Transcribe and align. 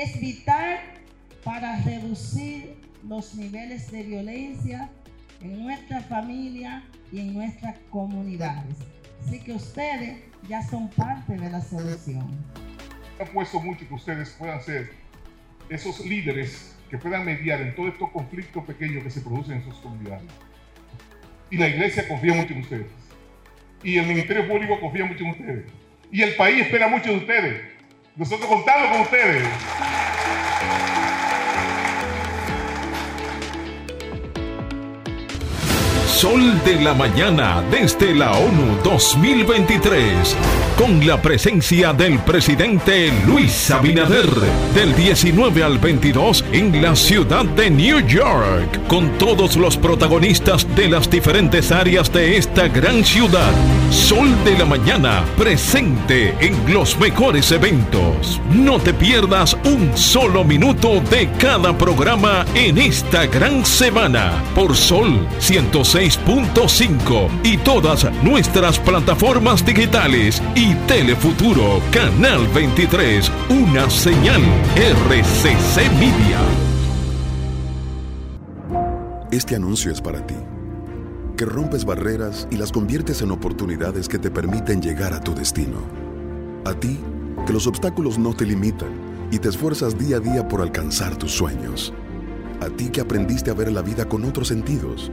es 0.00 0.20
vital 0.20 0.78
para 1.44 1.80
reducir 1.82 2.76
los 3.08 3.34
niveles 3.34 3.90
de 3.90 4.02
violencia 4.04 4.90
en 5.42 5.62
nuestra 5.62 6.00
familia 6.02 6.84
y 7.12 7.20
en 7.20 7.34
nuestras 7.34 7.76
comunidades. 7.90 8.76
Así 9.26 9.40
que 9.40 9.52
ustedes 9.52 10.18
ya 10.48 10.62
son 10.62 10.88
parte 10.90 11.36
de 11.36 11.50
la 11.50 11.60
solución. 11.60 12.28
He 13.18 13.26
puesto 13.26 13.60
mucho 13.60 13.86
que 13.88 13.94
ustedes 13.94 14.30
puedan 14.38 14.62
ser 14.62 14.92
esos 15.68 16.04
líderes 16.04 16.76
que 16.88 16.96
puedan 16.96 17.24
mediar 17.24 17.60
en 17.60 17.74
todos 17.74 17.92
estos 17.92 18.10
conflictos 18.10 18.64
pequeños 18.64 19.02
que 19.02 19.10
se 19.10 19.20
producen 19.20 19.56
en 19.56 19.64
sus 19.64 19.74
comunidades. 19.76 20.30
Y 21.50 21.56
la 21.56 21.68
iglesia 21.68 22.06
confía 22.06 22.34
mucho 22.34 22.52
en 22.52 22.60
ustedes. 22.60 22.86
Y 23.82 23.96
el 23.96 24.06
Ministerio 24.06 24.46
Público 24.46 24.78
confía 24.80 25.04
mucho 25.04 25.24
en 25.24 25.30
ustedes. 25.30 25.66
Y 26.10 26.22
el 26.22 26.36
país 26.36 26.62
espera 26.62 26.88
mucho 26.88 27.10
de 27.10 27.16
ustedes. 27.16 27.77
Nosotros 28.18 28.48
contamos 28.48 28.90
con 28.90 29.00
ustedes. 29.02 29.46
Sol 36.20 36.60
de 36.64 36.80
la 36.80 36.94
Mañana 36.94 37.62
desde 37.70 38.12
la 38.12 38.32
ONU 38.32 38.82
2023, 38.82 40.36
con 40.76 41.06
la 41.06 41.22
presencia 41.22 41.92
del 41.92 42.18
presidente 42.18 43.12
Luis 43.24 43.70
Abinader, 43.70 44.28
del 44.74 44.96
19 44.96 45.62
al 45.62 45.78
22 45.78 46.44
en 46.50 46.82
la 46.82 46.96
ciudad 46.96 47.44
de 47.44 47.70
New 47.70 48.00
York, 48.00 48.80
con 48.88 49.16
todos 49.18 49.56
los 49.56 49.76
protagonistas 49.76 50.66
de 50.74 50.88
las 50.88 51.08
diferentes 51.08 51.70
áreas 51.70 52.12
de 52.12 52.36
esta 52.36 52.66
gran 52.66 53.04
ciudad. 53.04 53.52
Sol 53.92 54.28
de 54.44 54.58
la 54.58 54.64
Mañana, 54.64 55.24
presente 55.36 56.34
en 56.40 56.74
los 56.74 56.98
mejores 56.98 57.52
eventos. 57.52 58.40
No 58.52 58.80
te 58.80 58.92
pierdas 58.92 59.56
un 59.64 59.96
solo 59.96 60.42
minuto 60.42 61.00
de 61.10 61.28
cada 61.38 61.78
programa 61.78 62.44
en 62.56 62.76
esta 62.76 63.26
gran 63.26 63.64
semana 63.64 64.42
por 64.56 64.76
Sol 64.76 65.24
106 65.38 66.07
6.5 66.08 67.28
y 67.44 67.58
todas 67.58 68.06
nuestras 68.22 68.78
plataformas 68.78 69.62
digitales 69.64 70.42
y 70.54 70.74
Telefuturo 70.86 71.82
Canal 71.90 72.46
23, 72.54 73.30
una 73.50 73.90
señal 73.90 74.40
RCC 74.74 75.92
Media. 75.98 76.40
Este 79.30 79.54
anuncio 79.54 79.92
es 79.92 80.00
para 80.00 80.26
ti, 80.26 80.34
que 81.36 81.44
rompes 81.44 81.84
barreras 81.84 82.48
y 82.50 82.56
las 82.56 82.72
conviertes 82.72 83.20
en 83.20 83.30
oportunidades 83.30 84.08
que 84.08 84.18
te 84.18 84.30
permiten 84.30 84.80
llegar 84.80 85.12
a 85.12 85.20
tu 85.20 85.34
destino. 85.34 85.82
A 86.64 86.72
ti, 86.72 86.98
que 87.46 87.52
los 87.52 87.66
obstáculos 87.66 88.18
no 88.18 88.32
te 88.32 88.46
limitan 88.46 88.88
y 89.30 89.38
te 89.40 89.50
esfuerzas 89.50 89.98
día 89.98 90.16
a 90.16 90.20
día 90.20 90.48
por 90.48 90.62
alcanzar 90.62 91.16
tus 91.16 91.32
sueños. 91.32 91.92
A 92.62 92.70
ti 92.70 92.88
que 92.88 93.02
aprendiste 93.02 93.50
a 93.50 93.54
ver 93.54 93.70
la 93.70 93.82
vida 93.82 94.08
con 94.08 94.24
otros 94.24 94.48
sentidos 94.48 95.12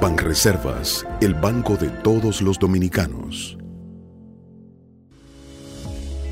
Banreservas, 0.00 1.06
el 1.20 1.34
banco 1.34 1.76
de 1.76 1.88
todos 1.88 2.40
los 2.42 2.58
dominicanos. 2.58 3.56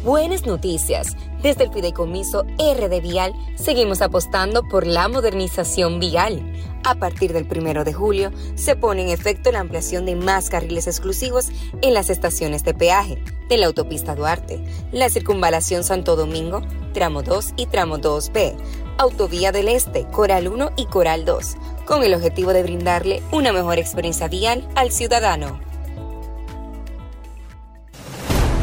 Buenas 0.05 0.47
noticias. 0.47 1.15
Desde 1.43 1.65
el 1.65 1.73
Fideicomiso 1.73 2.45
RD 2.59 3.01
Vial 3.03 3.33
seguimos 3.57 4.01
apostando 4.01 4.63
por 4.63 4.87
la 4.87 5.09
modernización 5.09 6.01
vial. 6.01 6.43
A 6.85 6.95
partir 6.95 7.33
del 7.35 7.47
1 7.47 7.85
de 7.85 7.93
julio 7.93 8.33
se 8.55 8.77
pone 8.77 9.03
en 9.03 9.09
efecto 9.11 9.53
la 9.53 9.61
ampliación 9.61 10.07
de 10.07 10.17
más 10.17 10.49
carriles 10.49 10.87
exclusivos 10.87 11.51
en 11.83 11.93
las 11.93 12.09
estaciones 12.09 12.65
de 12.65 12.73
peaje 12.73 13.23
de 13.49 13.59
la 13.59 13.67
autopista 13.67 14.15
Duarte, 14.15 14.65
la 14.91 15.11
circunvalación 15.11 15.85
Santo 15.85 16.17
Domingo, 16.17 16.63
tramo 16.95 17.23
2 17.23 17.55
y 17.57 17.67
tramo 17.67 17.99
2B, 17.99 18.57
Autovía 18.97 19.53
del 19.53 19.69
Este, 19.69 20.07
Coral 20.07 20.49
1 20.49 20.73
y 20.77 20.87
Coral 20.87 21.25
2 21.25 21.57
con 21.91 22.05
el 22.05 22.15
objetivo 22.15 22.53
de 22.53 22.63
brindarle 22.63 23.21
una 23.33 23.53
mejor 23.53 23.81
experiencia 23.81 24.29
vial 24.29 24.65
al 24.77 24.93
ciudadano. 24.93 25.59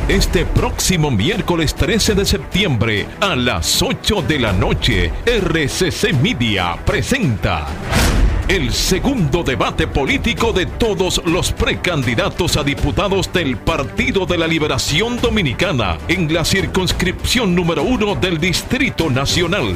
Este 0.08 0.46
próximo 0.46 1.12
miércoles 1.12 1.76
13 1.76 2.16
de 2.16 2.26
septiembre 2.26 3.06
a 3.20 3.36
las 3.36 3.82
8 3.82 4.22
de 4.22 4.40
la 4.40 4.54
noche, 4.54 5.12
RCC 5.26 6.14
Media 6.14 6.78
presenta 6.86 7.68
el 8.48 8.72
segundo 8.72 9.44
debate 9.44 9.88
político 9.88 10.54
de 10.54 10.66
todos 10.66 11.22
los 11.26 11.52
precandidatos 11.52 12.56
a 12.56 12.64
diputados 12.64 13.34
del 13.34 13.58
Partido 13.58 14.26
de 14.26 14.38
la 14.38 14.48
Liberación 14.48 15.20
Dominicana 15.20 15.98
en 16.08 16.34
la 16.34 16.46
circunscripción 16.46 17.54
número 17.54 17.84
uno 17.84 18.16
del 18.16 18.40
Distrito 18.40 19.10
Nacional. 19.10 19.76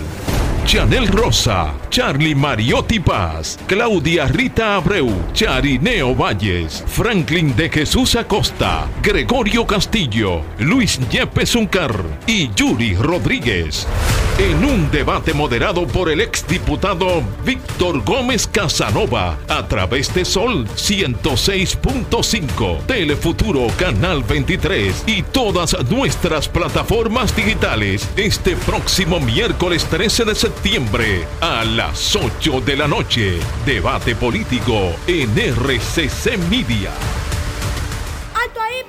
Chanel 0.66 1.08
Rosa, 1.08 1.74
Charlie 1.90 2.36
Mariotti 2.36 3.00
Paz, 3.00 3.58
Claudia 3.68 4.26
Rita 4.28 4.76
Abreu, 4.76 5.10
Charineo 5.34 6.16
Valles, 6.16 6.84
Franklin 6.88 7.54
de 7.56 7.70
Jesús 7.70 8.16
Acosta, 8.16 8.88
Gregorio 9.02 9.66
Castillo, 9.66 10.44
Luis 10.60 11.00
Yepes 11.12 11.56
Uncar 11.56 11.94
y 12.26 12.50
Yuri 12.56 12.96
Rodríguez. 12.96 13.86
En 14.42 14.66
un 14.66 14.90
debate 14.90 15.36
moderado 15.36 15.86
por 15.86 16.10
el 16.10 16.20
exdiputado 16.20 17.22
Víctor 17.46 18.04
Gómez 18.04 18.48
Casanova 18.48 19.38
a 19.48 19.68
través 19.68 20.12
de 20.16 20.26
Sol 20.26 20.68
106.5, 20.68 22.84
Telefuturo 22.88 23.68
Canal 23.78 24.24
23 24.24 25.04
y 25.06 25.22
todas 25.22 25.78
nuestras 25.92 26.50
plataformas 26.50 27.36
digitales 27.36 28.10
este 28.16 28.56
próximo 28.56 29.20
miércoles 29.20 29.86
13 29.86 30.26
de 30.26 30.34
septiembre 30.34 31.28
a 31.40 31.64
las 31.64 32.16
8 32.16 32.62
de 32.62 32.78
la 32.78 32.88
noche. 32.88 33.38
Debate 33.64 34.16
político 34.16 34.96
en 35.06 35.38
RCC 35.38 36.40
Media 36.50 36.90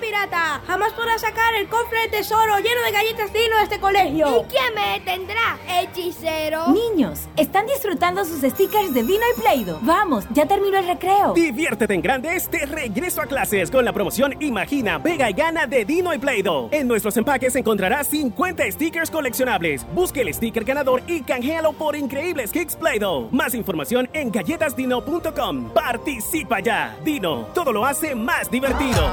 pirata! 0.01 0.61
Jamás 0.67 0.93
podrás 0.93 1.21
sacar 1.21 1.55
el 1.55 1.69
cofre 1.69 2.01
de 2.03 2.09
tesoro 2.09 2.57
lleno 2.59 2.83
de 2.85 2.93
galletas 2.93 3.33
Dino 3.33 3.57
de 3.57 3.63
este 3.63 3.81
colegio. 3.81 4.43
¿Y 4.43 4.53
quién 4.53 4.75
me 4.75 4.99
detendrá? 4.99 5.59
¿Hechicero? 5.69 6.69
Niños, 6.69 7.29
están 7.37 7.67
disfrutando 7.67 8.25
sus 8.25 8.41
stickers 8.41 8.95
de 8.95 9.03
Dino 9.03 9.25
y 9.37 9.41
Play-Doh. 9.41 9.79
Vamos, 9.83 10.25
ya 10.31 10.47
terminó 10.47 10.79
el 10.79 10.87
recreo. 10.87 11.33
Diviértete 11.35 11.95
en 11.95 12.03
grande 12.03 12.35
este 12.37 12.67
regreso 12.67 13.23
a 13.23 13.27
clases 13.27 13.71
con 13.71 13.85
la 13.85 13.93
promoción 13.93 14.35
Imagina, 14.41 14.99
Vega 14.99 15.31
y 15.31 15.33
Gana 15.33 15.67
de 15.67 15.85
Dino 15.85 16.15
y 16.15 16.19
Play-Doh. 16.19 16.69
En 16.73 16.89
nuestros 16.89 17.17
empaques 17.17 17.57
encontrarás 17.57 18.09
50 18.09 18.71
stickers 18.71 19.11
coleccionables. 19.11 19.87
Busque 19.95 20.23
el 20.23 20.33
sticker 20.33 20.65
ganador 20.65 21.03
y 21.07 21.23
canjealo 21.23 21.73
por 21.73 21.97
increíbles 21.97 22.53
kicks 22.53 22.77
Play-Doh. 22.77 23.29
Más 23.31 23.55
información 23.55 24.09
en 24.13 24.31
galletasdino.com. 24.31 25.71
Participa 25.73 26.61
ya. 26.61 26.97
Dino, 27.05 27.47
todo 27.55 27.73
lo 27.73 27.85
hace 27.85 28.15
más 28.15 28.51
divertido. 28.51 29.13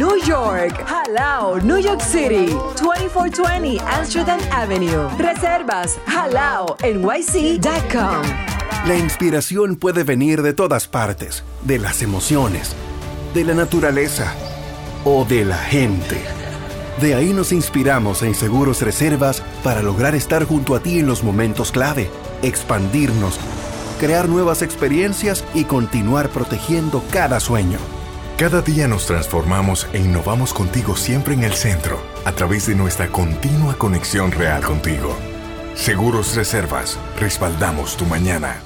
New 0.01 0.17
York. 0.25 0.83
Halao, 0.87 1.59
New 1.61 1.79
York 1.79 2.01
City. 2.01 2.47
2420 2.81 3.79
Amsterdam 3.81 4.39
Avenue. 4.51 5.07
Reservas 5.19 5.99
halaonyc.com. 6.07 6.81
La 8.87 8.97
inspiración 8.97 9.75
puede 9.75 10.03
venir 10.03 10.41
de 10.41 10.53
todas 10.53 10.87
partes, 10.87 11.43
de 11.61 11.77
las 11.77 12.01
emociones, 12.01 12.75
de 13.35 13.43
la 13.43 13.53
naturaleza 13.53 14.33
o 15.05 15.23
de 15.23 15.45
la 15.45 15.59
gente. 15.59 16.17
De 16.99 17.13
ahí 17.13 17.31
nos 17.31 17.51
inspiramos 17.51 18.23
en 18.23 18.33
Seguros 18.33 18.81
Reservas 18.81 19.43
para 19.63 19.83
lograr 19.83 20.15
estar 20.15 20.45
junto 20.45 20.73
a 20.73 20.79
ti 20.79 20.97
en 20.97 21.05
los 21.05 21.23
momentos 21.23 21.71
clave, 21.71 22.09
expandirnos 22.41 23.39
crear 23.99 24.27
nuevas 24.27 24.63
experiencias 24.63 25.45
y 25.53 25.65
continuar 25.65 26.29
protegiendo 26.29 27.03
cada 27.13 27.39
sueño. 27.39 27.77
Cada 28.41 28.63
día 28.63 28.87
nos 28.87 29.05
transformamos 29.05 29.87
e 29.93 29.99
innovamos 29.99 30.51
contigo 30.51 30.95
siempre 30.95 31.35
en 31.35 31.43
el 31.43 31.53
centro, 31.53 32.01
a 32.25 32.31
través 32.31 32.65
de 32.65 32.73
nuestra 32.73 33.07
continua 33.07 33.77
conexión 33.77 34.31
real 34.31 34.63
contigo. 34.63 35.15
Seguros 35.75 36.35
Reservas, 36.35 36.97
respaldamos 37.19 37.95
tu 37.95 38.05
mañana. 38.07 38.63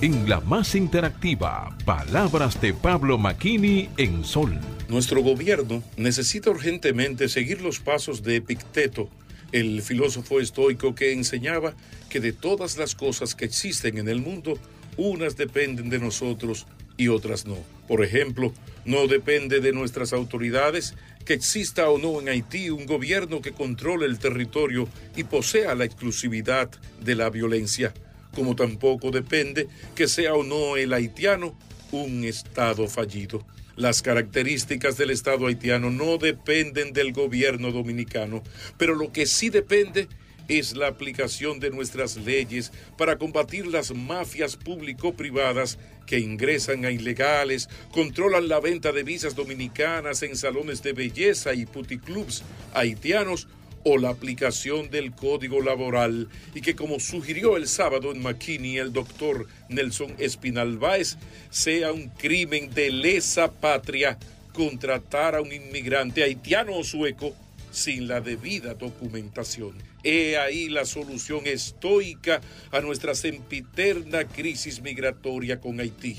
En 0.00 0.28
la 0.28 0.38
más 0.38 0.76
interactiva, 0.76 1.76
palabras 1.84 2.60
de 2.60 2.72
Pablo 2.72 3.18
Maquini 3.18 3.88
en 3.96 4.22
Sol. 4.24 4.56
Nuestro 4.88 5.20
gobierno 5.20 5.82
necesita 5.96 6.50
urgentemente 6.50 7.28
seguir 7.28 7.62
los 7.62 7.80
pasos 7.80 8.22
de 8.22 8.36
Epicteto, 8.36 9.08
el 9.50 9.82
filósofo 9.82 10.38
estoico 10.38 10.94
que 10.94 11.12
enseñaba 11.12 11.74
que 12.08 12.20
de 12.20 12.32
todas 12.32 12.78
las 12.78 12.94
cosas 12.94 13.34
que 13.34 13.46
existen 13.46 13.98
en 13.98 14.06
el 14.06 14.20
mundo, 14.20 14.56
unas 14.96 15.36
dependen 15.36 15.90
de 15.90 15.98
nosotros 15.98 16.68
y 16.96 17.08
otras 17.08 17.46
no. 17.46 17.79
Por 17.90 18.04
ejemplo, 18.04 18.54
no 18.84 19.08
depende 19.08 19.58
de 19.58 19.72
nuestras 19.72 20.12
autoridades 20.12 20.94
que 21.24 21.34
exista 21.34 21.90
o 21.90 21.98
no 21.98 22.20
en 22.20 22.28
Haití 22.28 22.70
un 22.70 22.86
gobierno 22.86 23.42
que 23.42 23.50
controle 23.50 24.06
el 24.06 24.20
territorio 24.20 24.88
y 25.16 25.24
posea 25.24 25.74
la 25.74 25.86
exclusividad 25.86 26.70
de 27.02 27.16
la 27.16 27.30
violencia, 27.30 27.92
como 28.32 28.54
tampoco 28.54 29.10
depende 29.10 29.66
que 29.96 30.06
sea 30.06 30.34
o 30.34 30.44
no 30.44 30.76
el 30.76 30.92
haitiano 30.92 31.58
un 31.90 32.22
Estado 32.22 32.86
fallido. 32.86 33.44
Las 33.74 34.02
características 34.02 34.96
del 34.96 35.10
Estado 35.10 35.48
haitiano 35.48 35.90
no 35.90 36.16
dependen 36.16 36.92
del 36.92 37.12
gobierno 37.12 37.72
dominicano, 37.72 38.44
pero 38.78 38.94
lo 38.94 39.10
que 39.10 39.26
sí 39.26 39.50
depende 39.50 40.06
es 40.50 40.76
la 40.76 40.88
aplicación 40.88 41.60
de 41.60 41.70
nuestras 41.70 42.16
leyes 42.16 42.72
para 42.98 43.18
combatir 43.18 43.68
las 43.68 43.94
mafias 43.94 44.56
público-privadas 44.56 45.78
que 46.06 46.18
ingresan 46.18 46.84
a 46.84 46.90
ilegales, 46.90 47.68
controlan 47.92 48.48
la 48.48 48.58
venta 48.58 48.90
de 48.90 49.04
visas 49.04 49.36
dominicanas 49.36 50.24
en 50.24 50.34
salones 50.36 50.82
de 50.82 50.92
belleza 50.92 51.54
y 51.54 51.66
puticlubs 51.66 52.42
haitianos 52.74 53.46
o 53.84 53.96
la 53.96 54.10
aplicación 54.10 54.90
del 54.90 55.12
código 55.12 55.62
laboral. 55.62 56.28
Y 56.52 56.62
que 56.62 56.74
como 56.74 56.98
sugirió 56.98 57.56
el 57.56 57.68
sábado 57.68 58.10
en 58.10 58.20
McKinney 58.20 58.78
el 58.78 58.92
doctor 58.92 59.46
Nelson 59.68 60.16
Espinal 60.18 60.78
Báez, 60.78 61.16
sea 61.50 61.92
un 61.92 62.08
crimen 62.08 62.74
de 62.74 62.90
lesa 62.90 63.52
patria 63.52 64.18
contratar 64.52 65.36
a 65.36 65.42
un 65.42 65.52
inmigrante 65.52 66.24
haitiano 66.24 66.76
o 66.76 66.82
sueco 66.82 67.36
sin 67.70 68.08
la 68.08 68.20
debida 68.20 68.74
documentación. 68.74 69.74
He 70.02 70.36
ahí 70.38 70.68
la 70.68 70.84
solución 70.84 71.42
estoica 71.46 72.40
a 72.70 72.80
nuestra 72.80 73.14
sempiterna 73.14 74.24
crisis 74.24 74.80
migratoria 74.82 75.60
con 75.60 75.80
Haití. 75.80 76.18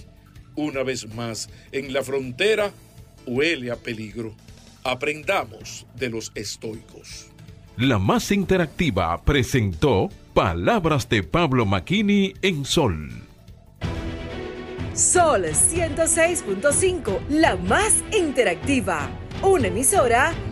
Una 0.55 0.83
vez 0.83 1.13
más, 1.13 1.49
en 1.71 1.93
la 1.93 2.03
frontera 2.03 2.71
huele 3.25 3.71
a 3.71 3.75
peligro. 3.75 4.35
Aprendamos 4.83 5.85
de 5.95 6.09
los 6.09 6.31
estoicos. 6.35 7.27
La 7.77 7.99
más 7.99 8.31
interactiva 8.31 9.23
presentó 9.23 10.09
Palabras 10.33 11.07
de 11.09 11.23
Pablo 11.23 11.65
Maquini 11.65 12.33
en 12.41 12.65
Sol. 12.65 13.09
Sol 14.93 15.45
106.5, 15.45 17.27
la 17.29 17.55
más 17.55 18.03
interactiva. 18.11 19.09
Una 19.41 19.67
emisora 19.67 20.33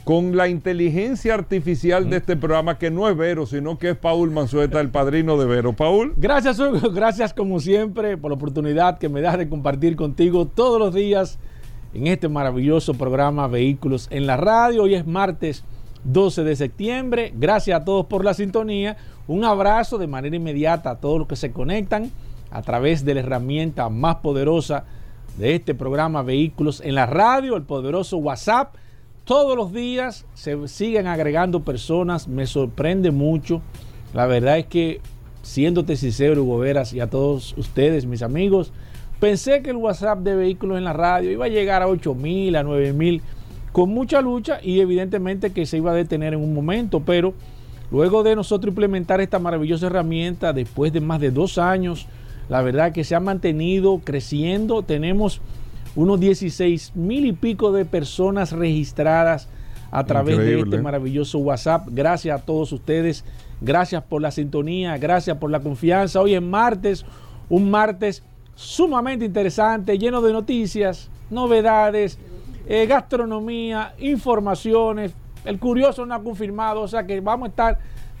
con 0.03 0.37
la 0.37 0.47
inteligencia 0.47 1.33
artificial 1.33 2.07
de 2.07 2.17
este 2.17 2.37
programa, 2.37 2.77
que 2.77 2.91
no 2.91 3.09
es 3.09 3.17
Vero, 3.17 3.47
sino 3.47 3.79
que 3.79 3.89
es 3.89 3.97
Paul 3.97 4.29
Manzueta, 4.29 4.79
el 4.79 4.89
padrino 4.89 5.39
de 5.39 5.47
Vero. 5.47 5.73
Paul. 5.73 6.13
Gracias, 6.17 6.59
Hugo. 6.59 6.91
Gracias, 6.91 7.33
como 7.33 7.59
siempre, 7.59 8.15
por 8.15 8.29
la 8.29 8.35
oportunidad 8.35 8.99
que 8.99 9.09
me 9.09 9.21
das 9.21 9.39
de 9.39 9.49
compartir 9.49 9.95
contigo 9.95 10.45
todos 10.45 10.77
los 10.77 10.93
días 10.93 11.39
en 11.93 12.07
este 12.07 12.29
maravilloso 12.29 12.93
programa 12.93 13.47
Vehículos 13.47 14.07
en 14.11 14.25
la 14.25 14.37
Radio. 14.37 14.83
Hoy 14.83 14.95
es 14.95 15.05
martes 15.05 15.63
12 16.03 16.43
de 16.43 16.55
septiembre. 16.55 17.33
Gracias 17.35 17.79
a 17.79 17.83
todos 17.83 18.05
por 18.05 18.23
la 18.23 18.33
sintonía. 18.33 18.97
Un 19.27 19.43
abrazo 19.43 19.97
de 19.97 20.07
manera 20.07 20.35
inmediata 20.35 20.91
a 20.91 20.99
todos 20.99 21.19
los 21.19 21.27
que 21.27 21.35
se 21.35 21.51
conectan 21.51 22.11
a 22.49 22.61
través 22.61 23.05
de 23.05 23.13
la 23.13 23.21
herramienta 23.21 23.89
más 23.89 24.17
poderosa 24.17 24.85
de 25.37 25.55
este 25.55 25.75
programa 25.75 26.21
Vehículos 26.21 26.81
en 26.83 26.95
la 26.95 27.05
Radio, 27.05 27.55
el 27.55 27.63
poderoso 27.63 28.17
WhatsApp. 28.17 28.75
Todos 29.25 29.55
los 29.55 29.71
días 29.71 30.25
se 30.33 30.67
siguen 30.67 31.07
agregando 31.07 31.61
personas, 31.61 32.27
me 32.27 32.47
sorprende 32.47 33.11
mucho. 33.11 33.61
La 34.13 34.25
verdad 34.25 34.57
es 34.57 34.65
que, 34.65 34.99
siéndote 35.41 35.95
sincero, 35.95 36.43
Hugo 36.43 36.59
Veras, 36.59 36.93
y 36.93 36.99
a 36.99 37.09
todos 37.09 37.53
ustedes, 37.57 38.05
mis 38.05 38.23
amigos, 38.23 38.73
Pensé 39.21 39.61
que 39.61 39.69
el 39.69 39.75
WhatsApp 39.75 40.21
de 40.21 40.35
vehículos 40.35 40.79
en 40.79 40.83
la 40.83 40.93
radio 40.93 41.29
iba 41.29 41.45
a 41.45 41.47
llegar 41.47 41.83
a 41.83 41.87
8 41.87 42.15
mil, 42.15 42.55
a 42.55 42.63
9 42.63 42.91
mil, 42.91 43.21
con 43.71 43.91
mucha 43.91 44.19
lucha 44.19 44.57
y 44.63 44.79
evidentemente 44.79 45.51
que 45.51 45.67
se 45.67 45.77
iba 45.77 45.91
a 45.91 45.93
detener 45.93 46.33
en 46.33 46.39
un 46.39 46.55
momento, 46.55 47.01
pero 47.01 47.35
luego 47.91 48.23
de 48.23 48.35
nosotros 48.35 48.71
implementar 48.71 49.21
esta 49.21 49.37
maravillosa 49.37 49.85
herramienta, 49.85 50.53
después 50.53 50.91
de 50.91 51.01
más 51.01 51.21
de 51.21 51.29
dos 51.29 51.59
años, 51.59 52.07
la 52.49 52.63
verdad 52.63 52.93
que 52.93 53.03
se 53.03 53.13
ha 53.13 53.19
mantenido 53.19 54.01
creciendo, 54.03 54.81
tenemos 54.81 55.39
unos 55.95 56.19
16 56.19 56.95
mil 56.95 57.27
y 57.27 57.33
pico 57.33 57.71
de 57.71 57.85
personas 57.85 58.51
registradas 58.53 59.49
a 59.91 60.03
través 60.03 60.39
de 60.39 60.61
este 60.61 60.81
maravilloso 60.81 61.37
WhatsApp. 61.37 61.87
Gracias 61.91 62.41
a 62.41 62.43
todos 62.43 62.71
ustedes, 62.71 63.23
gracias 63.61 64.01
por 64.01 64.19
la 64.19 64.31
sintonía, 64.31 64.97
gracias 64.97 65.37
por 65.37 65.51
la 65.51 65.59
confianza. 65.59 66.19
Hoy 66.21 66.33
es 66.33 66.41
martes, 66.41 67.05
un 67.49 67.69
martes 67.69 68.23
sumamente 68.55 69.25
interesante, 69.25 69.97
lleno 69.97 70.21
de 70.21 70.33
noticias, 70.33 71.09
novedades, 71.29 72.17
eh, 72.67 72.85
gastronomía, 72.85 73.93
informaciones. 73.99 75.13
El 75.45 75.59
curioso 75.59 76.05
no 76.05 76.13
ha 76.13 76.23
confirmado, 76.23 76.81
o 76.81 76.87
sea 76.87 77.05
que 77.05 77.19
vamos 77.19 77.47
a 77.47 77.49
estar 77.49 77.79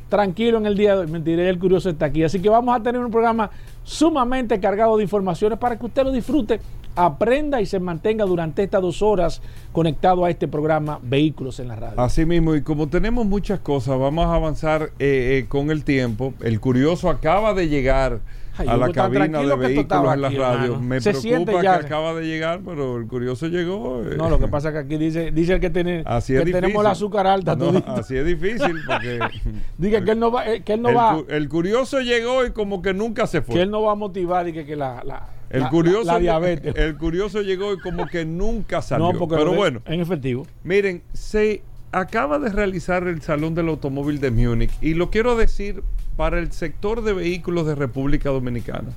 tranquilos 0.09 0.61
en 0.61 0.67
el 0.67 0.77
día 0.77 0.95
de 0.95 1.01
hoy. 1.01 1.07
Mentiré, 1.07 1.49
el 1.49 1.57
curioso 1.57 1.89
está 1.89 2.07
aquí. 2.07 2.23
Así 2.23 2.39
que 2.39 2.49
vamos 2.49 2.75
a 2.75 2.83
tener 2.83 3.03
un 3.03 3.09
programa 3.09 3.49
sumamente 3.83 4.59
cargado 4.59 4.97
de 4.97 5.03
informaciones 5.03 5.57
para 5.57 5.79
que 5.79 5.85
usted 5.85 6.03
lo 6.03 6.11
disfrute, 6.11 6.59
aprenda 6.95 7.61
y 7.61 7.65
se 7.65 7.79
mantenga 7.79 8.25
durante 8.25 8.61
estas 8.63 8.81
dos 8.81 9.01
horas 9.01 9.41
conectado 9.71 10.25
a 10.25 10.29
este 10.29 10.47
programa 10.47 10.99
Vehículos 11.01 11.59
en 11.59 11.69
la 11.69 11.77
Radio. 11.77 11.99
Así 11.99 12.25
mismo, 12.25 12.55
y 12.55 12.61
como 12.61 12.89
tenemos 12.89 13.25
muchas 13.25 13.59
cosas, 13.59 13.97
vamos 13.97 14.25
a 14.25 14.35
avanzar 14.35 14.91
eh, 14.99 15.39
eh, 15.39 15.45
con 15.47 15.71
el 15.71 15.83
tiempo. 15.83 16.33
El 16.41 16.59
curioso 16.59 17.09
acaba 17.09 17.53
de 17.53 17.69
llegar 17.69 18.19
Ay, 18.57 18.67
a 18.67 18.75
la 18.77 18.91
cabina 18.91 19.39
de 19.39 19.55
vehículos 19.55 20.13
en 20.13 20.21
la 20.21 20.27
aquí, 20.27 20.37
radio. 20.37 20.63
hermano. 20.73 20.81
Me 20.81 20.99
Se 21.01 21.13
preocupa 21.13 21.63
ya. 21.63 21.79
que 21.79 21.85
acaba 21.85 22.13
de 22.13 22.25
llegar, 22.27 22.59
pero 22.65 22.97
el 22.97 23.07
curioso 23.07 23.47
llegó. 23.47 24.01
eh. 24.03 24.15
No, 24.17 24.29
lo 24.29 24.39
que 24.39 24.47
pasa 24.49 24.67
es 24.69 24.73
que 24.73 24.79
aquí 24.81 24.97
dice, 24.97 25.31
dice 25.31 25.53
el 25.53 25.59
que, 25.61 25.69
tiene, 25.69 26.03
Así 26.05 26.33
que 26.33 26.45
tenemos 26.51 26.83
el 26.83 26.91
azúcar 26.91 27.27
alta. 27.27 27.55
No, 27.55 27.71
así 27.87 28.17
es 28.17 28.25
difícil 28.25 28.75
porque 28.85 29.19
Dice 29.77 30.03
que 30.03 30.11
él 30.11 30.19
no 30.19 30.31
va, 30.31 30.47
eh, 30.51 30.61
que 30.63 30.73
él 30.73 30.81
no 30.81 30.89
el, 30.89 30.97
va, 30.97 31.21
el 31.29 31.47
curioso 31.49 32.01
llegó 32.01 32.45
y 32.45 32.51
como 32.51 32.81
que 32.81 32.93
nunca 32.93 33.25
se 33.27 33.41
fue. 33.41 33.55
que 33.55 33.61
él 33.61 33.71
no 33.71 33.81
va 33.83 33.93
a 33.93 33.95
motivar 33.95 34.47
y 34.47 34.53
que, 34.53 34.65
que 34.65 34.75
la, 34.75 35.01
la, 35.05 35.27
el 35.49 35.61
la- 35.61 35.69
curioso, 35.69 36.03
la, 36.05 36.13
la 36.13 36.19
diabetes. 36.19 36.75
el 36.75 36.97
curioso 36.97 37.41
llegó 37.41 37.73
y 37.73 37.79
como 37.79 38.05
que 38.07 38.25
nunca 38.25 38.81
salió. 38.81 39.13
no, 39.13 39.17
porque 39.19 39.35
pero 39.35 39.53
bueno, 39.53 39.81
en 39.85 40.01
efectivo. 40.01 40.45
miren, 40.63 41.01
se 41.13 41.63
acaba 41.91 42.39
de 42.39 42.49
realizar 42.49 43.07
el 43.07 43.21
Salón 43.21 43.53
del 43.55 43.67
Automóvil 43.69 44.19
de 44.19 44.31
Múnich 44.31 44.71
y 44.81 44.93
lo 44.93 45.09
quiero 45.09 45.35
decir 45.35 45.83
para 46.17 46.39
el 46.39 46.51
sector 46.51 47.03
de 47.03 47.13
vehículos 47.13 47.65
de 47.67 47.75
República 47.75 48.29
Dominicana. 48.29 48.89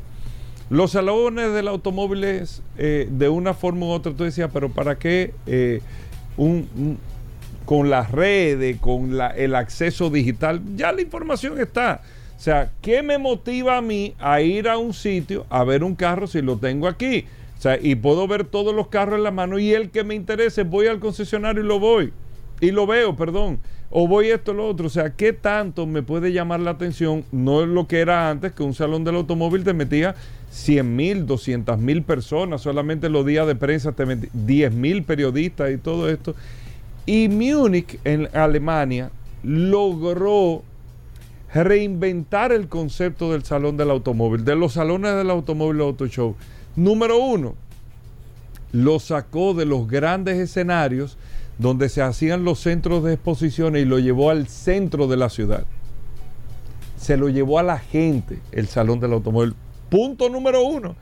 Los 0.70 0.92
salones 0.92 1.52
del 1.52 1.68
automóvil 1.68 2.24
es 2.24 2.62
eh, 2.78 3.08
de 3.10 3.28
una 3.28 3.52
forma 3.54 3.86
u 3.86 3.90
otra, 3.90 4.12
tú 4.12 4.24
decías, 4.24 4.50
pero 4.52 4.70
¿para 4.70 4.98
qué 4.98 5.32
eh, 5.46 5.80
un, 6.36 6.98
con 7.66 7.90
las 7.90 8.10
redes, 8.10 8.78
con 8.78 9.16
la- 9.16 9.28
el 9.30 9.54
acceso 9.54 10.08
digital? 10.10 10.62
Ya 10.76 10.90
la 10.92 11.02
información 11.02 11.60
está. 11.60 12.00
O 12.36 12.40
sea, 12.40 12.70
¿qué 12.82 13.02
me 13.02 13.18
motiva 13.18 13.76
a 13.76 13.82
mí 13.82 14.14
a 14.18 14.40
ir 14.40 14.68
a 14.68 14.78
un 14.78 14.92
sitio 14.94 15.46
a 15.50 15.64
ver 15.64 15.84
un 15.84 15.94
carro 15.94 16.26
si 16.26 16.40
lo 16.42 16.56
tengo 16.56 16.88
aquí? 16.88 17.26
O 17.58 17.62
sea, 17.62 17.78
y 17.80 17.94
puedo 17.94 18.26
ver 18.26 18.44
todos 18.44 18.74
los 18.74 18.88
carros 18.88 19.16
en 19.16 19.22
la 19.24 19.30
mano 19.30 19.58
y 19.58 19.72
el 19.72 19.90
que 19.90 20.02
me 20.04 20.14
interese, 20.14 20.62
voy 20.64 20.86
al 20.86 20.98
concesionario 20.98 21.62
y 21.62 21.66
lo 21.66 21.78
voy. 21.78 22.12
Y 22.64 22.70
lo 22.70 22.86
veo, 22.86 23.14
perdón. 23.14 23.58
O 23.90 24.08
voy 24.08 24.28
esto 24.28 24.52
o 24.52 24.54
lo 24.54 24.68
otro. 24.68 24.86
O 24.86 24.90
sea, 24.90 25.10
¿qué 25.10 25.32
tanto 25.32 25.86
me 25.86 26.02
puede 26.02 26.32
llamar 26.32 26.60
la 26.60 26.72
atención? 26.72 27.24
No 27.30 27.62
es 27.62 27.68
lo 27.68 27.86
que 27.86 28.00
era 28.00 28.30
antes, 28.30 28.52
que 28.52 28.62
un 28.62 28.74
salón 28.74 29.04
del 29.04 29.16
automóvil 29.16 29.64
te 29.64 29.74
metía 29.74 30.14
100 30.50 30.96
mil, 30.96 31.26
200 31.26 31.78
mil 31.78 32.02
personas. 32.02 32.62
Solamente 32.62 33.08
los 33.08 33.26
días 33.26 33.46
de 33.46 33.54
prensa 33.54 33.92
te 33.92 34.06
metía 34.06 34.30
10 34.32 34.72
mil 34.72 35.02
periodistas 35.04 35.70
y 35.70 35.76
todo 35.76 36.08
esto. 36.08 36.34
Y 37.06 37.28
Múnich, 37.28 37.98
en 38.04 38.28
Alemania, 38.32 39.10
logró 39.42 40.62
reinventar 41.52 42.50
el 42.50 42.68
concepto 42.68 43.30
del 43.30 43.44
salón 43.44 43.76
del 43.76 43.90
automóvil, 43.90 44.44
de 44.44 44.56
los 44.56 44.72
salones 44.72 45.14
del 45.14 45.30
automóvil 45.30 45.82
Auto 45.82 46.06
Show. 46.06 46.34
Número 46.74 47.18
uno, 47.18 47.54
lo 48.72 48.98
sacó 48.98 49.54
de 49.54 49.66
los 49.66 49.86
grandes 49.86 50.38
escenarios 50.38 51.16
donde 51.58 51.88
se 51.88 52.02
hacían 52.02 52.44
los 52.44 52.60
centros 52.60 53.04
de 53.04 53.14
exposiciones 53.14 53.82
y 53.82 53.84
lo 53.84 53.98
llevó 53.98 54.30
al 54.30 54.48
centro 54.48 55.06
de 55.06 55.16
la 55.16 55.28
ciudad. 55.28 55.64
Se 56.96 57.16
lo 57.16 57.28
llevó 57.28 57.58
a 57.58 57.62
la 57.62 57.78
gente 57.78 58.38
el 58.52 58.66
salón 58.66 59.00
del 59.00 59.12
automóvil. 59.12 59.54
Punto 59.88 60.28
número 60.28 60.64
uno. 60.64 60.96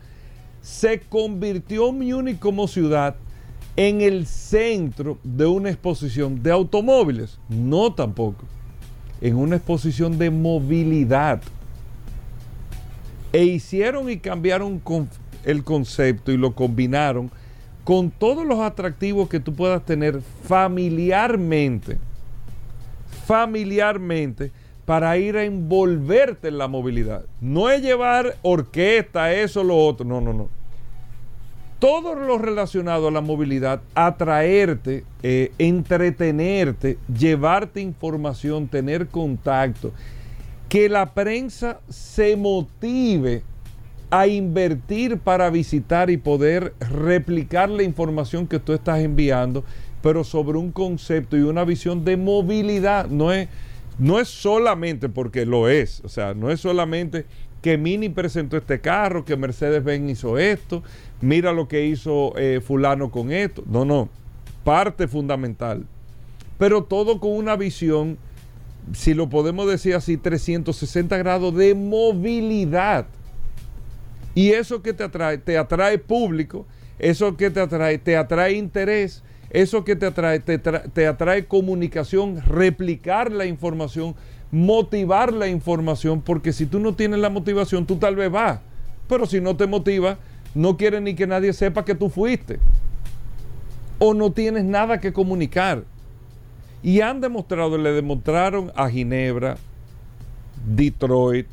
Se 0.61 0.99
convirtió 1.01 1.91
Múnich 1.91 2.39
como 2.39 2.67
ciudad 2.67 3.15
en 3.75 4.01
el 4.01 4.27
centro 4.27 5.17
de 5.23 5.45
una 5.45 5.69
exposición 5.69 6.43
de 6.43 6.51
automóviles. 6.51 7.39
No 7.49 7.93
tampoco. 7.93 8.45
En 9.21 9.35
una 9.35 9.55
exposición 9.55 10.17
de 10.17 10.29
movilidad. 10.29 11.41
E 13.31 13.45
hicieron 13.45 14.09
y 14.09 14.17
cambiaron 14.17 14.81
el 15.43 15.63
concepto 15.63 16.31
y 16.31 16.37
lo 16.37 16.53
combinaron 16.53 17.31
con 17.83 18.11
todos 18.11 18.45
los 18.45 18.59
atractivos 18.59 19.27
que 19.29 19.39
tú 19.39 19.53
puedas 19.53 19.83
tener 19.83 20.21
familiarmente, 20.43 21.97
familiarmente, 23.25 24.51
para 24.85 25.17
ir 25.17 25.37
a 25.37 25.43
envolverte 25.43 26.49
en 26.49 26.57
la 26.57 26.67
movilidad. 26.67 27.25
No 27.39 27.69
es 27.69 27.81
llevar 27.81 28.35
orquesta, 28.41 29.33
eso, 29.33 29.63
lo 29.63 29.77
otro, 29.77 30.05
no, 30.05 30.21
no, 30.21 30.33
no. 30.33 30.49
Todo 31.79 32.15
lo 32.15 32.37
relacionado 32.37 33.09
a 33.09 33.11
la 33.11 33.21
movilidad, 33.21 33.81
atraerte, 33.93 35.03
eh, 35.21 35.51
entretenerte, 35.57 36.97
llevarte 37.13 37.81
información, 37.81 38.67
tener 38.67 39.07
contacto, 39.07 39.91
que 40.69 40.87
la 40.87 41.13
prensa 41.13 41.79
se 41.89 42.37
motive 42.37 43.43
a 44.13 44.27
invertir 44.27 45.17
para 45.17 45.49
visitar 45.49 46.11
y 46.11 46.17
poder 46.17 46.75
replicar 46.79 47.67
la 47.71 47.81
información 47.81 48.45
que 48.45 48.59
tú 48.59 48.73
estás 48.73 48.99
enviando, 48.99 49.63
pero 50.03 50.23
sobre 50.23 50.59
un 50.59 50.71
concepto 50.71 51.35
y 51.35 51.41
una 51.41 51.63
visión 51.63 52.05
de 52.05 52.15
movilidad. 52.15 53.07
No 53.07 53.33
es, 53.33 53.49
no 53.97 54.19
es 54.19 54.27
solamente 54.27 55.09
porque 55.09 55.47
lo 55.47 55.67
es, 55.67 55.99
o 56.05 56.09
sea, 56.09 56.35
no 56.35 56.51
es 56.51 56.59
solamente 56.61 57.25
que 57.63 57.79
Mini 57.79 58.09
presentó 58.09 58.55
este 58.55 58.79
carro, 58.81 59.25
que 59.25 59.35
Mercedes-Benz 59.35 60.11
hizo 60.11 60.37
esto, 60.37 60.83
mira 61.19 61.51
lo 61.51 61.67
que 61.67 61.87
hizo 61.87 62.37
eh, 62.37 62.61
fulano 62.63 63.09
con 63.09 63.31
esto. 63.31 63.63
No, 63.65 63.83
no, 63.83 64.09
parte 64.63 65.07
fundamental. 65.07 65.87
Pero 66.59 66.83
todo 66.83 67.19
con 67.19 67.31
una 67.31 67.55
visión, 67.55 68.19
si 68.93 69.15
lo 69.15 69.27
podemos 69.27 69.67
decir 69.67 69.95
así, 69.95 70.17
360 70.17 71.17
grados 71.17 71.55
de 71.55 71.73
movilidad. 71.73 73.07
Y 74.35 74.51
eso 74.51 74.81
que 74.81 74.93
te 74.93 75.03
atrae, 75.03 75.37
te 75.37 75.57
atrae 75.57 75.97
público, 75.97 76.65
eso 76.99 77.37
que 77.37 77.49
te 77.49 77.59
atrae, 77.59 77.97
te 77.97 78.17
atrae 78.17 78.53
interés, 78.53 79.23
eso 79.51 79.83
que 79.83 79.95
te 79.95 80.07
atrae, 80.07 80.39
te, 80.39 80.61
tra- 80.61 80.91
te 80.91 81.05
atrae 81.05 81.45
comunicación, 81.45 82.41
replicar 82.45 83.31
la 83.31 83.45
información, 83.45 84.15
motivar 84.51 85.33
la 85.33 85.47
información, 85.47 86.21
porque 86.21 86.53
si 86.53 86.65
tú 86.65 86.79
no 86.79 86.95
tienes 86.95 87.19
la 87.19 87.29
motivación, 87.29 87.85
tú 87.85 87.97
tal 87.97 88.15
vez 88.15 88.31
vas, 88.31 88.59
pero 89.07 89.25
si 89.25 89.39
no 89.41 89.55
te 89.55 89.67
motiva, 89.67 90.17
no 90.55 90.77
quieres 90.77 91.01
ni 91.01 91.13
que 91.15 91.27
nadie 91.27 91.53
sepa 91.53 91.85
que 91.85 91.95
tú 91.95 92.09
fuiste, 92.09 92.59
o 93.99 94.13
no 94.13 94.31
tienes 94.31 94.63
nada 94.63 94.99
que 94.99 95.13
comunicar. 95.13 95.83
Y 96.81 97.01
han 97.01 97.21
demostrado, 97.21 97.77
le 97.77 97.91
demostraron 97.93 98.71
a 98.75 98.89
Ginebra, 98.89 99.57
Detroit, 100.67 101.47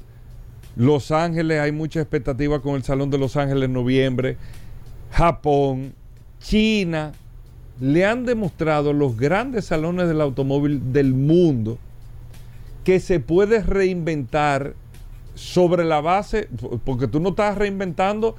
Los 0.77 1.11
Ángeles, 1.11 1.61
hay 1.61 1.73
mucha 1.73 2.01
expectativa 2.01 2.61
con 2.61 2.77
el 2.77 2.83
Salón 2.83 3.11
de 3.11 3.19
Los 3.19 3.37
Ángeles 3.37 3.65
en 3.65 3.73
noviembre. 3.73 4.37
Japón, 5.11 5.93
China, 6.41 7.13
le 7.81 8.05
han 8.05 8.25
demostrado 8.25 8.93
los 8.93 9.17
grandes 9.17 9.67
salones 9.67 10.09
del 10.09 10.21
automóvil 10.21 10.93
del 10.93 11.15
mundo 11.15 11.79
que 12.85 13.01
se 13.01 13.21
puede 13.21 13.63
reinventar 13.63 14.75
sobre 15.35 15.85
la 15.85 16.01
base, 16.01 16.49
porque 16.85 17.09
tú 17.09 17.21
no 17.21 17.31
estás 17.31 17.57
reinventando 17.57 18.37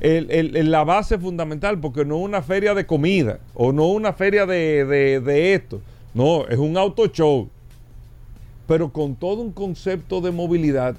la 0.00 0.84
base 0.84 1.18
fundamental, 1.18 1.78
porque 1.80 2.04
no 2.04 2.18
es 2.18 2.24
una 2.24 2.42
feria 2.42 2.74
de 2.74 2.86
comida 2.86 3.38
o 3.54 3.72
no 3.72 3.86
una 3.86 4.12
feria 4.12 4.46
de- 4.46 4.84
de 5.20 5.54
esto, 5.54 5.80
no, 6.14 6.46
es 6.46 6.58
un 6.58 6.76
auto 6.76 7.06
show, 7.06 7.48
pero 8.66 8.92
con 8.92 9.14
todo 9.14 9.40
un 9.42 9.52
concepto 9.52 10.20
de 10.20 10.30
movilidad 10.30 10.96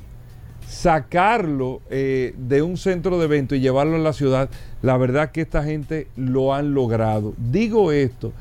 sacarlo 0.68 1.82
eh, 1.90 2.34
de 2.38 2.62
un 2.62 2.78
centro 2.78 3.18
de 3.18 3.26
evento 3.26 3.56
y 3.56 3.62
llevarlo 3.62 3.96
a 3.96 4.00
la 4.00 4.14
ciudad, 4.14 4.50
la 4.82 4.98
verdad 4.98 5.32
que 5.32 5.42
esta 5.42 5.64
gente 5.64 6.08
lo 6.16 6.54
han 6.54 6.74
logrado. 6.74 7.34
Digo 7.38 7.92
esto 7.92 8.34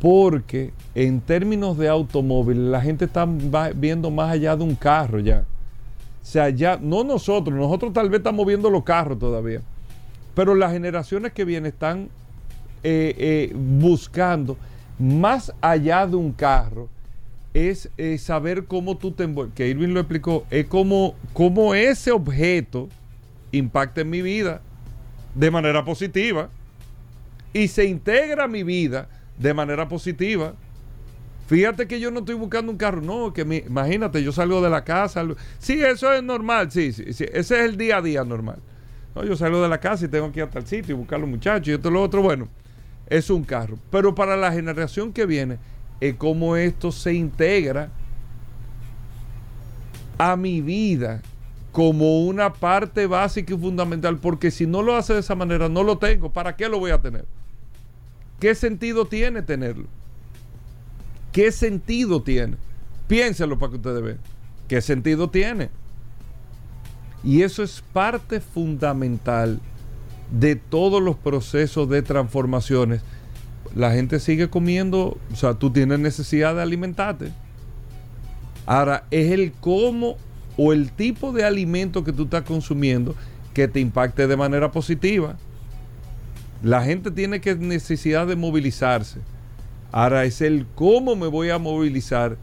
porque 0.00 0.72
en 0.94 1.20
términos 1.20 1.78
de 1.78 1.88
automóvil 1.88 2.70
la 2.70 2.80
gente 2.80 3.06
está 3.06 3.26
viendo 3.74 4.10
más 4.10 4.30
allá 4.30 4.56
de 4.56 4.62
un 4.62 4.74
carro 4.74 5.18
ya. 5.18 5.44
O 6.22 6.26
sea, 6.26 6.48
ya, 6.48 6.78
no 6.80 7.04
nosotros, 7.04 7.56
nosotros 7.56 7.92
tal 7.92 8.08
vez 8.08 8.18
estamos 8.18 8.46
viendo 8.46 8.70
los 8.70 8.84
carros 8.84 9.18
todavía, 9.18 9.60
pero 10.34 10.54
las 10.54 10.72
generaciones 10.72 11.32
que 11.32 11.44
vienen 11.44 11.72
están 11.72 12.08
eh, 12.82 13.14
eh, 13.18 13.52
buscando 13.54 14.56
más 14.98 15.52
allá 15.60 16.06
de 16.06 16.16
un 16.16 16.32
carro 16.32 16.88
es 17.54 17.88
eh, 17.96 18.18
saber 18.18 18.64
cómo 18.64 18.98
tú 18.98 19.12
te 19.12 19.22
envuelves, 19.24 19.54
que 19.54 19.68
Irving 19.68 19.90
lo 19.94 20.00
explicó, 20.00 20.44
es 20.50 20.66
como, 20.66 21.14
cómo 21.32 21.74
ese 21.74 22.10
objeto 22.10 22.88
impacta 23.52 24.00
en 24.00 24.10
mi 24.10 24.20
vida 24.22 24.60
de 25.34 25.50
manera 25.50 25.84
positiva 25.84 26.50
y 27.52 27.68
se 27.68 27.84
integra 27.84 28.44
a 28.44 28.48
mi 28.48 28.64
vida 28.64 29.08
de 29.38 29.54
manera 29.54 29.88
positiva. 29.88 30.54
Fíjate 31.46 31.86
que 31.86 32.00
yo 32.00 32.10
no 32.10 32.20
estoy 32.20 32.34
buscando 32.34 32.72
un 32.72 32.78
carro, 32.78 33.00
no, 33.00 33.32
que 33.32 33.44
mi- 33.44 33.58
imagínate, 33.58 34.22
yo 34.22 34.32
salgo 34.32 34.60
de 34.60 34.70
la 34.70 34.82
casa. 34.82 35.24
Sí, 35.58 35.80
eso 35.80 36.12
es 36.12 36.22
normal, 36.22 36.72
sí, 36.72 36.92
sí, 36.92 37.12
sí, 37.12 37.24
ese 37.32 37.60
es 37.60 37.64
el 37.70 37.76
día 37.76 37.98
a 37.98 38.02
día 38.02 38.24
normal. 38.24 38.56
No, 39.14 39.24
yo 39.24 39.36
salgo 39.36 39.62
de 39.62 39.68
la 39.68 39.78
casa 39.78 40.06
y 40.06 40.08
tengo 40.08 40.32
que 40.32 40.40
ir 40.40 40.44
hasta 40.46 40.58
el 40.58 40.66
sitio 40.66 40.94
y 40.94 40.98
buscar 40.98 41.18
a 41.18 41.20
los 41.20 41.28
muchachos 41.30 41.68
y 41.68 41.72
esto 41.72 41.90
lo 41.90 42.02
otro, 42.02 42.22
bueno, 42.22 42.48
es 43.08 43.30
un 43.30 43.44
carro. 43.44 43.78
Pero 43.90 44.14
para 44.14 44.36
la 44.36 44.50
generación 44.52 45.12
que 45.12 45.26
viene, 45.26 45.58
es 46.08 46.16
como 46.16 46.56
esto 46.56 46.92
se 46.92 47.14
integra 47.14 47.90
a 50.18 50.36
mi 50.36 50.60
vida 50.60 51.22
como 51.72 52.24
una 52.26 52.52
parte 52.52 53.06
básica 53.06 53.54
y 53.54 53.58
fundamental, 53.58 54.18
porque 54.18 54.50
si 54.50 54.66
no 54.66 54.82
lo 54.82 54.94
hace 54.96 55.14
de 55.14 55.20
esa 55.20 55.34
manera, 55.34 55.68
no 55.68 55.82
lo 55.82 55.98
tengo. 55.98 56.30
¿Para 56.30 56.56
qué 56.56 56.68
lo 56.68 56.78
voy 56.78 56.90
a 56.90 57.00
tener? 57.00 57.24
¿Qué 58.38 58.54
sentido 58.54 59.06
tiene 59.06 59.42
tenerlo? 59.42 59.86
¿Qué 61.32 61.50
sentido 61.50 62.22
tiene? 62.22 62.58
Piénselo 63.08 63.58
para 63.58 63.70
que 63.70 63.76
ustedes 63.76 64.02
vean. 64.02 64.18
¿Qué 64.68 64.80
sentido 64.82 65.30
tiene? 65.30 65.70
Y 67.24 67.42
eso 67.42 67.62
es 67.62 67.82
parte 67.92 68.40
fundamental 68.40 69.58
de 70.30 70.56
todos 70.56 71.02
los 71.02 71.16
procesos 71.16 71.88
de 71.88 72.02
transformaciones. 72.02 73.00
La 73.74 73.92
gente 73.92 74.20
sigue 74.20 74.48
comiendo, 74.48 75.18
o 75.32 75.36
sea, 75.36 75.54
tú 75.54 75.70
tienes 75.70 75.98
necesidad 75.98 76.54
de 76.54 76.62
alimentarte. 76.62 77.32
Ahora, 78.66 79.04
es 79.10 79.32
el 79.32 79.52
cómo 79.52 80.16
o 80.56 80.72
el 80.72 80.92
tipo 80.92 81.32
de 81.32 81.44
alimento 81.44 82.04
que 82.04 82.12
tú 82.12 82.24
estás 82.24 82.42
consumiendo 82.42 83.14
que 83.52 83.68
te 83.68 83.80
impacte 83.80 84.26
de 84.26 84.36
manera 84.36 84.70
positiva. 84.70 85.36
La 86.62 86.82
gente 86.82 87.10
tiene 87.10 87.40
que 87.40 87.54
necesidad 87.56 88.26
de 88.26 88.36
movilizarse. 88.36 89.20
Ahora 89.92 90.24
es 90.24 90.40
el 90.40 90.66
cómo 90.74 91.14
me 91.14 91.26
voy 91.26 91.50
a 91.50 91.58
movilizar 91.58 92.36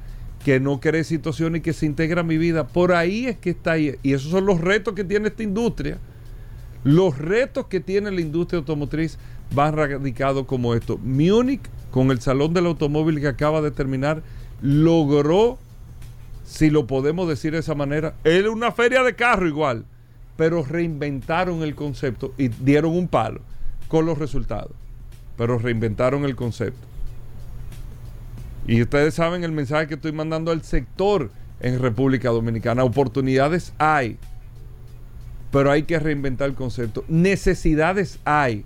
que 0.43 0.59
no 0.59 0.79
cree 0.79 1.03
situaciones 1.03 1.59
y 1.59 1.61
que 1.61 1.73
se 1.73 1.85
integra 1.85 2.21
a 2.21 2.23
mi 2.23 2.37
vida. 2.37 2.67
Por 2.67 2.93
ahí 2.93 3.27
es 3.27 3.37
que 3.37 3.51
está 3.51 3.73
ahí. 3.73 3.95
Y 4.03 4.13
esos 4.13 4.31
son 4.31 4.45
los 4.45 4.61
retos 4.61 4.93
que 4.93 5.03
tiene 5.03 5.27
esta 5.27 5.43
industria. 5.43 5.97
Los 6.83 7.17
retos 7.17 7.67
que 7.67 7.79
tiene 7.79 8.09
la 8.11 8.21
industria 8.21 8.59
automotriz 8.59 9.17
van 9.53 9.75
radicados 9.75 10.45
como 10.45 10.73
esto. 10.73 10.97
Múnich, 10.97 11.61
con 11.91 12.11
el 12.11 12.21
Salón 12.21 12.53
del 12.53 12.67
Automóvil 12.67 13.19
que 13.19 13.27
acaba 13.27 13.61
de 13.61 13.71
terminar, 13.71 14.23
logró, 14.61 15.57
si 16.45 16.69
lo 16.69 16.87
podemos 16.87 17.27
decir 17.27 17.53
de 17.53 17.59
esa 17.59 17.75
manera, 17.75 18.13
era 18.23 18.51
una 18.51 18.71
feria 18.71 19.03
de 19.03 19.15
carro 19.15 19.47
igual, 19.47 19.85
pero 20.37 20.63
reinventaron 20.63 21.63
el 21.63 21.75
concepto 21.75 22.33
y 22.37 22.47
dieron 22.47 22.93
un 22.93 23.07
palo 23.07 23.41
con 23.87 24.05
los 24.05 24.17
resultados, 24.17 24.71
pero 25.37 25.57
reinventaron 25.57 26.23
el 26.23 26.35
concepto. 26.35 26.87
Y 28.67 28.81
ustedes 28.81 29.15
saben 29.15 29.43
el 29.43 29.51
mensaje 29.51 29.87
que 29.87 29.95
estoy 29.95 30.11
mandando 30.11 30.51
al 30.51 30.63
sector 30.63 31.31
en 31.59 31.79
República 31.79 32.29
Dominicana. 32.29 32.83
Oportunidades 32.83 33.73
hay, 33.77 34.17
pero 35.51 35.71
hay 35.71 35.83
que 35.83 35.99
reinventar 35.99 36.49
el 36.49 36.55
concepto. 36.55 37.03
Necesidades 37.07 38.19
hay, 38.23 38.63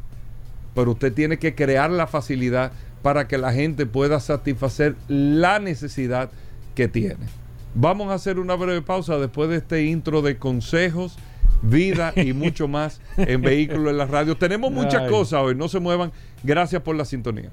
pero 0.75 0.91
usted 0.91 1.11
tiene 1.13 1.39
que 1.39 1.55
crear 1.55 1.89
la 1.89 2.05
facilidad 2.05 2.71
para 3.01 3.27
que 3.27 3.37
la 3.37 3.53
gente 3.53 3.85
pueda 3.85 4.19
satisfacer 4.19 4.95
la 5.07 5.59
necesidad 5.59 6.29
que 6.75 6.87
tiene. 6.87 7.25
Vamos 7.73 8.09
a 8.09 8.15
hacer 8.15 8.39
una 8.39 8.55
breve 8.55 8.81
pausa 8.81 9.17
después 9.17 9.49
de 9.49 9.57
este 9.57 9.83
intro 9.83 10.21
de 10.21 10.37
consejos, 10.37 11.17
vida 11.61 12.13
y 12.15 12.33
mucho 12.33 12.67
más 12.67 13.01
en 13.17 13.41
Vehículos 13.41 13.91
en 13.91 13.97
la 13.97 14.05
Radio. 14.05 14.37
Tenemos 14.37 14.71
muchas 14.71 15.09
cosas 15.09 15.41
hoy, 15.41 15.55
no 15.55 15.67
se 15.67 15.79
muevan. 15.79 16.11
Gracias 16.43 16.81
por 16.81 16.95
la 16.95 17.05
sintonía. 17.05 17.51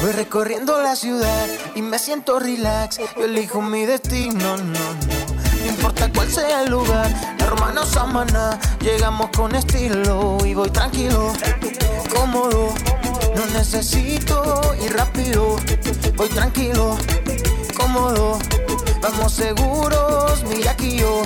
Voy 0.00 0.12
recorriendo 0.12 0.82
la 0.82 0.96
ciudad 0.96 1.48
y 1.74 1.82
me 1.82 1.98
siento 1.98 2.38
relax. 2.38 2.98
Yo 3.16 3.24
elijo 3.24 3.62
mi 3.62 3.84
destino, 3.84 4.56
no, 4.56 4.64
no. 4.64 5.24
No 5.64 5.70
importa 5.70 6.10
cuál 6.14 6.30
sea 6.30 6.62
el 6.62 6.70
lugar, 6.70 7.33
hermano 7.46 7.84
Samana. 7.86 8.58
Llegamos 8.80 9.30
con 9.30 9.54
estilo 9.54 10.38
y 10.44 10.54
voy 10.54 10.70
tranquilo, 10.70 11.32
cómodo. 12.14 12.74
No 13.36 13.46
necesito 13.58 14.74
ir 14.84 14.94
rápido, 14.94 15.56
voy 16.16 16.28
tranquilo, 16.28 16.96
cómodo. 17.76 18.38
Vamos 19.02 19.32
seguros, 19.32 20.44
mira 20.48 20.72
aquí 20.72 20.98
yo. 20.98 21.22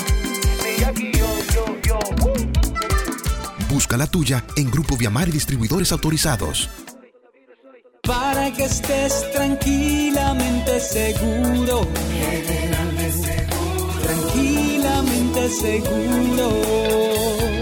Mira 0.64 0.88
aquí 0.88 1.12
yo, 1.12 1.26
yo, 1.54 1.64
yo. 1.82 1.98
Busca 3.70 3.96
la 3.96 4.06
tuya 4.06 4.44
en 4.56 4.70
Grupo 4.70 4.96
Viamar 4.96 5.28
y 5.28 5.32
Distribuidores 5.32 5.92
Autorizados. 5.92 6.70
Para 8.02 8.50
que 8.52 8.64
estés 8.64 9.30
tranquilamente 9.32 10.80
seguro. 10.80 11.87
Seguro. 15.47 16.50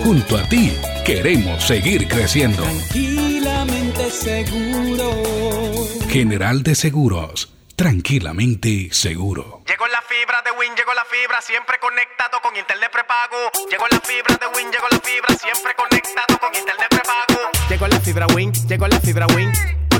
Junto 0.02 0.36
a 0.36 0.48
ti 0.48 0.72
queremos 1.04 1.62
seguir 1.64 2.08
creciendo. 2.08 2.62
Tranquilamente 2.62 4.10
seguro. 4.10 5.22
General 6.08 6.62
de 6.62 6.74
Seguros. 6.74 7.52
Tranquilamente 7.76 8.88
seguro. 8.92 9.62
Llegó 9.66 9.86
la 9.88 10.00
fibra 10.00 10.40
de 10.42 10.50
Win, 10.52 10.74
llegó 10.74 10.94
la 10.94 11.04
fibra, 11.04 11.42
siempre 11.42 11.78
conectado 11.78 12.40
con 12.42 12.56
internet 12.56 12.90
prepago. 12.90 13.36
Llegó 13.70 13.86
la 13.90 14.00
fibra 14.00 14.36
de 14.36 14.46
Win, 14.56 14.72
llegó 14.72 14.86
la 14.90 14.98
fibra, 14.98 15.36
siempre 15.36 15.74
conectado 15.76 16.38
con 16.40 16.54
internet 16.54 16.88
prepago. 16.88 17.50
Llegó 17.68 17.86
la 17.86 18.00
fibra 18.00 18.26
Win, 18.34 18.52
llegó 18.66 18.88
la 18.88 19.00
fibra 19.00 19.26
Win. 19.34 19.52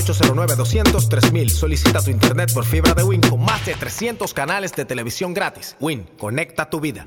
Llama 0.00 0.42
al 0.42 0.48
809-200-3000. 0.48 1.48
Solicita 1.50 2.02
tu 2.02 2.10
internet 2.10 2.52
por 2.52 2.64
fibra 2.64 2.94
de 2.94 3.02
Win 3.02 3.20
con 3.20 3.42
más 3.44 3.64
de 3.66 3.74
300 3.74 4.32
canales 4.32 4.72
de 4.72 4.84
televisión 4.84 5.34
gratis. 5.34 5.76
Win, 5.80 6.08
conecta 6.18 6.68
tu 6.70 6.80
vida. 6.80 7.06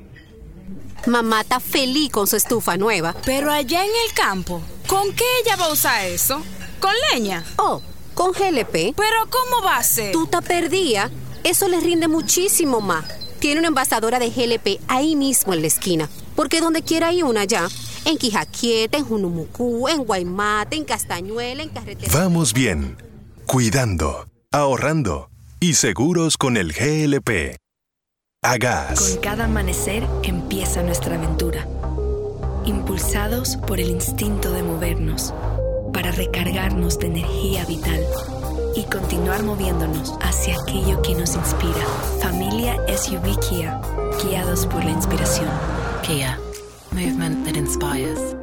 Mamá 1.08 1.42
está 1.42 1.60
feliz 1.60 2.12
con 2.12 2.28
su 2.28 2.36
estufa 2.36 2.78
nueva. 2.78 3.16
Pero 3.26 3.52
allá 3.52 3.84
en 3.84 3.92
el 4.08 4.14
campo, 4.14 4.62
¿con 4.88 5.12
qué 5.14 5.26
ella 5.44 5.56
va 5.56 5.66
a 5.66 5.74
usar 5.74 6.06
eso? 6.06 6.42
¿Con 6.80 6.92
leña? 7.12 7.44
Oh, 7.58 7.82
con 8.14 8.32
GLP. 8.32 8.96
¿Pero 8.96 9.28
cómo 9.30 9.64
va 9.66 9.78
a 9.78 9.84
ser? 9.84 10.12
Tú 10.12 10.28
te 10.28 10.42
perdía. 10.42 11.10
Eso 11.44 11.68
le 11.68 11.80
rinde 11.80 12.08
muchísimo 12.08 12.80
más. 12.80 13.06
Tiene 13.40 13.60
una 13.60 13.70
envasadora 13.70 14.20
de 14.20 14.30
GLP 14.30 14.80
ahí 14.88 15.16
mismo 15.16 15.54
en 15.54 15.62
la 15.62 15.68
esquina. 15.68 16.10
Porque 16.36 16.62
donde 16.62 16.84
quiera 16.84 17.08
hay 17.08 17.24
una 17.24 17.44
ya. 17.44 17.68
En 18.06 18.18
Quijaquieta, 18.18 18.98
en 18.98 19.06
Junumucú, 19.06 19.88
en 19.88 20.04
Guaymate, 20.04 20.76
en 20.76 20.84
Castañuela, 20.84 21.63
en 21.63 21.70
Carretera. 21.70 22.12
Vamos 22.13 22.54
bien, 22.54 22.98
cuidando, 23.46 24.28
ahorrando 24.52 25.30
y 25.60 25.76
seguros 25.76 26.38
con 26.38 26.58
el 26.58 26.74
GLP. 26.74 27.58
A 28.44 28.58
gas. 28.58 29.00
Con 29.00 29.22
cada 29.22 29.46
amanecer 29.46 30.06
empieza 30.24 30.84
nuestra 30.84 31.16
aventura. 31.16 31.66
Impulsados 32.66 33.56
por 33.56 33.80
el 33.80 33.89
instinto 33.89 34.52
de 34.52 34.63
movernos, 34.63 35.34
para 35.94 36.12
recargarnos 36.12 37.00
de 37.00 37.08
energía 37.08 37.66
vital 37.66 38.06
y 38.76 38.84
continuar 38.84 39.44
moviéndonos 39.44 40.13
hacia 40.22 40.60
aquello 40.62 41.02
que 41.02 41.16
nos 41.16 41.36
inspira. 41.36 41.86
Familia 42.22 42.76
SUV 42.98 43.39
Kia, 43.48 43.80
guiados 44.24 44.66
por 44.66 44.84
la 44.84 44.92
inspiración. 44.92 45.50
Kia, 46.06 46.38
movement 46.94 47.46
that 47.46 47.58
inspires. 47.58 48.43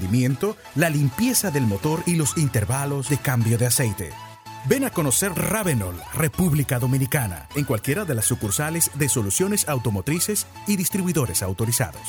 la 0.75 0.89
limpieza 0.89 1.51
del 1.51 1.67
motor 1.67 2.03
y 2.05 2.15
los 2.15 2.37
intervalos 2.37 3.09
de 3.09 3.17
cambio 3.17 3.57
de 3.57 3.67
aceite. 3.67 4.09
Ven 4.67 4.83
a 4.83 4.91
conocer 4.91 5.33
Ravenol, 5.33 5.95
República 6.13 6.77
Dominicana, 6.77 7.47
en 7.55 7.65
cualquiera 7.65 8.05
de 8.05 8.15
las 8.15 8.25
sucursales 8.25 8.91
de 8.95 9.09
soluciones 9.09 9.67
automotrices 9.67 10.45
y 10.67 10.75
distribuidores 10.75 11.41
autorizados. 11.41 12.01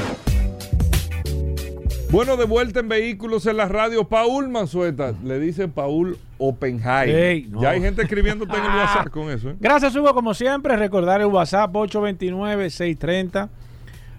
Bueno, 2.10 2.36
de 2.36 2.44
vuelta 2.44 2.80
en 2.80 2.88
Vehículos 2.90 3.46
en 3.46 3.56
la 3.56 3.66
radio, 3.66 4.06
Paul 4.06 4.50
Manzueta. 4.50 5.14
Le 5.24 5.40
dice 5.40 5.68
Paul 5.68 6.18
Oppenheim. 6.38 7.14
Ey, 7.14 7.48
no. 7.50 7.62
Ya 7.62 7.70
hay 7.70 7.80
gente 7.80 8.02
escribiéndote 8.02 8.56
en 8.56 8.64
el 8.64 8.70
WhatsApp 8.76 9.08
con 9.10 9.30
eso. 9.30 9.50
¿eh? 9.50 9.56
Gracias, 9.60 9.94
Hugo, 9.94 10.14
como 10.14 10.34
siempre. 10.34 10.76
Recordar 10.76 11.20
el 11.20 11.26
WhatsApp 11.26 11.72
829-630. 11.72 13.48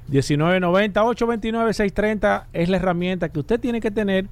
1990 0.09 1.03
829 1.03 1.73
630 1.73 2.47
es 2.51 2.69
la 2.69 2.77
herramienta 2.77 3.29
que 3.29 3.39
usted 3.39 3.59
tiene 3.59 3.79
que 3.79 3.91
tener 3.91 4.27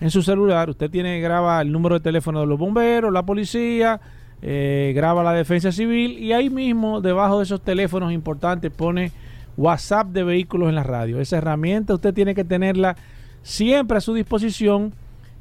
en 0.00 0.10
su 0.10 0.22
celular. 0.22 0.70
Usted 0.70 0.90
tiene 0.90 1.16
que 1.16 1.22
grabar 1.22 1.66
el 1.66 1.72
número 1.72 1.96
de 1.96 2.00
teléfono 2.00 2.40
de 2.40 2.46
los 2.46 2.58
bomberos, 2.58 3.12
la 3.12 3.24
policía, 3.24 4.00
eh, 4.42 4.92
graba 4.94 5.22
la 5.22 5.32
defensa 5.32 5.72
civil 5.72 6.18
y 6.18 6.32
ahí 6.32 6.48
mismo, 6.48 7.00
debajo 7.00 7.38
de 7.38 7.44
esos 7.44 7.60
teléfonos 7.60 8.12
importantes, 8.12 8.70
pone 8.70 9.12
WhatsApp 9.56 10.08
de 10.08 10.24
vehículos 10.24 10.68
en 10.68 10.76
la 10.76 10.82
radio. 10.82 11.20
Esa 11.20 11.38
herramienta 11.38 11.94
usted 11.94 12.14
tiene 12.14 12.34
que 12.34 12.44
tenerla 12.44 12.96
siempre 13.42 13.98
a 13.98 14.00
su 14.00 14.14
disposición, 14.14 14.94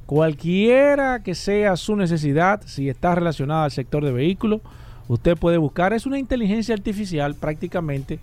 cualquiera 0.09 1.21
que 1.21 1.35
sea 1.35 1.75
su 1.75 1.95
necesidad, 1.95 2.63
si 2.65 2.89
está 2.89 3.13
relacionada 3.13 3.65
al 3.65 3.69
sector 3.69 4.03
de 4.03 4.11
vehículos, 4.11 4.59
usted 5.07 5.37
puede 5.37 5.59
buscar. 5.59 5.93
Es 5.93 6.07
una 6.07 6.17
inteligencia 6.17 6.73
artificial 6.73 7.35
prácticamente 7.35 8.19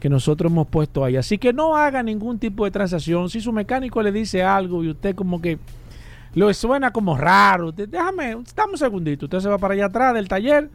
que 0.00 0.08
nosotros 0.08 0.50
hemos 0.50 0.66
puesto 0.66 1.04
ahí. 1.04 1.16
Así 1.16 1.38
que 1.38 1.52
no 1.52 1.76
haga 1.76 2.02
ningún 2.02 2.40
tipo 2.40 2.64
de 2.64 2.72
transacción. 2.72 3.30
Si 3.30 3.40
su 3.40 3.52
mecánico 3.52 4.02
le 4.02 4.10
dice 4.10 4.42
algo 4.42 4.82
y 4.82 4.90
usted 4.90 5.14
como 5.14 5.40
que 5.40 5.60
lo 6.34 6.52
suena 6.52 6.90
como 6.90 7.16
raro, 7.16 7.70
déjame, 7.70 8.34
dame 8.56 8.72
un 8.72 8.76
segundito. 8.76 9.26
Usted 9.26 9.38
se 9.38 9.48
va 9.48 9.58
para 9.58 9.74
allá 9.74 9.86
atrás 9.86 10.12
del 10.14 10.26
taller, 10.26 10.68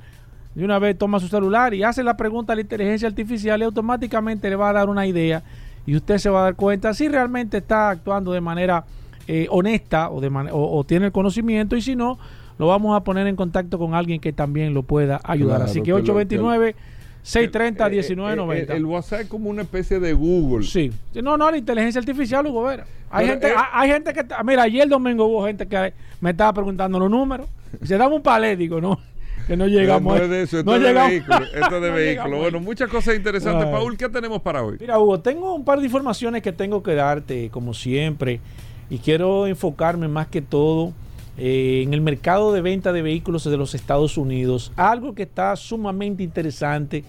de 0.54 0.64
una 0.64 0.80
vez 0.80 0.98
toma 0.98 1.20
su 1.20 1.28
celular 1.28 1.74
y 1.74 1.84
hace 1.84 2.02
la 2.02 2.16
pregunta 2.16 2.54
a 2.54 2.56
la 2.56 2.62
inteligencia 2.62 3.10
artificial 3.10 3.60
y 3.60 3.66
automáticamente 3.66 4.50
le 4.50 4.56
va 4.56 4.70
a 4.70 4.74
dar 4.74 4.88
una 4.88 5.06
idea 5.06 5.44
y 5.86 5.98
usted 5.98 6.18
se 6.18 6.30
va 6.30 6.40
a 6.40 6.44
dar 6.44 6.56
cuenta 6.56 6.94
si 6.94 7.10
realmente 7.10 7.58
está 7.58 7.90
actuando 7.90 8.32
de 8.32 8.40
manera 8.40 8.86
eh, 9.28 9.48
honesta 9.50 10.10
o, 10.10 10.22
de 10.22 10.30
man- 10.30 10.50
o, 10.52 10.78
o 10.78 10.84
tiene 10.84 11.08
el 11.08 11.12
conocimiento 11.12 11.76
y 11.76 11.82
si 11.82 11.96
no, 11.96 12.18
lo 12.58 12.68
vamos 12.68 12.96
a 12.96 13.04
poner 13.04 13.28
en 13.28 13.36
contacto 13.36 13.78
con 13.78 13.94
alguien 13.94 14.20
que 14.22 14.32
también 14.34 14.74
lo 14.74 14.84
pueda 14.84 15.20
ayudar. 15.24 15.58
Claro, 15.58 15.72
Así 15.72 15.80
que 15.80 15.86
que 15.86 15.92
lo- 15.92 15.98
829 15.98 16.76
630 17.24 17.84
Eh, 17.88 17.88
eh, 17.88 18.16
1990. 18.16 18.74
El, 18.74 18.78
el 18.80 18.86
WhatsApp 18.86 19.22
es 19.22 19.28
como 19.28 19.50
una 19.50 19.64
especie 19.64 20.00
de 20.00 20.14
Google. 20.14 20.66
Sí. 20.66 20.92
No, 21.24 21.38
no, 21.38 21.50
la 21.50 21.58
inteligencia 21.58 22.00
artificial, 22.00 22.46
Hugo 22.46 22.64
Vera. 22.64 22.86
Hay, 23.10 23.26
Pero, 23.28 23.34
gente, 23.34 23.48
eh, 23.48 23.54
hay, 23.58 23.66
hay 23.74 23.90
gente 23.94 24.14
que. 24.14 24.20
está- 24.20 24.44
Mira, 24.44 24.64
ayer 24.64 24.88
domingo 24.88 25.26
hubo 25.26 25.46
gente 25.48 25.68
que 25.68 25.94
me 26.22 26.30
estaba 26.32 26.54
preguntando 26.54 27.00
los 27.00 27.10
números. 27.10 27.48
Se 27.84 27.98
daba 27.98 28.14
un 28.16 28.22
palé, 28.22 28.56
digo, 28.56 28.80
no. 28.80 29.00
Que 29.48 29.58
no 29.58 29.68
llegamos. 29.68 30.16
No 30.16 30.22
a- 30.22 30.24
es 30.24 30.30
de 30.30 30.42
eso, 30.44 30.60
esto 30.60 30.70
no 30.72 30.78
es 30.78 30.82
de 30.84 30.88
llegamos- 30.90 31.10
vehículo. 31.12 31.38
Esto 31.54 31.76
es 31.76 31.82
de 31.82 31.90
no 31.90 31.96
vehículo. 31.96 32.04
llegamos 32.26 32.40
Bueno, 32.40 32.60
muchas 32.60 32.90
cosas 32.90 33.16
interesantes. 33.16 33.66
Paul, 33.68 33.98
¿qué 33.98 34.10
tenemos 34.10 34.42
para 34.42 34.64
hoy? 34.64 34.78
Mira, 34.80 34.98
Hugo, 35.00 35.20
tengo 35.20 35.54
un 35.56 35.66
par 35.66 35.80
de 35.80 35.86
informaciones 35.86 36.42
que 36.44 36.52
tengo 36.52 36.82
que 36.84 36.94
darte, 36.96 37.50
como 37.50 37.74
siempre, 37.74 38.40
y 38.90 39.00
quiero 39.00 39.48
enfocarme 39.48 40.08
más 40.08 40.28
que 40.28 40.42
todo 40.42 40.94
eh, 41.38 41.82
en 41.84 41.94
el 41.94 42.02
mercado 42.02 42.54
de 42.54 42.62
venta 42.62 42.94
de 42.94 43.02
vehículos 43.02 43.44
de 43.44 43.58
los 43.58 43.76
Estados 43.76 44.18
Unidos. 44.18 44.72
Algo 44.76 45.14
que 45.14 45.24
está 45.24 45.56
sumamente 45.56 46.24
interesante. 46.24 47.04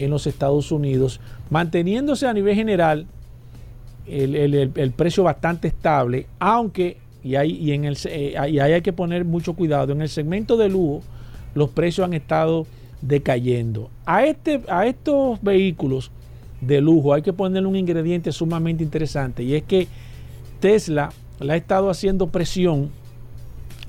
en 0.00 0.10
los 0.10 0.26
Estados 0.26 0.72
Unidos, 0.72 1.20
manteniéndose 1.50 2.26
a 2.26 2.32
nivel 2.34 2.56
general 2.56 3.06
el, 4.08 4.34
el- 4.34 4.90
precio 4.92 5.22
bastante 5.22 5.68
estable, 5.68 6.26
aunque, 6.40 6.96
y 7.24 7.36
ahí, 7.36 7.52
y 7.52 7.72
en 7.72 7.84
el, 7.84 7.96
eh, 8.04 8.34
y 8.50 8.58
ahí 8.58 8.72
hay 8.72 8.82
que 8.82 8.92
poner 8.92 9.24
mucho 9.24 9.54
cuidado, 9.54 9.92
en 9.92 10.02
el 10.02 10.08
segmento 10.08 10.56
de 10.56 10.68
lujo 10.68 11.02
los 11.54 11.70
precios 11.70 12.04
han 12.04 12.14
estado 12.14 12.66
decayendo. 13.00 13.90
A, 14.06 14.24
este, 14.24 14.62
a 14.68 14.86
estos 14.86 15.42
vehículos 15.42 16.10
de 16.60 16.80
lujo 16.80 17.14
hay 17.14 17.22
que 17.22 17.32
ponerle 17.32 17.68
un 17.68 17.76
ingrediente 17.76 18.30
sumamente 18.32 18.82
interesante 18.82 19.42
y 19.42 19.54
es 19.54 19.62
que 19.62 19.88
Tesla 20.60 21.12
le 21.40 21.52
ha 21.52 21.56
estado 21.56 21.90
haciendo 21.90 22.28
presión 22.28 22.90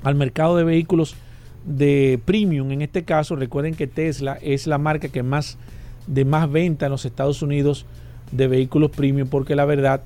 al 0.02 0.14
mercado 0.14 0.56
de 0.56 0.64
vehículos 0.64 1.16
de 1.64 2.20
premium. 2.24 2.70
En 2.70 2.82
este 2.82 3.04
caso, 3.04 3.36
recuerden 3.36 3.74
que 3.74 3.86
Tesla 3.86 4.38
es 4.40 4.66
la 4.66 4.78
marca 4.78 5.08
que 5.08 5.22
más 5.22 5.58
de 6.06 6.24
más 6.24 6.50
venta 6.50 6.86
en 6.86 6.92
los 6.92 7.04
Estados 7.04 7.42
Unidos 7.42 7.86
de 8.30 8.46
vehículos 8.46 8.90
premium, 8.90 9.28
porque 9.28 9.56
la 9.56 9.64
verdad 9.64 10.02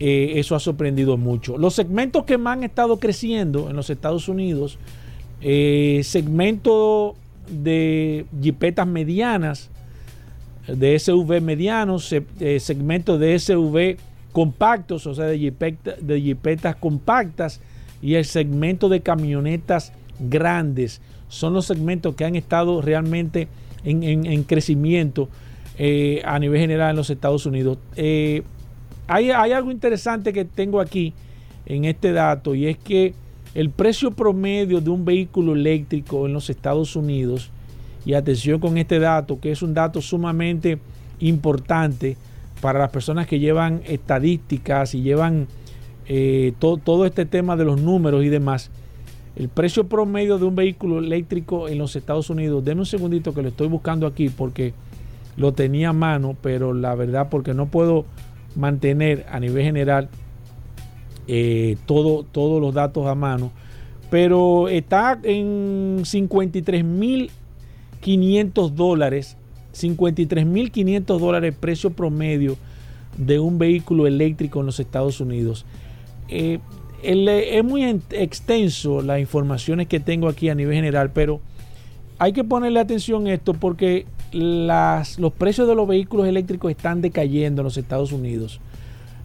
eh, 0.00 0.32
eso 0.36 0.54
ha 0.56 0.60
sorprendido 0.60 1.16
mucho. 1.16 1.56
Los 1.58 1.74
segmentos 1.74 2.24
que 2.24 2.38
más 2.38 2.56
han 2.56 2.64
estado 2.64 2.98
creciendo 2.98 3.70
en 3.70 3.76
los 3.76 3.90
Estados 3.90 4.28
Unidos, 4.28 4.78
eh, 5.42 6.00
segmento 6.04 7.14
de 7.48 8.26
jipetas 8.42 8.86
medianas, 8.86 9.70
de 10.66 10.98
SUV 10.98 11.40
medianos, 11.40 12.12
eh, 12.12 12.60
segmentos 12.60 13.18
de 13.20 13.38
SUV 13.38 13.96
compactos, 14.32 15.06
o 15.06 15.14
sea, 15.14 15.26
de, 15.26 15.38
de 16.00 16.20
jipetas 16.20 16.76
compactas, 16.76 17.60
y 18.02 18.14
el 18.14 18.24
segmento 18.24 18.88
de 18.88 19.00
camionetas 19.00 19.92
grandes. 20.18 21.00
Son 21.28 21.52
los 21.52 21.66
segmentos 21.66 22.14
que 22.14 22.24
han 22.24 22.36
estado 22.36 22.80
realmente 22.82 23.48
en, 23.84 24.02
en- 24.02 24.26
en 24.26 24.42
crecimiento 24.44 25.28
eh, 25.78 26.22
a 26.24 26.38
nivel 26.38 26.60
general 26.60 26.90
en 26.90 26.96
los 26.96 27.10
Estados 27.10 27.46
Unidos. 27.46 27.78
Eh, 27.96 28.42
hay, 29.14 29.30
algo 29.52 29.70
interesante 29.70 30.32
que 30.32 30.44
tengo 30.44 30.80
aquí 30.80 31.12
en 31.66 31.84
este 31.84 32.12
dato 32.12 32.54
y 32.54 32.66
es 32.66 32.78
que 32.78 33.14
el 33.54 33.70
precio 33.70 34.12
promedio 34.12 34.80
de 34.80 34.90
un 34.90 35.04
vehículo 35.04 35.54
eléctrico 35.54 36.26
en 36.26 36.32
los 36.32 36.50
Estados 36.50 36.94
Unidos, 36.96 37.50
y 38.06 38.14
atención 38.14 38.60
con 38.60 38.78
este 38.78 38.98
dato, 38.98 39.40
que 39.40 39.50
es 39.52 39.60
un 39.62 39.74
dato 39.74 40.00
sumamente 40.00 40.78
importante 41.18 42.16
para 42.62 42.78
las 42.78 42.90
personas 42.90 43.26
que 43.26 43.38
llevan 43.38 43.82
estadísticas 43.86 44.94
y 44.94 45.02
llevan 45.02 45.48
eh, 46.06 46.54
to- 46.58 46.78
todo 46.78 47.04
este 47.04 47.26
tema 47.26 47.56
de 47.56 47.64
los 47.64 47.80
números 47.80 48.24
y 48.24 48.28
demás. 48.28 48.70
el 49.36 49.48
precio 49.48 49.84
promedio 49.86 50.38
de 50.38 50.44
un 50.44 50.56
vehículo 50.56 50.98
eléctrico 50.98 51.68
en 51.68 51.78
los 51.78 51.94
Estados 51.94 52.30
Unidos, 52.30 52.64
denme 52.64 52.80
un 52.82 52.86
segundito 52.86 53.32
que 53.34 53.42
lo 53.42 53.48
estoy 53.48 53.68
buscando 53.68 54.06
aquí 54.06 54.28
porque 54.28 54.72
lo 55.36 55.52
tenía 55.52 55.90
a 55.90 55.92
mano, 55.92 56.36
pero 56.40 56.72
la 56.74 56.94
verdad 56.94 57.28
porque 57.30 57.54
no 57.54 57.66
puedo 57.66 58.04
mantener 58.56 59.26
a 59.30 59.40
nivel 59.40 59.64
general 59.64 60.10
eh, 61.26 61.78
todo, 61.86 62.24
todos 62.24 62.60
los 62.60 62.74
datos 62.74 63.06
a 63.06 63.14
mano, 63.14 63.50
pero 64.10 64.68
está 64.68 65.18
en 65.22 66.00
53.500 66.00 68.70
dólares, 68.70 69.38
53.500 69.72 71.18
dólares 71.18 71.54
precio 71.58 71.90
promedio 71.90 72.58
de 73.16 73.38
un 73.38 73.58
vehículo 73.58 74.06
eléctrico 74.06 74.60
en 74.60 74.66
los 74.66 74.80
Estados 74.80 75.20
Unidos. 75.20 75.64
Eh, 76.28 76.58
es 77.02 77.64
muy 77.64 77.84
extenso 78.10 79.00
las 79.00 79.20
informaciones 79.20 79.86
que 79.86 80.00
tengo 80.00 80.28
aquí 80.28 80.48
a 80.48 80.54
nivel 80.54 80.74
general, 80.74 81.10
pero 81.12 81.40
hay 82.18 82.32
que 82.32 82.44
ponerle 82.44 82.80
atención 82.80 83.26
a 83.26 83.34
esto 83.34 83.54
porque 83.54 84.06
los 84.32 85.32
precios 85.32 85.68
de 85.68 85.74
los 85.74 85.86
vehículos 85.88 86.26
eléctricos 86.26 86.70
están 86.70 87.00
decayendo 87.00 87.62
en 87.62 87.64
los 87.64 87.76
Estados 87.76 88.12
Unidos. 88.12 88.60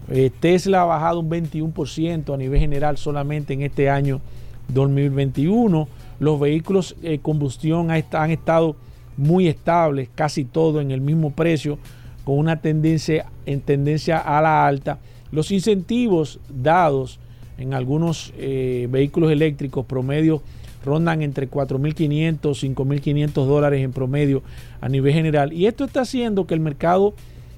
Eh, 0.09 0.31
Tesla 0.39 0.81
ha 0.81 0.85
bajado 0.85 1.19
un 1.19 1.29
21% 1.29 2.33
a 2.33 2.37
nivel 2.37 2.59
general 2.59 2.97
solamente 2.97 3.53
en 3.53 3.63
este 3.63 3.89
año 3.89 4.21
2021. 4.69 5.87
Los 6.19 6.39
vehículos 6.39 6.95
de 7.01 7.19
combustión 7.19 7.89
han 7.91 8.31
estado 8.31 8.75
muy 9.17 9.47
estables, 9.47 10.09
casi 10.13 10.45
todo 10.45 10.81
en 10.81 10.91
el 10.91 11.01
mismo 11.01 11.31
precio, 11.31 11.77
con 12.23 12.37
una 12.37 12.61
tendencia 12.61 13.27
en 13.45 13.61
tendencia 13.61 14.17
a 14.17 14.41
la 14.41 14.65
alta. 14.65 14.99
Los 15.31 15.51
incentivos 15.51 16.39
dados 16.49 17.19
en 17.57 17.73
algunos 17.73 18.33
eh, 18.37 18.87
vehículos 18.89 19.31
eléctricos 19.31 19.85
promedio 19.85 20.41
rondan 20.85 21.21
entre 21.21 21.49
4.500, 21.49 22.39
5.500 22.39 23.33
dólares 23.45 23.83
en 23.83 23.91
promedio 23.91 24.43
a 24.79 24.87
nivel 24.87 25.13
general. 25.13 25.51
Y 25.51 25.65
esto 25.65 25.85
está 25.85 26.01
haciendo 26.01 26.45
que 26.45 26.53
el 26.53 26.59
mercado 26.59 27.13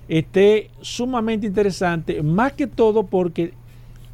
esté 0.08 0.70
sumamente 0.82 1.46
interesante, 1.46 2.24
más 2.24 2.54
que 2.54 2.68
todo 2.68 3.04
porque 3.04 3.54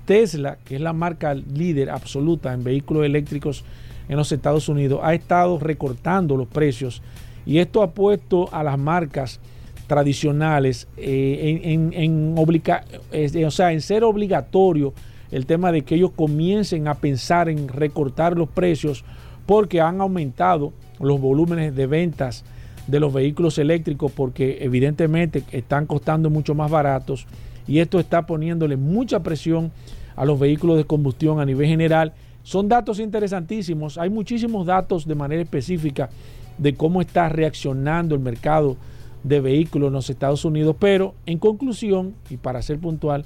Tesla, 0.05 0.57
que 0.65 0.75
es 0.75 0.81
la 0.81 0.93
marca 0.93 1.33
líder 1.33 1.89
absoluta 1.89 2.53
en 2.53 2.63
vehículos 2.63 3.05
eléctricos 3.05 3.63
en 4.09 4.17
los 4.17 4.31
Estados 4.31 4.67
Unidos, 4.67 4.99
ha 5.03 5.13
estado 5.13 5.59
recortando 5.59 6.35
los 6.35 6.47
precios 6.47 7.01
y 7.45 7.59
esto 7.59 7.83
ha 7.83 7.91
puesto 7.91 8.49
a 8.53 8.63
las 8.63 8.77
marcas 8.77 9.39
tradicionales 9.87 10.87
eh, 10.97 11.59
en, 11.63 11.93
en, 11.93 13.45
o 13.45 13.51
sea, 13.51 13.71
en 13.71 13.81
ser 13.81 14.03
obligatorio 14.03 14.93
el 15.33 15.47
tema 15.47 15.71
de 15.71 15.81
que 15.81 15.95
ellos 15.95 16.11
comiencen 16.15 16.87
a 16.87 16.93
pensar 16.93 17.49
en 17.49 17.67
recortar 17.67 18.37
los 18.37 18.47
precios 18.47 19.03
porque 19.47 19.81
han 19.81 19.99
aumentado 19.99 20.73
los 20.99 21.19
volúmenes 21.19 21.75
de 21.75 21.87
ventas 21.87 22.45
de 22.87 22.99
los 22.99 23.11
vehículos 23.11 23.57
eléctricos 23.57 24.11
porque 24.11 24.59
evidentemente 24.61 25.43
están 25.51 25.87
costando 25.87 26.29
mucho 26.29 26.53
más 26.53 26.69
baratos 26.69 27.25
y 27.67 27.79
esto 27.79 27.99
está 27.99 28.25
poniéndole 28.27 28.77
mucha 28.77 29.23
presión 29.23 29.71
a 30.15 30.23
los 30.23 30.39
vehículos 30.39 30.77
de 30.77 30.85
combustión 30.85 31.39
a 31.39 31.45
nivel 31.45 31.67
general. 31.67 32.13
Son 32.43 32.67
datos 32.67 32.99
interesantísimos, 32.99 33.97
hay 33.97 34.11
muchísimos 34.11 34.67
datos 34.67 35.07
de 35.07 35.15
manera 35.15 35.41
específica 35.41 36.09
de 36.57 36.75
cómo 36.75 37.01
está 37.01 37.27
reaccionando 37.29 38.13
el 38.13 38.21
mercado 38.21 38.77
de 39.23 39.39
vehículos 39.39 39.87
en 39.87 39.93
los 39.93 40.09
Estados 40.09 40.45
Unidos, 40.45 40.75
pero 40.77 41.15
en 41.25 41.39
conclusión, 41.39 42.13
y 42.29 42.37
para 42.37 42.61
ser 42.61 42.77
puntual, 42.77 43.25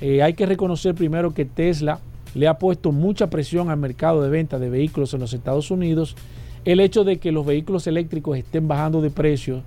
eh, 0.00 0.22
hay 0.22 0.34
que 0.34 0.46
reconocer 0.46 0.94
primero 0.94 1.34
que 1.34 1.44
Tesla 1.44 2.00
le 2.34 2.48
ha 2.48 2.58
puesto 2.58 2.92
mucha 2.92 3.28
presión 3.30 3.70
al 3.70 3.78
mercado 3.78 4.22
de 4.22 4.28
venta 4.28 4.58
de 4.58 4.68
vehículos 4.68 5.14
en 5.14 5.20
los 5.20 5.32
Estados 5.32 5.70
Unidos. 5.70 6.16
El 6.64 6.80
hecho 6.80 7.04
de 7.04 7.18
que 7.18 7.32
los 7.32 7.46
vehículos 7.46 7.86
eléctricos 7.86 8.36
estén 8.36 8.66
bajando 8.66 9.00
de 9.00 9.10
precio, 9.10 9.62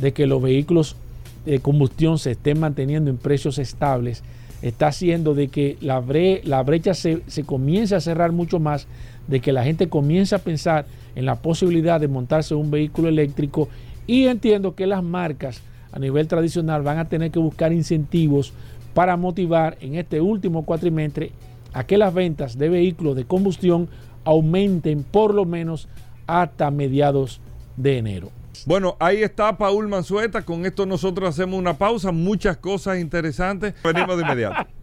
de 0.00 0.12
que 0.12 0.26
los 0.26 0.40
vehículos 0.40 0.96
de 1.44 1.58
combustión 1.58 2.18
se 2.18 2.32
estén 2.32 2.60
manteniendo 2.60 3.10
en 3.10 3.16
precios 3.16 3.58
estables, 3.58 4.22
está 4.60 4.88
haciendo 4.88 5.34
de 5.34 5.48
que 5.48 5.76
la, 5.80 5.98
brecha 6.00 6.94
se, 6.94 7.22
se 7.26 7.42
comience 7.42 7.96
a 7.96 8.00
cerrar 8.00 8.30
mucho 8.30 8.60
más, 8.60 8.86
de 9.26 9.40
que 9.40 9.52
la 9.52 9.64
gente 9.64 9.88
comience 9.88 10.34
a 10.34 10.38
pensar 10.38 10.86
en 11.16 11.26
la 11.26 11.36
posibilidad 11.36 12.00
de 12.00 12.08
montarse 12.08 12.54
un 12.54 12.70
vehículo 12.70 13.08
eléctrico. 13.08 13.68
Y 14.06 14.26
entiendo 14.26 14.74
que 14.74 14.86
las 14.86 15.02
marcas 15.02 15.60
a 15.92 15.98
nivel 15.98 16.26
tradicional 16.26 16.82
van 16.82 16.98
a 16.98 17.08
tener 17.08 17.30
que 17.30 17.38
buscar 17.38 17.72
incentivos 17.72 18.52
para 18.94 19.16
motivar 19.16 19.76
en 19.80 19.94
este 19.96 20.20
último 20.20 20.64
cuatrimestre 20.64 21.32
a 21.72 21.84
que 21.84 21.98
las 21.98 22.12
ventas 22.12 22.58
de 22.58 22.68
vehículos 22.68 23.16
de 23.16 23.24
combustión 23.24 23.88
aumenten 24.24 25.02
por 25.04 25.34
lo 25.34 25.44
menos 25.44 25.88
hasta 26.26 26.70
mediados 26.70 27.40
de 27.76 27.98
enero. 27.98 28.30
Bueno, 28.66 28.96
ahí 29.00 29.22
está 29.22 29.56
Paul 29.56 29.88
Manzueta. 29.88 30.42
Con 30.42 30.66
esto 30.66 30.86
nosotros 30.86 31.28
hacemos 31.28 31.58
una 31.58 31.74
pausa. 31.74 32.12
Muchas 32.12 32.58
cosas 32.58 32.98
interesantes. 32.98 33.74
Venimos 33.82 34.16
de 34.16 34.22
inmediato. 34.22 34.68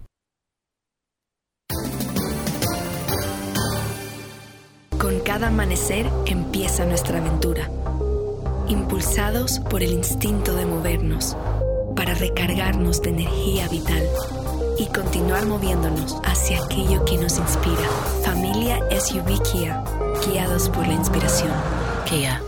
Con 5.00 5.22
cada 5.22 5.48
amanecer 5.48 6.08
empieza 6.26 6.86
nuestra 6.86 7.20
aventura. 7.20 7.70
Impulsados 8.68 9.62
por 9.62 9.82
el 9.82 9.94
instinto 9.94 10.54
de 10.56 10.66
movernos, 10.66 11.38
para 12.00 12.14
recargarnos 12.14 13.02
de 13.02 13.10
energía 13.10 13.68
vital 13.68 14.08
y 14.78 14.86
continuar 14.86 15.46
moviéndonos 15.46 16.16
hacia 16.24 16.64
aquello 16.64 17.04
que 17.04 17.18
nos 17.18 17.38
inspira. 17.38 17.90
Familia 18.24 18.80
SUV 18.98 19.44
Kia, 19.52 19.84
guiados 20.26 20.70
por 20.70 20.88
la 20.88 20.94
inspiración. 20.94 21.52
Kia, 22.06 22.42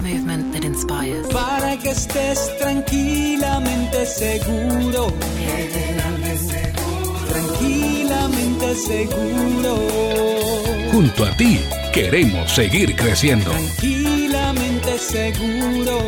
movement 0.00 0.54
that 0.54 0.64
inspires. 0.64 1.26
Para 1.26 1.76
que 1.76 1.90
estés 1.90 2.50
tranquilamente 2.58 4.06
seguro. 4.06 5.12
Tranquilamente 7.28 8.74
seguro. 8.74 9.76
Junto 10.92 11.26
a 11.26 11.36
ti, 11.36 11.60
queremos 11.92 12.50
seguir 12.50 12.96
creciendo. 12.96 13.50
Tranquilamente 13.50 14.98
seguro. 14.98 15.98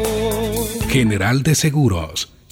General 0.88 1.42
de 1.42 1.54
Seguros, 1.54 2.35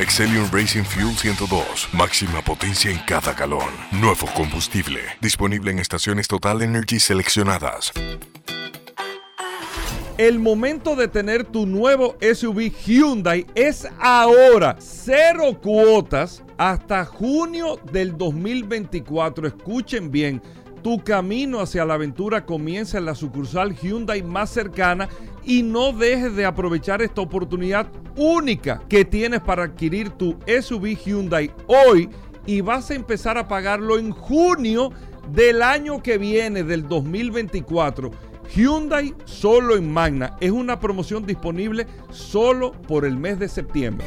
Excelium 0.00 0.48
Racing 0.50 0.82
Fuel 0.82 1.14
102. 1.14 1.90
Máxima 1.92 2.40
potencia 2.40 2.90
en 2.90 2.98
cada 3.00 3.34
galón. 3.34 3.68
Nuevo 3.92 4.26
combustible. 4.34 5.00
Disponible 5.20 5.72
en 5.72 5.78
estaciones 5.78 6.26
Total 6.26 6.62
Energy 6.62 6.98
seleccionadas. 6.98 7.92
El 10.16 10.38
momento 10.38 10.96
de 10.96 11.06
tener 11.06 11.44
tu 11.44 11.66
nuevo 11.66 12.16
SUV 12.22 12.72
Hyundai 12.86 13.46
es 13.54 13.86
ahora. 13.98 14.76
Cero 14.78 15.60
cuotas 15.62 16.42
hasta 16.56 17.04
junio 17.04 17.78
del 17.92 18.16
2024. 18.16 19.48
Escuchen 19.48 20.10
bien. 20.10 20.40
Tu 20.82 20.98
camino 21.04 21.60
hacia 21.60 21.84
la 21.84 21.94
aventura 21.94 22.46
comienza 22.46 22.98
en 22.98 23.04
la 23.04 23.14
sucursal 23.14 23.76
Hyundai 23.76 24.22
más 24.22 24.50
cercana 24.50 25.08
y 25.44 25.62
no 25.62 25.92
dejes 25.92 26.34
de 26.34 26.46
aprovechar 26.46 27.02
esta 27.02 27.20
oportunidad 27.20 27.86
única 28.16 28.82
que 28.88 29.04
tienes 29.04 29.40
para 29.40 29.64
adquirir 29.64 30.10
tu 30.10 30.38
SUV 30.46 30.96
Hyundai 30.96 31.50
hoy 31.66 32.08
y 32.46 32.62
vas 32.62 32.90
a 32.90 32.94
empezar 32.94 33.36
a 33.36 33.46
pagarlo 33.46 33.98
en 33.98 34.10
junio 34.10 34.90
del 35.32 35.62
año 35.62 36.02
que 36.02 36.18
viene, 36.18 36.62
del 36.62 36.88
2024. 36.88 38.10
Hyundai 38.54 39.14
solo 39.24 39.76
en 39.76 39.92
Magna. 39.92 40.36
Es 40.40 40.50
una 40.50 40.80
promoción 40.80 41.24
disponible 41.26 41.86
solo 42.10 42.72
por 42.72 43.04
el 43.04 43.16
mes 43.16 43.38
de 43.38 43.48
septiembre. 43.48 44.06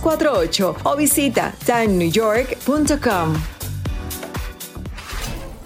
917-388-2248 0.01 0.75
o 0.83 0.95
visita 0.95 1.53
tannewyork.com. 1.65 3.33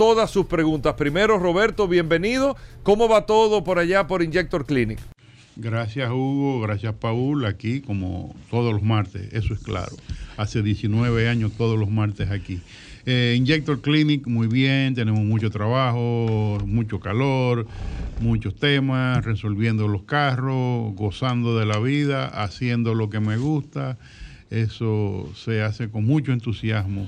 todas 0.00 0.30
sus 0.30 0.46
preguntas. 0.46 0.94
Primero, 0.94 1.38
Roberto, 1.38 1.86
bienvenido. 1.86 2.56
¿Cómo 2.82 3.06
va 3.06 3.26
todo 3.26 3.62
por 3.64 3.78
allá 3.78 4.06
por 4.06 4.22
Injector 4.22 4.64
Clinic? 4.64 4.98
Gracias 5.56 6.10
Hugo, 6.10 6.58
gracias 6.62 6.94
Paul, 6.94 7.44
aquí 7.44 7.82
como 7.82 8.34
todos 8.48 8.72
los 8.72 8.82
martes, 8.82 9.30
eso 9.34 9.52
es 9.52 9.60
claro. 9.60 9.94
Hace 10.38 10.62
19 10.62 11.28
años 11.28 11.52
todos 11.52 11.78
los 11.78 11.90
martes 11.90 12.30
aquí. 12.30 12.62
Eh, 13.04 13.34
Injector 13.36 13.82
Clinic, 13.82 14.26
muy 14.26 14.46
bien, 14.46 14.94
tenemos 14.94 15.20
mucho 15.20 15.50
trabajo, 15.50 16.56
mucho 16.64 16.98
calor, 16.98 17.66
muchos 18.22 18.54
temas, 18.54 19.22
resolviendo 19.22 19.86
los 19.86 20.04
carros, 20.04 20.94
gozando 20.94 21.58
de 21.58 21.66
la 21.66 21.78
vida, 21.78 22.26
haciendo 22.42 22.94
lo 22.94 23.10
que 23.10 23.20
me 23.20 23.36
gusta. 23.36 23.98
Eso 24.48 25.30
se 25.36 25.60
hace 25.60 25.90
con 25.90 26.06
mucho 26.06 26.32
entusiasmo 26.32 27.06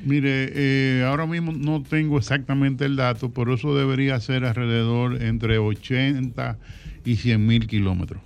Mire, 0.05 0.53
eh, 0.55 1.05
ahora 1.07 1.27
mismo 1.27 1.53
no 1.53 1.83
tengo 1.83 2.19
exactamente 2.19 2.85
el 2.85 2.97
dato, 2.97 3.31
pero 3.31 3.55
eso 3.55 3.75
debería 3.75 4.19
ser 4.21 4.45
alrededor 4.45 5.23
entre 5.23 5.59
80 5.59 6.59
y 7.05 7.17
100 7.17 7.47
mil 7.47 7.67
kilómetros. 7.67 8.21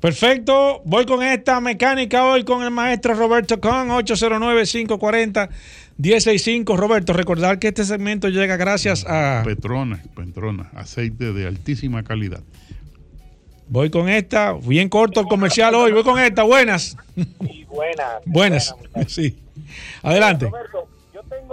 Perfecto, 0.00 0.82
voy 0.86 1.04
con 1.04 1.22
esta 1.22 1.60
mecánica 1.60 2.24
hoy 2.24 2.42
con 2.44 2.62
el 2.62 2.70
maestro 2.70 3.12
Roberto 3.12 3.60
Con, 3.60 3.90
809-540-165. 3.90 6.74
Roberto, 6.74 7.12
recordar 7.12 7.58
que 7.58 7.68
este 7.68 7.84
segmento 7.84 8.30
llega 8.30 8.56
gracias 8.56 9.04
a... 9.06 9.42
Petronas, 9.44 10.00
Petronas, 10.16 10.68
aceite 10.72 11.34
de 11.34 11.46
altísima 11.46 12.02
calidad. 12.02 12.40
Voy 13.68 13.90
con 13.90 14.08
esta, 14.08 14.54
bien 14.54 14.88
corto 14.88 15.20
el 15.20 15.26
comercial 15.26 15.74
hoy, 15.74 15.92
voy 15.92 16.02
con 16.02 16.18
esta, 16.18 16.44
buenas. 16.44 16.96
Y 17.14 17.64
buenas. 17.64 18.22
buenas, 18.24 18.74
sí. 19.06 19.36
Adelante. 20.02 20.46
Roberto, 20.46 20.88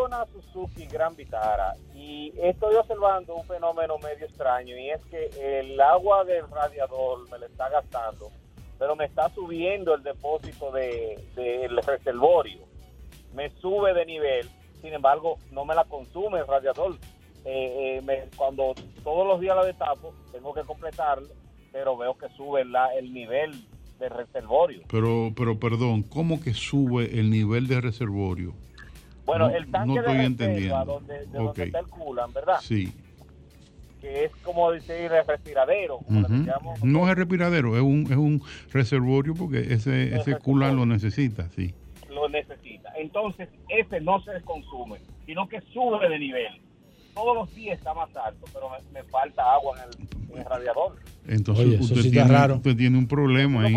una 0.08 0.26
Suzuki 0.26 0.86
Gran 0.86 1.15
Vitara 1.15 1.74
y 1.93 2.32
estoy 2.41 2.76
observando 2.76 3.36
un 3.36 3.46
fenómeno 3.46 3.98
medio 3.98 4.26
extraño 4.26 4.78
y 4.78 4.89
es 4.89 5.02
que 5.06 5.60
el 5.60 5.80
agua 5.80 6.24
del 6.24 6.50
radiador 6.50 7.30
me 7.30 7.38
la 7.38 7.46
está 7.46 7.70
gastando, 7.70 8.32
pero 8.80 8.96
me 8.96 9.06
está 9.06 9.30
subiendo 9.30 9.93
el 9.93 10.04
depósito 10.04 10.72
del 10.72 11.17
de, 11.36 11.67
de 11.67 11.82
reservorio. 11.86 12.65
Me 13.34 13.50
sube 13.60 13.93
de 13.93 14.06
nivel, 14.06 14.50
sin 14.82 14.93
embargo, 14.93 15.38
no 15.52 15.65
me 15.65 15.76
la 15.76 15.84
consume 15.84 16.39
el 16.39 16.48
radiador. 16.48 16.96
Eh, 17.43 17.98
eh, 17.98 18.02
me, 18.02 18.30
cuando 18.36 18.74
todos 19.04 19.28
los 19.28 19.39
días 19.41 19.56
la 19.56 19.65
destapo, 19.65 20.13
tengo 20.32 20.54
que 20.54 20.62
completarlo, 20.62 21.28
pero 21.72 21.98
veo 21.98 22.17
que 22.17 22.30
sube 22.30 22.63
la, 22.63 22.93
el 22.96 23.13
nivel 23.13 23.52
de 24.00 24.10
reservorio. 24.10 24.84
Pero, 24.89 25.32
pero 25.36 25.60
perdón, 25.60 26.04
¿cómo 26.04 26.41
que 26.41 26.54
sube 26.54 27.20
el 27.20 27.30
nivel 27.30 27.67
de 27.67 27.82
reservorio? 27.82 28.54
Bueno, 29.28 29.50
No- 29.50 29.56
el 29.56 29.70
tanque 29.70 29.88
no 29.88 29.94
de 29.94 30.00
estoy 30.00 30.13
reserva, 30.16 30.26
entendiendo. 30.26 30.86
donde, 30.86 31.13
de 31.20 31.26
donde 31.38 31.63
está 31.66 31.80
el 31.80 31.88
coolant, 31.88 32.34
¿verdad? 32.34 32.58
Sí. 32.62 32.92
Que 34.02 34.26
es 34.26 34.32
como 34.44 34.72
decir 34.72 34.96
el 35.12 35.28
respiradero, 35.28 35.98
como. 36.00 36.28
No 36.84 37.04
es 37.06 37.10
el 37.12 37.16
respiradero, 37.16 37.76
es 37.76 37.82
un, 37.84 38.04
es 38.10 38.18
un 38.18 38.42
reservorio 38.72 39.34
porque 39.36 39.74
ese, 39.74 40.16
ese 40.16 40.38
cular 40.40 40.74
lo 40.74 40.86
necesita, 40.86 41.50
sí. 41.56 41.74
lo 42.10 42.30
necesita. 42.30 42.92
Entonces, 42.98 43.50
ese 43.70 44.00
no 44.02 44.20
se 44.24 44.42
consume, 44.44 44.98
sino 45.26 45.48
que 45.50 45.62
sube 45.74 46.08
de 46.10 46.18
nivel. 46.20 46.62
todos 47.14 47.36
los 47.36 47.54
días 47.56 47.78
está 47.80 47.93
más 47.95 48.10
alto, 48.16 48.45
pero 48.54 48.70
me, 48.70 48.78
me 49.01 49.04
falta 49.10 49.43
agua 49.54 49.78
en 49.78 49.89
el, 49.89 50.32
en 50.34 50.38
el 50.39 50.45
radiador. 50.45 50.95
Entonces 51.28 51.66
Oye, 51.66 51.78
usted, 51.80 52.01
sí 52.04 52.12
tiene, 52.12 52.32
raro. 52.32 52.56
usted 52.56 52.78
tiene 52.78 52.97
un 52.97 53.08
problema 53.08 53.64
ahí. 53.64 53.76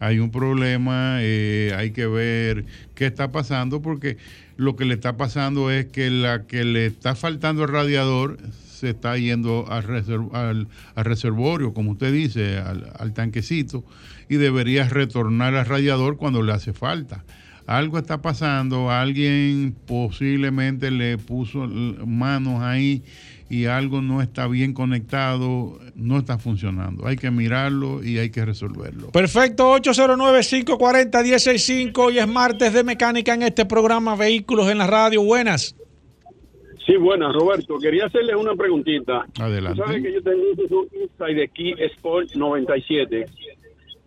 Hay 0.00 0.18
un 0.18 0.30
problema, 0.30 1.18
eh, 1.20 1.72
hay 1.76 1.92
que 1.92 2.06
ver 2.06 2.64
qué 2.94 3.06
está 3.06 3.30
pasando 3.32 3.80
porque 3.82 4.16
lo 4.58 4.76
que 4.76 4.84
le 4.84 4.94
está 4.94 5.16
pasando 5.16 5.70
es 5.70 5.86
que 5.86 6.10
la 6.10 6.46
que 6.46 6.64
le 6.64 6.84
está 6.86 7.14
faltando 7.14 7.62
el 7.62 7.70
radiador 7.70 8.36
se 8.68 8.90
está 8.90 9.16
yendo 9.16 9.64
al, 9.70 9.84
reserv- 9.84 10.34
al, 10.34 10.68
al 10.94 11.04
reservorio, 11.04 11.72
como 11.72 11.92
usted 11.92 12.12
dice, 12.12 12.58
al, 12.58 12.92
al 12.98 13.12
tanquecito, 13.14 13.84
y 14.28 14.34
debería 14.36 14.88
retornar 14.88 15.54
al 15.54 15.64
radiador 15.64 16.16
cuando 16.16 16.42
le 16.42 16.52
hace 16.52 16.72
falta. 16.72 17.24
Algo 17.66 17.98
está 17.98 18.20
pasando, 18.20 18.90
alguien 18.90 19.76
posiblemente 19.86 20.90
le 20.90 21.18
puso 21.18 21.66
manos 22.06 22.62
ahí 22.62 23.04
y 23.50 23.66
algo 23.66 24.00
no 24.02 24.20
está 24.20 24.46
bien 24.46 24.74
conectado, 24.74 25.78
no 25.94 26.18
está 26.18 26.36
funcionando. 26.38 27.06
Hay 27.06 27.16
que 27.16 27.30
mirarlo 27.30 28.04
y 28.04 28.18
hay 28.18 28.28
que 28.30 28.44
resolverlo. 28.44 29.10
Perfecto, 29.10 29.74
809-540-165 29.76 32.12
y 32.12 32.18
es 32.18 32.28
martes 32.28 32.74
de 32.74 32.84
mecánica 32.84 33.32
en 33.34 33.42
este 33.42 33.64
programa 33.64 34.14
Vehículos 34.16 34.70
en 34.70 34.76
la 34.78 34.86
Radio. 34.86 35.22
Buenas. 35.22 35.74
Sí, 36.86 36.96
buenas, 36.96 37.34
Roberto. 37.34 37.78
Quería 37.78 38.04
hacerle 38.06 38.36
una 38.36 38.54
preguntita. 38.54 39.26
Adelante. 39.38 39.82
Sabes 39.82 40.02
que 40.02 40.12
yo 40.12 40.22
tengo 40.22 40.42
un 40.42 40.48
Insight 41.02 41.50
Key 41.52 41.74
Sport 41.78 42.34
97, 42.34 43.24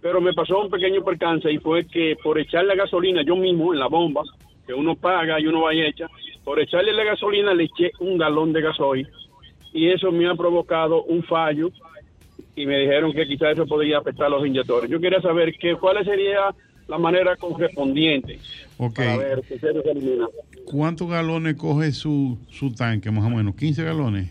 pero 0.01 0.21
me 0.21 0.33
pasó 0.33 0.61
un 0.61 0.69
pequeño 0.69 1.03
percance 1.03 1.51
y 1.51 1.57
fue 1.57 1.85
que 1.85 2.15
por 2.23 2.39
echarle 2.39 2.75
gasolina 2.75 3.23
yo 3.23 3.35
mismo 3.35 3.73
en 3.73 3.79
la 3.79 3.87
bomba, 3.87 4.21
que 4.65 4.73
uno 4.73 4.95
paga 4.95 5.39
y 5.39 5.45
uno 5.47 5.61
va 5.61 5.75
y 5.75 5.81
echa, 5.81 6.07
por 6.43 6.59
echarle 6.59 6.91
la 6.93 7.03
gasolina 7.03 7.53
le 7.53 7.65
eché 7.65 7.91
un 7.99 8.17
galón 8.17 8.51
de 8.51 8.61
gasoil 8.61 9.07
y 9.73 9.89
eso 9.89 10.11
me 10.11 10.27
ha 10.27 10.35
provocado 10.35 11.03
un 11.03 11.23
fallo 11.23 11.71
y 12.55 12.65
me 12.65 12.79
dijeron 12.79 13.13
que 13.13 13.25
quizás 13.27 13.53
eso 13.53 13.65
podría 13.65 13.99
afectar 13.99 14.27
a 14.27 14.29
los 14.29 14.45
inyectores. 14.45 14.89
Yo 14.89 14.99
quería 14.99 15.21
saber 15.21 15.53
que, 15.57 15.75
cuál 15.75 16.03
sería 16.03 16.53
la 16.87 16.97
manera 16.97 17.35
correspondiente 17.37 18.39
Ok. 18.77 18.95
para 18.95 19.17
ver 19.17 19.43
si 19.47 19.57
se 19.59 19.69
elimina. 19.69 20.27
¿Cuántos 20.65 21.09
galones 21.09 21.55
coge 21.55 21.91
su, 21.91 22.37
su 22.49 22.73
tanque, 22.73 23.09
más 23.11 23.25
o 23.25 23.29
menos? 23.29 23.55
¿15 23.55 23.83
galones? 23.83 24.29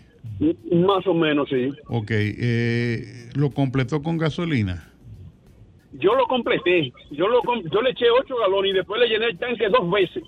Más 0.72 1.07
o 1.07 1.14
menos, 1.14 1.49
sí. 1.49 1.70
Ok. 1.88 2.11
eh, 2.11 3.30
¿Lo 3.34 3.51
completó 3.51 4.03
con 4.03 4.18
gasolina? 4.18 4.86
Yo 5.93 6.14
lo 6.14 6.24
completé. 6.26 6.93
Yo 7.11 7.26
lo 7.28 7.41
yo 7.70 7.82
le 7.82 7.91
eché 7.91 8.07
8 8.11 8.34
galones 8.36 8.70
y 8.72 8.74
después 8.74 9.01
le 9.01 9.09
llené 9.09 9.26
el 9.26 9.38
tanque 9.38 9.68
dos 9.68 9.91
veces. 9.91 10.22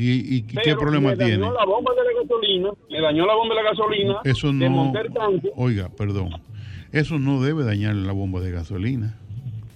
¿Y, 0.00 0.36
y 0.36 0.42
qué 0.42 0.76
problema 0.76 1.16
dañó 1.16 1.26
tiene? 1.26 1.50
la 1.50 1.64
bomba 1.64 1.90
de 1.92 2.04
la 2.04 2.20
gasolina. 2.22 2.68
Me 2.88 3.00
dañó 3.00 3.26
la 3.26 3.34
bomba 3.34 3.54
de 3.56 3.62
la 3.64 3.70
gasolina. 3.70 4.14
Eso 4.22 4.52
no. 4.52 4.92
tanque. 5.12 5.50
Oiga, 5.56 5.88
perdón. 5.88 6.30
Eso 6.92 7.18
no 7.18 7.42
debe 7.42 7.64
dañar 7.64 7.96
la 7.96 8.12
bomba 8.12 8.40
de 8.40 8.52
gasolina. 8.52 9.16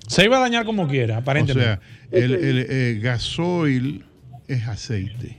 Se 0.06 0.24
iba 0.24 0.36
a 0.36 0.40
dañar 0.40 0.64
como 0.64 0.86
quiera, 0.86 1.16
O 1.16 1.18
aparentemente. 1.18 1.64
sea, 1.64 1.80
el, 2.12 2.34
el, 2.34 2.66
eh, 2.68 3.00
gasoil 3.02 4.04
es 4.46 4.68
aceite. 4.68 5.36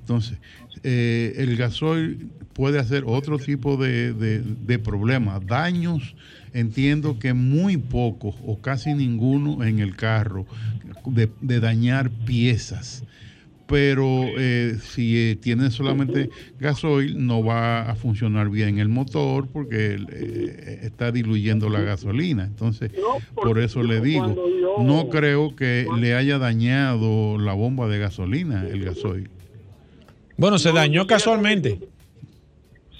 Entonces, 0.00 0.38
eh, 0.82 1.34
el 1.36 1.56
gasoil 1.56 2.30
puede 2.54 2.80
hacer 2.80 3.04
otro 3.06 3.38
tipo 3.38 3.76
de, 3.76 4.12
de, 4.14 4.40
de 4.40 4.78
problemas. 4.80 5.46
Daños, 5.46 6.16
entiendo 6.52 7.20
que 7.20 7.34
muy 7.34 7.76
pocos 7.76 8.34
o 8.44 8.60
casi 8.60 8.94
ninguno 8.94 9.62
en 9.62 9.78
el 9.78 9.94
carro 9.94 10.44
de, 11.06 11.30
de 11.40 11.60
dañar 11.60 12.10
piezas. 12.10 13.03
Pero 13.66 14.24
eh, 14.36 14.76
si 14.82 15.16
eh, 15.30 15.36
tiene 15.36 15.70
solamente 15.70 16.28
gasoil, 16.60 17.26
no 17.26 17.42
va 17.42 17.90
a 17.90 17.94
funcionar 17.94 18.50
bien 18.50 18.78
el 18.78 18.90
motor 18.90 19.48
porque 19.50 19.96
eh, 20.10 20.80
está 20.82 21.10
diluyendo 21.10 21.70
la 21.70 21.80
gasolina. 21.80 22.44
Entonces, 22.44 22.90
por 23.34 23.58
eso 23.58 23.82
le 23.82 24.00
digo, 24.02 24.36
no 24.80 25.08
creo 25.08 25.56
que 25.56 25.86
le 25.98 26.14
haya 26.14 26.38
dañado 26.38 27.38
la 27.38 27.54
bomba 27.54 27.88
de 27.88 27.98
gasolina 27.98 28.66
el 28.68 28.84
gasoil. 28.84 29.30
Bueno, 30.36 30.58
se 30.58 30.70
dañó 30.72 31.06
casualmente. 31.06 31.78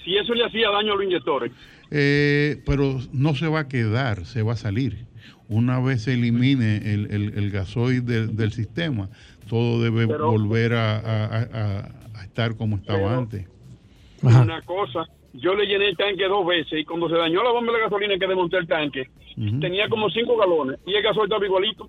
Si 0.03 0.15
eso 0.17 0.33
le 0.33 0.45
hacía 0.45 0.69
daño 0.71 0.93
a 0.93 0.95
los 0.95 1.03
inyectores. 1.05 1.51
Eh, 1.91 2.61
pero 2.65 2.99
no 3.13 3.35
se 3.35 3.47
va 3.47 3.61
a 3.61 3.67
quedar, 3.67 4.25
se 4.25 4.41
va 4.41 4.53
a 4.53 4.57
salir. 4.57 5.05
Una 5.47 5.79
vez 5.79 6.01
se 6.03 6.13
elimine 6.13 6.77
el, 6.77 7.07
el- 7.11 7.33
el 7.37 7.51
gasoil 7.51 8.03
del, 8.03 8.35
del 8.35 8.51
sistema, 8.51 9.09
todo 9.49 9.81
debe 9.81 10.07
Pero- 10.07 10.31
volver 10.31 10.73
a, 10.73 10.97
a- 10.99 11.25
a- 11.25 11.49
a- 11.53 11.91
a 12.19 12.23
estar 12.23 12.55
como 12.57 12.77
estaba 12.77 13.15
antes. 13.17 13.45
Una 14.21 14.61
cosa, 14.63 15.05
yo 15.33 15.53
le 15.53 15.65
llené 15.65 15.89
el 15.89 15.97
tanque 15.97 16.25
dos 16.27 16.45
veces 16.47 16.79
y 16.79 16.85
cuando 16.85 17.07
se 17.09 17.15
dañó 17.15 17.43
la 17.43 17.51
bomba 17.51 17.73
de 17.73 17.79
gasolina 17.81 18.17
que 18.17 18.27
desmonté 18.27 18.57
el 18.57 18.67
tanque, 18.67 19.03
tenía 19.59 19.87
como 19.89 20.09
5 20.09 20.37
galones 20.37 20.79
y 20.85 20.93
el 20.93 21.03
gasoil 21.03 21.25
estaba 21.25 21.45
igualito. 21.45 21.87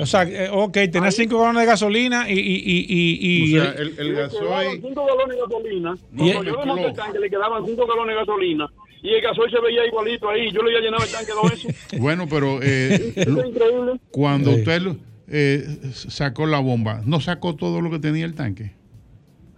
O 0.00 0.06
sea, 0.06 0.24
eh, 0.24 0.48
ok, 0.52 0.72
tenía 0.90 1.12
5 1.12 1.38
galones 1.38 1.60
de 1.62 1.66
gasolina 1.66 2.28
y... 2.28 2.34
y, 2.34 2.36
y, 2.38 2.86
y- 2.88 3.52
y- 3.54 3.58
O 3.58 3.62
sea, 3.62 3.72
el, 3.74 3.94
el 3.98 4.12
gasoil... 4.14 4.80
5 4.82 5.06
galones 5.06 5.36
de 5.36 5.42
gasolina. 5.42 5.94
El- 6.18 6.46
yo 6.46 6.56
desmonté 6.56 6.84
el 6.86 6.92
tanque 6.94 7.18
le 7.20 7.30
quedaban 7.30 7.64
5 7.64 7.86
galones 7.86 8.14
de 8.16 8.20
gasolina 8.20 8.66
y 9.02 9.10
el 9.10 9.20
gasoil 9.20 9.50
se 9.52 9.60
veía 9.60 9.86
igualito 9.86 10.28
ahí. 10.30 10.50
Yo 10.50 10.62
le 10.62 10.70
había 10.76 10.80
llenado 10.86 11.04
el 11.04 11.12
tanque 11.12 11.32
dos 11.32 11.50
veces. 11.50 12.00
Bueno, 12.00 12.26
pero 12.28 12.58
eh, 12.62 13.12
es 13.16 13.26
increíble. 13.28 14.00
cuando 14.10 14.50
Sí. 14.52 14.58
usted 14.60 14.82
lo- 14.82 14.96
eh, 15.28 15.66
sacó 15.92 16.46
la 16.46 16.58
bomba, 16.58 17.02
¿no 17.04 17.20
sacó 17.20 17.54
todo 17.56 17.80
lo 17.80 17.90
que 17.90 17.98
tenía 17.98 18.24
el 18.24 18.34
tanque? 18.34 18.72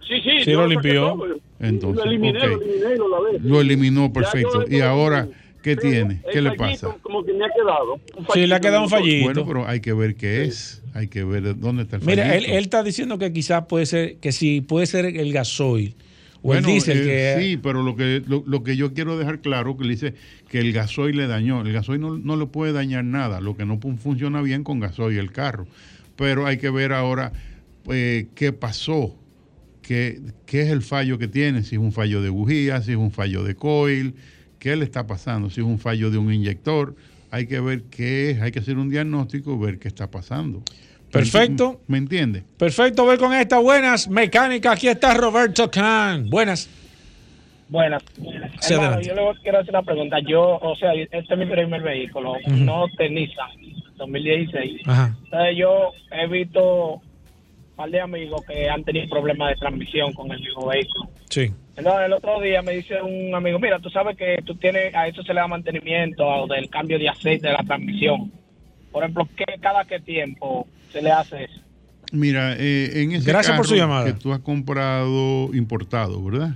Sí, 0.07 0.21
sí. 0.23 0.43
Sí, 0.45 0.51
lo 0.51 0.67
limpió. 0.67 1.17
Entonces, 1.59 2.05
lo 2.05 2.09
eliminé, 2.09 2.39
lo 2.39 2.61
eliminé 2.61 2.95
lo 2.95 3.09
lavé. 3.09 3.39
Lo 3.41 3.61
eliminó, 3.61 4.13
perfecto. 4.13 4.63
¿Y 4.69 4.79
ahora 4.79 5.27
qué 5.61 5.75
Pero 5.75 5.81
tiene? 5.89 6.21
¿Qué 6.31 6.41
le 6.41 6.55
fallito 6.55 6.87
pasa? 6.91 7.01
Como 7.01 7.25
que 7.25 7.33
me 7.33 7.43
ha 7.45 7.49
quedado. 7.49 7.93
un 8.15 8.27
Sí, 8.33 8.47
le 8.47 8.55
ha 8.55 8.59
quedado 8.61 8.83
un 8.83 8.89
fallito. 8.89 9.25
Bueno, 9.25 9.45
pero 9.45 9.67
hay 9.67 9.81
que 9.81 9.91
ver 9.93 10.15
qué 10.15 10.43
es. 10.45 10.81
Hay 10.93 11.09
que 11.09 11.23
ver 11.23 11.59
dónde 11.59 11.83
está 11.83 11.97
el 11.97 12.03
Mira, 12.03 12.23
él, 12.23 12.41
fallito. 12.43 12.51
él 12.57 12.63
está 12.63 12.83
diciendo 12.83 13.17
que 13.17 13.33
quizás 13.33 13.65
puede 13.65 13.85
ser, 13.85 14.17
que 14.17 14.31
si 14.31 14.61
puede 14.61 14.85
ser 14.85 15.05
el 15.05 15.33
gasoil 15.33 15.95
Bueno, 16.43 16.67
diésel 16.69 16.97
eh, 16.97 17.33
que... 17.35 17.41
sí, 17.41 17.57
pero 17.57 17.83
lo 17.83 17.95
que 17.95 18.23
lo, 18.27 18.43
lo 18.45 18.63
que 18.63 18.75
yo 18.77 18.93
quiero 18.93 19.17
dejar 19.17 19.39
claro 19.41 19.77
que 19.77 19.83
le 19.83 19.91
dice 19.91 20.13
que 20.49 20.59
el 20.59 20.71
gasoil 20.73 21.17
le 21.17 21.27
dañó. 21.27 21.61
El 21.61 21.73
gasoil 21.73 21.99
no, 21.99 22.17
no 22.17 22.35
le 22.37 22.45
puede 22.45 22.73
dañar 22.73 23.03
nada. 23.03 23.41
Lo 23.41 23.55
que 23.57 23.65
no 23.65 23.79
fu- 23.79 23.97
funciona 23.97 24.41
bien 24.41 24.63
con 24.63 24.79
gasoil 24.79 25.17
el 25.17 25.31
carro. 25.31 25.67
Pero 26.15 26.45
hay 26.45 26.57
que 26.57 26.69
ver 26.69 26.93
ahora 26.93 27.31
eh, 27.89 28.27
qué 28.35 28.51
pasó, 28.53 29.15
qué, 29.81 30.19
qué 30.45 30.61
es 30.61 30.69
el 30.69 30.81
fallo 30.81 31.17
que 31.17 31.27
tiene, 31.27 31.63
si 31.63 31.75
es 31.75 31.81
un 31.81 31.91
fallo 31.91 32.21
de 32.21 32.29
bujía, 32.29 32.81
si 32.81 32.91
es 32.91 32.97
un 32.97 33.11
fallo 33.11 33.43
de 33.43 33.55
coil, 33.55 34.15
qué 34.59 34.75
le 34.75 34.83
está 34.83 35.05
pasando, 35.07 35.49
si 35.49 35.61
es 35.61 35.67
un 35.67 35.79
fallo 35.79 36.09
de 36.11 36.17
un 36.17 36.33
inyector. 36.33 36.95
Hay 37.29 37.45
que 37.47 37.59
ver 37.59 37.83
qué 37.83 38.31
es, 38.31 38.41
hay 38.41 38.51
que 38.51 38.59
hacer 38.59 38.77
un 38.77 38.89
diagnóstico, 38.89 39.59
ver 39.59 39.79
qué 39.79 39.87
está 39.89 40.09
pasando. 40.09 40.63
Perfecto. 41.11 41.81
¿Me 41.87 41.97
entiende? 41.97 42.43
Perfecto, 42.57 43.05
voy 43.05 43.17
con 43.17 43.33
esta. 43.33 43.59
Buenas, 43.59 44.07
mecánica. 44.07 44.71
Aquí 44.71 44.87
está 44.87 45.13
Roberto 45.13 45.69
Khan. 45.71 46.29
Buenas. 46.29 46.69
Buenas. 47.69 48.01
Sí, 48.59 48.73
Hermano, 48.73 48.95
adelante. 48.95 49.07
yo 49.07 49.33
le 49.33 49.39
quiero 49.41 49.59
hacer 49.59 49.69
una 49.71 49.83
pregunta. 49.83 50.17
Yo, 50.25 50.57
o 50.61 50.75
sea, 50.75 50.93
este 50.93 51.17
es 51.17 51.37
mi 51.37 51.45
primer 51.45 51.81
vehículo, 51.81 52.35
no 52.47 52.85
Nissan 53.09 53.49
2016. 53.97 54.81
Ajá. 54.85 55.15
Entonces 55.25 55.57
yo 55.57 55.91
he 56.11 56.27
visto 56.27 56.93
un 56.93 57.01
par 57.75 57.89
de 57.89 58.01
amigos 58.01 58.41
que 58.47 58.69
han 58.69 58.83
tenido 58.83 59.09
problemas 59.09 59.49
de 59.49 59.55
transmisión 59.55 60.13
con 60.13 60.31
el 60.31 60.39
mismo 60.39 60.67
vehículo. 60.67 61.09
Sí. 61.29 61.51
Entonces 61.75 62.05
el 62.05 62.13
otro 62.13 62.39
día 62.41 62.61
me 62.61 62.71
dice 62.71 63.01
un 63.01 63.35
amigo, 63.35 63.59
mira, 63.59 63.79
tú 63.79 63.89
sabes 63.89 64.17
que 64.17 64.41
tú 64.45 64.55
tienes, 64.55 64.95
a 64.95 65.07
eso 65.07 65.21
se 65.23 65.33
le 65.33 65.41
da 65.41 65.47
mantenimiento 65.47 66.25
o 66.25 66.47
del 66.47 66.69
cambio 66.69 66.97
de 66.97 67.09
aceite 67.09 67.47
de 67.47 67.53
la 67.53 67.63
transmisión. 67.63 68.31
Por 68.97 69.03
ejemplo, 69.03 69.29
¿qué, 69.37 69.45
cada 69.61 69.85
qué 69.85 69.99
tiempo 69.99 70.67
se 70.91 71.03
le 71.03 71.11
hace 71.11 71.43
eso? 71.43 71.61
Mira, 72.11 72.55
eh, 72.57 73.03
en 73.03 73.11
ese 73.11 73.29
Gracias 73.29 73.55
por 73.55 73.67
su 73.67 73.75
carro 73.75 73.81
llamada. 73.87 74.05
que 74.11 74.13
tú 74.19 74.33
has 74.33 74.39
comprado 74.39 75.53
importado, 75.53 76.23
¿verdad? 76.23 76.55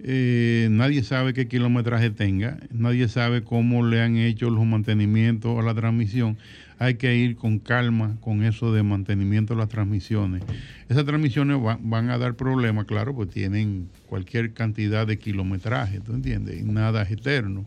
Eh, 0.00 0.66
nadie 0.72 1.04
sabe 1.04 1.34
qué 1.34 1.46
kilometraje 1.46 2.10
tenga, 2.10 2.58
nadie 2.72 3.06
sabe 3.06 3.44
cómo 3.44 3.86
le 3.86 4.02
han 4.02 4.16
hecho 4.16 4.50
los 4.50 4.64
mantenimientos 4.66 5.56
a 5.56 5.62
la 5.62 5.72
transmisión. 5.72 6.36
Hay 6.80 6.94
que 6.94 7.14
ir 7.14 7.36
con 7.36 7.60
calma 7.60 8.16
con 8.20 8.42
eso 8.42 8.72
de 8.72 8.82
mantenimiento 8.82 9.54
de 9.54 9.60
las 9.60 9.68
transmisiones. 9.68 10.42
Esas 10.88 11.04
transmisiones 11.04 11.58
va- 11.58 11.78
van 11.80 12.10
a 12.10 12.18
dar 12.18 12.34
problemas, 12.34 12.86
claro, 12.86 13.14
pues 13.14 13.30
tienen 13.30 13.88
cualquier 14.06 14.52
cantidad 14.52 15.06
de 15.06 15.16
kilometraje, 15.16 16.00
¿tú 16.00 16.12
entiendes? 16.12 16.58
Y 16.60 16.64
nada 16.64 17.02
es 17.02 17.12
eterno. 17.12 17.64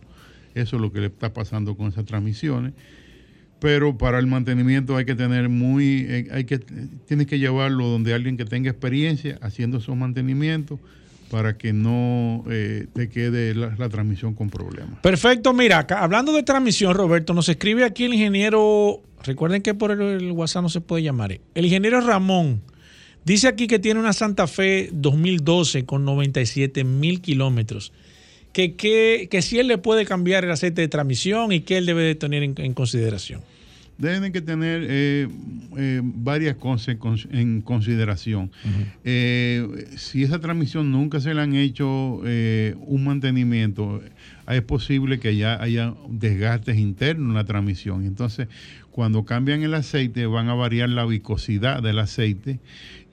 Eso 0.53 0.75
es 0.75 0.81
lo 0.81 0.91
que 0.91 0.99
le 0.99 1.05
está 1.07 1.31
pasando 1.31 1.77
con 1.77 1.87
esas 1.87 2.03
transmisiones 2.03 2.73
pero 3.65 3.97
para 3.97 4.19
el 4.19 4.27
mantenimiento 4.27 4.95
hay 4.95 5.05
que 5.05 5.15
tener 5.15 5.49
muy, 5.49 6.05
eh, 6.07 6.27
hay 6.31 6.43
que, 6.43 6.59
tienes 6.59 7.25
que 7.25 7.39
llevarlo 7.39 7.87
donde 7.87 8.13
alguien 8.13 8.37
que 8.37 8.45
tenga 8.45 8.69
experiencia 8.69 9.39
haciendo 9.41 9.79
esos 9.79 9.97
mantenimientos 9.97 10.79
para 11.31 11.57
que 11.57 11.73
no 11.73 12.43
eh, 12.47 12.85
te 12.93 13.09
quede 13.09 13.55
la, 13.55 13.89
transmisión 13.89 14.35
con 14.35 14.51
problemas. 14.51 14.99
Perfecto, 15.01 15.51
mira, 15.51 15.87
hablando 15.97 16.31
de 16.33 16.43
transmisión, 16.43 16.93
Roberto, 16.93 17.33
nos 17.33 17.49
escribe 17.49 17.85
aquí 17.85 18.03
el 18.03 18.13
ingeniero, 18.13 19.01
recuerden 19.23 19.63
que 19.63 19.73
por 19.73 19.89
el, 19.89 19.99
el 19.99 20.31
WhatsApp 20.33 20.61
no 20.61 20.69
se 20.69 20.81
puede 20.81 21.01
llamar, 21.01 21.31
eh, 21.31 21.41
el 21.55 21.65
ingeniero 21.65 22.01
Ramón 22.01 22.61
Dice 23.23 23.47
aquí 23.47 23.65
que 23.65 23.79
tiene 23.79 23.99
una 23.99 24.13
Santa 24.13 24.45
Fe 24.45 24.89
2012 24.91 25.85
con 25.85 26.05
97 26.05 26.83
mil 26.83 27.19
kilómetros. 27.21 27.91
Que, 28.53 28.75
que, 28.75 29.27
que 29.31 29.41
si 29.41 29.57
él 29.57 29.67
le 29.67 29.79
puede 29.79 30.05
cambiar 30.05 30.45
el 30.45 30.51
aceite 30.51 30.81
de 30.81 30.87
transmisión 30.87 31.51
y 31.51 31.61
que 31.61 31.77
él 31.77 31.87
debe 31.87 32.03
de 32.03 32.13
tener 32.13 32.43
en, 32.43 32.53
en 32.55 32.75
consideración. 32.75 33.41
Deben 33.97 34.33
que 34.33 34.41
tener 34.41 34.85
eh, 34.89 35.27
eh, 35.77 36.01
varias 36.03 36.55
cosas 36.57 36.89
en 36.89 36.99
cons- 36.99 37.27
en 37.31 37.61
consideración. 37.61 38.51
Eh, 39.05 39.85
si 39.95 40.23
esa 40.23 40.39
transmisión 40.39 40.91
nunca 40.91 41.21
se 41.21 41.33
le 41.33 41.41
han 41.41 41.55
hecho 41.55 42.21
eh, 42.25 42.75
un 42.81 43.05
mantenimiento, 43.05 44.01
es 44.49 44.61
posible 44.63 45.19
que 45.19 45.37
ya 45.37 45.61
haya 45.61 45.93
desgastes 46.09 46.77
internos 46.77 47.29
en 47.29 47.35
la 47.35 47.45
transmisión. 47.45 48.05
Entonces, 48.05 48.47
cuando 48.91 49.23
cambian 49.23 49.63
el 49.63 49.73
aceite, 49.73 50.25
van 50.25 50.49
a 50.49 50.53
variar 50.55 50.89
la 50.89 51.05
viscosidad 51.05 51.81
del 51.81 51.99
aceite 51.99 52.59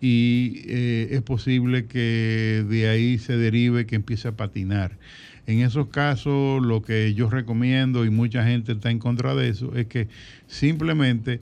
y 0.01 0.62
es 0.66 1.22
posible 1.22 1.87
que 1.87 2.64
de 2.68 2.89
ahí 2.89 3.18
se 3.18 3.37
derive 3.37 3.87
que 3.87 3.95
empiece 3.97 4.26
a 4.28 4.33
patinar. 4.37 4.99
En 5.47 5.59
esos 5.61 5.89
casos, 5.89 6.64
lo 6.64 6.83
que 6.83 7.14
yo 7.14 7.28
recomiendo, 7.28 8.05
y 8.05 8.11
mucha 8.11 8.45
gente 8.45 8.72
está 8.72 8.93
en 8.93 9.01
contra 9.01 9.35
de 9.35 9.49
eso, 9.49 9.74
es 9.74 9.87
que 9.87 10.07
simplemente 10.53 11.40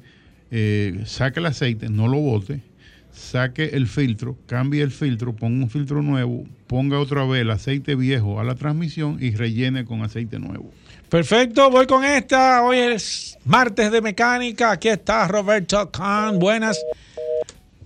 eh, 0.53 1.03
saque 1.05 1.41
el 1.41 1.47
aceite, 1.47 1.89
no 1.89 2.07
lo 2.07 2.19
bote, 2.19 2.61
saque 3.13 3.71
el 3.73 3.89
filtro, 3.89 4.39
cambie 4.47 4.83
el 4.83 4.93
filtro, 4.93 5.35
ponga 5.35 5.65
un 5.65 5.71
filtro 5.71 6.01
nuevo, 6.01 6.47
ponga 6.69 6.99
otra 6.99 7.25
vez 7.25 7.43
el 7.43 7.51
aceite 7.51 7.97
viejo 7.97 8.39
a 8.39 8.45
la 8.45 8.55
transmisión 8.55 9.19
y 9.21 9.33
rellene 9.33 9.85
con 9.85 10.03
aceite 10.03 10.39
nuevo. 10.39 10.71
Perfecto, 11.09 11.71
voy 11.71 11.87
con 11.87 12.05
esta. 12.05 12.63
Hoy 12.63 12.79
es 12.79 13.37
martes 13.45 13.91
de 13.91 14.01
mecánica. 14.01 14.71
Aquí 14.71 14.89
está 14.89 15.27
Roberto 15.27 15.91
Khan. 15.91 16.39
Buenas. 16.39 16.81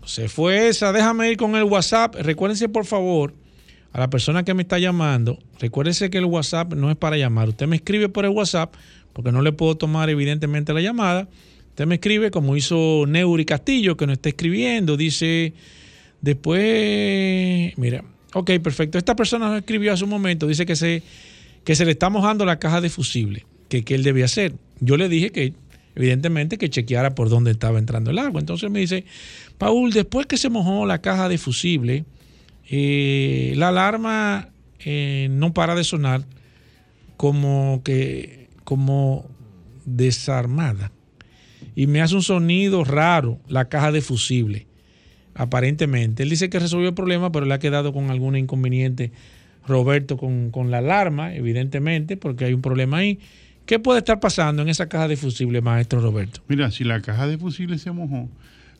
Se 0.05 0.29
fue 0.29 0.69
esa. 0.69 0.93
Déjame 0.93 1.31
ir 1.31 1.39
con 1.39 1.57
el 1.57 1.65
WhatsApp. 1.65 2.17
Recuérdense, 2.17 2.69
por 2.69 2.85
favor, 2.85 3.33
a 3.95 4.01
la 4.01 4.11
persona 4.11 4.43
que 4.43 4.55
me 4.55 4.63
está 4.63 4.81
llamando, 4.81 5.39
recuérdense 5.61 6.11
que 6.11 6.19
el 6.19 6.25
WhatsApp 6.25 6.75
no 6.75 6.91
es 6.91 6.97
para 6.97 7.17
llamar. 7.17 7.51
Usted 7.51 7.69
me 7.69 7.77
escribe 7.77 8.09
por 8.09 8.25
el 8.25 8.33
WhatsApp, 8.33 8.75
porque 9.15 9.33
no 9.33 9.41
le 9.41 9.53
puedo 9.53 9.77
tomar 9.77 10.11
evidentemente 10.11 10.75
la 10.75 10.83
llamada. 10.83 11.29
Usted 11.71 11.87
me 11.87 11.95
escribe 11.95 12.31
como 12.31 12.57
hizo 12.57 13.05
Neuri 13.09 13.47
Castillo, 13.47 13.97
que 13.97 14.07
nos 14.07 14.15
está 14.15 14.29
escribiendo. 14.29 14.97
Dice, 14.97 15.55
después, 16.21 17.73
mira, 17.79 18.05
ok, 18.35 18.51
perfecto. 18.63 18.99
Esta 18.99 19.17
persona 19.17 19.49
nos 19.49 19.59
escribió 19.59 19.93
hace 19.93 20.05
un 20.05 20.11
momento. 20.11 20.47
Dice 20.47 20.67
que 20.67 20.77
se, 20.77 21.03
que 21.65 21.75
se 21.75 21.87
le 21.87 21.93
está 21.93 22.11
mojando 22.11 22.45
la 22.45 22.59
caja 22.59 22.81
de 22.81 22.91
fusible. 22.91 23.47
Que, 23.69 23.83
que 23.83 23.95
él 23.95 24.03
debía 24.03 24.27
hacer. 24.27 24.53
Yo 24.81 24.97
le 24.97 25.09
dije 25.09 25.31
que, 25.31 25.55
evidentemente, 25.95 26.59
que 26.59 26.69
chequeara 26.69 27.15
por 27.15 27.31
dónde 27.31 27.51
estaba 27.53 27.79
entrando 27.79 28.11
el 28.11 28.19
agua. 28.19 28.41
Entonces 28.41 28.71
me 28.71 28.81
dice, 28.81 29.05
Paul, 29.59 29.93
después 29.93 30.27
que 30.27 30.37
se 30.37 30.51
mojó 30.51 30.87
la 30.87 31.01
caja 31.01 31.29
de 31.29 31.39
fusible, 31.39 32.05
eh, 32.69 33.55
la 33.57 33.69
alarma 33.69 34.49
eh, 34.85 35.29
no 35.31 35.55
para 35.55 35.75
de 35.75 35.85
sonar 35.85 36.25
como 37.17 37.83
que 37.85 38.44
como 38.65 39.29
desarmada. 39.85 40.91
Y 41.75 41.87
me 41.87 42.01
hace 42.01 42.15
un 42.15 42.23
sonido 42.23 42.85
raro 42.85 43.39
la 43.49 43.69
caja 43.69 43.93
de 43.93 44.01
fusible 44.01 44.67
aparentemente. 45.35 46.23
Él 46.23 46.31
dice 46.31 46.49
que 46.49 46.59
resolvió 46.59 46.89
el 46.89 46.95
problema 46.95 47.33
pero 47.33 47.47
le 47.47 47.55
ha 47.55 47.59
quedado 47.59 47.93
con 47.93 48.11
algún 48.11 48.37
inconveniente 48.37 49.13
Roberto 49.67 50.17
con, 50.17 50.51
con 50.51 50.71
la 50.71 50.79
alarma 50.79 51.35
evidentemente 51.35 52.17
porque 52.17 52.45
hay 52.45 52.55
un 52.55 52.63
problema 52.63 52.99
ahí. 52.99 53.19
¿qué 53.67 53.79
puede 53.79 53.99
estar 53.99 54.21
pasando 54.21 54.63
en 54.63 54.69
esa 54.69 54.89
caja 54.89 55.09
de 55.09 55.17
fusible 55.17 55.61
maestro 55.61 56.01
Roberto? 56.01 56.41
Mira, 56.49 56.71
si 56.71 56.85
la 56.85 57.01
caja 57.01 57.27
de 57.27 57.39
fusibles 57.39 57.83
se 57.83 57.91
mojó, 57.91 58.29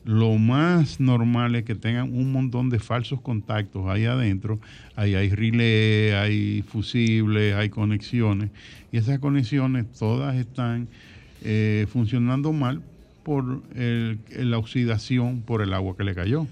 lo 0.05 0.37
más 0.37 0.99
normal 0.99 1.55
es 1.55 1.63
que 1.63 1.75
tengan 1.75 2.13
un 2.13 2.31
montón 2.31 2.69
de 2.69 2.79
falsos 2.79 3.21
contactos 3.21 3.87
ahí 3.87 4.05
adentro. 4.05 4.59
Ahí 4.95 5.15
hay 5.15 5.29
relé, 5.29 6.15
hay 6.15 6.61
fusibles, 6.61 7.55
hay 7.55 7.69
conexiones. 7.69 8.51
Y 8.91 8.97
esas 8.97 9.17
conexiones 9.19 9.85
todas 9.97 10.35
están 10.35 10.87
eh, 11.43 11.87
funcionando 11.91 12.53
mal 12.53 12.81
por 13.23 13.63
la 13.75 14.57
oxidación 14.59 15.41
por 15.41 15.63
el 15.63 15.73
agua 15.73 15.97
que 15.97 16.03
le 16.03 16.13
cayó. 16.13 16.45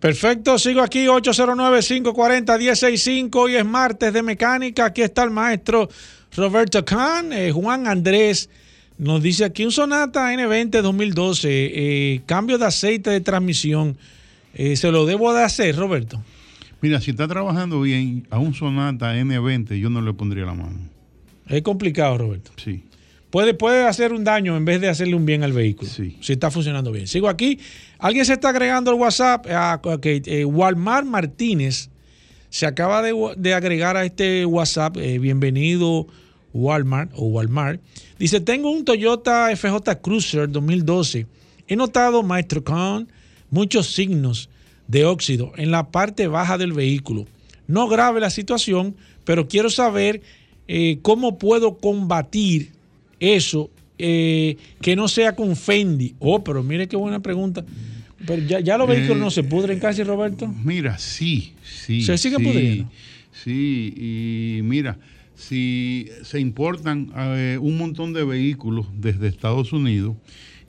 Perfecto, 0.00 0.58
sigo 0.58 0.82
aquí 0.82 1.06
809-540-1065. 1.06 3.30
Hoy 3.36 3.54
es 3.56 3.64
martes 3.64 4.12
de 4.12 4.22
mecánica. 4.22 4.84
Aquí 4.86 5.02
está 5.02 5.22
el 5.22 5.30
maestro 5.30 5.88
Roberto 6.36 6.84
Khan. 6.84 7.32
Eh, 7.32 7.50
Juan 7.50 7.86
Andrés 7.86 8.50
nos 8.98 9.22
dice 9.22 9.44
aquí 9.44 9.64
un 9.64 9.72
Sonata 9.72 10.32
N20 10.32 10.80
2012. 10.82 11.48
eh, 11.50 12.22
cambio 12.26 12.58
de 12.58 12.66
aceite 12.66 13.10
de 13.10 13.20
transmisión. 13.20 13.96
Eh, 14.54 14.76
¿Se 14.76 14.90
lo 14.90 15.04
debo 15.06 15.34
de 15.34 15.42
hacer, 15.42 15.76
Roberto? 15.76 16.22
Mira, 16.80 17.00
si 17.00 17.10
está 17.10 17.28
trabajando 17.28 17.80
bien 17.80 18.26
a 18.30 18.38
un 18.38 18.54
Sonata 18.54 19.14
N20, 19.16 19.78
yo 19.78 19.90
no 19.90 20.00
le 20.00 20.12
pondría 20.12 20.44
la 20.44 20.54
mano. 20.54 20.78
Es 21.48 21.62
complicado, 21.62 22.18
Roberto. 22.18 22.52
Sí. 22.56 22.82
Puede, 23.30 23.54
puede 23.54 23.86
hacer 23.86 24.12
un 24.12 24.24
daño 24.24 24.56
en 24.56 24.64
vez 24.64 24.80
de 24.80 24.88
hacerle 24.88 25.14
un 25.14 25.26
bien 25.26 25.42
al 25.42 25.52
vehículo. 25.52 25.90
Si 25.90 26.16
está 26.32 26.50
funcionando 26.50 26.90
bien. 26.92 27.06
Sigo 27.06 27.28
aquí. 27.28 27.58
Alguien 27.98 28.24
se 28.24 28.34
está 28.34 28.50
agregando 28.50 28.90
al 28.90 28.96
WhatsApp. 28.98 29.46
Ah, 29.50 29.80
ok, 29.82 30.06
eh, 30.06 30.44
Walmart 30.44 31.06
Martínez 31.06 31.90
se 32.48 32.66
acaba 32.66 33.02
de, 33.02 33.12
de 33.36 33.54
agregar 33.54 33.96
a 33.96 34.04
este 34.04 34.46
WhatsApp. 34.46 34.96
Eh, 34.98 35.18
bienvenido, 35.18 36.06
Walmart 36.56 37.10
o 37.14 37.26
Walmart. 37.26 37.80
Dice: 38.18 38.40
Tengo 38.40 38.70
un 38.70 38.84
Toyota 38.84 39.54
FJ 39.54 40.00
Cruiser 40.02 40.50
2012. 40.50 41.26
He 41.68 41.76
notado, 41.76 42.22
Maestro 42.22 42.62
Khan, 42.62 43.08
muchos 43.50 43.88
signos 43.88 44.48
de 44.88 45.04
óxido 45.04 45.52
en 45.56 45.70
la 45.70 45.90
parte 45.90 46.26
baja 46.28 46.58
del 46.58 46.72
vehículo. 46.72 47.26
No 47.66 47.88
grave 47.88 48.20
la 48.20 48.30
situación, 48.30 48.94
pero 49.24 49.48
quiero 49.48 49.70
saber 49.70 50.22
eh, 50.68 50.98
cómo 51.02 51.38
puedo 51.38 51.78
combatir 51.78 52.70
eso 53.18 53.70
eh, 53.98 54.56
que 54.80 54.94
no 54.94 55.08
sea 55.08 55.34
con 55.34 55.56
Fendi. 55.56 56.14
Oh, 56.18 56.44
pero 56.44 56.62
mire 56.62 56.86
qué 56.86 56.96
buena 56.96 57.20
pregunta. 57.20 57.64
Pero 58.26 58.42
ya, 58.42 58.60
ya 58.60 58.78
los 58.78 58.88
vehículos 58.88 59.16
Eh, 59.16 59.20
no 59.20 59.30
se 59.30 59.42
pudren 59.42 59.78
casi, 59.78 60.02
Roberto. 60.02 60.46
Mira, 60.48 60.98
sí, 60.98 61.52
sí. 61.64 62.02
¿Se 62.02 62.16
sigue 62.18 62.36
sí, 62.36 62.44
pudriendo? 62.44 62.90
Sí, 63.44 63.94
y 63.96 64.62
mira, 64.62 64.98
si 65.36 66.08
se 66.24 66.40
importan 66.40 67.12
eh, 67.14 67.58
un 67.60 67.76
montón 67.78 68.12
de 68.12 68.24
vehículos 68.24 68.86
desde 68.98 69.28
Estados 69.28 69.72
Unidos 69.72 70.16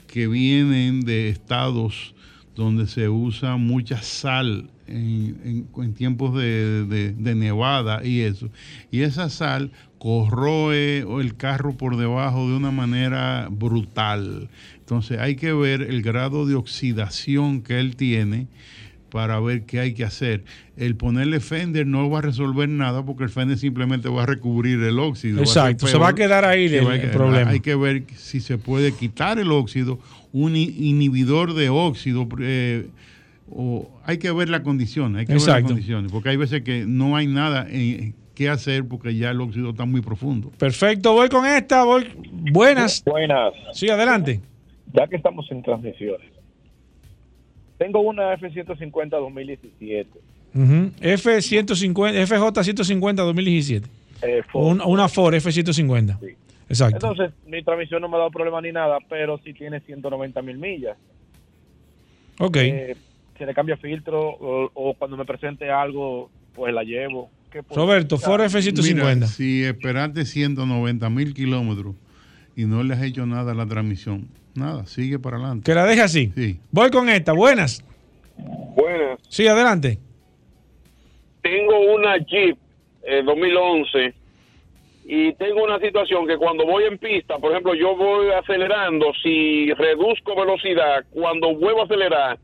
que 0.06 0.28
vienen 0.28 1.00
de 1.00 1.28
estados 1.30 2.14
donde 2.54 2.86
se 2.86 3.08
usa 3.08 3.56
mucha 3.56 4.02
sal 4.02 4.70
en, 4.86 5.66
tiempos 5.94 6.36
de- 6.36 7.12
de 7.16 7.34
nevada 7.34 8.04
y 8.04 8.20
eso. 8.20 8.48
Y 8.90 9.00
esa 9.02 9.28
sal 9.30 9.70
corroe 9.98 10.98
el 11.20 11.36
carro 11.36 11.76
por 11.76 11.96
debajo 11.96 12.48
de 12.48 12.56
una 12.56 12.70
manera 12.70 13.48
brutal. 13.50 14.48
Entonces 14.78 15.18
hay 15.18 15.36
que 15.36 15.52
ver 15.52 15.82
el 15.82 16.02
grado 16.02 16.46
de 16.46 16.54
oxidación 16.54 17.62
que 17.62 17.78
él 17.80 17.96
tiene 17.96 18.48
para 19.10 19.40
ver 19.40 19.62
qué 19.62 19.80
hay 19.80 19.94
que 19.94 20.04
hacer. 20.04 20.44
El 20.76 20.96
ponerle 20.96 21.40
Fender 21.40 21.86
no 21.86 22.08
va 22.10 22.18
a 22.18 22.22
resolver 22.22 22.68
nada 22.68 23.04
porque 23.04 23.24
el 23.24 23.30
Fender 23.30 23.58
simplemente 23.58 24.08
va 24.08 24.24
a 24.24 24.26
recubrir 24.26 24.80
el 24.82 24.98
óxido. 24.98 25.38
va 25.38 25.42
Exacto, 25.42 25.86
se 25.86 25.98
va 25.98 26.08
a 26.08 26.14
quedar 26.14 26.44
ahí 26.44 26.66
el- 26.66 27.10
problema. 27.10 27.50
Hay 27.50 27.60
que 27.60 27.74
ver 27.74 28.04
si 28.16 28.40
se 28.40 28.58
puede 28.58 28.92
quitar 28.92 29.38
el 29.38 29.50
óxido, 29.50 29.98
un 30.32 30.56
inhibidor 30.56 31.54
de 31.54 31.68
óxido. 31.68 32.28
eh, 32.40 32.88
o 33.50 33.90
hay 34.04 34.18
que 34.18 34.30
ver 34.30 34.50
la 34.50 34.62
condición, 34.62 35.16
hay 35.16 35.24
que 35.24 35.32
ver 35.34 35.42
las 35.42 35.62
condiciones, 35.62 36.12
porque 36.12 36.28
hay 36.28 36.36
veces 36.36 36.62
que 36.62 36.84
no 36.86 37.16
hay 37.16 37.26
nada 37.26 37.66
eh, 37.70 38.12
que 38.34 38.50
hacer 38.50 38.86
porque 38.86 39.16
ya 39.16 39.30
el 39.30 39.40
óxido 39.40 39.70
está 39.70 39.86
muy 39.86 40.02
profundo. 40.02 40.52
Perfecto, 40.58 41.14
voy 41.14 41.28
con 41.30 41.46
esta. 41.46 41.82
Voy. 41.84 42.06
Buenas. 42.52 43.02
Buenas. 43.04 43.54
Sí, 43.72 43.88
adelante. 43.88 44.40
Ya 44.92 45.06
que 45.06 45.16
estamos 45.16 45.50
en 45.50 45.62
transmisiones. 45.62 46.28
Tengo 47.78 48.00
una 48.00 48.32
F-150 48.34 49.08
2017. 49.10 50.10
Ujú. 50.54 50.90
F150, 51.00 52.26
FJ 52.26 52.64
150 52.64 53.22
2017. 53.22 53.88
eh, 54.22 54.42
Ford. 54.50 54.66
una, 54.72 54.86
una 54.86 55.08
Ford 55.08 55.34
F150. 55.34 56.18
Exacto. 56.68 56.96
Entonces, 56.96 57.30
mi 57.46 57.62
transmisión 57.62 58.02
no 58.02 58.08
me 58.08 58.16
ha 58.16 58.18
dado 58.18 58.30
problema 58.30 58.60
ni 58.60 58.72
nada, 58.72 58.98
pero 59.08 59.38
sí 59.44 59.52
tiene 59.54 59.80
190 59.80 60.42
mil 60.42 60.58
millas. 60.58 60.96
ok. 62.38 62.56
Eh, 62.56 62.96
se 63.38 63.46
le 63.46 63.54
cambia 63.54 63.76
filtro 63.76 64.20
o, 64.20 64.70
o 64.74 64.94
cuando 64.94 65.16
me 65.16 65.24
presente 65.24 65.70
algo, 65.70 66.28
pues 66.54 66.74
la 66.74 66.82
llevo. 66.82 67.30
¿Qué 67.52 67.62
puedo 67.62 67.80
Roberto? 67.82 68.18
Ford 68.18 68.40
F150. 68.42 69.14
Mira, 69.14 69.26
si 69.28 69.62
esperaste 69.64 70.24
190 70.24 71.08
mil 71.10 71.32
kilómetros 71.34 71.94
y 72.56 72.64
no 72.64 72.82
le 72.82 72.94
has 72.94 73.02
hecho 73.02 73.24
nada 73.26 73.52
a 73.52 73.54
la 73.54 73.64
transmisión, 73.66 74.26
nada, 74.58 74.86
sigue 74.86 75.18
para 75.18 75.36
adelante. 75.36 75.64
Que 75.64 75.74
la 75.74 75.84
deje 75.86 76.02
así. 76.02 76.32
Sí. 76.34 76.60
Voy 76.70 76.90
con 76.90 77.08
esta. 77.08 77.32
Buenas. 77.32 77.82
Buenas. 78.36 79.18
Sí, 79.28 79.46
adelante. 79.46 79.98
Tengo 81.42 81.94
una 81.94 82.18
Jeep 82.18 82.56
eh, 83.02 83.22
2011 83.24 84.14
y 85.10 85.32
tengo 85.34 85.64
una 85.64 85.78
situación 85.78 86.26
que 86.26 86.36
cuando 86.36 86.66
voy 86.66 86.84
en 86.84 86.98
pista, 86.98 87.38
por 87.38 87.52
ejemplo, 87.52 87.74
yo 87.74 87.96
voy 87.96 88.26
acelerando, 88.30 89.06
si 89.22 89.72
reduzco 89.72 90.36
velocidad, 90.36 91.06
cuando 91.10 91.54
vuelvo 91.56 91.80
a 91.80 91.84
acelerar, 91.84 92.38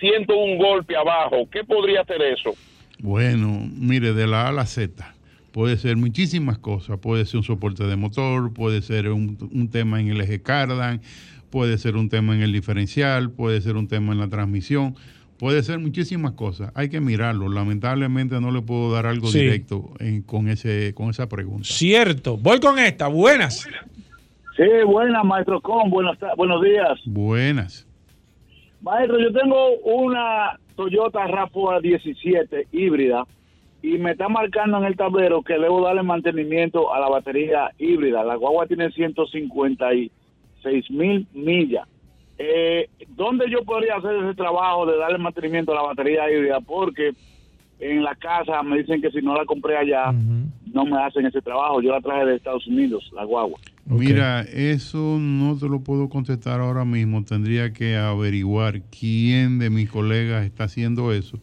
siento 0.00 0.36
un 0.36 0.58
golpe 0.58 0.96
abajo. 0.96 1.48
¿Qué 1.52 1.62
podría 1.62 2.04
ser 2.04 2.20
eso? 2.22 2.54
Bueno, 2.98 3.68
mire, 3.76 4.12
de 4.14 4.26
la 4.26 4.46
A 4.46 4.48
a 4.48 4.52
la 4.52 4.66
Z. 4.66 5.14
Puede 5.52 5.76
ser 5.76 5.96
muchísimas 5.96 6.58
cosas. 6.58 6.98
Puede 6.98 7.24
ser 7.24 7.38
un 7.38 7.44
soporte 7.44 7.84
de 7.84 7.94
motor, 7.94 8.52
puede 8.52 8.82
ser 8.82 9.10
un, 9.10 9.38
un 9.52 9.70
tema 9.70 10.00
en 10.00 10.08
el 10.08 10.20
eje 10.20 10.42
cardan, 10.42 11.02
puede 11.52 11.76
ser 11.78 11.94
un 11.96 12.08
tema 12.08 12.34
en 12.34 12.40
el 12.42 12.50
diferencial, 12.52 13.30
puede 13.30 13.60
ser 13.60 13.76
un 13.76 13.86
tema 13.86 14.12
en 14.12 14.18
la 14.18 14.28
transmisión, 14.28 14.96
puede 15.38 15.62
ser 15.62 15.78
muchísimas 15.78 16.32
cosas. 16.32 16.72
Hay 16.74 16.88
que 16.88 17.00
mirarlo. 17.00 17.48
Lamentablemente 17.48 18.40
no 18.40 18.50
le 18.50 18.62
puedo 18.62 18.90
dar 18.92 19.06
algo 19.06 19.26
Sí. 19.28 19.40
directo 19.40 19.90
en- 20.00 20.22
con, 20.22 20.48
ese, 20.48 20.94
con 20.94 21.10
esa 21.10 21.28
pregunta. 21.28 21.64
Cierto. 21.64 22.36
Voy 22.38 22.58
con 22.58 22.78
esta. 22.78 23.06
Buenas. 23.08 23.68
Sí, 24.56 24.64
buenas, 24.86 25.24
maestro 25.24 25.60
Con. 25.60 25.90
Buenos, 25.90 26.18
ta- 26.18 26.34
buenos 26.36 26.62
días. 26.62 26.98
Buenas. 27.06 27.86
Maestro, 28.80 29.18
yo 29.20 29.32
tengo 29.32 29.76
una 29.84 30.58
Toyota 30.76 31.26
RAV4 31.26 31.80
17 31.82 32.66
híbrida 32.72 33.24
y 33.82 33.98
me 33.98 34.12
está 34.12 34.28
marcando 34.28 34.78
en 34.78 34.84
el 34.84 34.96
tablero 34.96 35.42
que 35.42 35.54
debo 35.58 35.84
darle 35.84 36.02
mantenimiento 36.02 36.92
a 36.94 36.98
la 37.00 37.08
batería 37.08 37.70
híbrida. 37.78 38.24
La 38.24 38.36
guagua 38.36 38.66
tiene 38.66 38.90
156 40.62 40.90
mil 40.90 41.26
millas. 41.32 41.86
Eh, 42.38 42.88
¿Dónde 43.16 43.50
yo 43.50 43.64
podría 43.64 43.96
hacer 43.96 44.16
ese 44.16 44.34
trabajo 44.34 44.86
de 44.86 44.96
darle 44.96 45.18
mantenimiento 45.18 45.72
a 45.72 45.76
la 45.76 45.82
batería 45.82 46.30
híbrida? 46.30 46.60
Porque 46.60 47.12
en 47.78 48.02
la 48.02 48.14
casa 48.14 48.62
me 48.62 48.78
dicen 48.78 49.02
que 49.02 49.10
si 49.10 49.20
no 49.20 49.36
la 49.36 49.44
compré 49.44 49.76
allá, 49.76 50.12
no 50.72 50.86
me 50.86 51.02
hacen 51.02 51.26
ese 51.26 51.42
trabajo. 51.42 51.82
Yo 51.82 51.90
la 51.90 52.00
traje 52.00 52.24
de 52.24 52.36
Estados 52.36 52.66
Unidos, 52.66 53.10
la 53.14 53.24
guagua. 53.24 53.58
Mira, 53.84 54.42
eso 54.42 55.18
no 55.18 55.58
te 55.58 55.68
lo 55.68 55.80
puedo 55.80 56.08
contestar 56.08 56.60
ahora 56.60 56.84
mismo. 56.84 57.24
Tendría 57.24 57.72
que 57.72 57.96
averiguar 57.96 58.82
quién 58.82 59.58
de 59.58 59.70
mis 59.70 59.90
colegas 59.90 60.44
está 60.44 60.62
haciendo 60.64 61.12
eso. 61.12 61.40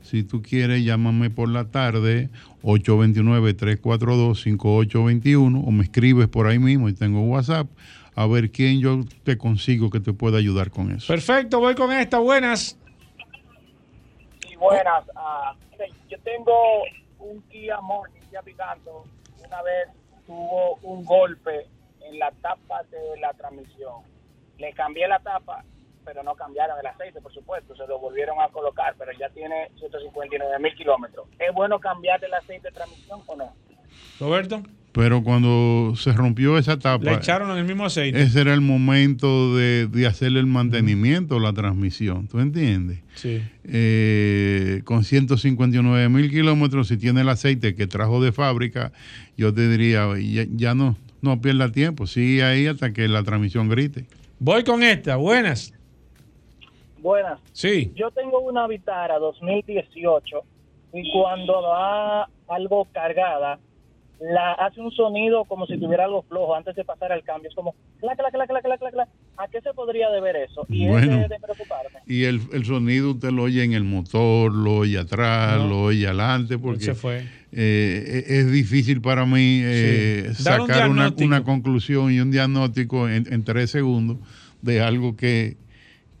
Si 0.00 0.22
tú 0.24 0.40
quieres, 0.42 0.84
llámame 0.84 1.30
por 1.30 1.48
la 1.48 1.70
tarde, 1.70 2.28
829-342-5821, 2.62 5.62
o 5.64 5.70
me 5.70 5.84
escribes 5.84 6.28
por 6.28 6.46
ahí 6.46 6.58
mismo 6.58 6.88
y 6.88 6.94
tengo 6.94 7.20
WhatsApp, 7.22 7.68
a 8.14 8.26
ver 8.26 8.50
quién 8.50 8.80
yo 8.80 9.00
te 9.24 9.38
consigo 9.38 9.90
que 9.90 10.00
te 10.00 10.12
pueda 10.12 10.38
ayudar 10.38 10.70
con 10.70 10.90
eso. 10.90 11.06
Perfecto, 11.12 11.60
voy 11.60 11.74
con 11.74 11.92
esta. 11.92 12.18
Buenas. 12.18 12.78
Y 14.50 14.56
buenas, 14.56 15.04
mire, 15.70 15.90
yo 16.08 16.18
tengo 16.20 16.82
un 17.18 17.40
Kia 17.42 17.80
Morning, 17.80 18.20
Kia 18.30 18.42
Picanto, 18.42 19.04
una 19.44 19.62
vez 19.62 19.88
tuvo 20.26 20.76
un 20.82 21.04
golpe 21.04 21.66
en 22.00 22.18
la 22.18 22.30
tapa 22.42 22.82
de 22.84 23.20
la 23.20 23.32
transmisión. 23.32 24.02
Le 24.58 24.72
cambié 24.74 25.08
la 25.08 25.18
tapa, 25.18 25.64
pero 26.04 26.22
no 26.22 26.34
cambiaron 26.34 26.78
el 26.78 26.86
aceite, 26.86 27.20
por 27.20 27.32
supuesto, 27.32 27.74
se 27.74 27.86
lo 27.86 27.98
volvieron 27.98 28.40
a 28.40 28.48
colocar, 28.48 28.94
pero 28.98 29.12
ya 29.18 29.28
tiene 29.30 29.70
159 29.78 30.58
mil 30.58 30.74
kilómetros. 30.74 31.26
¿Es 31.38 31.52
bueno 31.54 31.80
cambiar 31.80 32.22
el 32.22 32.34
aceite 32.34 32.68
de 32.68 32.74
transmisión 32.74 33.22
o 33.26 33.36
no? 33.36 33.54
Roberto. 34.20 34.62
Pero 34.92 35.22
cuando 35.22 35.94
se 35.96 36.12
rompió 36.12 36.58
esa 36.58 36.78
tapa, 36.78 37.04
Le 37.04 37.14
echaron 37.14 37.50
en 37.52 37.56
el 37.56 37.64
mismo 37.64 37.86
aceite. 37.86 38.20
ese 38.20 38.42
era 38.42 38.52
el 38.52 38.60
momento 38.60 39.56
de, 39.56 39.86
de 39.86 40.06
hacerle 40.06 40.38
el 40.40 40.46
mantenimiento 40.46 41.36
a 41.36 41.40
la 41.40 41.54
transmisión. 41.54 42.28
¿Tú 42.28 42.40
entiendes? 42.40 42.98
Sí. 43.14 43.40
eh, 43.64 44.82
con 44.84 45.04
159 45.04 46.08
mil 46.10 46.30
kilómetros, 46.30 46.88
si 46.88 46.98
tiene 46.98 47.22
el 47.22 47.28
aceite 47.30 47.74
que 47.74 47.86
trajo 47.86 48.22
de 48.22 48.32
fábrica, 48.32 48.92
yo 49.36 49.54
te 49.54 49.66
diría, 49.68 50.08
ya, 50.20 50.44
ya 50.50 50.74
no, 50.74 50.96
no 51.22 51.40
pierda 51.40 51.72
tiempo, 51.72 52.06
sigue 52.06 52.44
ahí 52.44 52.66
hasta 52.66 52.92
que 52.92 53.08
la 53.08 53.22
transmisión 53.22 53.70
grite. 53.70 54.04
Voy 54.40 54.62
con 54.62 54.82
esta. 54.82 55.16
Buenas. 55.16 55.72
Buenas. 57.00 57.40
Sí. 57.52 57.92
Yo 57.96 58.10
tengo 58.10 58.40
una 58.40 58.66
Vitara 58.68 59.18
2018 59.18 60.36
y 60.94 61.10
cuando 61.12 61.62
va 61.62 62.28
algo 62.48 62.86
cargada, 62.92 63.58
la 64.20 64.52
hace 64.52 64.80
un 64.80 64.90
sonido 64.92 65.44
como 65.46 65.66
si 65.66 65.78
tuviera 65.78 66.04
algo 66.04 66.22
flojo 66.22 66.54
antes 66.54 66.76
de 66.76 66.84
pasar 66.84 67.10
al 67.10 67.24
cambio. 67.24 67.48
Es 67.48 67.54
como, 67.56 67.74
clac, 68.00 68.16
clac, 68.16 68.32
clac, 68.32 68.48
clac, 68.48 68.62
clac, 68.62 68.78
clac, 68.78 68.92
clac. 68.92 69.08
¿a 69.36 69.48
qué 69.48 69.60
se 69.60 69.72
podría 69.74 70.10
deber 70.10 70.36
eso? 70.36 70.64
Y 70.68 70.86
Bueno. 70.86 71.14
es 71.14 71.28
de, 71.28 71.34
de 71.34 71.40
preocuparme. 71.40 71.98
Y 72.06 72.24
el, 72.24 72.40
el 72.52 72.64
sonido 72.64 73.10
usted 73.12 73.30
lo 73.30 73.42
oye 73.44 73.64
en 73.64 73.72
el 73.72 73.82
motor, 73.84 74.52
lo 74.52 74.76
oye 74.76 74.98
atrás, 74.98 75.58
No. 75.58 75.66
lo 75.68 75.82
oye 75.84 76.06
adelante, 76.06 76.56
porque 76.58 76.84
Se 76.84 76.94
fue. 76.94 77.24
eh, 77.50 78.24
es 78.28 78.30
es 78.46 78.52
difícil 78.52 79.00
para 79.00 79.26
mí 79.26 79.60
eh, 79.64 80.30
Sí. 80.34 80.44
Dar 80.44 80.60
un 80.60 80.66
sacar 80.68 80.88
una, 80.90 81.12
una 81.18 81.42
conclusión 81.42 82.12
y 82.12 82.20
un 82.20 82.30
diagnóstico 82.30 83.08
en, 83.08 83.26
en 83.32 83.42
tres 83.44 83.70
segundos 83.72 84.18
de 84.60 84.80
algo 84.82 85.16
que, 85.16 85.56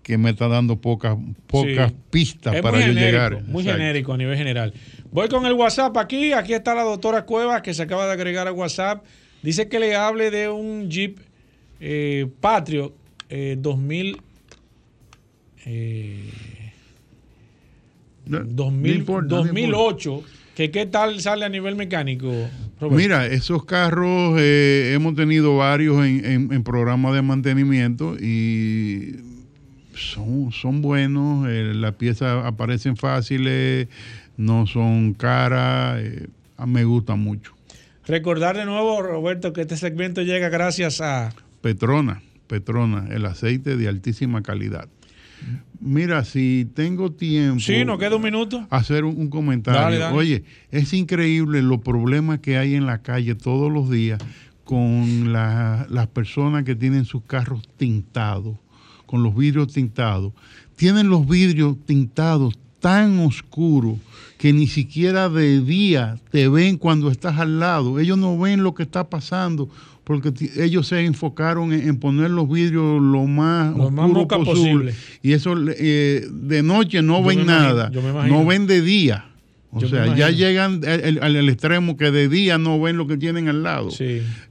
que 0.02 0.18
me 0.18 0.30
está 0.30 0.48
dando 0.48 0.80
pocas 0.80 1.16
pocas 1.46 1.90
Sí. 1.90 1.96
pistas 2.10 2.54
Es 2.56 2.62
para 2.62 2.78
yo 2.80 2.86
genérico, 2.86 3.06
llegar. 3.06 3.42
Muy 3.44 3.62
Exacto. 3.62 3.78
genérico 3.80 4.12
a 4.12 4.16
nivel 4.16 4.36
general. 4.36 4.72
Voy 5.12 5.28
con 5.28 5.46
el 5.46 5.52
WhatsApp 5.52 5.96
aquí. 5.96 6.32
Aquí 6.32 6.54
está 6.54 6.74
la 6.74 6.82
doctora 6.82 7.24
Cuevas 7.24 7.62
que 7.62 7.72
se 7.74 7.82
acaba 7.82 8.06
de 8.06 8.12
agregar 8.12 8.48
al 8.48 8.54
WhatsApp. 8.54 9.04
Dice 9.42 9.68
que 9.68 9.78
le 9.78 9.94
hable 9.94 10.30
de 10.30 10.48
un 10.48 10.88
Jeep 10.90 11.18
eh, 11.80 12.26
Patrio 12.40 12.94
eh, 13.28 13.56
2000. 13.58 14.20
eh, 15.66 16.30
2000 18.26 18.94
importa, 18.96 19.28
no 19.36 19.42
2008. 19.42 20.22
Que 20.54 20.70
qué 20.70 20.84
tal 20.84 21.18
sale 21.20 21.46
a 21.46 21.48
nivel 21.48 21.76
mecánico, 21.76 22.26
Roberto? 22.78 22.90
Mira, 22.96 23.26
esos 23.26 23.64
carros 23.64 24.36
eh, 24.38 24.92
hemos 24.94 25.14
tenido 25.14 25.56
varios 25.56 26.04
en, 26.04 26.24
en, 26.26 26.52
en 26.52 26.62
programas 26.62 27.14
de 27.14 27.22
mantenimiento 27.22 28.16
y 28.20 29.16
son, 29.94 30.52
son 30.52 30.82
buenos, 30.82 31.46
eh, 31.48 31.72
las 31.74 31.94
piezas 31.94 32.44
aparecen 32.44 32.96
fáciles, 32.96 33.88
no 34.36 34.66
son 34.66 35.14
caras, 35.14 36.00
eh, 36.00 36.28
me 36.66 36.84
gustan 36.84 37.20
mucho. 37.20 37.52
Recordar 38.06 38.56
de 38.56 38.64
nuevo, 38.64 39.00
Roberto, 39.02 39.52
que 39.52 39.60
este 39.62 39.76
segmento 39.76 40.22
llega 40.22 40.48
gracias 40.48 41.00
a 41.00 41.32
Petrona, 41.60 42.22
Petrona, 42.48 43.06
el 43.10 43.24
aceite 43.26 43.76
de 43.76 43.88
altísima 43.88 44.42
calidad. 44.42 44.88
Mira, 45.80 46.24
si 46.24 46.68
tengo 46.74 47.10
tiempo. 47.10 47.58
Sí, 47.60 47.84
nos 47.84 47.98
queda 47.98 48.14
un 48.16 48.22
minuto. 48.22 48.64
Hacer 48.70 49.04
un, 49.04 49.16
un 49.18 49.28
comentario. 49.28 49.80
Dale, 49.80 49.98
dale. 49.98 50.16
Oye, 50.16 50.44
es 50.70 50.92
increíble 50.92 51.62
los 51.62 51.80
problemas 51.80 52.38
que 52.38 52.56
hay 52.56 52.74
en 52.76 52.86
la 52.86 53.02
calle 53.02 53.34
todos 53.34 53.72
los 53.72 53.90
días 53.90 54.20
con 54.64 55.32
la- 55.32 55.86
las 55.90 56.06
personas 56.06 56.62
que 56.64 56.76
tienen 56.76 57.04
sus 57.04 57.22
carros 57.24 57.68
tintados, 57.76 58.56
con 59.12 59.22
los 59.22 59.36
vidrios 59.36 59.70
tintados. 59.74 60.32
Tienen 60.74 61.10
los 61.10 61.28
vidrios 61.28 61.76
tintados 61.84 62.58
tan 62.80 63.18
oscuros 63.20 63.98
que 64.38 64.54
ni 64.54 64.66
siquiera 64.66 65.28
de 65.28 65.60
día 65.60 66.18
te 66.30 66.48
ven 66.48 66.78
cuando 66.78 67.10
estás 67.10 67.38
al 67.38 67.60
lado. 67.60 68.00
Ellos 68.00 68.16
no 68.16 68.38
ven 68.38 68.62
lo 68.62 68.72
que 68.74 68.82
está 68.84 69.10
pasando 69.10 69.68
porque 70.04 70.32
ellos 70.56 70.88
se 70.88 71.04
enfocaron 71.04 71.74
en, 71.74 71.88
en 71.88 71.96
poner 71.98 72.30
los 72.30 72.48
vidrios 72.48 73.02
lo 73.02 73.26
más 73.26 73.76
Lo 73.76 73.90
más 73.90 74.10
posible. 74.10 74.44
posible. 74.44 74.94
Y 75.22 75.32
eso 75.32 75.54
eh, 75.76 76.26
de 76.32 76.62
noche 76.62 77.02
no 77.02 77.20
Yo 77.20 77.26
ven 77.26 77.44
nada, 77.44 77.90
imagino. 77.92 78.38
no 78.38 78.46
ven 78.46 78.66
de 78.66 78.80
día. 78.80 79.26
O 79.74 79.80
Yo 79.80 79.88
sea, 79.88 80.14
ya 80.14 80.28
llegan 80.28 80.82
al, 80.86 81.18
al- 81.22 81.36
al 81.36 81.48
extremo 81.48 81.96
que 81.96 82.10
de 82.10 82.28
día 82.28 82.58
no 82.58 82.78
ven 82.78 82.98
lo 82.98 83.06
que 83.06 83.16
tienen 83.16 83.48
al 83.48 83.62
lado. 83.62 83.88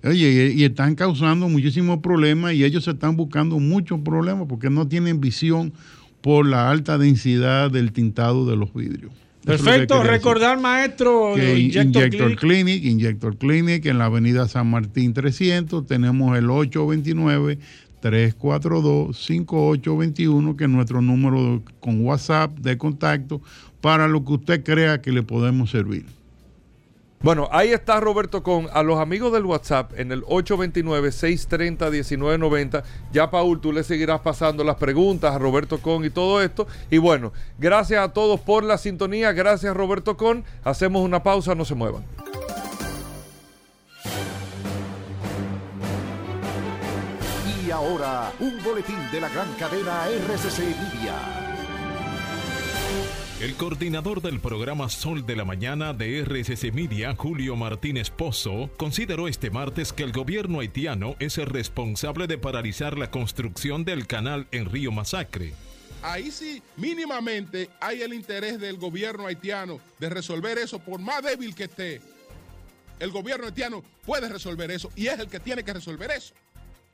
Oye, 0.03 0.53
y, 0.55 0.61
y 0.61 0.63
están 0.63 0.95
causando 0.95 1.47
muchísimos 1.47 1.99
problemas 1.99 2.53
y 2.55 2.63
ellos 2.63 2.83
se 2.85 2.91
están 2.91 3.15
buscando 3.15 3.59
muchos 3.59 3.99
problemas 4.01 4.47
porque 4.49 4.71
no 4.71 4.87
tienen 4.87 5.21
visión 5.21 5.73
por 6.21 6.47
la 6.47 6.71
alta 6.71 6.97
densidad 6.97 7.69
del 7.69 7.91
tintado 7.91 8.47
de 8.49 8.55
los 8.57 8.73
vidrios. 8.73 9.11
Que 9.41 9.47
Perfecto, 9.47 9.95
decir. 9.97 10.09
recordar, 10.11 10.59
maestro, 10.59 11.33
Que 11.35 11.57
Injector 11.59 12.03
Injector, 12.05 12.35
Clinic. 12.35 12.39
Clinic. 12.39 12.83
Injector 12.85 13.37
Clinic, 13.37 13.85
en 13.87 13.97
la 13.99 14.05
avenida 14.05 14.47
San 14.47 14.69
Martín 14.71 15.13
300, 15.13 15.85
tenemos 15.85 16.35
el 16.37 16.49
829-342-5821, 18.01 20.55
que 20.55 20.63
es 20.65 20.69
nuestro 20.69 21.01
número 21.01 21.63
con 21.79 22.05
WhatsApp 22.05 22.51
de 22.59 22.77
contacto, 22.77 23.41
para 23.81 24.07
lo 24.07 24.23
que 24.25 24.33
usted 24.33 24.63
crea 24.63 25.01
que 25.01 25.11
le 25.11 25.23
podemos 25.23 25.71
servir. 25.71 26.05
Bueno, 27.23 27.47
ahí 27.51 27.71
está 27.71 27.99
Roberto 27.99 28.41
con 28.41 28.67
a 28.73 28.81
los 28.81 28.99
amigos 28.99 29.31
del 29.31 29.45
WhatsApp 29.45 29.91
en 29.95 30.11
el 30.11 30.23
829-630-1990. 30.23 32.81
Ya, 33.13 33.29
Paul, 33.29 33.61
tú 33.61 33.71
le 33.71 33.83
seguirás 33.83 34.21
pasando 34.21 34.63
las 34.63 34.77
preguntas 34.77 35.35
a 35.35 35.37
Roberto 35.37 35.77
Con 35.77 36.03
y 36.03 36.09
todo 36.09 36.41
esto. 36.41 36.65
Y 36.89 36.97
bueno, 36.97 37.31
gracias 37.59 38.03
a 38.03 38.11
todos 38.11 38.39
por 38.39 38.63
la 38.63 38.79
sintonía. 38.79 39.33
Gracias, 39.33 39.77
Roberto 39.77 40.17
Con. 40.17 40.43
Hacemos 40.63 41.05
una 41.05 41.21
pausa, 41.21 41.53
no 41.53 41.63
se 41.63 41.75
muevan. 41.75 42.03
Ahora, 47.81 48.31
un 48.39 48.61
boletín 48.63 49.09
de 49.11 49.19
la 49.19 49.29
gran 49.29 49.51
cadena 49.55 50.05
RCC 50.07 50.59
Media. 50.59 51.15
El 53.41 53.55
coordinador 53.55 54.21
del 54.21 54.39
programa 54.39 54.87
Sol 54.87 55.25
de 55.25 55.35
la 55.35 55.45
Mañana 55.45 55.91
de 55.93 56.19
RCC 56.19 56.71
Media, 56.73 57.15
Julio 57.17 57.55
Martínez 57.55 58.11
Pozo, 58.11 58.69
consideró 58.77 59.27
este 59.27 59.49
martes 59.49 59.93
que 59.93 60.03
el 60.03 60.11
gobierno 60.11 60.59
haitiano 60.59 61.15
es 61.17 61.39
el 61.39 61.47
responsable 61.47 62.27
de 62.27 62.37
paralizar 62.37 62.99
la 62.99 63.09
construcción 63.09 63.83
del 63.83 64.05
canal 64.05 64.45
en 64.51 64.69
Río 64.69 64.91
Masacre. 64.91 65.53
ahí 66.03 66.29
sí 66.29 66.61
mínimamente 66.77 67.69
hay 67.79 68.03
el 68.03 68.13
interés 68.13 68.59
del 68.59 68.77
gobierno 68.77 69.25
haitiano 69.25 69.79
de 69.97 70.09
resolver 70.11 70.59
eso, 70.59 70.77
por 70.77 70.99
más 70.99 71.23
débil 71.23 71.55
que 71.55 71.63
esté. 71.63 71.99
El 72.99 73.09
gobierno 73.09 73.47
haitiano 73.47 73.83
puede 74.05 74.29
resolver 74.29 74.69
eso 74.69 74.91
y 74.95 75.07
es 75.07 75.17
el 75.17 75.27
que 75.27 75.39
tiene 75.39 75.63
que 75.63 75.73
resolver 75.73 76.11
eso. 76.11 76.35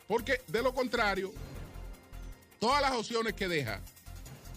Porque 0.08 0.42
de 0.48 0.62
lo 0.62 0.74
contrario, 0.74 1.34
todas 2.60 2.82
las 2.82 2.94
opciones 2.94 3.34
que 3.34 3.48
deja 3.48 3.82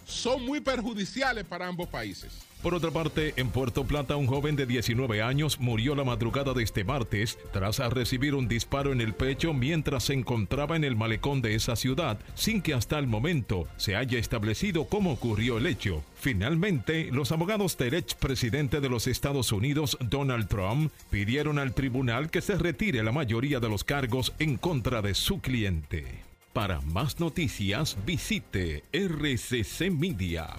son 0.05 0.43
muy 0.45 0.61
perjudiciales 0.61 1.45
para 1.45 1.67
ambos 1.67 1.87
países. 1.89 2.33
Por 2.61 2.75
otra 2.75 2.91
parte, 2.91 3.33
en 3.37 3.49
Puerto 3.49 3.85
Plata, 3.85 4.15
un 4.17 4.27
joven 4.27 4.55
de 4.55 4.67
19 4.67 5.23
años 5.23 5.59
murió 5.59 5.95
la 5.95 6.03
madrugada 6.03 6.53
de 6.53 6.61
este 6.61 6.83
martes 6.83 7.39
tras 7.51 7.79
recibir 7.79 8.35
un 8.35 8.47
disparo 8.47 8.91
en 8.91 9.01
el 9.01 9.15
pecho 9.15 9.51
mientras 9.51 10.03
se 10.03 10.13
encontraba 10.13 10.75
en 10.75 10.83
el 10.83 10.95
malecón 10.95 11.41
de 11.41 11.55
esa 11.55 11.75
ciudad, 11.75 12.19
sin 12.35 12.61
que 12.61 12.75
hasta 12.75 12.99
el 12.99 13.07
momento 13.07 13.67
se 13.77 13.95
haya 13.95 14.19
establecido 14.19 14.85
cómo 14.85 15.11
ocurrió 15.11 15.57
el 15.57 15.65
hecho. 15.65 16.03
Finalmente, 16.13 17.09
los 17.11 17.31
abogados 17.31 17.79
del 17.79 17.95
expresidente 17.95 18.79
de 18.79 18.89
los 18.89 19.07
Estados 19.07 19.51
Unidos, 19.51 19.97
Donald 19.99 20.47
Trump, 20.47 20.91
pidieron 21.09 21.57
al 21.57 21.73
tribunal 21.73 22.29
que 22.29 22.41
se 22.41 22.57
retire 22.57 23.01
la 23.01 23.11
mayoría 23.11 23.59
de 23.59 23.69
los 23.69 23.83
cargos 23.83 24.33
en 24.37 24.57
contra 24.57 25.01
de 25.01 25.15
su 25.15 25.41
cliente. 25.41 26.05
Para 26.53 26.79
más 26.81 27.19
noticias, 27.19 27.97
visite 28.05 28.83
rccmedia.com 28.93 30.51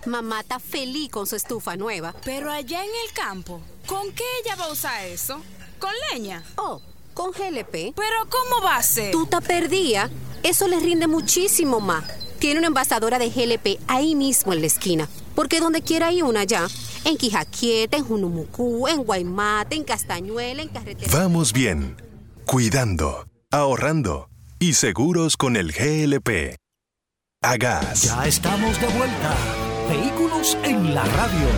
Mamá 0.07 0.40
está 0.40 0.59
feliz 0.61 1.11
con 1.11 1.26
su 1.26 1.34
estufa 1.34 1.74
nueva. 1.76 2.14
Pero 2.24 2.53
allá 2.53 2.84
en 2.84 2.90
el 3.05 3.12
campo, 3.12 3.61
¿con 3.86 4.12
qué 4.12 4.22
ella 4.44 4.55
va 4.55 4.66
a 4.66 4.72
usar 4.72 5.05
eso? 5.07 5.42
¿Con 5.80 5.90
leña? 6.12 6.44
Oh, 6.57 6.80
con 7.12 7.32
GLP. 7.32 7.92
¿Pero 7.97 8.28
cómo 8.30 8.62
va 8.62 8.76
a 8.76 8.82
ser? 8.84 9.11
Tú 9.11 9.26
te 9.26 9.40
perdía. 9.40 10.09
Eso 10.47 10.68
les 10.68 10.80
rinde 10.80 11.09
muchísimo 11.09 11.80
más. 11.80 12.05
Tiene 12.38 12.59
una 12.61 12.68
envasadora 12.68 13.18
de 13.18 13.30
GLP 13.30 13.80
ahí 13.88 14.14
mismo 14.14 14.53
en 14.53 14.61
la 14.61 14.68
esquina. 14.68 15.09
Porque 15.34 15.59
donde 15.59 15.82
quiera 15.82 16.07
hay 16.07 16.22
una 16.22 16.44
ya. 16.44 16.68
En 17.05 17.16
Quijaquieta, 17.16 17.97
en 17.97 18.05
Junumucú, 18.05 18.86
en 18.86 19.03
Guaymate, 19.03 19.74
en 19.74 19.82
Castañuela, 19.82 20.62
en 20.62 20.68
Carretera. 20.68 21.11
Vamos 21.12 21.53
bien. 21.53 21.97
Cuidando, 22.44 23.26
ahorrando 23.51 24.28
y 24.61 24.74
seguros 24.74 25.36
con 25.36 25.57
el 25.57 25.72
GLP. 25.72 26.55
A 27.42 27.57
gas. 27.57 28.03
Ya 28.03 28.24
estamos 28.28 28.80
de 28.80 28.86
vuelta. 28.86 29.34
Vehículos 29.88 30.57
en 30.62 30.94
la 30.94 31.05
radio. 31.07 31.49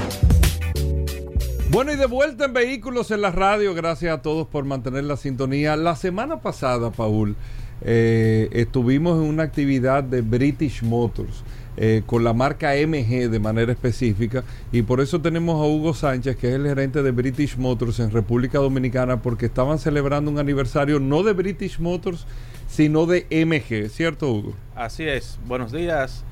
Bueno, 1.70 1.92
y 1.92 1.96
de 1.96 2.06
vuelta 2.06 2.46
en 2.46 2.54
Vehículos 2.54 3.10
en 3.10 3.20
la 3.20 3.32
radio. 3.32 3.74
Gracias 3.74 4.14
a 4.14 4.22
todos 4.22 4.46
por 4.46 4.64
mantener 4.64 5.04
la 5.04 5.18
sintonía. 5.18 5.76
La 5.76 5.94
semana 5.94 6.40
pasada, 6.40 6.90
Paul, 6.90 7.36
eh, 7.82 8.48
estuvimos 8.52 9.22
en 9.22 9.28
una 9.28 9.42
actividad 9.44 10.02
de 10.04 10.22
British 10.22 10.82
Motors. 10.82 11.44
eh, 11.80 12.02
con 12.06 12.24
la 12.24 12.32
marca 12.32 12.72
MG 12.74 13.30
de 13.30 13.38
manera 13.38 13.70
específica 13.70 14.42
y 14.72 14.82
por 14.82 15.00
eso 15.00 15.20
tenemos 15.20 15.62
a 15.62 15.64
Hugo 15.64 15.94
Sánchez 15.94 16.34
que 16.36 16.48
es 16.48 16.56
el 16.56 16.64
gerente 16.66 17.04
de 17.04 17.12
British 17.12 17.56
Motors 17.56 18.00
en 18.00 18.10
República 18.10 18.58
Dominicana 18.58 19.22
porque 19.22 19.46
estaban 19.46 19.78
celebrando 19.78 20.28
un 20.28 20.40
aniversario 20.40 20.98
no 20.98 21.22
de 21.22 21.34
British 21.34 21.78
Motors 21.78 22.26
sino 22.68 23.06
de 23.06 23.26
MG, 23.30 23.88
¿cierto 23.90 24.30
Hugo? 24.30 24.54
Así 24.76 25.04
es. 25.04 25.38
Buenos 25.46 25.72
días, 25.72 26.24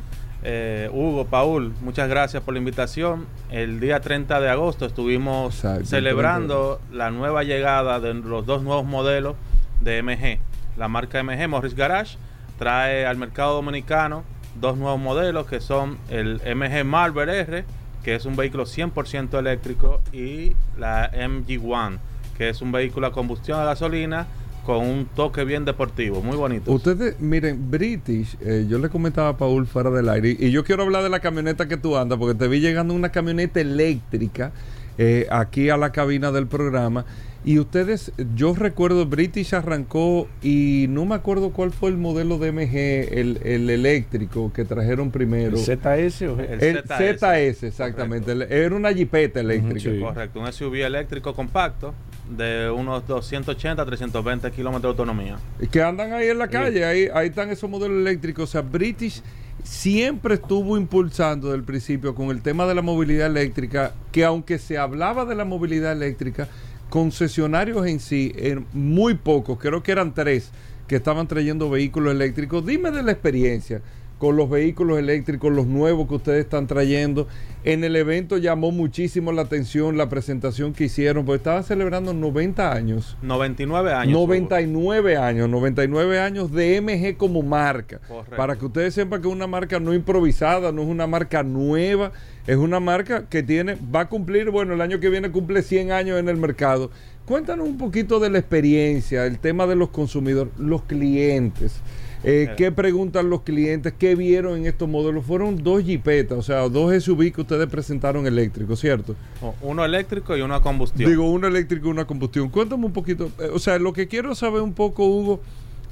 eh, 0.45 0.89
Hugo, 0.93 1.27
Paul. 1.27 1.75
Muchas 1.81 2.09
gracias 2.09 2.43
por 2.43 2.55
la 2.55 2.59
invitación. 2.59 3.27
El 3.51 3.81
día 3.81 4.01
30 4.01 4.41
de 4.41 4.49
agosto 4.49 4.87
estuvimos 4.87 5.65
celebrando 5.85 6.81
la 6.93 7.11
nueva 7.11 7.43
llegada 7.43 8.01
de 8.01 8.15
los 8.15 8.47
dos 8.47 8.63
nuevos 8.63 8.85
modelos 8.85 9.35
de 9.81 10.03
MG. 10.03 10.39
La 10.77 10.89
marca 10.89 11.23
MG, 11.23 11.49
Morris 11.49 11.75
Garage, 11.75 12.19
trae 12.59 13.07
al 13.07 13.17
mercado 13.17 13.55
dominicano 13.55 14.25
dos 14.61 14.77
nuevos 14.77 15.01
modelos 15.01 15.47
que 15.47 15.61
son 15.61 15.99
el 16.09 16.41
MG 16.45 16.85
Marvel 16.85 17.29
R, 17.29 17.65
que 18.03 18.15
es 18.15 18.25
un 18.25 18.37
vehículo 18.37 18.65
100% 18.65 19.39
eléctrico, 19.39 20.01
y 20.13 20.53
la 20.79 21.11
MG1, 21.13 21.99
que 22.37 22.49
es 22.49 22.63
un 22.63 22.73
vehículo 22.73 23.09
a 23.09 23.13
combustión 23.13 23.59
a 23.59 23.65
gasolina 23.65 24.27
con 24.65 24.85
un 24.85 25.07
toque 25.07 25.45
bien 25.45 25.65
deportivo, 25.65 26.23
muy 26.23 26.37
bonito. 26.37 26.73
Ustedes, 26.73 27.21
miren, 27.21 27.71
British, 27.71 28.37
eh, 28.41 28.67
yo 28.69 28.79
le 28.79 28.89
comentaba 28.89 29.29
a 29.29 29.37
Paul 29.37 29.67
fuera 29.67 29.91
del 29.91 30.09
aire, 30.09 30.37
y 30.39 30.51
yo 30.51 30.65
quiero 30.65 30.83
hablar 30.83 31.05
de 31.05 31.09
la 31.09 31.21
camioneta 31.21 31.69
que 31.69 31.77
tú 31.77 31.97
andas, 31.97 32.19
porque 32.19 32.37
te 32.37 32.49
vi 32.49 32.61
llegando 32.61 32.93
una 32.93 33.11
camioneta 33.11 33.61
eléctrica 33.61 34.53
eh, 34.99 35.27
aquí 35.31 35.71
a 35.71 35.77
la 35.77 35.93
cabina 35.93 36.33
del 36.33 36.47
programa. 36.47 37.05
Y 37.47 37.61
ustedes, 37.61 38.11
yo 38.35 38.55
recuerdo, 38.55 39.07
British 39.07 39.55
arrancó 39.55 40.27
y 40.43 40.87
no 40.89 41.05
me 41.05 41.15
acuerdo 41.15 41.51
cuál 41.51 41.71
fue 41.71 41.91
el 41.91 41.97
modelo 41.97 42.39
de 42.39 42.51
MG, 42.51 43.17
el, 43.17 43.39
el 43.45 43.71
eléctrico 43.71 44.53
que 44.53 44.65
trajeron 44.65 45.13
primero. 45.13 45.57
¿El 45.57 45.63
ZS 45.63 46.23
o 46.23 46.41
El 46.41 46.61
El 46.61 46.83
ZS, 46.83 47.21
ZS, 47.21 47.63
exactamente. 47.69 48.33
El- 48.33 48.43
Era 48.43 48.75
una 48.75 48.93
jipeta 48.93 49.39
eléctrica. 49.39 49.91
Correcto, 50.01 50.41
un 50.41 50.53
SUV 50.53 50.75
eléctrico 50.85 51.35
compacto 51.37 51.95
de 52.37 52.69
unos 52.69 53.07
280 53.07 53.81
a 53.81 53.87
320 53.87 54.51
kilómetros 54.51 54.83
de 54.83 54.89
autonomía. 55.03 55.37
que 55.71 55.81
andan 55.81 56.13
ahí 56.15 56.27
en 56.27 56.39
la 56.39 56.49
calle, 56.49 56.85
ahí, 56.85 57.09
ahí 57.15 57.29
están 57.29 57.49
esos 57.51 57.71
modelos 57.71 57.97
eléctricos. 58.01 58.49
O 58.49 58.53
sea, 58.53 58.63
British 58.63 59.23
siempre 59.63 60.35
estuvo 60.35 60.77
impulsando 60.77 61.47
desde 61.47 61.59
el 61.59 61.65
principio 61.65 62.13
con 62.15 62.31
el 62.31 62.43
tema 62.43 62.67
de 62.67 62.75
la 62.75 62.83
movilidad 62.83 63.29
eléctrica, 63.29 63.93
que 64.11 64.25
aunque 64.25 64.59
se 64.59 64.79
hablaba 64.79 65.25
de 65.25 65.37
la 65.37 65.45
movilidad 65.45 65.93
eléctrica, 65.93 66.49
concesionarios 66.91 67.87
en 67.87 68.01
sí, 68.01 68.33
en 68.37 68.67
muy 68.73 69.15
pocos, 69.15 69.59
creo 69.59 69.83
que 69.83 69.93
eran 69.93 70.15
tres, 70.15 70.51
que 70.87 70.97
estaban 70.97 71.27
trayendo 71.27 71.69
vehículos 71.71 72.15
eléctricos. 72.15 72.65
Dime 72.65 72.91
de 72.91 73.03
la 73.03 73.13
experiencia 73.13 73.83
con 74.19 74.37
los 74.37 74.49
vehículos 74.49 74.99
eléctricos, 74.99 75.53
los 75.53 75.67
nuevos 75.67 76.09
que 76.09 76.15
ustedes 76.15 76.45
están 76.45 76.67
trayendo. 76.67 77.29
En 77.65 77.85
el 77.85 77.97
evento 77.97 78.39
llamó 78.39 78.71
muchísimo 78.71 79.33
la 79.33 79.43
atención 79.43 79.99
la 79.99 80.09
presentación 80.09 80.73
que 80.73 80.85
hicieron, 80.85 81.27
porque 81.27 81.39
estaban 81.39 81.65
celebrando 81.65 82.15
90 82.15 82.73
años. 82.73 83.17
99 83.23 83.93
años. 83.93 84.13
99 84.13 85.17
años, 85.17 85.49
99 85.49 86.21
años 86.21 86.53
de 86.53 86.81
MG 86.81 87.17
como 87.17 87.43
marca. 87.43 88.01
Correcto. 88.09 88.37
Para 88.37 88.57
que 88.57 88.65
ustedes 88.65 88.95
sepan 88.95 89.21
que 89.21 89.29
es 89.29 89.35
una 89.35 89.47
marca 89.47 89.79
no 89.81 89.93
improvisada, 89.93 90.73
no 90.73 90.83
es 90.83 90.89
una 90.89 91.07
marca 91.07 91.43
nueva, 91.43 92.13
es 92.47 92.57
una 92.57 92.81
marca 92.81 93.27
que 93.29 93.43
tiene, 93.43 93.77
va 93.95 94.01
a 94.01 94.09
cumplir, 94.09 94.51
bueno, 94.51 94.75
el 94.75 94.81
año 94.81 95.01
que 95.01 95.09
viene 95.09 95.31
cumple 95.31 95.63
100 95.63 95.93
años 95.93 96.19
en 96.19 96.29
el 96.29 96.37
mercado. 96.37 96.91
Cuéntanos 97.25 97.67
un 97.67 97.77
poquito 97.77 98.21
de 98.21 98.31
la 98.31 98.39
experiencia, 98.39 99.27
el 99.27 99.39
tema 99.39 99.67
de 99.67 99.75
los 99.75 99.89
consumidores, 99.89 100.53
los 100.59 100.83
clientes. 100.83 101.81
Eh, 102.23 102.55
¿Qué 102.57 102.73
preguntan 102.73 103.31
los 103.31 103.43
clientes? 103.43 103.93
¿Qué 103.97 104.15
vieron 104.15 104.59
en 104.59 104.67
estos 104.67 104.89
modelos? 104.89 105.25
Fueron 105.25 105.63
dos 105.63 105.83
jipetas, 105.83 106.39
o 106.39 106.43
sea, 106.43 106.69
dos 106.69 106.93
SUV 107.03 107.33
que 107.33 107.41
ustedes 107.43 107.69
presentaron 107.69 108.27
eléctricos, 108.27 108.81
¿cierto? 108.81 109.15
Uno 109.61 109.85
eléctrico 109.85 110.37
y 110.37 110.41
uno 110.41 110.55
a 110.55 110.63
combustión. 110.63 111.09
Digo, 111.09 111.31
uno 111.31 111.47
eléctrico 111.47 111.89
y 111.89 111.91
una 111.91 112.05
combustión. 112.05 112.49
Cuéntame 112.49 112.87
un 112.87 112.93
poquito. 112.93 113.31
eh, 113.39 113.51
o 113.53 113.59
sea, 113.59 113.79
lo 113.79 113.93
que 113.93 114.09
quiero 114.09 114.35
saber 114.35 114.63
un 114.63 114.73
poco, 114.73 115.07
Hugo, 115.07 115.41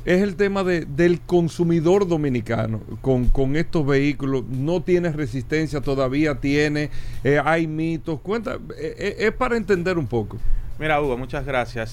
es 0.05 0.22
el 0.22 0.36
tema 0.36 0.64
de, 0.64 0.84
del 0.84 1.20
consumidor 1.20 2.07
dominicano 2.07 2.80
con, 3.00 3.28
con 3.28 3.57
estos 3.57 3.86
vehículos. 3.86 4.44
No 4.48 4.82
tiene 4.82 5.11
resistencia, 5.11 5.80
todavía 5.80 6.36
tiene, 6.36 6.90
eh, 7.22 7.40
hay 7.42 7.66
mitos. 7.66 8.20
Cuenta, 8.20 8.55
eh, 8.76 8.94
eh, 8.98 9.16
es 9.18 9.32
para 9.32 9.57
entender 9.57 9.98
un 9.98 10.07
poco. 10.07 10.38
Mira, 10.78 11.00
Hugo, 11.00 11.16
muchas 11.16 11.46
gracias. 11.46 11.92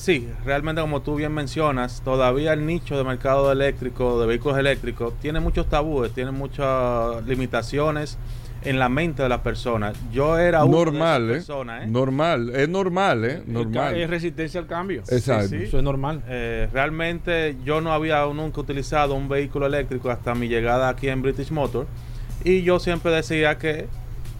Sí, 0.00 0.28
realmente 0.44 0.80
como 0.82 1.02
tú 1.02 1.14
bien 1.14 1.32
mencionas, 1.32 2.02
todavía 2.04 2.52
el 2.52 2.66
nicho 2.66 2.98
de 2.98 3.04
mercado 3.04 3.52
eléctrico, 3.52 4.20
de 4.20 4.26
vehículos 4.26 4.58
eléctricos, 4.58 5.14
tiene 5.20 5.38
muchos 5.38 5.68
tabúes, 5.68 6.12
tiene 6.12 6.32
muchas 6.32 7.24
limitaciones 7.24 8.18
en 8.64 8.78
la 8.78 8.88
mente 8.88 9.22
de 9.22 9.28
las 9.28 9.40
personas. 9.40 9.96
Yo 10.12 10.38
era 10.38 10.64
una 10.64 10.76
normal, 10.76 11.26
de 11.26 11.34
¿eh? 11.34 11.36
esas 11.36 11.46
personas, 11.46 11.84
¿eh? 11.84 11.86
Normal, 11.86 12.52
es 12.54 12.68
normal, 12.68 13.24
¿eh? 13.24 13.42
Normal. 13.46 13.96
Es 13.96 14.10
resistencia 14.10 14.60
al 14.60 14.66
cambio. 14.66 15.02
Exacto. 15.08 15.48
Sí, 15.48 15.58
sí. 15.58 15.64
Eso 15.64 15.78
es 15.78 15.84
normal. 15.84 16.22
Eh, 16.28 16.68
realmente 16.72 17.56
yo 17.64 17.80
no 17.80 17.92
había 17.92 18.24
nunca 18.26 18.60
utilizado 18.60 19.14
un 19.14 19.28
vehículo 19.28 19.66
eléctrico 19.66 20.10
hasta 20.10 20.34
mi 20.34 20.48
llegada 20.48 20.88
aquí 20.88 21.08
en 21.08 21.22
British 21.22 21.50
Motor 21.50 21.86
y 22.42 22.62
yo 22.62 22.78
siempre 22.78 23.12
decía 23.12 23.58
que 23.58 23.86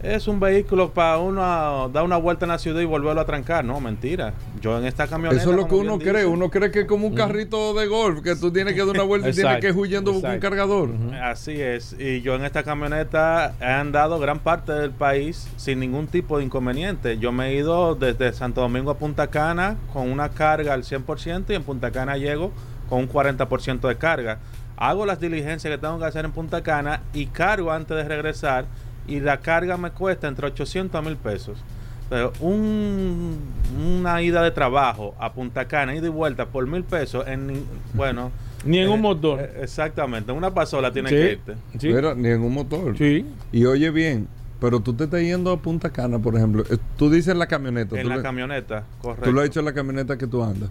es 0.04 0.28
un 0.28 0.38
vehículo 0.38 0.90
para 0.90 1.18
uno 1.18 1.88
dar 1.92 2.04
una 2.04 2.16
vuelta 2.16 2.44
en 2.44 2.50
la 2.50 2.58
ciudad 2.58 2.80
y 2.80 2.84
volverlo 2.84 3.20
a 3.20 3.24
trancar. 3.24 3.64
No, 3.64 3.80
mentira. 3.80 4.34
Yo 4.60 4.78
en 4.78 4.84
esta 4.84 5.06
camioneta... 5.06 5.40
Eso 5.40 5.50
es 5.50 5.56
lo 5.56 5.66
que 5.66 5.74
uno 5.74 5.98
cree. 5.98 6.12
dice- 6.12 6.26
Uno 6.26 6.50
cree 6.50 6.70
que 6.70 6.80
es 6.80 6.86
como 6.86 7.06
un 7.06 7.14
carrito 7.14 7.74
de 7.74 7.86
golf, 7.86 8.22
que 8.22 8.36
tú 8.36 8.50
tienes 8.52 8.74
que 8.74 8.80
dar 8.80 8.90
una 8.90 9.02
vuelta 9.02 9.28
y 9.30 9.32
tienes 9.32 9.60
que 9.60 9.68
ir 9.68 9.76
huyendo 9.76 10.12
buscar 10.12 10.34
un 10.34 10.40
cargador. 10.40 10.90
Así 11.22 11.60
es. 11.60 11.96
Y 11.98 12.20
yo 12.20 12.34
en 12.34 12.44
esta 12.44 12.62
camioneta 12.62 13.54
he 13.60 13.64
andado 13.64 14.18
gran 14.18 14.38
parte 14.40 14.72
del 14.72 14.90
país 14.90 15.48
sin 15.56 15.80
ningún 15.80 16.06
tipo 16.06 16.38
de 16.38 16.44
inconveniente. 16.44 17.18
Yo 17.18 17.32
me 17.32 17.48
he 17.48 17.54
ido 17.54 17.94
desde 17.94 18.32
Santo 18.32 18.60
Domingo 18.60 18.90
a 18.90 18.98
Punta 18.98 19.28
Cana 19.28 19.76
con 19.92 20.10
una 20.10 20.28
carga 20.28 20.74
al 20.74 20.82
100% 20.84 21.44
y 21.48 21.54
en 21.54 21.62
Punta 21.62 21.90
Cana 21.90 22.16
llego 22.16 22.52
con 22.88 23.00
un 23.00 23.08
40% 23.08 23.88
de 23.88 23.96
carga. 23.96 24.38
Hago 24.76 25.06
las 25.06 25.20
diligencias 25.20 25.72
que 25.72 25.78
tengo 25.78 25.98
que 25.98 26.04
hacer 26.04 26.24
en 26.24 26.32
Punta 26.32 26.62
Cana 26.62 27.00
y 27.12 27.26
cargo 27.26 27.70
antes 27.72 27.96
de 27.96 28.04
regresar 28.04 28.66
y 29.06 29.20
la 29.20 29.38
carga 29.40 29.76
me 29.76 29.90
cuesta 29.90 30.28
entre 30.28 30.46
800 30.46 30.98
a 30.98 31.02
1000 31.02 31.16
pesos. 31.16 31.58
Pero 32.10 32.32
un, 32.40 33.38
una 34.00 34.20
ida 34.22 34.42
de 34.42 34.50
trabajo 34.50 35.14
a 35.18 35.32
Punta 35.32 35.66
Cana, 35.66 35.94
ida 35.96 36.06
y 36.06 36.10
vuelta 36.10 36.46
por 36.46 36.66
mil 36.66 36.84
pesos, 36.84 37.26
en, 37.26 37.64
bueno... 37.94 38.30
Ni 38.64 38.78
en 38.78 38.88
un 38.88 38.98
eh, 38.98 39.02
motor. 39.02 39.40
eh, 39.40 39.60
Exactamente, 39.62 40.30
en 40.32 40.38
una 40.38 40.52
pasola 40.52 40.90
tiene 40.92 41.08
Sí, 41.10 41.14
que 41.16 41.32
irte. 41.32 41.54
Pero 41.80 42.14
ni 42.14 42.28
en 42.28 42.40
un 42.42 42.52
motor. 42.54 42.94
Y 43.00 43.64
oye 43.66 43.90
bien, 43.90 44.26
pero 44.60 44.80
tú 44.80 44.94
te 44.94 45.04
estás 45.04 45.20
yendo 45.20 45.50
a 45.52 45.58
Punta 45.60 45.90
Cana, 45.90 46.18
por 46.18 46.34
ejemplo. 46.36 46.62
eh, 46.70 46.78
Tú 46.96 47.10
dices 47.10 47.36
la 47.36 47.46
camioneta. 47.46 47.96
En 47.96 48.02
tú 48.04 48.08
la 48.08 48.16
le- 48.16 48.22
camioneta, 48.22 48.84
correcto. 49.02 49.24
Tú 49.26 49.32
lo 49.32 49.40
has 49.42 49.46
hecho 49.48 49.60
en 49.60 49.66
la 49.66 49.74
camioneta 49.74 50.16
que 50.16 50.26
tú 50.26 50.42
andas. 50.42 50.70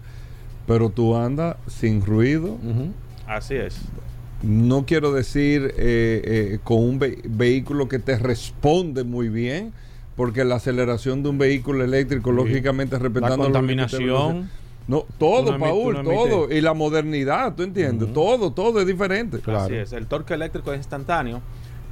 Pero 0.66 0.88
tú 0.90 1.14
andas 1.16 1.56
sin 1.68 2.04
ruido. 2.04 2.56
Así 3.28 3.54
es. 3.54 3.80
No 4.44 4.84
quiero 4.86 5.12
decir 5.12 5.74
eh, 5.76 6.22
eh, 6.24 6.58
con 6.62 6.78
un 6.84 6.98
ve- 6.98 7.18
vehículo 7.24 7.88
que 7.88 7.98
te 7.98 8.18
responde 8.18 9.02
muy 9.04 9.28
bien, 9.28 9.72
porque 10.16 10.44
la 10.44 10.56
aceleración 10.56 11.22
de 11.22 11.30
un 11.30 11.38
vehículo 11.38 11.82
eléctrico, 11.84 12.30
Sí. 12.30 12.36
lógicamente 12.36 12.98
respetando 12.98 13.36
La 13.38 13.42
contaminación. 13.44 14.50
No, 14.86 15.06
todo, 15.18 15.58
Paul, 15.58 16.02
todo. 16.04 16.52
Y 16.54 16.60
la 16.60 16.74
modernidad, 16.74 17.54
¿tú 17.54 17.62
entiendes? 17.62 18.12
Todo, 18.12 18.52
todo 18.52 18.80
es 18.80 18.86
diferente. 18.86 19.38
Así 19.50 19.74
es. 19.74 19.92
El 19.94 20.06
torque 20.06 20.34
eléctrico 20.34 20.72
es 20.72 20.78
instantáneo. 20.78 21.40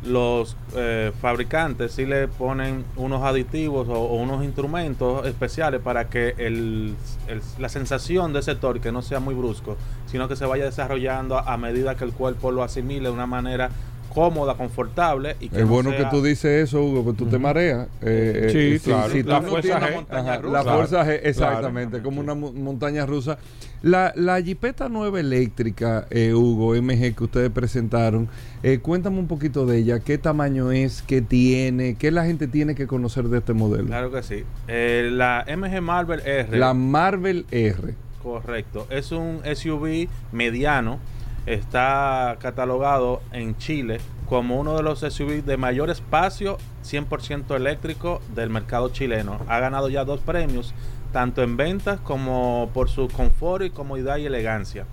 Los 0.05 0.57
eh, 0.75 1.13
fabricantes 1.21 1.93
sí 1.93 2.07
le 2.07 2.27
ponen 2.27 2.85
unos 2.97 3.23
aditivos 3.23 3.87
o, 3.89 4.15
unos 4.17 4.43
instrumentos 4.43 5.25
especiales 5.27 5.81
para 5.81 6.09
que 6.09 6.35
el, 6.39 6.97
el- 7.29 7.41
la 7.59 7.69
sensación 7.69 8.33
de 8.33 8.41
ese 8.41 8.57
torque 8.57 8.91
no 8.91 9.01
sea 9.03 9.21
muy 9.21 9.35
brusco, 9.35 9.77
sino 10.07 10.27
que 10.27 10.35
se 10.35 10.45
vaya 10.45 10.65
desarrollando 10.65 11.39
a, 11.39 11.53
a 11.53 11.57
medida 11.57 11.95
que 11.95 12.03
el 12.05 12.13
cuerpo 12.13 12.51
lo 12.51 12.65
asimile 12.65 13.09
de 13.09 13.15
una 13.15 13.27
manera 13.27 13.71
cómoda, 14.15 14.55
confortable 14.55 15.37
y 15.41 15.49
que 15.49 15.57
Es 15.57 15.63
no 15.63 15.69
bueno 15.69 15.91
sea- 15.91 15.99
que 15.99 16.05
tú 16.07 16.23
dices 16.23 16.69
eso, 16.69 16.83
Hugo, 16.83 17.05
porque 17.05 17.19
tú 17.19 17.27
te 17.31 17.39
mareas. 17.39 17.89
Eh, 18.03 18.49
Sí, 18.53 18.59
eh, 18.59 18.81
claro. 18.83 19.13
tú 19.13 19.29
La 19.29 19.41
no 19.41 19.49
fuerza 19.49 19.81
G. 19.81 19.95
montaña 19.95 20.33
Ajá, 20.33 20.41
rusa. 20.43 20.63
La 20.65 20.73
fuerza 20.75 21.01
G, 21.03 21.05
Claro. 21.05 21.21
exactamente, 21.29 22.03
como 22.03 22.21
una 22.21 22.35
mo- 22.35 22.53
montaña 22.53 23.07
rusa. 23.07 23.39
La, 23.83 24.13
la 24.15 24.41
Jeepeta 24.41 24.89
nueva 24.89 25.19
eléctrica, 25.19 26.07
eh, 26.11 26.33
Hugo, 26.35 26.75
MG, 26.77 27.15
que 27.17 27.25
ustedes 27.25 27.51
presentaron, 27.51 28.29
eh, 28.63 28.79
cuéntame 28.79 29.19
un 29.19 29.27
poquito 29.27 29.67
de 29.67 29.79
ella. 29.79 29.99
¿Qué 30.01 30.19
tamaño 30.19 30.71
es? 30.71 31.03
¿Qué 31.03 31.21
tiene? 31.21 31.97
¿Qué 31.97 32.11
la 32.13 32.25
gente 32.25 32.47
tiene 32.47 32.75
que 32.77 32.87
conocer 32.87 33.25
de 33.25 33.39
este 33.39 33.55
modelo? 33.55 33.87
Claro 33.87 34.13
que 34.13 34.23
sí. 34.23 34.45
Eh, 34.69 35.09
la 35.13 35.45
MG 35.49 35.81
Marvel 35.81 36.21
R. 36.25 36.57
La 36.59 36.75
Marvel 36.75 37.45
R. 37.51 37.95
Correcto. 38.23 38.87
Es 38.89 39.11
un 39.11 39.41
SUV 39.45 40.09
mediano. 40.31 41.01
Está 41.47 42.37
catalogado 42.41 43.21
en 43.33 43.57
Chile 43.59 44.01
como 44.29 44.59
uno 44.61 44.77
de 44.77 44.83
los 44.83 45.01
SUV 45.01 45.43
de 45.45 45.57
mayor 45.57 45.91
espacio 45.91 46.57
100% 46.85 47.55
eléctrico 47.57 48.21
del 48.35 48.49
mercado 48.51 48.89
chileno. 48.91 49.39
Ha 49.49 49.59
ganado 49.59 49.89
ya 49.89 50.05
dos 50.05 50.21
premios, 50.21 50.73
tanto 51.13 51.43
en 51.43 51.57
ventas 51.57 52.01
como 52.01 52.71
por 52.73 52.89
su 52.89 53.09
confort 53.09 53.65
y 53.65 53.71
comodidad 53.71 54.17
y 54.19 54.27
elegancia. 54.27 54.87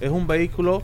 Es 0.00 0.10
un 0.10 0.26
vehículo 0.26 0.82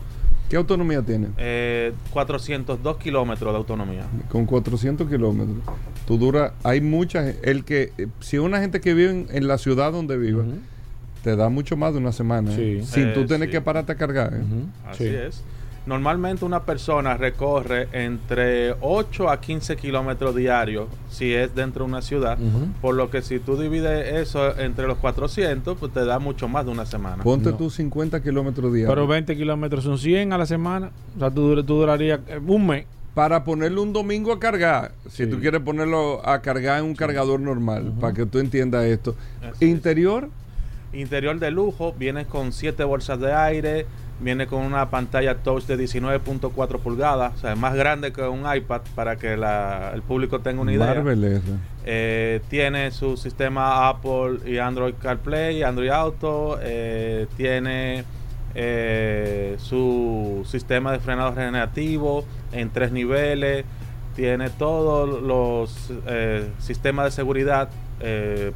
¿Qué 0.49 0.57
autonomía 0.57 1.03
tiene? 1.03 1.29
eh, 1.37 1.93
402 2.11 2.97
kilómetros 2.97 3.53
de 3.53 3.59
autonomía. 3.59 4.07
Con 4.31 4.47
400 4.47 5.07
kilómetros. 5.09 5.59
Tú 6.07 6.17
dura, 6.17 6.55
hay 6.63 6.81
mucha, 6.81 7.29
el 7.43 7.65
que, 7.65 7.93
eh, 7.99 8.07
si 8.21 8.39
una 8.39 8.61
gente 8.61 8.81
que 8.81 8.95
vive 8.95 9.11
en, 9.11 9.27
en 9.31 9.47
la 9.47 9.59
ciudad 9.59 9.93
donde 9.93 10.17
viva, 10.17 10.45
te 11.23 11.37
da 11.37 11.49
mucho 11.49 11.77
más 11.77 11.93
de 11.93 11.99
una 11.99 12.13
semana. 12.13 12.53
¿eh? 12.55 12.81
Sí. 12.83 12.87
Sin 12.87 13.15
tú 13.15 13.21
Eh, 13.21 13.27
tener 13.27 13.49
sí. 13.49 13.53
que 13.53 13.61
pararte 13.61 13.93
a 13.93 13.95
cargar. 13.97 14.35
¿eh? 14.35 14.43
Así 14.91 15.07
es. 15.07 15.43
Normalmente 15.87 16.45
una 16.45 16.65
persona 16.65 17.17
recorre 17.17 17.89
entre 17.93 18.75
8 18.83 19.31
a 19.31 19.41
15 19.41 19.75
kilómetros 19.77 20.37
diarios 20.37 20.87
si 21.09 21.33
es 21.33 21.55
dentro 21.55 21.85
de 21.87 21.91
una 21.91 22.03
ciudad, 22.03 22.37
por 22.83 22.95
lo 22.95 23.09
que 23.11 23.23
si 23.23 23.39
tú 23.39 23.57
divides 23.59 24.13
eso 24.29 24.59
entre 24.59 24.87
los 24.87 24.99
400, 24.99 25.79
pues 25.79 25.91
te 25.95 26.05
da 26.05 26.19
mucho 26.19 26.47
más 26.47 26.67
de 26.67 26.73
una 26.73 26.85
semana. 26.85 27.23
Ponte 27.23 27.55
tú 27.55 27.71
50 27.71 28.23
kilómetros 28.23 28.71
diarios. 28.71 28.91
Pero 28.95 29.07
20 29.07 29.35
kilómetros 29.35 29.83
son 29.85 29.99
100 29.99 30.35
a 30.35 30.37
la 30.37 30.45
semana. 30.45 30.91
O 31.17 31.21
sea, 31.21 31.31
tú, 31.31 31.55
tú 31.65 31.77
durarías 31.77 32.21
eh, 32.29 32.39
un 32.47 32.67
mes. 32.67 32.85
Para 33.15 33.43
ponerlo 33.43 33.83
un 33.83 33.93
domingo 33.95 34.31
a 34.33 34.39
cargar, 34.39 34.93
si 35.11 35.27
tú 35.27 35.41
quieres 35.41 35.61
ponerlo 35.63 36.21
a 36.29 36.41
cargar 36.43 36.79
en 36.81 36.85
un 36.85 36.95
cargador 36.95 37.41
normal, 37.41 37.95
para 37.99 38.13
que 38.13 38.27
tú 38.27 38.39
entiendas 38.39 38.85
esto. 38.85 39.17
Interior, 39.59 40.29
Interior 40.93 41.39
de 41.39 41.51
lujo, 41.51 41.93
viene 41.99 42.25
con 42.25 42.53
7 42.53 42.83
bolsas 42.85 43.21
de 43.21 43.33
aire, 43.35 43.87
viene 44.21 44.47
con 44.47 44.63
una 44.65 44.89
pantalla 44.91 45.37
touch 45.37 45.65
de 45.67 45.77
19.4 45.77 46.79
pulgadas, 46.81 47.35
o 47.35 47.39
sea, 47.39 47.53
es 47.53 47.59
más 47.59 47.75
grande 47.75 48.13
que 48.13 48.23
un 48.23 48.45
iPad 48.53 48.81
para 48.95 49.17
que 49.17 49.37
la- 49.37 49.93
el 49.95 50.03
público 50.03 50.41
tenga 50.41 50.61
una 50.63 50.73
idea. 50.73 50.87
Eh, 51.85 52.41
tiene 52.49 52.91
su 52.91 53.17
sistema 53.17 53.89
Apple 53.89 54.41
y 54.47 54.59
Android 54.59 54.95
CarPlay, 55.01 55.63
Android 55.63 55.91
Auto, 55.91 56.59
eh, 56.63 57.27
tiene 57.37 58.05
eh, 58.55 59.57
su 59.59 60.45
sistema 60.49 60.91
de 60.91 60.99
frenado 60.99 61.31
regenerativo 61.33 62.25
en 62.51 62.71
tres 62.71 62.91
niveles, 62.91 63.65
tiene 64.17 64.51
todos 64.51 65.23
los 65.23 65.93
sistemas 66.59 67.05
de 67.05 67.11
seguridad, 67.13 67.69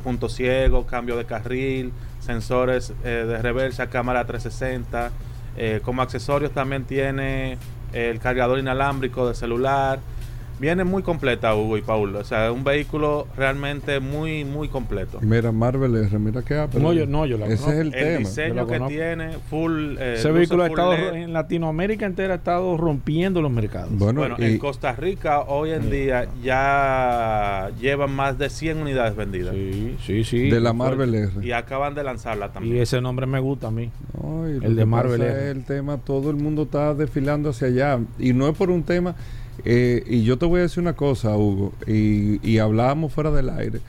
punto 0.02 0.28
ciego, 0.28 0.86
cambio 0.86 1.16
de 1.16 1.24
carril, 1.24 1.92
sensores 2.22 2.92
eh, 3.04 3.24
de 3.26 3.42
reversa, 3.42 3.88
cámara 3.88 4.24
360. 4.24 5.10
eh, 5.56 5.80
como 5.84 6.00
accesorios 6.00 6.52
también 6.52 6.84
tiene 6.84 7.58
el 7.92 8.18
cargador 8.20 8.58
inalámbrico 8.58 9.28
de 9.28 9.34
celular. 9.34 9.98
Viene 10.62 10.84
muy 10.84 11.02
completa, 11.02 11.56
Hugo 11.56 11.76
y 11.76 11.82
Paulo. 11.82 12.20
O 12.20 12.24
sea, 12.24 12.52
un 12.52 12.62
vehículo 12.62 13.26
realmente 13.36 13.98
muy, 13.98 14.44
muy 14.44 14.68
completo. 14.68 15.18
mira, 15.20 15.50
Marvel 15.50 15.96
R, 15.96 16.18
mira 16.20 16.40
qué 16.42 16.54
Apple. 16.56 16.78
No, 16.80 16.92
yo- 16.92 17.04
no, 17.04 17.26
yo 17.26 17.36
la 17.36 17.46
Ese 17.46 17.56
conozco. 17.64 17.72
es 17.72 17.78
el, 17.80 17.86
El 17.88 17.92
tema. 17.92 18.18
diseño 18.18 18.66
que 18.68 18.80
tiene, 18.86 19.30
full. 19.50 19.96
eh, 19.98 20.14
Ese 20.18 20.30
vehículo 20.30 20.62
ha 20.62 20.68
estado 20.68 20.92
LED. 20.96 21.14
en 21.14 21.32
Latinoamérica 21.32 22.06
entera 22.06 22.34
ha 22.34 22.36
estado 22.36 22.76
rompiendo 22.76 23.42
los 23.42 23.50
mercados. 23.50 23.90
Bueno, 23.90 24.24
en 24.38 24.58
Costa 24.58 24.92
Rica 24.92 25.40
hoy 25.40 25.72
en 25.72 25.90
día 25.90 26.28
ya 26.42 27.70
llevan 27.80 28.14
más 28.14 28.38
de 28.38 28.48
100 28.48 28.78
unidades 28.78 29.16
vendidas. 29.16 29.52
Sí, 29.54 29.96
sí, 30.06 30.22
sí. 30.22 30.48
De 30.48 30.60
la 30.60 30.72
Marvel 30.72 31.12
R. 31.12 31.44
Y 31.44 31.50
acaban 31.50 31.96
de 31.96 32.04
lanzarla 32.04 32.52
también. 32.52 32.76
Y 32.76 32.78
ese 32.78 33.00
nombre 33.00 33.26
me 33.26 33.40
gusta 33.40 33.66
a 33.66 33.70
mí. 33.72 33.90
El 34.62 34.76
de 34.76 34.86
Marvel 34.86 35.22
R. 35.22 35.30
es 35.50 35.56
el 35.56 35.64
tema, 35.64 35.98
todo 35.98 36.30
el 36.30 36.36
mundo 36.36 36.62
está 36.62 36.94
desfilando 36.94 37.50
hacia 37.50 37.66
allá. 37.66 37.98
Y 38.20 38.32
no 38.32 38.48
es 38.48 38.56
por 38.56 38.70
un 38.70 38.84
tema. 38.84 39.16
Eh, 39.64 40.02
y 40.06 40.24
yo 40.24 40.38
te 40.38 40.46
voy 40.46 40.60
a 40.60 40.62
decir 40.62 40.80
una 40.82 40.94
cosa, 40.94 41.36
Hugo. 41.36 41.72
Y, 41.86 42.46
y 42.48 42.58
hablábamos 42.58 43.12
fuera 43.12 43.30
del 43.30 43.50
aire. 43.50 43.80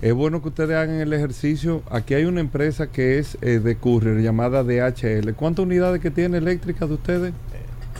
Es 0.00 0.12
bueno 0.14 0.42
que 0.42 0.48
ustedes 0.48 0.76
hagan 0.76 1.00
el 1.00 1.12
ejercicio. 1.12 1.82
Aquí 1.90 2.14
hay 2.14 2.24
una 2.24 2.40
empresa 2.40 2.88
que 2.90 3.18
es 3.18 3.38
eh, 3.40 3.60
de 3.60 3.76
courier 3.76 4.20
llamada 4.20 4.64
DHL. 4.64 5.32
¿Cuántas 5.34 5.64
unidades 5.64 6.00
que 6.00 6.10
tiene 6.10 6.38
eléctricas 6.38 6.88
de 6.88 6.94
ustedes? 6.96 7.32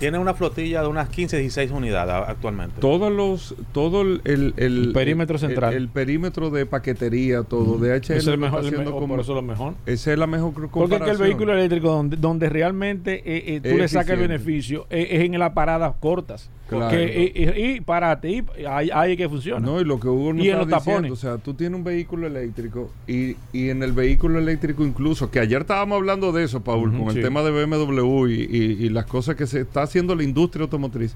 Tiene 0.01 0.19
una 0.19 0.35
flotilla 0.35 0.83
de 0.83 0.89
unas 0.89 1.09
15, 1.11 1.37
16 1.39 1.71
unidades 1.71 2.13
actualmente. 2.29 2.81
Todos 2.81 3.13
los, 3.13 3.55
todo 3.71 4.03
el, 4.03 4.21
el, 4.25 4.53
el- 4.57 4.87
El 4.87 4.93
perímetro 4.93 5.39
central. 5.39 5.75
El, 5.75 5.89
perímetro 5.89 6.51
de 6.51 6.67
paquetería, 6.67 7.45
todo. 7.45 7.79
DHL 7.79 8.15
es 8.15 8.27
el 8.27 8.37
mejor, 8.37 8.59
está 8.59 8.69
el 8.71 8.75
haciendo 8.75 8.79
mejor, 8.91 9.01
como- 9.01 9.15
por 9.15 9.21
eso 9.21 9.31
es 9.33 9.37
lo 9.37 9.43
mejor. 9.43 9.75
Esa 9.87 10.13
es 10.13 10.19
la 10.19 10.27
mejor 10.27 10.55
cr- 10.55 10.55
Porque 10.55 10.67
es 10.67 10.73
que 10.73 10.81
el 10.81 10.89
comparación. 10.99 11.29
vehículo 11.29 11.53
eléctrico 11.53 11.89
donde, 11.93 12.17
donde 12.17 12.49
realmente 12.49 13.23
eh, 13.25 13.55
eh, 13.57 13.61
tú 13.63 13.69
Es 13.69 13.77
le 13.77 13.87
sacas 13.87 14.11
el 14.19 14.27
beneficio 14.27 14.87
eh, 14.91 15.07
es 15.13 15.21
en 15.21 15.39
las 15.39 15.53
paradas 15.53 15.95
cortas. 16.01 16.51
Claro. 16.77 16.97
Que, 16.97 17.75
y 17.77 17.81
párate, 17.81 18.31
y 18.31 18.45
ahí, 18.69 18.91
ahí 18.93 19.17
que 19.17 19.29
funciona. 19.29 19.61
No, 19.65 19.81
y 19.81 19.85
lo 19.85 19.99
que 20.01 20.09
Hugo 20.09 20.33
nos 20.33 20.45
Y 20.45 20.49
en 20.51 20.59
diciendo, 20.69 21.13
o 21.13 21.17
sea, 21.17 21.39
tú 21.39 21.55
tienes 21.55 21.77
un 21.79 21.85
vehículo 21.85 22.27
eléctrico 22.27 22.91
y, 23.07 23.37
y 23.53 23.71
en 23.71 23.83
el 23.83 23.93
vehículo 23.93 24.39
eléctrico 24.39 24.85
incluso, 24.85 25.31
que 25.31 25.41
ayer 25.41 25.61
estábamos 25.63 25.97
hablando 25.97 26.33
de 26.33 26.45
eso, 26.45 26.63
Paul, 26.63 26.97
con 26.97 27.11
sí. 27.13 27.19
el 27.19 27.25
tema 27.25 27.43
de 27.43 27.51
BMW 27.65 28.27
y, 28.29 28.33
y- 28.35 28.85
y 28.85 28.89
las 28.89 29.07
cosas 29.07 29.37
que 29.37 29.47
se 29.47 29.61
está 29.61 29.83
haciendo 29.83 30.15
la 30.15 30.23
industria 30.25 30.65
automotriz. 30.65 31.15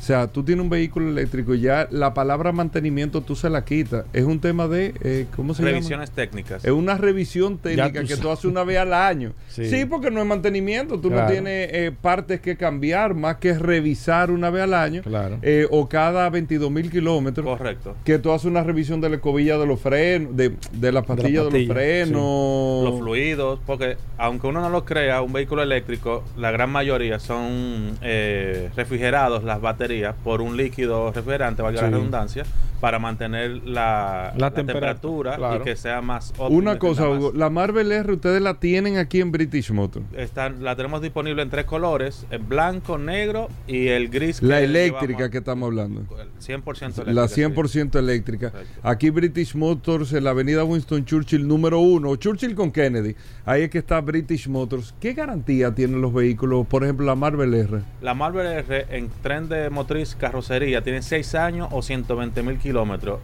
O 0.00 0.02
sea, 0.02 0.28
tú 0.28 0.42
tienes 0.42 0.62
un 0.62 0.70
vehículo 0.70 1.10
eléctrico 1.10 1.54
y 1.54 1.60
ya 1.60 1.86
la 1.90 2.14
palabra 2.14 2.52
mantenimiento 2.52 3.20
tú 3.20 3.36
se 3.36 3.50
la 3.50 3.66
quitas. 3.66 4.06
Es 4.14 4.24
un 4.24 4.40
tema 4.40 4.66
de, 4.66 4.94
eh, 5.02 5.26
¿cómo 5.36 5.52
se 5.52 5.62
Revisiones 5.62 6.08
llama? 6.08 6.16
técnicas. 6.16 6.64
Es 6.64 6.70
una 6.70 6.96
revisión 6.96 7.58
técnica 7.58 8.00
tú 8.00 8.06
que 8.08 8.16
tú 8.16 8.30
haces 8.30 8.46
una 8.46 8.64
vez 8.64 8.78
al 8.78 8.94
año. 8.94 9.32
Sí. 9.48 9.66
Sí, 9.68 9.84
porque 9.84 10.10
no 10.10 10.20
es 10.20 10.26
mantenimiento. 10.26 10.98
Tú 10.98 11.08
Claro. 11.10 11.24
no 11.26 11.30
tienes 11.30 11.68
eh, 11.72 11.92
partes 12.00 12.40
que 12.40 12.56
cambiar, 12.56 13.14
más 13.14 13.36
que 13.36 13.52
revisar 13.58 14.30
una 14.30 14.48
vez 14.48 14.62
al 14.62 14.72
año. 14.72 15.02
eh, 15.42 15.66
o 15.70 15.86
cada 15.86 16.30
22 16.30 16.70
mil 16.70 16.90
kilómetros. 16.90 17.44
Correcto. 17.46 17.94
Que 18.02 18.18
tú 18.18 18.32
haces 18.32 18.46
una 18.46 18.62
revisión 18.62 19.02
de 19.02 19.10
la 19.10 19.16
escobilla 19.16 19.58
de 19.58 19.66
los 19.66 19.80
frenos, 19.80 20.34
de, 20.34 20.54
de 20.72 20.92
las 20.92 21.04
pastillas 21.04 21.44
de, 21.44 21.50
los 21.50 21.52
pastilla, 21.52 21.74
frenos. 21.74 22.84
Los 22.84 22.98
fluidos, 23.00 23.60
porque 23.66 23.98
aunque 24.16 24.46
uno 24.46 24.62
no 24.62 24.70
lo 24.70 24.86
crea, 24.86 25.20
un 25.20 25.34
vehículo 25.34 25.62
eléctrico, 25.62 26.24
la 26.38 26.50
gran 26.50 26.70
mayoría 26.70 27.18
son 27.18 27.98
eh, 28.00 28.70
refrigerados 28.76 29.44
las 29.44 29.60
baterías 29.60 29.89
por 30.24 30.40
un 30.40 30.56
líquido 30.56 31.12
refrigerante, 31.12 31.62
valga 31.62 31.82
la 31.82 31.90
redundancia, 31.90 32.44
para 32.80 32.98
mantener 32.98 33.50
la, 33.66 34.32
La 34.34 34.34
la 34.36 34.50
temperatura, 34.52 35.32
temperatura 35.32 35.36
claro. 35.36 35.60
y 35.60 35.64
que 35.64 35.76
sea 35.76 36.00
más 36.00 36.30
óptimo. 36.38 36.48
Una 36.58 36.78
cosa, 36.78 37.08
Hugo, 37.08 37.32
la 37.34 37.50
Marvel 37.50 37.92
R 37.92 38.12
ustedes 38.12 38.40
la 38.40 38.54
tienen 38.58 38.96
aquí 38.96 39.20
en 39.20 39.30
British 39.32 39.70
Motor. 39.70 40.02
Están, 40.16 40.64
la 40.64 40.74
tenemos 40.76 41.02
disponible 41.02 41.42
en 41.42 41.50
tres 41.50 41.66
colores, 41.66 42.26
el 42.30 42.38
blanco, 42.38 42.96
negro 42.96 43.48
y 43.66 43.88
el 43.88 44.08
gris. 44.08 44.42
La 44.42 44.58
que 44.58 44.64
eléctrica 44.64 45.06
llevamos- 45.18 45.30
que 45.30 45.38
estamos 45.38 45.66
hablando. 45.66 46.02
100% 46.40 47.02
eléctrica. 47.02 47.12
La 47.12 47.28
sí. 47.28 47.40
100% 47.42 47.98
eléctrica. 47.98 48.52
Aquí 48.82 49.10
British 49.10 49.54
Motors 49.54 50.12
en 50.14 50.24
la 50.24 50.30
avenida 50.30 50.64
Winston 50.64 51.04
Churchill 51.04 51.46
número 51.46 51.80
uno, 51.80 52.16
Churchill 52.16 52.54
con 52.54 52.70
Kennedy. 52.72 53.14
Ahí 53.44 53.62
es 53.62 53.70
que 53.70 53.78
está 53.78 54.00
British 54.00 54.48
Motors. 54.48 54.94
¿Qué 55.00 55.12
garantía 55.12 55.74
tienen 55.74 56.00
los 56.00 56.14
vehículos? 56.14 56.66
Por 56.66 56.82
ejemplo, 56.84 57.04
la 57.04 57.14
Marvel 57.14 57.52
R. 57.52 57.80
La 58.00 58.14
Marvel 58.14 58.46
R 58.46 58.86
en 58.90 59.10
tren 59.22 59.48
de 59.50 59.68
motriz 59.68 60.14
carrocería 60.14 60.82
tiene 60.82 61.02
6 61.02 61.34
años 61.34 61.68
o 61.72 61.82
120 61.82 62.42
mil 62.42 62.54
kilómetros 62.56 62.69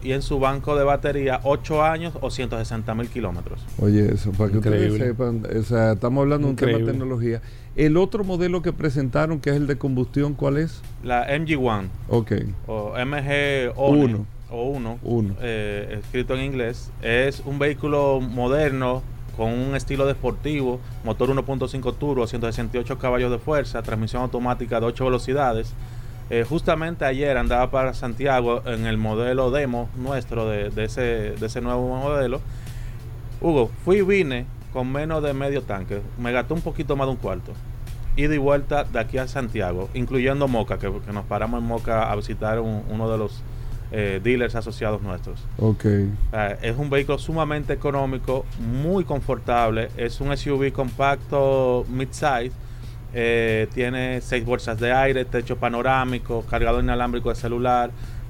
y 0.03 0.11
en 0.11 0.21
su 0.21 0.39
banco 0.39 0.75
de 0.75 0.83
batería 0.83 1.39
8 1.43 1.83
años 1.83 2.13
o 2.21 2.29
160 2.29 2.93
mil 2.95 3.07
kilómetros. 3.09 3.65
Oye, 3.79 4.13
eso, 4.13 4.31
para 4.31 4.51
que 4.51 4.57
ustedes 4.57 4.91
Increíble. 4.93 5.05
sepan, 5.07 5.43
o 5.59 5.63
sea, 5.63 5.93
estamos 5.93 6.21
hablando 6.23 6.47
de 6.47 6.51
un 6.51 6.55
tema 6.57 6.77
de 6.77 6.83
tecnología. 6.85 7.41
El 7.75 7.95
otro 7.97 8.23
modelo 8.23 8.61
que 8.61 8.73
presentaron, 8.73 9.39
que 9.39 9.51
es 9.51 9.55
el 9.55 9.67
de 9.67 9.77
combustión, 9.77 10.33
¿cuál 10.33 10.57
es? 10.57 10.81
La 11.03 11.27
MG1 11.27 11.87
Ok. 12.09 12.31
o 12.67 12.93
MG 12.97 13.71
One, 13.75 14.03
Uno. 14.05 14.25
o 14.49 14.63
1, 14.69 14.99
Uno. 15.03 15.35
escrito 15.41 16.33
en 16.35 16.41
inglés, 16.41 16.91
es 17.01 17.41
un 17.45 17.59
vehículo 17.59 18.19
moderno 18.21 19.01
con 19.37 19.51
un 19.53 19.75
estilo 19.75 20.07
deportivo, 20.07 20.79
motor 21.03 21.29
1.5 21.29 21.95
turbo, 21.97 22.25
168 22.25 22.97
caballos 22.97 23.31
de 23.31 23.37
fuerza, 23.37 23.83
transmisión 23.83 24.23
automática 24.23 24.79
de 24.79 24.87
8 24.87 25.05
velocidades. 25.05 25.73
Eh, 26.29 26.45
justamente 26.47 27.05
ayer 27.05 27.37
andaba 27.37 27.71
para 27.71 27.93
Santiago 27.93 28.61
en 28.65 28.85
el 28.85 28.97
modelo 28.97 29.49
demo 29.51 29.89
nuestro 29.95 30.47
de, 30.49 30.69
de 30.69 30.83
ese, 30.85 31.01
de 31.01 31.45
ese 31.45 31.61
nuevo 31.61 31.87
modelo. 31.97 32.41
Hugo, 33.41 33.69
fui 33.85 33.97
y 33.97 34.01
vine 34.01 34.45
con 34.73 34.91
menos 34.91 35.23
de 35.23 35.33
medio 35.33 35.61
tanque. 35.63 36.01
Me 36.19 36.31
gastó 36.31 36.53
un 36.53 36.61
poquito 36.61 36.95
más 36.95 37.07
de 37.07 37.11
un 37.11 37.17
cuarto. 37.17 37.53
Ida 38.15 38.33
y 38.33 38.39
vuelta 38.39 38.83
de 38.83 38.99
aquí 38.99 39.19
a 39.19 39.27
Santiago, 39.27 39.89
incluyendo 39.93 40.47
Moca, 40.47 40.77
que, 40.79 40.91
que 41.05 41.13
nos 41.13 41.25
paramos 41.25 41.61
en 41.61 41.67
Moca 41.67 42.11
a 42.11 42.15
visitar 42.15 42.59
un- 42.59 42.83
uno 42.89 43.09
de 43.09 43.17
los 43.17 43.43
eh, 43.91 44.19
dealers 44.21 44.53
asociados 44.55 45.01
nuestros. 45.01 45.39
Ok. 45.59 45.85
Eh, 45.85 46.09
es 46.61 46.75
un 46.77 46.89
vehículo 46.89 47.19
sumamente 47.19 47.71
económico, 47.73 48.43
muy 48.59 49.05
confortable. 49.05 49.89
Es 49.95 50.19
un 50.19 50.35
SUV 50.35 50.73
compacto 50.73 51.85
mid-size. 51.89 52.51
Eh, 53.19 53.67
tiene 53.73 54.21
seis 54.21 54.45
bolsas 54.45 54.79
de 54.79 54.93
aire, 54.93 55.25
techo 55.25 55.57
panorámico, 55.57 56.45
cargador 56.47 56.83
inalámbrico 56.83 57.29
de 57.29 57.35
celular, 57.35 57.89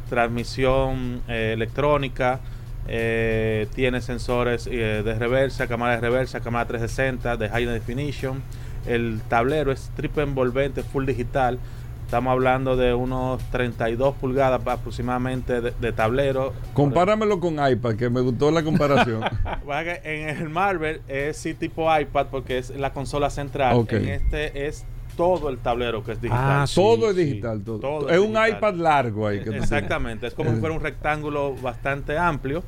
transmisión 0.09 1.21
eh, 1.27 1.51
electrónica. 1.53 2.39
eh, 2.87 3.67
tiene 3.75 3.99
sensores 3.99 4.65
eh, 4.71 5.01
de 5.03 5.19
reversa, 5.19 5.67
cámara 5.67 5.95
de 5.95 6.01
reversa, 6.01 6.39
cámara 6.39 6.67
360 6.67 7.35
de 7.35 7.49
high 7.49 7.65
definition. 7.65 8.41
El 8.85 9.19
tablero 9.27 9.73
es 9.73 9.91
triple 9.97 10.23
envolvente, 10.23 10.83
full 10.83 11.05
digital. 11.05 11.59
Estamos 12.07 12.31
hablando 12.31 12.77
de 12.77 12.93
unos 12.93 13.43
32 13.51 14.15
pulgadas 14.15 14.65
aproximadamente 14.65 15.59
de, 15.59 15.73
de 15.77 15.91
tablero. 15.91 16.53
Compáramelo 16.73 17.41
con 17.41 17.55
iPad, 17.55 17.95
que 17.97 18.09
me 18.09 18.21
gustó 18.21 18.49
la 18.49 18.63
comparación. 18.63 19.25
En 20.05 20.29
el 20.29 20.49
Marvel 20.49 21.01
es 21.09 21.35
sí 21.35 21.53
tipo 21.53 21.93
iPad 21.99 22.27
porque 22.31 22.59
es 22.59 22.69
la 22.69 22.93
consola 22.93 23.29
central. 23.29 23.85
En 23.89 24.07
este 24.07 24.67
es 24.67 24.85
todo 25.17 25.49
el 25.49 25.57
tablero 25.57 26.01
que 26.05 26.13
es 26.13 26.21
digital. 26.21 26.39
Ah, 26.61 26.65
todo 26.73 27.09
es 27.09 27.17
digital. 27.17 27.61
Todo. 27.65 27.79
Todo 27.79 28.07
es 28.07 28.13
es 28.15 28.19
un 28.21 28.27
digital. 28.27 28.51
iPad 28.51 28.73
largo 28.75 29.27
ahí. 29.27 29.39
que 29.39 29.51
tú. 29.51 29.57
Exactamente, 29.57 30.27
es 30.27 30.33
como 30.33 30.51
Eh. 30.51 30.53
si 30.53 30.59
fuera 30.61 30.73
un 30.75 30.81
rectángulo 30.81 31.55
bastante 31.55 32.17
amplio, 32.17 32.63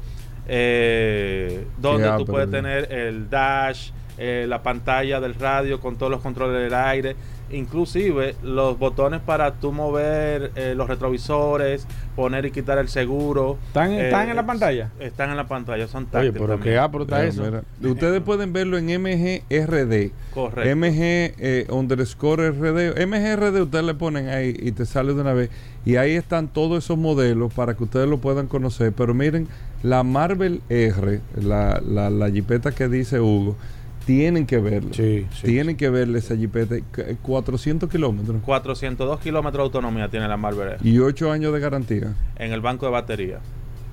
eh, 0.49 1.65
donde 1.77 2.09
Qué 2.09 2.17
tú 2.17 2.25
puedes 2.25 2.51
tener 2.51 2.91
el 2.91 3.29
dash, 3.29 3.91
eh, 4.17 4.45
la 4.49 4.61
pantalla 4.61 5.21
del 5.21 5.35
radio 5.35 5.79
con 5.79 5.95
todos 5.97 6.11
los 6.11 6.19
controles 6.21 6.61
del 6.61 6.73
aire, 6.73 7.15
inclusive 7.51 8.35
los 8.43 8.77
botones 8.79 9.21
para 9.21 9.53
tú 9.55 9.71
mover 9.71 10.51
eh, 10.55 10.73
los 10.75 10.87
retrovisores, 10.87 11.85
poner 12.15 12.45
y 12.45 12.51
quitar 12.51 12.77
el 12.77 12.89
seguro. 12.89 13.57
¿Están- 13.67 13.91
Eh, 13.93 14.05
están 14.05 14.29
en 14.29 14.35
la 14.35 14.45
pantalla? 14.45 14.89
Están 14.99 15.29
en 15.31 15.37
la 15.37 15.47
pantalla, 15.47 15.87
son 15.87 16.03
Oye, 16.03 16.11
táctiles 16.11 16.33
pero 16.33 16.47
también. 16.47 16.73
qué 16.73 16.77
apro 16.79 17.03
está 17.03 17.17
Mira, 17.17 17.27
eso. 17.29 17.41
mira. 17.43 17.63
Ustedes 17.91 18.21
pueden 18.21 18.53
verlo 18.53 18.77
en 18.77 18.89
MGRD. 18.89 20.11
Correcto. 20.33 20.75
MG 20.75 21.33
eh, 21.37 21.65
underscore 21.69 22.49
RD. 22.51 23.05
MGRD 23.05 23.61
ustedes 23.61 23.85
le 23.85 23.93
ponen 23.95 24.29
ahí 24.29 24.55
y 24.59 24.71
te 24.71 24.85
sale 24.85 25.13
de 25.13 25.21
una 25.21 25.33
vez. 25.33 25.49
Y 25.85 25.95
ahí 25.95 26.13
están 26.13 26.47
todos 26.49 26.83
esos 26.83 26.97
modelos 26.97 27.53
para 27.53 27.73
que 27.75 27.83
ustedes 27.83 28.07
lo 28.07 28.17
puedan 28.19 28.47
conocer. 28.47 28.93
Pero 28.93 29.13
miren, 29.13 29.47
la 29.81 30.03
Marvel 30.03 30.61
R, 30.69 31.21
la, 31.41 31.81
la, 31.85 32.09
la 32.09 32.29
jipeta 32.29 32.71
que 32.71 32.87
dice 32.89 33.19
Hugo, 33.19 33.55
tienen 34.09 34.47
que 34.47 34.57
verlo. 34.57 34.89
tienen 35.43 35.77
que 35.77 35.87
verle 35.91 36.17
esa 36.17 36.35
jipeta. 36.35 36.73
C- 36.95 37.17
400 37.21 37.87
kilómetros 37.87 38.37
402 38.43 39.19
kilómetros 39.19 39.61
de 39.61 39.63
autonomía 39.65 40.09
tiene 40.09 40.27
la 40.27 40.35
Marvel 40.35 40.77
y 40.83 40.97
8 40.97 41.31
años 41.31 41.53
de 41.53 41.59
garantía. 41.59 42.15
en 42.37 42.51
el 42.51 42.59
banco 42.59 42.87
de 42.87 42.91
batería. 42.91 43.37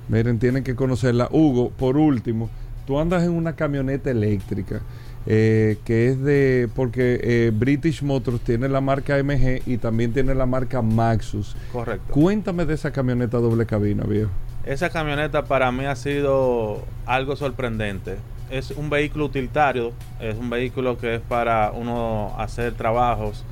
Miren, 0.09 0.39
tienen 0.39 0.63
que 0.63 0.73
conocerla. 0.75 1.27
Hugo, 1.31 1.69
por 1.69 1.97
último, 1.97 2.49
tú 2.87 2.99
andas 2.99 3.21
en 3.23 3.29
una 3.31 3.55
camioneta 3.55 4.09
eléctrica 4.09 4.81
eh, 5.27 5.77
que 5.85 6.07
es 6.07 6.19
de. 6.19 6.67
Porque 6.75 7.19
eh, 7.21 7.51
British 7.53 8.01
Motors 8.01 8.39
tiene 8.41 8.67
la 8.69 8.81
marca 8.81 9.21
MG 9.21 9.61
y 9.67 9.77
también 9.77 10.13
tiene 10.13 10.33
la 10.33 10.47
marca 10.47 10.81
Maxus. 10.81 11.55
Correcto. 11.71 12.11
Cuéntame 12.11 12.65
de 12.65 12.73
esa 12.73 12.89
camioneta 12.91 13.37
doble 13.37 13.67
cabina, 13.67 14.03
viejo. 14.03 14.31
Esa 14.65 14.89
camioneta 14.89 15.45
para 15.45 15.71
mí 15.71 15.85
ha 15.85 15.95
sido 15.95 16.83
algo 17.05 17.35
sorprendente. 17.35 18.15
Es 18.49 18.71
un 18.71 18.89
vehículo 18.89 19.25
utilitario, 19.25 19.93
es 20.19 20.35
un 20.35 20.49
vehículo 20.49 20.97
que 20.97 21.15
es 21.15 21.21
para 21.21 21.71
uno 21.71 22.33
hacer 22.37 22.73
trabajos, 22.73 23.43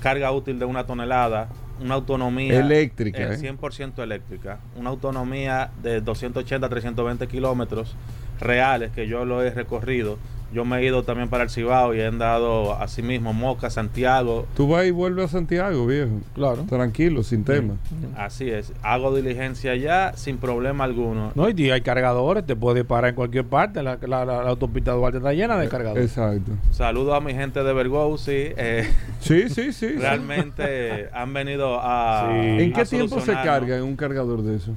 carga 0.00 0.32
útil 0.32 0.58
de 0.58 0.64
una 0.64 0.86
tonelada, 0.86 1.48
una 1.80 1.94
autonomía 1.94 2.58
Eléctrica, 2.58 3.18
eh, 3.18 3.34
¿eh? 3.34 3.38
100% 3.38 4.02
eléctrica, 4.02 4.58
una 4.76 4.90
autonomía 4.90 5.70
de 5.82 6.00
280 6.00 6.66
a 6.66 6.70
320 6.70 7.26
kilómetros 7.28 7.94
reales 8.40 8.90
que 8.92 9.06
yo 9.06 9.24
lo 9.24 9.42
he 9.42 9.50
recorrido. 9.50 10.18
Yo 10.52 10.64
me 10.64 10.78
he 10.78 10.84
ido 10.86 11.02
también 11.02 11.28
para 11.28 11.44
el 11.44 11.50
Cibao 11.50 11.94
y 11.94 12.00
he 12.00 12.06
andado 12.06 12.72
así 12.80 13.02
mismo, 13.02 13.34
Moca, 13.34 13.68
Santiago, 13.68 14.46
Tú 14.56 14.66
vas 14.68 14.86
y 14.86 14.90
vuelves 14.90 15.26
a 15.26 15.28
Santiago, 15.28 15.86
viejo. 15.86 16.20
Claro. 16.34 16.64
Tranquilo, 16.68 17.22
sin 17.22 17.44
tema. 17.44 17.74
así 18.16 18.48
es. 18.50 18.72
Hago 18.82 19.14
diligencia 19.14 19.76
ya 19.76 20.12
sin 20.16 20.38
problema 20.38 20.84
alguno. 20.84 21.32
No, 21.34 21.50
y 21.50 21.70
hay 21.70 21.80
cargadores, 21.82 22.46
te 22.46 22.56
puedes 22.56 22.84
parar 22.84 23.10
en 23.10 23.14
cualquier 23.16 23.44
parte. 23.44 23.82
La, 23.82 23.98
la- 24.00 24.24
la- 24.24 24.42
la 24.42 24.48
autopista 24.50 24.92
Duarte 24.92 25.18
está 25.18 25.32
llena 25.34 25.58
de 25.58 25.68
cargadores. 25.68 26.04
Exacto. 26.06 26.52
Saludo 26.70 27.14
a 27.14 27.20
mi 27.20 27.34
gente 27.34 27.62
de 27.62 27.72
Bergouzi. 27.72 28.32
eh, 28.32 28.88
Sí, 29.20 29.48
sí, 29.50 29.72
sí. 29.72 29.88
Realmente 29.88 31.08
han 31.12 31.32
venido 31.34 31.78
a. 31.80 32.30
¿En 32.34 32.72
qué 32.72 32.80
a 32.80 32.84
tiempo 32.84 33.20
se 33.20 33.32
carga 33.32 33.76
en 33.76 33.82
un 33.82 33.96
cargador 33.96 34.42
de 34.42 34.56
eso? 34.56 34.72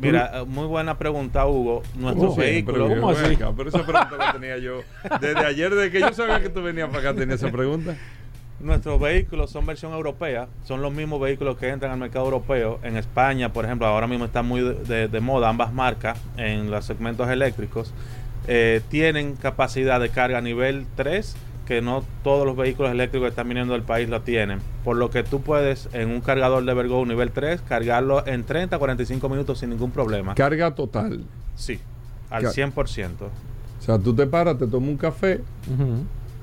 Mira, 0.00 0.30
eh, 0.40 0.44
muy 0.44 0.66
buena 0.66 0.98
pregunta, 0.98 1.46
Hugo. 1.46 1.82
Nuestros 1.94 2.30
¿Cómo? 2.30 2.36
vehículos. 2.36 2.88
Pero, 2.92 3.06
ven 3.06 3.32
acá, 3.36 3.52
pero 3.56 3.68
esa 3.70 3.84
pregunta 3.86 4.16
la 4.18 4.32
tenía 4.32 4.58
yo 4.58 4.82
desde 5.20 5.46
ayer, 5.46 5.74
desde 5.74 5.90
que 5.90 6.00
yo 6.00 6.12
sabía 6.12 6.40
que 6.40 6.48
tú 6.50 6.62
venías 6.62 6.88
para 6.88 7.00
acá, 7.10 7.14
tenía 7.18 7.34
esa 7.36 7.50
pregunta. 7.50 7.96
Nuestros 8.58 8.98
vehículos 8.98 9.50
son 9.50 9.66
versión 9.66 9.92
europea, 9.92 10.48
son 10.64 10.80
los 10.80 10.90
mismos 10.92 11.20
vehículos 11.20 11.58
que 11.58 11.68
entran 11.68 11.92
al 11.92 11.98
mercado 11.98 12.24
europeo. 12.24 12.80
En 12.82 12.96
España, 12.96 13.52
por 13.52 13.64
ejemplo, 13.66 13.86
ahora 13.86 14.06
mismo 14.06 14.24
están 14.24 14.46
muy 14.46 14.62
de, 14.62 14.74
de- 14.74 15.08
de 15.08 15.20
moda 15.20 15.48
ambas 15.50 15.72
marcas 15.74 16.18
en 16.38 16.70
los 16.70 16.84
segmentos 16.86 17.28
eléctricos. 17.28 17.92
Eh, 18.48 18.80
tienen 18.88 19.36
capacidad 19.36 20.00
de 20.00 20.08
carga 20.08 20.38
a 20.38 20.40
nivel 20.40 20.86
3, 20.96 21.36
que 21.66 21.82
no 21.82 22.02
todos 22.24 22.46
los 22.46 22.56
vehículos 22.56 22.92
eléctricos 22.92 23.26
que 23.26 23.30
están 23.30 23.48
viniendo 23.48 23.72
del 23.74 23.82
país 23.82 24.08
lo 24.08 24.22
tienen. 24.22 24.60
Por 24.84 24.96
lo 24.96 25.10
que 25.10 25.22
tú 25.24 25.42
puedes 25.42 25.88
en 25.92 26.08
un 26.10 26.20
cargador 26.20 26.64
de 26.64 26.72
Vergo 26.74 27.04
nivel 27.04 27.30
3 27.32 27.60
cargarlo 27.62 28.26
en 28.26 28.44
30 28.44 28.76
a 28.76 28.78
45 28.78 29.28
minutos 29.28 29.58
sin 29.58 29.70
ningún 29.70 29.90
problema. 29.90 30.34
Carga 30.34 30.74
total. 30.74 31.24
Sí, 31.56 31.78
al 32.30 32.44
Ca- 32.44 32.50
100%. 32.52 33.08
O 33.80 33.82
sea, 33.82 33.98
tú 33.98 34.14
te 34.14 34.26
paras, 34.26 34.58
te 34.58 34.66
tomas 34.66 34.88
un 34.88 34.96
café 34.96 35.40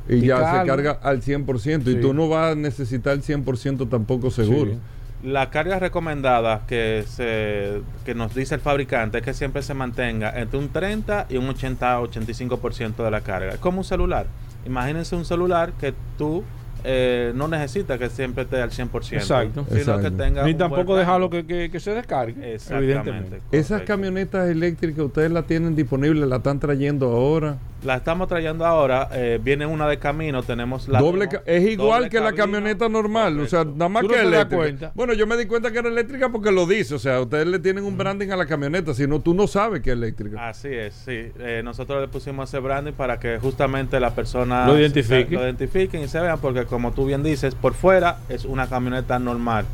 y 0.08 0.16
Y 0.16 0.22
ya 0.28 0.38
carga. 0.40 0.62
se 0.62 0.68
carga 0.68 0.92
al 1.02 1.22
100%. 1.22 1.84
Sí. 1.86 1.92
Y 1.98 2.02
tú 2.02 2.14
no 2.14 2.28
vas 2.30 2.52
a 2.52 2.56
necesitar 2.56 3.14
el 3.14 3.24
100% 3.24 3.90
tampoco 3.90 4.30
seguro. 4.30 4.72
Sí. 4.72 4.78
La 5.24 5.50
carga 5.50 5.80
recomendada 5.80 6.64
que, 6.68 7.06
se, 7.08 7.80
que 8.06 8.14
nos 8.14 8.36
dice 8.36 8.56
el 8.56 8.62
fabricante 8.62 9.20
es 9.20 9.24
que 9.24 9.34
siempre 9.34 9.62
se 9.62 9.74
mantenga 9.74 10.38
entre 10.38 10.60
un 10.60 10.68
30 10.68 11.28
y 11.30 11.38
un 11.38 11.48
80-85% 11.48 13.04
de 13.04 13.12
la 13.12 13.22
carga. 13.22 13.54
Es 13.54 13.60
como 13.60 13.78
un 13.80 13.84
celular. 13.86 14.26
Imagínense 14.66 15.16
un 15.16 15.26
celular 15.26 15.74
que 15.74 15.94
tú 16.18 16.44
eh, 16.86 17.32
no 17.36 17.48
necesita 17.48 17.98
que 17.98 18.10
siempre 18.10 18.44
esté 18.44 18.62
al 18.62 18.70
100%. 18.72 19.14
Exacto. 19.14 19.66
Sino 19.70 19.78
Exacto. 19.80 20.02
que 20.02 20.12
tenga 20.12 20.44
Ni 20.44 20.54
tampoco 20.54 20.96
dejarlo 20.98 21.30
que, 21.30 21.46
que- 21.46 21.70
que 21.72 21.80
se 21.80 21.92
descargue. 21.92 22.56
Exactamente. 22.56 22.92
Evidentemente. 23.00 23.42
Esas 23.58 23.84
camionetas 23.84 24.50
eléctricas 24.50 25.06
ustedes 25.06 25.32
las 25.32 25.46
tienen 25.48 25.76
disponibles, 25.76 26.28
la 26.28 26.38
están 26.38 26.60
trayendo 26.60 27.08
ahora. 27.12 27.58
La 27.84 27.96
estamos 27.98 28.28
trayendo 28.28 28.66
ahora. 28.66 29.10
eh, 29.12 29.40
viene 29.44 29.66
una 29.66 29.88
de 29.88 30.00
camino. 30.00 30.42
Tenemos 30.44 30.88
la. 30.88 31.00
doble 31.00 31.28
es 31.46 31.70
igual 31.70 32.04
doble 32.04 32.10
que 32.10 32.20
la 32.22 32.34
camioneta 32.34 32.88
normal, 32.88 33.40
o 33.40 33.48
sea, 33.48 33.66
nada 33.66 33.90
más 33.90 34.02
Tú 34.04 34.08
no 34.08 34.14
que 34.14 34.20
te 34.22 34.26
eléctrica. 34.28 34.56
cuenta. 34.56 34.92
Bueno, 34.96 35.14
yo 35.14 35.28
me 35.28 35.36
di 35.38 35.46
cuenta 35.46 35.72
que 35.72 35.80
era 35.80 35.90
eléctrica 35.90 36.30
porque 36.30 36.52
lo 36.52 36.66
dice, 36.66 36.96
o 36.96 37.00
sea, 37.00 37.20
ustedes 37.22 37.46
le 37.48 37.60
tienen 37.60 37.84
un 37.84 37.98
branding 37.98 38.30
a 38.30 38.36
la 38.38 38.46
camioneta, 38.46 38.94
si 38.94 39.06
no 39.08 39.20
tú 39.20 39.34
no 39.34 39.48
sabes 39.48 39.82
que 39.82 39.90
es 39.92 39.98
eléctrica. 39.98 40.48
Así 40.48 40.70
es, 40.70 40.94
sí. 40.94 41.32
Eh, 41.40 41.62
nosotros 41.64 42.00
le 42.02 42.08
pusimos 42.08 42.50
ese 42.50 42.60
branding 42.60 42.94
para 42.94 43.20
que 43.20 43.38
justamente 43.40 44.00
la 44.00 44.12
persona 44.16 44.66
Lo 44.66 44.80
identifique. 44.80 45.26
se- 45.30 45.36
lo 45.36 45.44
identifiquen 45.44 46.02
y 46.04 46.08
se 46.08 46.20
vean, 46.22 46.40
porque 46.40 46.66
como 46.66 46.92
tú 46.94 47.06
bien 47.06 47.22
dices, 47.24 47.54
por 47.56 47.74
fuera 47.74 48.20
es 48.30 48.46
una 48.46 48.68
camioneta 48.68 49.20
normal. 49.20 49.66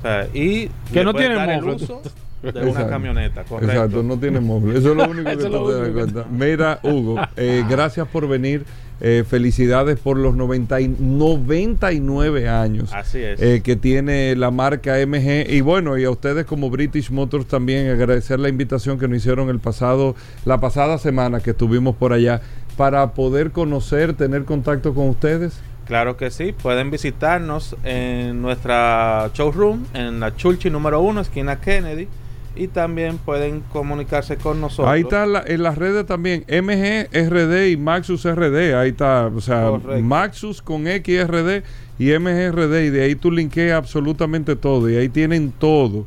O 0.00 0.02
sea, 0.02 0.26
y 0.34 0.68
Que 0.92 1.04
no 1.04 1.14
tiene 1.14 1.34
el 1.54 1.64
uso 1.64 2.02
de 2.52 2.64
una 2.70 2.86
camioneta, 2.88 3.44
correcto. 3.44 3.72
Exacto, 3.74 4.02
no 4.02 4.18
tiene 4.18 4.40
móvil. 4.40 4.76
Eso 4.76 4.90
es 4.90 4.96
lo 4.96 5.04
único 5.08 5.30
que 5.30 5.36
tú 5.44 5.66
te 5.68 5.74
das 5.74 5.86
que- 5.88 5.92
cuenta. 5.92 6.24
Mira, 6.30 6.80
Hugo, 6.82 7.16
eh, 7.36 7.64
gracias 7.68 8.06
por 8.08 8.28
venir. 8.28 8.64
Eh, 8.98 9.24
felicidades 9.28 9.98
por 9.98 10.16
los 10.16 10.34
90 10.36 10.80
y 10.80 10.88
99 10.88 12.48
años 12.48 12.92
Así 12.94 13.18
es. 13.20 13.40
eh, 13.42 13.60
que 13.62 13.76
tiene 13.76 14.34
la 14.36 14.50
marca 14.50 14.94
MG. 15.06 15.46
Y 15.50 15.60
bueno, 15.60 15.98
y 15.98 16.04
a 16.04 16.10
ustedes 16.10 16.46
como 16.46 16.70
British 16.70 17.10
Motors 17.10 17.46
también 17.46 17.90
agradecer 17.90 18.40
la 18.40 18.48
invitación 18.48 18.98
que 18.98 19.06
nos 19.06 19.18
hicieron 19.18 19.50
el 19.50 19.58
pasado, 19.58 20.14
la 20.46 20.60
pasada 20.60 20.96
semana 20.96 21.40
que 21.40 21.50
estuvimos 21.50 21.94
por 21.96 22.14
allá 22.14 22.40
para 22.78 23.12
poder 23.12 23.50
conocer, 23.50 24.14
tener 24.14 24.44
contacto 24.44 24.94
con 24.94 25.08
ustedes. 25.10 25.60
Claro 25.86 26.16
que 26.16 26.30
sí, 26.30 26.52
pueden 26.52 26.90
visitarnos 26.90 27.76
en 27.84 28.40
nuestra 28.42 29.30
showroom 29.34 29.84
en 29.94 30.20
la 30.20 30.34
Chulchi 30.34 30.68
número 30.70 31.00
1, 31.00 31.20
esquina 31.20 31.60
Kennedy, 31.60 32.08
y 32.56 32.68
también 32.68 33.18
pueden 33.18 33.60
comunicarse 33.72 34.36
con 34.36 34.60
nosotros. 34.60 34.88
Ahí 34.88 35.02
está 35.02 35.26
la- 35.26 35.44
en 35.46 35.62
las 35.62 35.76
redes 35.78 36.06
también, 36.06 36.44
MG 36.48 37.08
RD 37.12 37.70
y 37.70 37.76
Maxus 37.76 38.24
RD. 38.24 38.74
Ahí 38.74 38.90
está, 38.90 39.26
o 39.26 39.40
sea, 39.40 39.68
Correcto. 39.70 40.02
Maxus 40.02 40.62
con 40.62 40.86
XRD 40.86 41.62
y 41.98 42.10
MGRD. 42.12 42.86
Y 42.86 42.90
de 42.90 43.02
ahí 43.04 43.14
tú 43.14 43.30
linkeas 43.30 43.76
absolutamente 43.76 44.56
todo. 44.56 44.88
Y 44.90 44.96
ahí 44.96 45.08
tienen 45.08 45.52
todo. 45.52 46.06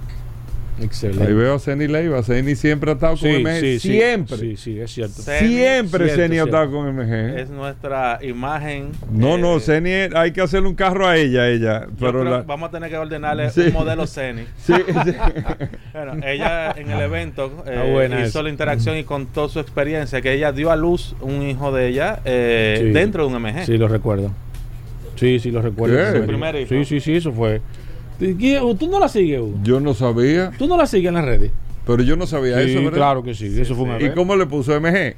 Excelente. 0.81 1.23
Ahí 1.25 1.33
veo 1.33 1.55
a 1.55 1.59
Ceni 1.59 1.87
Leiva. 1.87 2.23
Ceni 2.23 2.55
siempre 2.55 2.91
ha 2.91 2.93
estado 2.93 3.17
con 3.17 3.29
MG. 3.29 3.59
sí, 3.59 3.79
siempre. 3.79 4.37
Sí, 4.37 4.55
sí, 4.57 4.79
es 4.79 4.91
cierto. 4.91 5.21
Siempre 5.21 6.09
Ceni 6.09 6.37
ha 6.39 6.43
estado 6.43 6.71
con 6.71 6.87
MG. 6.95 7.37
Es 7.39 7.49
nuestra 7.49 8.19
imagen. 8.21 8.91
No, 9.11 9.35
eh, 9.35 9.41
no, 9.41 9.59
Ceni 9.59 9.89
es- 9.91 10.15
hay 10.15 10.31
que 10.31 10.41
hacerle 10.41 10.69
un 10.69 10.75
carro 10.75 11.07
a 11.07 11.17
ella, 11.17 11.49
ella. 11.49 11.87
Pero 11.99 12.23
la- 12.23 12.41
vamos 12.43 12.69
a 12.69 12.71
tener 12.71 12.89
que 12.89 12.97
ordenarle 12.97 13.49
Sí. 13.49 13.61
un 13.67 13.73
modelo 13.73 14.07
Ceni. 14.07 14.43
Sí, 14.65 14.73
sí. 14.73 15.11
bueno, 15.93 16.13
ella 16.25 16.71
en 16.77 16.89
el 16.91 17.01
evento 17.01 17.63
eh, 17.67 18.23
hizo 18.27 18.41
la 18.43 18.49
interacción 18.49 18.97
y 18.97 19.03
contó 19.03 19.49
su 19.49 19.59
experiencia, 19.59 20.21
que 20.21 20.33
ella 20.33 20.51
dio 20.51 20.71
a 20.71 20.75
luz 20.75 21.15
un 21.21 21.41
hijo 21.43 21.71
de 21.71 21.87
ella 21.87 22.19
eh, 22.25 22.77
Sí. 22.79 22.89
dentro 22.91 23.27
de 23.27 23.35
un 23.35 23.41
MG. 23.41 23.65
Sí, 23.65 23.77
lo 23.77 23.87
recuerdo. 23.87 24.31
Sí, 25.15 25.39
sí, 25.39 25.51
lo 25.51 25.61
recuerdo. 25.61 26.19
Su 26.21 26.25
primer 26.25 26.55
hijo. 26.55 26.69
Sí, 26.69 26.85
sí, 26.85 26.99
sí, 27.01 27.15
eso 27.17 27.33
fue. 27.33 27.61
¿Tú 28.19 28.87
no 28.89 28.99
la 28.99 29.07
sigues, 29.07 29.39
Hugo? 29.39 29.59
Yo 29.63 29.79
no 29.79 29.93
sabía. 29.93 30.51
¿Tú 30.57 30.67
no 30.67 30.77
la 30.77 30.85
sigues 30.85 31.07
en 31.09 31.13
las 31.15 31.25
redes? 31.25 31.51
Pero 31.85 32.03
yo 32.03 32.15
no 32.15 32.27
sabía 32.27 32.61
Sí, 32.63 32.69
eso, 32.71 32.79
¿verdad? 32.83 32.93
claro 32.97 33.23
que 33.23 33.33
sí, 33.33 33.59
eso 33.59 33.73
fue 33.75 33.85
un 33.85 34.05
¿Y 34.05 34.11
cómo 34.11 34.35
le 34.35 34.45
puso 34.45 34.79
MG? 34.79 35.15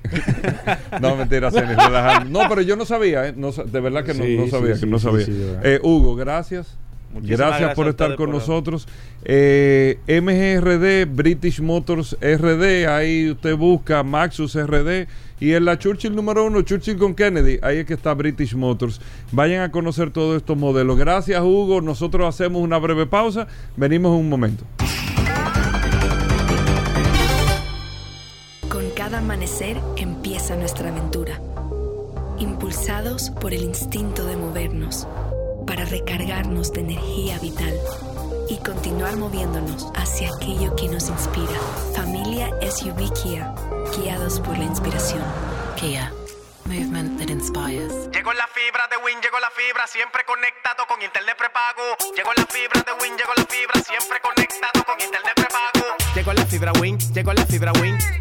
no, 1.01 1.15
mentira, 1.17 1.49
relajando. 1.49 2.29
No, 2.39 2.47
pero 2.47 2.61
yo 2.61 2.75
no 2.77 2.85
sabía, 2.85 3.27
¿eh? 3.27 3.33
No 3.35 3.51
de 3.51 3.79
verdad 3.81 4.05
que 4.05 4.13
no, 4.13 4.23
Sí, 4.23 4.37
no 4.37 4.45
sí, 4.45 4.51
sabía, 4.51 4.75
sí, 4.75 4.81
que 4.81 4.87
no 4.87 4.99
sabía. 4.99 5.25
Eh, 5.63 5.79
Hugo, 5.83 6.15
gracias. 6.15 6.77
Muchísimas 7.13 7.39
Gracias, 7.39 7.59
gracias 7.59 7.75
por 7.75 7.87
estar 7.89 8.15
con 8.15 8.27
por- 8.27 8.35
nosotros. 8.35 8.87
Eh, 9.25 9.97
MGRD, 10.07 11.13
British 11.13 11.59
Motors 11.59 12.15
RD, 12.21 12.87
ahí 12.87 13.31
usted 13.31 13.57
busca 13.57 14.01
Maxus 14.03 14.55
RD. 14.55 15.07
Y 15.41 15.55
en 15.55 15.65
la 15.65 15.79
Churchill 15.79 16.15
número 16.15 16.45
uno, 16.45 16.61
Churchill 16.61 16.99
con 16.99 17.15
Kennedy, 17.15 17.57
ahí 17.63 17.79
es 17.79 17.85
que 17.87 17.95
está 17.95 18.13
British 18.13 18.53
Motors. 18.53 19.01
Vayan 19.31 19.63
a 19.63 19.71
conocer 19.71 20.11
todos 20.11 20.37
estos 20.37 20.55
modelos. 20.55 20.99
Gracias, 20.99 21.41
Hugo. 21.41 21.81
Nosotros 21.81 22.29
hacemos 22.29 22.61
una 22.61 22.77
breve 22.77 23.07
pausa. 23.07 23.47
Venimos 23.75 24.13
en 24.13 24.19
un 24.19 24.29
momento. 24.29 24.63
Con 28.69 28.87
cada 28.91 29.17
amanecer 29.17 29.77
empieza 29.97 30.55
nuestra 30.55 30.89
aventura. 30.89 31.41
Impulsados 32.37 33.31
por 33.31 33.51
el 33.51 33.63
instinto 33.63 34.25
de 34.25 34.37
movernos, 34.37 35.07
para 35.65 35.85
recargarnos 35.85 36.71
de 36.71 36.81
energía 36.81 37.39
vital 37.39 37.73
y 38.51 38.57
continuar 38.57 39.15
moviéndonos 39.15 39.87
hacia 39.95 40.27
aquello 40.27 40.75
que 40.75 40.89
nos 40.89 41.07
inspira. 41.07 41.57
Familia 41.95 42.49
SUV 42.69 43.09
Kia, 43.13 43.55
guiados 43.95 44.41
por 44.41 44.57
la 44.57 44.65
inspiración. 44.65 45.23
Kia, 45.77 46.11
movement 46.65 47.17
that 47.17 47.29
inspires. 47.29 48.11
Llegó 48.11 48.33
la 48.33 48.47
fibra 48.47 48.87
de 48.91 48.97
Win, 48.97 49.21
llegó 49.21 49.39
la 49.39 49.49
fibra, 49.51 49.87
siempre 49.87 50.25
conectado 50.25 50.85
con 50.85 51.01
internet 51.01 51.37
prepago. 51.37 51.95
Llegó 52.13 52.31
la 52.35 52.45
fibra 52.45 52.83
de 52.83 52.91
Win, 53.01 53.15
llegó 53.17 53.31
la 53.37 53.45
fibra, 53.45 53.81
siempre 53.87 54.19
conectado 54.19 54.83
con 54.83 54.99
internet 54.99 55.33
prepago. 55.33 55.95
Llegó 56.13 56.33
la 56.33 56.45
fibra 56.45 56.71
Win, 56.73 56.99
llegó 57.13 57.31
la 57.31 57.45
fibra 57.45 57.71
Win. 57.79 58.20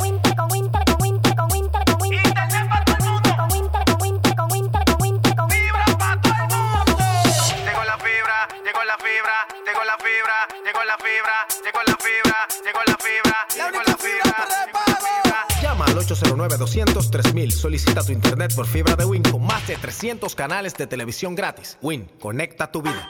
09 16.23 16.57
200 16.57 17.09
Solicita 17.49 18.03
tu 18.03 18.11
internet 18.11 18.53
por 18.55 18.67
fibra 18.67 18.95
de 18.95 19.05
Win 19.05 19.23
con 19.23 19.45
más 19.45 19.67
de 19.67 19.77
300 19.77 20.35
canales 20.35 20.75
de 20.75 20.87
televisión 20.87 21.35
gratis. 21.35 21.77
Win, 21.81 22.09
conecta 22.19 22.71
tu 22.71 22.81
vida. 22.81 23.09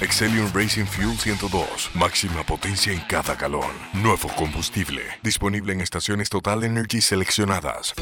Excellium 0.00 0.50
Racing 0.54 0.86
Fuel 0.86 1.16
102. 1.18 1.90
Máxima 1.94 2.42
potencia 2.44 2.92
en 2.92 3.00
cada 3.00 3.34
galón. 3.34 3.70
Nuevo 3.92 4.28
combustible. 4.34 5.02
Disponible 5.22 5.74
en 5.74 5.82
estaciones 5.82 6.30
Total 6.30 6.64
Energy 6.64 7.02
seleccionadas. 7.02 7.94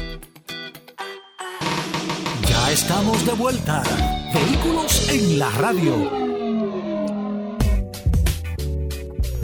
Ya 2.47 2.71
estamos 2.71 3.25
de 3.25 3.33
vuelta. 3.33 3.83
Vehículos 4.33 5.09
en 5.09 5.39
la 5.39 5.49
radio. 5.51 6.28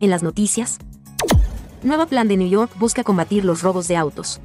en 0.00 0.10
las 0.10 0.22
noticias, 0.22 0.78
Nueva 1.82 2.04
plan 2.04 2.28
de 2.28 2.36
New 2.36 2.48
York 2.48 2.70
busca 2.78 3.04
combatir 3.04 3.44
los 3.44 3.62
robos 3.62 3.88
de 3.88 3.96
autos. 3.96 4.40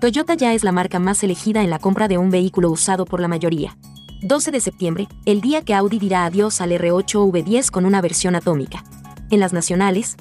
Toyota 0.00 0.34
ya 0.34 0.52
es 0.52 0.62
la 0.62 0.72
marca 0.72 0.98
más 0.98 1.22
elegida 1.22 1.62
en 1.62 1.70
la 1.70 1.78
compra 1.78 2.06
de 2.06 2.18
un 2.18 2.28
vehículo 2.28 2.70
usado 2.70 3.06
por 3.06 3.20
la 3.20 3.28
mayoría. 3.28 3.78
12 4.22 4.50
de 4.50 4.60
septiembre, 4.60 5.08
el 5.24 5.40
día 5.40 5.62
que 5.62 5.74
Audi 5.74 5.98
dirá 5.98 6.26
adiós 6.26 6.60
al 6.60 6.72
R8 6.72 7.30
V10 7.30 7.70
con 7.70 7.86
una 7.86 8.02
versión 8.02 8.34
atómica. 8.34 8.84
En 9.30 9.40
las 9.40 9.54
nacionales, 9.54 10.16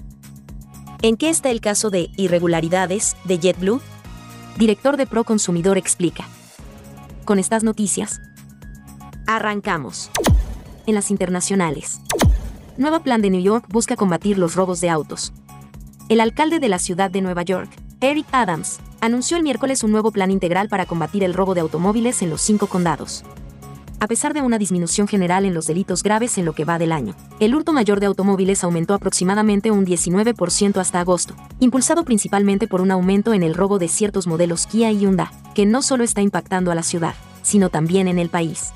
¿en 1.02 1.18
qué 1.18 1.30
está 1.30 1.52
el 1.52 1.60
caso 1.60 1.90
de 1.90 2.10
irregularidades 2.16 3.18
de 3.26 3.40
JetBlue? 3.40 3.82
Director 4.58 4.96
de 4.96 5.06
Pro 5.06 5.26
Consumidor 5.26 5.78
explica. 5.78 6.26
Con 7.26 7.38
estas 7.38 7.64
noticias, 7.64 8.22
arrancamos. 9.28 10.10
En 10.86 10.96
las 10.96 11.12
internacionales. 11.12 12.00
Nueva 12.76 13.02
plan 13.02 13.22
de 13.22 13.30
New 13.30 13.42
York 13.42 13.66
busca 13.70 13.96
combatir 13.96 14.40
los 14.40 14.56
robos 14.56 14.82
de 14.82 14.90
autos. 14.90 15.32
El 16.10 16.20
alcalde 16.20 16.60
de 16.60 16.70
la 16.70 16.80
ciudad 16.80 17.12
de 17.12 17.22
Nueva 17.22 17.44
York, 17.44 17.70
Eric 18.02 18.26
Adams, 18.32 18.80
anunció 19.00 19.38
el 19.38 19.44
miércoles 19.44 19.84
un 19.84 19.92
nuevo 19.92 20.12
plan 20.12 20.32
integral 20.32 20.70
para 20.70 20.88
combatir 20.88 21.24
el 21.24 21.36
robo 21.36 21.54
de 21.54 21.62
automóviles 21.62 22.24
en 22.24 22.32
los 22.32 22.42
cinco 22.42 22.66
condados. 22.66 23.24
A 24.00 24.08
pesar 24.08 24.34
de 24.34 24.42
una 24.42 24.58
disminución 24.58 25.08
general 25.08 25.46
en 25.46 25.54
los 25.54 25.68
delitos 25.68 26.02
graves 26.02 26.40
en 26.40 26.46
lo 26.46 26.54
que 26.54 26.66
va 26.66 26.80
del 26.80 26.92
año, 26.92 27.14
el 27.40 27.54
hurto 27.54 27.74
mayor 27.74 28.00
de 28.00 28.08
automóviles 28.08 28.64
aumentó 28.64 28.96
aproximadamente 28.96 29.70
un 29.70 29.86
19% 29.86 30.78
hasta 30.78 31.00
agosto, 31.00 31.36
impulsado 31.60 32.04
principalmente 32.04 32.68
por 32.68 32.82
un 32.82 32.90
aumento 32.90 33.36
en 33.36 33.44
el 33.44 33.54
robo 33.54 33.78
de 33.78 33.88
ciertos 33.88 34.26
modelos 34.26 34.66
Kia 34.66 34.92
y 34.92 34.98
Hyundai, 34.98 35.28
que 35.54 35.68
no 35.68 35.84
solo 35.84 36.04
está 36.04 36.22
impactando 36.22 36.72
a 36.72 36.76
la 36.76 36.84
ciudad, 36.84 37.14
sino 37.44 37.70
también 37.70 38.08
en 38.08 38.18
el 38.18 38.30
país. 38.30 38.72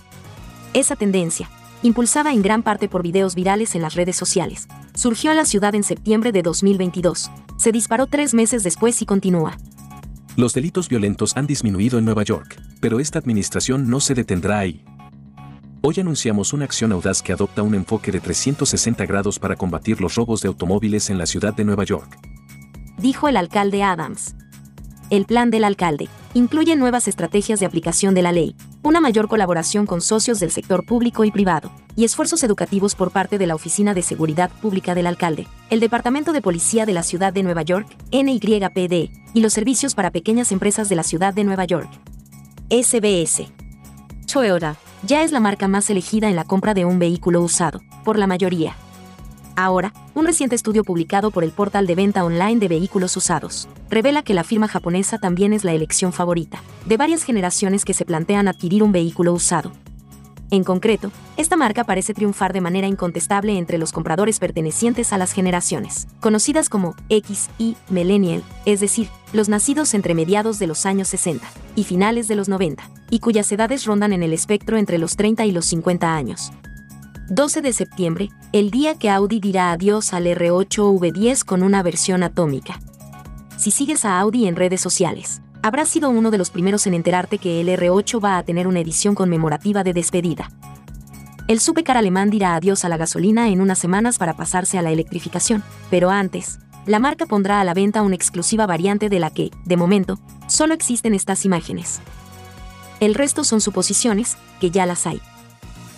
Esa 0.73 0.95
tendencia, 0.95 1.49
impulsada 1.83 2.31
en 2.33 2.41
gran 2.41 2.63
parte 2.63 2.89
por 2.89 3.03
videos 3.03 3.35
virales 3.35 3.75
en 3.75 3.81
las 3.81 3.95
redes 3.95 4.15
sociales, 4.15 4.67
surgió 4.93 5.31
en 5.31 5.37
la 5.37 5.45
ciudad 5.45 5.75
en 5.75 5.83
septiembre 5.83 6.31
de 6.31 6.41
2022. 6.41 7.29
Se 7.57 7.71
disparó 7.71 8.07
tres 8.07 8.33
meses 8.33 8.63
después 8.63 9.01
y 9.01 9.05
continúa. 9.05 9.57
Los 10.35 10.53
delitos 10.53 10.87
violentos 10.89 11.35
han 11.35 11.47
disminuido 11.47 11.97
en 11.97 12.05
Nueva 12.05 12.23
York, 12.23 12.61
pero 12.79 12.99
esta 12.99 13.19
administración 13.19 13.89
no 13.89 13.99
se 13.99 14.13
detendrá 14.13 14.59
ahí. 14.59 14.83
Hoy 15.81 15.95
anunciamos 15.99 16.53
una 16.53 16.65
acción 16.65 16.91
audaz 16.91 17.21
que 17.21 17.33
adopta 17.33 17.61
un 17.61 17.73
enfoque 17.73 18.11
de 18.11 18.19
360 18.19 19.05
grados 19.05 19.39
para 19.39 19.55
combatir 19.55 20.01
los 20.01 20.15
robos 20.15 20.41
de 20.41 20.47
automóviles 20.47 21.09
en 21.09 21.17
la 21.17 21.25
ciudad 21.25 21.53
de 21.53 21.63
Nueva 21.65 21.85
York. 21.85 22.19
Dijo 22.97 23.27
el 23.27 23.37
alcalde 23.37 23.83
Adams. 23.83 24.35
El 25.09 25.25
plan 25.25 25.49
del 25.51 25.63
alcalde 25.63 26.09
incluye 26.33 26.75
nuevas 26.75 27.07
estrategias 27.07 27.59
de 27.59 27.65
aplicación 27.65 28.13
de 28.13 28.21
la 28.21 28.31
ley, 28.31 28.55
una 28.87 29.01
mayor 29.01 29.27
colaboración 29.27 29.85
con 29.85 29.99
socios 29.99 30.39
del 30.39 30.49
sector 30.49 30.85
público 30.85 31.25
y 31.25 31.31
privado, 31.31 31.71
y 31.97 32.05
esfuerzos 32.05 32.41
educativos 32.43 32.95
por 32.95 33.11
parte 33.11 33.37
de 33.37 33.45
la 33.45 33.53
Oficina 33.53 33.93
de 33.93 34.01
Seguridad 34.01 34.49
Pública 34.61 34.95
del 34.95 35.07
Alcalde, 35.07 35.45
el 35.69 35.81
Departamento 35.81 36.31
de 36.31 36.41
Policía 36.41 36.85
de 36.85 36.93
la 36.93 37.03
Ciudad 37.03 37.33
de 37.33 37.43
Nueva 37.43 37.63
York, 37.63 37.85
NYPD, 38.13 39.11
y 39.33 39.41
los 39.41 39.51
servicios 39.51 39.93
para 39.93 40.11
pequeñas 40.11 40.53
empresas 40.53 40.87
de 40.87 40.95
la 40.95 41.03
Ciudad 41.03 41.33
de 41.33 41.43
Nueva 41.43 41.65
York. 41.65 41.89
SBS. 42.69 43.51
Toyota 44.25 44.77
ya 45.03 45.21
es 45.23 45.33
la 45.33 45.41
marca 45.41 45.67
más 45.67 45.89
elegida 45.89 46.29
en 46.29 46.37
la 46.37 46.45
compra 46.45 46.73
de 46.73 46.85
un 46.85 46.97
vehículo 46.97 47.41
usado, 47.41 47.81
por 48.05 48.17
la 48.17 48.25
mayoría. 48.25 48.77
Ahora, 49.59 49.91
un 50.13 50.27
reciente 50.27 50.55
estudio 50.55 50.83
publicado 50.83 51.31
por 51.31 51.43
el 51.43 51.49
portal 51.49 51.87
de 51.87 51.95
venta 51.95 52.23
online 52.23 52.59
de 52.59 52.67
vehículos 52.67 53.17
usados 53.17 53.67
revela 53.89 54.21
que 54.21 54.35
la 54.35 54.43
firma 54.43 54.67
japonesa 54.67 55.17
también 55.17 55.51
es 55.51 55.63
la 55.63 55.73
elección 55.73 56.13
favorita 56.13 56.61
de 56.85 56.95
varias 56.95 57.23
generaciones 57.23 57.83
que 57.83 57.95
se 57.95 58.05
plantean 58.05 58.47
adquirir 58.47 58.83
un 58.83 58.91
vehículo 58.91 59.33
usado. 59.33 59.71
En 60.51 60.63
concreto, 60.63 61.11
esta 61.37 61.57
marca 61.57 61.85
parece 61.85 62.13
triunfar 62.13 62.53
de 62.53 62.61
manera 62.61 62.85
incontestable 62.85 63.57
entre 63.57 63.79
los 63.79 63.91
compradores 63.91 64.37
pertenecientes 64.37 65.11
a 65.11 65.17
las 65.17 65.31
generaciones, 65.31 66.07
conocidas 66.19 66.69
como 66.69 66.95
X 67.09 67.49
y 67.57 67.77
Millennial, 67.89 68.43
es 68.65 68.79
decir, 68.79 69.09
los 69.33 69.49
nacidos 69.49 69.95
entre 69.95 70.13
mediados 70.13 70.59
de 70.59 70.67
los 70.67 70.85
años 70.85 71.07
60 71.07 71.47
y 71.75 71.83
finales 71.83 72.27
de 72.27 72.35
los 72.35 72.47
90, 72.47 72.87
y 73.09 73.21
cuyas 73.21 73.51
edades 73.51 73.85
rondan 73.85 74.13
en 74.13 74.21
el 74.21 74.33
espectro 74.33 74.77
entre 74.77 74.99
los 74.99 75.15
30 75.15 75.47
y 75.47 75.51
los 75.51 75.65
50 75.65 76.15
años. 76.15 76.51
12 77.29 77.61
de 77.61 77.73
septiembre, 77.73 78.29
el 78.53 78.71
día 78.71 78.95
que 78.95 79.09
Audi 79.09 79.41
dirá 79.41 79.73
adiós 79.73 80.13
al 80.13 80.27
R8 80.27 80.97
V10 80.97 81.43
con 81.43 81.61
una 81.61 81.83
versión 81.83 82.23
atómica. 82.23 82.79
Si 83.57 83.69
sigues 83.69 84.05
a 84.05 84.17
Audi 84.17 84.47
en 84.47 84.55
redes 84.55 84.79
sociales, 84.79 85.41
habrás 85.61 85.89
sido 85.89 86.09
uno 86.09 86.31
de 86.31 86.37
los 86.37 86.51
primeros 86.51 86.87
en 86.87 86.93
enterarte 86.93 87.37
que 87.37 87.59
el 87.59 87.67
R8 87.67 88.23
va 88.23 88.37
a 88.37 88.43
tener 88.43 88.65
una 88.65 88.79
edición 88.79 89.13
conmemorativa 89.13 89.83
de 89.83 89.91
despedida. 89.91 90.49
El 91.49 91.59
supercar 91.59 91.97
alemán 91.97 92.29
dirá 92.29 92.55
adiós 92.55 92.85
a 92.85 92.89
la 92.89 92.95
gasolina 92.95 93.49
en 93.49 93.59
unas 93.59 93.79
semanas 93.79 94.17
para 94.17 94.37
pasarse 94.37 94.77
a 94.77 94.81
la 94.81 94.91
electrificación, 94.91 95.63
pero 95.89 96.09
antes, 96.09 96.59
la 96.85 96.99
marca 96.99 97.25
pondrá 97.25 97.59
a 97.59 97.65
la 97.65 97.73
venta 97.73 98.03
una 98.03 98.15
exclusiva 98.15 98.65
variante 98.65 99.09
de 99.09 99.19
la 99.19 99.31
que, 99.31 99.51
de 99.65 99.75
momento, 99.75 100.17
solo 100.47 100.73
existen 100.73 101.13
estas 101.13 101.43
imágenes. 101.43 101.99
El 103.01 103.15
resto 103.15 103.43
son 103.43 103.59
suposiciones, 103.59 104.37
que 104.61 104.71
ya 104.71 104.85
las 104.85 105.05
hay. 105.05 105.21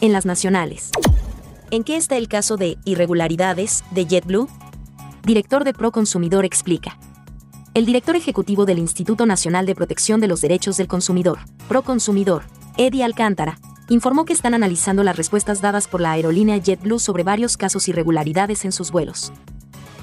En 0.02 0.14
las 0.14 0.26
nacionales. 0.26 0.92
¿En 1.72 1.84
qué 1.84 1.98
está 1.98 2.16
el 2.16 2.30
caso 2.30 2.56
de 2.56 2.78
irregularidades 2.86 3.84
de 3.92 4.06
JetBlue? 4.06 4.48
Director 5.26 5.66
de 5.66 5.74
Pro 5.74 5.92
Consumidor 5.92 6.46
explica. 6.46 6.98
El 7.74 7.86
director 7.86 8.16
ejecutivo 8.16 8.66
del 8.66 8.80
Instituto 8.80 9.26
Nacional 9.26 9.66
de 9.66 9.76
Protección 9.76 10.22
de 10.22 10.30
los 10.30 10.40
Derechos 10.40 10.78
del 10.78 10.88
Consumidor, 10.88 11.40
Pro 11.68 11.82
Consumidor, 11.82 12.44
Eddie 12.78 13.04
Alcántara, 13.04 13.60
informó 13.90 14.24
que 14.24 14.32
están 14.32 14.54
analizando 14.54 15.04
las 15.04 15.18
respuestas 15.18 15.60
dadas 15.60 15.90
por 15.90 16.00
la 16.00 16.14
aerolínea 16.14 16.56
JetBlue 16.56 17.00
sobre 17.00 17.24
varios 17.24 17.58
casos 17.58 17.90
irregularidades 17.90 18.64
en 18.64 18.72
sus 18.72 18.92
vuelos. 18.92 19.34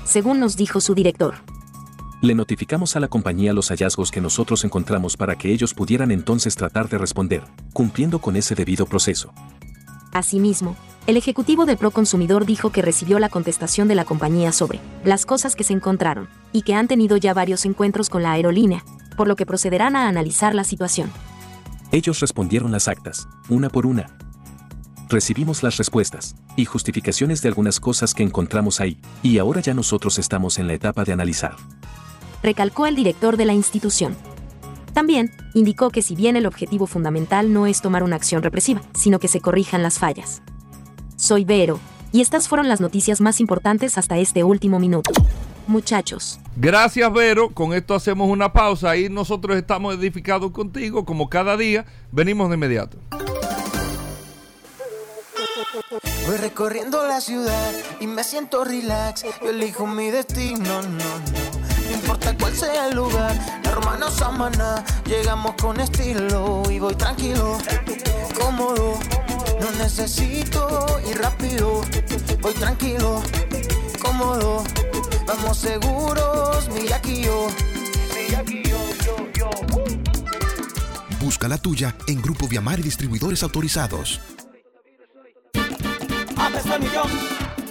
Según 0.04 0.40
nos 0.40 0.58
dijo 0.58 0.82
su 0.82 0.94
director, 0.94 1.36
Le 2.20 2.34
notificamos 2.34 2.96
a 2.96 3.00
la 3.00 3.08
compañía 3.08 3.54
los 3.54 3.70
hallazgos 3.70 4.10
que 4.10 4.20
nosotros 4.20 4.62
encontramos 4.64 5.16
para 5.16 5.36
que 5.36 5.52
ellos 5.52 5.72
pudieran 5.72 6.10
entonces 6.10 6.54
tratar 6.54 6.90
de 6.90 6.98
responder, 6.98 7.44
cumpliendo 7.72 8.20
con 8.20 8.36
ese 8.36 8.54
debido 8.54 8.84
proceso. 8.84 9.32
Asimismo, 10.16 10.76
el 11.06 11.18
ejecutivo 11.18 11.66
de 11.66 11.76
Proconsumidor 11.76 12.46
dijo 12.46 12.70
que 12.70 12.80
recibió 12.80 13.18
la 13.18 13.28
contestación 13.28 13.86
de 13.86 13.94
la 13.94 14.06
compañía 14.06 14.50
sobre 14.50 14.80
las 15.04 15.26
cosas 15.26 15.54
que 15.54 15.62
se 15.62 15.74
encontraron 15.74 16.30
y 16.54 16.62
que 16.62 16.72
han 16.72 16.88
tenido 16.88 17.18
ya 17.18 17.34
varios 17.34 17.66
encuentros 17.66 18.08
con 18.08 18.22
la 18.22 18.32
aerolínea, 18.32 18.82
por 19.18 19.28
lo 19.28 19.36
que 19.36 19.44
procederán 19.44 19.94
a 19.94 20.08
analizar 20.08 20.54
la 20.54 20.64
situación. 20.64 21.12
Ellos 21.92 22.20
respondieron 22.20 22.72
las 22.72 22.88
actas, 22.88 23.28
una 23.50 23.68
por 23.68 23.84
una. 23.84 24.06
Recibimos 25.10 25.62
las 25.62 25.76
respuestas 25.76 26.34
y 26.56 26.64
justificaciones 26.64 27.42
de 27.42 27.48
algunas 27.48 27.78
cosas 27.78 28.14
que 28.14 28.22
encontramos 28.22 28.80
ahí, 28.80 28.98
y 29.22 29.36
ahora 29.36 29.60
ya 29.60 29.74
nosotros 29.74 30.18
estamos 30.18 30.58
en 30.58 30.66
la 30.66 30.72
etapa 30.72 31.04
de 31.04 31.12
analizar. 31.12 31.56
Recalcó 32.42 32.86
el 32.86 32.96
director 32.96 33.36
de 33.36 33.44
la 33.44 33.52
institución. 33.52 34.16
También 34.96 35.30
indicó 35.52 35.90
que 35.90 36.00
si 36.00 36.16
bien 36.16 36.36
el 36.36 36.46
objetivo 36.46 36.86
fundamental 36.86 37.52
no 37.52 37.66
es 37.66 37.82
tomar 37.82 38.02
una 38.02 38.16
acción 38.16 38.42
represiva, 38.42 38.80
sino 38.94 39.18
que 39.18 39.28
se 39.28 39.42
corrijan 39.42 39.82
las 39.82 39.98
fallas. 39.98 40.40
Soy 41.16 41.44
Vero, 41.44 41.78
y 42.12 42.22
estas 42.22 42.48
fueron 42.48 42.66
las 42.66 42.80
noticias 42.80 43.20
más 43.20 43.38
importantes 43.38 43.98
hasta 43.98 44.16
este 44.16 44.42
último 44.42 44.78
minuto. 44.78 45.12
Muchachos. 45.66 46.40
Gracias, 46.56 47.12
Vero. 47.12 47.50
Con 47.50 47.74
esto 47.74 47.94
hacemos 47.94 48.30
una 48.30 48.54
pausa. 48.54 48.88
Ahí 48.88 49.10
nosotros 49.10 49.58
estamos 49.58 49.94
edificados 49.96 50.50
contigo, 50.52 51.04
como 51.04 51.28
cada 51.28 51.58
día. 51.58 51.84
Venimos 52.10 52.48
de 52.48 52.54
inmediato. 52.54 52.96
Voy 56.26 56.36
recorriendo 56.38 57.06
la 57.06 57.20
ciudad 57.20 57.74
y 58.00 58.06
me 58.06 58.24
siento 58.24 58.64
relax. 58.64 59.26
Yo 59.42 59.50
elijo 59.50 59.86
mi 59.86 60.10
destino, 60.10 60.80
no, 60.80 60.88
no. 60.88 61.55
No 62.06 62.12
importa 62.12 62.36
cuál 62.38 62.54
sea 62.54 62.86
el 62.86 62.94
lugar, 62.94 63.60
la 63.64 63.70
hermana 63.70 64.08
Samana. 64.08 64.84
Llegamos 65.06 65.54
con 65.60 65.80
estilo 65.80 66.62
y 66.70 66.78
voy 66.78 66.94
tranquilo, 66.94 67.58
cómodo. 68.38 68.96
No 69.60 69.70
necesito 69.72 71.00
ir 71.10 71.18
rápido, 71.20 71.82
voy 72.40 72.54
tranquilo, 72.54 73.20
cómodo. 74.00 74.62
Vamos 75.26 75.58
seguros, 75.58 76.68
mi 76.68 76.92
aquí 76.92 77.22
yo. 77.22 77.48
Mi 78.14 78.34
aquí 78.36 78.62
yo, 78.62 78.78
yo, 79.04 79.16
yo. 79.34 79.50
Busca 81.18 81.48
la 81.48 81.58
tuya 81.58 81.96
en 82.06 82.22
Grupo 82.22 82.46
Viamar 82.46 82.78
y 82.78 82.82
Distribuidores 82.84 83.42
Autorizados. 83.42 84.20
Apestó 86.36 86.74
el 86.76 86.82
millón, 86.82 87.10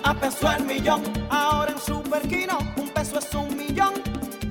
apestó 0.03 0.51
el 0.51 0.65
millón. 0.65 1.03
Ahora 1.29 1.71
en 1.71 1.79
Super 1.79 2.27
Kino, 2.27 2.57
un 2.75 2.91
eso 2.97 3.19
es 3.19 3.33
un 3.33 3.55
millón 3.55 4.05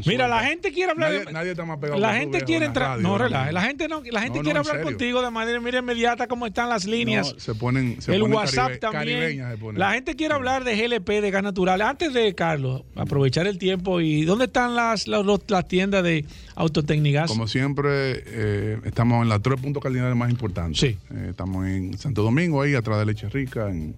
Mira, 0.05 0.27
la 0.27 0.39
gente 0.41 0.71
quiere 0.71 0.91
hablar. 0.91 1.11
Nadie, 1.11 1.31
nadie 1.33 1.51
está 1.51 1.65
más 1.65 1.77
pegado 1.79 1.99
La 1.99 2.15
gente 2.15 2.41
quiere 2.41 2.65
en 2.65 2.69
entrar. 2.71 2.99
no, 2.99 3.17
mismo. 3.17 3.27
La 3.29 3.61
gente 3.61 3.87
no, 3.87 4.01
la 4.09 4.21
gente 4.21 4.39
No, 4.39 4.43
quiere 4.43 4.59
no, 4.61 4.67
hablar 4.69 4.83
contigo 4.83 5.21
de 5.21 5.31
manera 5.31 5.59
mira, 5.61 5.79
inmediata 5.79 6.27
cómo 6.27 6.45
están 6.45 6.69
las 6.69 6.85
líneas. 6.85 7.33
Se 7.37 7.55
ponen, 7.55 8.01
se 8.01 8.13
el 8.13 8.21
ponen 8.21 8.37
WhatsApp 8.37 8.71
caribe- 8.71 8.79
también. 8.79 9.19
caribeñas 9.19 9.51
se 9.53 9.57
ponen. 9.57 9.79
La 9.79 9.93
gente 9.93 10.15
quiere 10.15 10.33
hablar 10.33 10.63
de 10.63 10.75
GLP, 10.75 11.21
de 11.21 11.31
gas 11.31 11.43
natural. 11.43 11.81
Antes 11.81 12.13
de, 12.13 12.35
Carlos, 12.35 12.83
aprovechar 12.95 13.47
el 13.47 13.57
tiempo 13.57 14.01
y 14.01 14.25
¿dónde 14.25 14.45
están 14.45 14.75
las, 14.75 15.07
las, 15.07 15.25
las 15.47 15.67
tiendas 15.67 16.03
de 16.03 16.25
Autotecnigas? 16.55 17.29
Como 17.29 17.47
siempre, 17.47 18.23
eh, 18.25 18.77
estamos 18.85 19.23
en 19.23 19.29
las 19.29 19.41
tres 19.41 19.59
puntos 19.61 19.81
cardinales 19.81 20.15
más 20.15 20.29
importantes. 20.29 20.79
Sí. 20.79 20.97
Eh, 21.11 21.27
estamos 21.29 21.65
en 21.67 21.97
Santo 21.97 22.23
Domingo, 22.23 22.61
ahí 22.61 22.75
atrás 22.75 22.99
de 22.99 23.05
Leche 23.05 23.29
Rica, 23.29 23.69
en, 23.69 23.95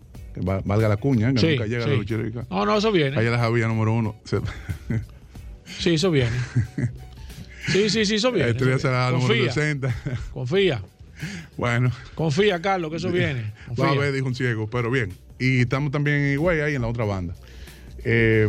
valga 0.64 0.88
la 0.88 0.98
cuña, 0.98 1.34
que 1.34 1.40
Sí, 1.40 1.48
nunca 1.50 1.66
llega 1.66 1.84
sí. 1.84 1.90
la 1.90 1.96
Leche 1.98 2.18
Rica. 2.18 2.46
No, 2.50 2.66
no, 2.66 2.78
eso 2.78 2.92
viene. 2.92 3.18
Allá 3.18 3.32
la 3.32 3.40
Javía 3.40 3.68
número 3.68 3.94
uno. 3.94 4.16
Sí, 5.78 5.94
eso 5.96 6.10
viene. 6.12 6.36
Sí, 7.68 7.90
sí, 7.90 8.06
sí, 8.06 8.16
eso 8.16 8.32
viene. 8.32 8.54
Día 8.54 8.70
eso 8.76 8.80
será 8.80 9.12
Confía, 9.12 9.52
60. 9.52 9.96
confía. 10.34 10.82
Bueno. 11.58 11.92
Confía, 12.16 12.62
Carlos, 12.62 12.90
que 12.90 12.98
eso 12.98 13.12
viene. 13.12 13.54
Va 13.70 13.74
a 13.74 13.76
Confía. 13.76 14.00
ver, 14.00 14.14
dijo 14.14 14.28
un 14.28 14.36
ciego, 14.36 14.68
pero 14.70 14.90
bien. 14.90 15.14
Y 15.38 15.62
estamos 15.62 15.92
también 15.92 16.18
en 16.18 16.34
Higüey, 16.34 16.62
ahí 16.62 16.76
en 16.76 16.82
la 16.82 16.88
otra 16.88 17.06
banda. 17.06 17.36
Eh, 18.04 18.48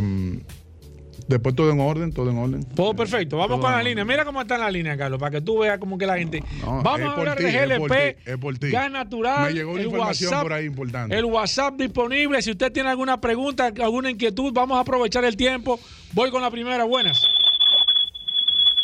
después 1.31 1.55
todo 1.55 1.71
en 1.71 1.79
orden, 1.79 2.13
todo 2.13 2.29
en 2.29 2.37
orden. 2.37 2.63
Todo 2.75 2.93
perfecto. 2.93 3.37
Vamos 3.37 3.57
Todo 3.57 3.61
con 3.61 3.71
en 3.71 3.77
las 3.77 3.85
líneas. 3.85 4.07
Mira 4.07 4.25
cómo 4.25 4.41
están 4.41 4.59
las 4.61 4.71
líneas, 4.71 4.97
Carlos, 4.97 5.19
para 5.19 5.31
que 5.31 5.41
tú 5.41 5.59
veas 5.59 5.79
como 5.79 5.97
que 5.97 6.05
la 6.05 6.17
gente. 6.17 6.43
No, 6.61 6.81
Vamos 6.83 7.01
a 7.09 7.13
hablar 7.13 7.37
de 7.37 7.51
GLP, 7.51 8.15
ti, 8.23 8.31
es 8.31 8.37
por 8.37 8.57
ti. 8.57 8.69
gas 8.71 8.91
natural. 8.91 9.45
Me 9.49 9.53
llegó 9.53 9.71
una 9.71 9.81
el 9.81 9.87
información 9.87 10.29
WhatsApp, 10.29 10.43
por 10.43 10.53
ahí 10.53 10.65
importante. 10.65 11.17
El 11.17 11.25
WhatsApp 11.25 11.73
disponible. 11.75 12.41
Si 12.41 12.51
usted 12.51 12.71
tiene 12.71 12.89
alguna 12.89 13.19
pregunta, 13.19 13.67
alguna 13.81 14.09
inquietud, 14.11 14.51
vamos 14.53 14.77
a 14.77 14.81
aprovechar 14.81 15.25
el 15.25 15.35
tiempo. 15.35 15.79
Voy 16.13 16.29
con 16.31 16.41
la 16.41 16.51
primera. 16.51 16.83
Buenas. 16.83 17.25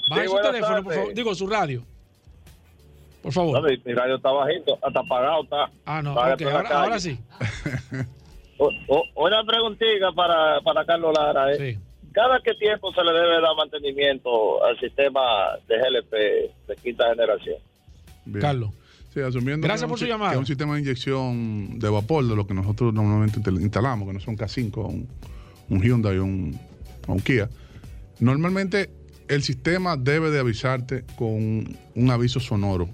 Baje 0.10 0.24
Sí, 0.24 0.28
su 0.30 0.42
teléfono, 0.42 0.84
por 0.84 0.94
favor. 0.94 1.14
Digo, 1.14 1.36
su 1.36 1.48
radio. 1.48 1.84
Por 3.22 3.34
favor. 3.34 3.62
No, 3.62 3.68
mi, 3.68 3.94
radio 3.94 4.16
está 4.16 4.32
bajito, 4.32 4.78
hasta 4.82 5.00
apagado 5.02 5.44
está. 5.44 5.70
Ah, 5.86 6.02
no, 6.02 6.14
Vale, 6.14 6.34
ok, 6.36 6.44
por 6.44 6.64
la 6.64 6.70
ahora, 6.82 7.00
sí. 7.00 7.20
O- 8.60 8.72
o- 8.88 9.26
una 9.26 9.44
preguntita 9.44 10.12
para, 10.16 10.60
para 10.62 10.84
Carlos 10.86 11.14
Lara. 11.16 11.54
¿eh? 11.54 11.78
¿Cada 12.18 12.40
qué 12.44 12.56
tiempo 12.56 12.92
se 12.94 13.04
le 13.04 13.12
debe 13.12 13.40
dar 13.40 13.56
mantenimiento 13.56 14.64
al 14.66 14.80
sistema 14.80 15.22
de 15.68 15.76
GLP 15.78 16.12
de 16.68 16.76
quinta 16.82 17.08
generación? 17.12 17.58
Bien. 18.26 18.42
Carlos. 18.42 18.72
Sí, 19.14 19.20
asumiendo 19.20 19.68
Gracias 19.68 19.82
que 19.82 19.86
es 19.86 19.90
por 19.92 19.92
un 19.92 20.00
su 20.00 20.06
llamada. 20.08 20.32
que 20.32 20.36
es 20.38 20.40
un 20.40 20.46
sistema 20.48 20.74
de 20.74 20.80
inyección 20.82 21.78
de 21.78 21.90
vapor 21.90 22.28
de 22.28 22.36
lo 22.36 22.48
que 22.48 22.56
nosotros 22.56 22.92
normalmente 22.92 23.40
instalamos, 23.52 24.08
que 24.08 24.14
no 24.16 24.20
son 24.20 24.36
K5, 24.36 24.78
un, 24.84 25.08
un 25.70 25.84
Hyundai 25.84 26.18
o 26.18 26.24
un, 26.24 26.60
o 27.06 27.14
un 27.14 27.20
Kia. 27.20 27.50
Normalmente 28.20 28.90
el 29.28 29.44
sistema 29.44 29.96
debe 29.96 30.32
de 30.32 30.40
avisarte 30.40 31.04
con 31.18 31.78
un 31.94 32.10
aviso 32.12 32.40
sonoro. 32.40 32.90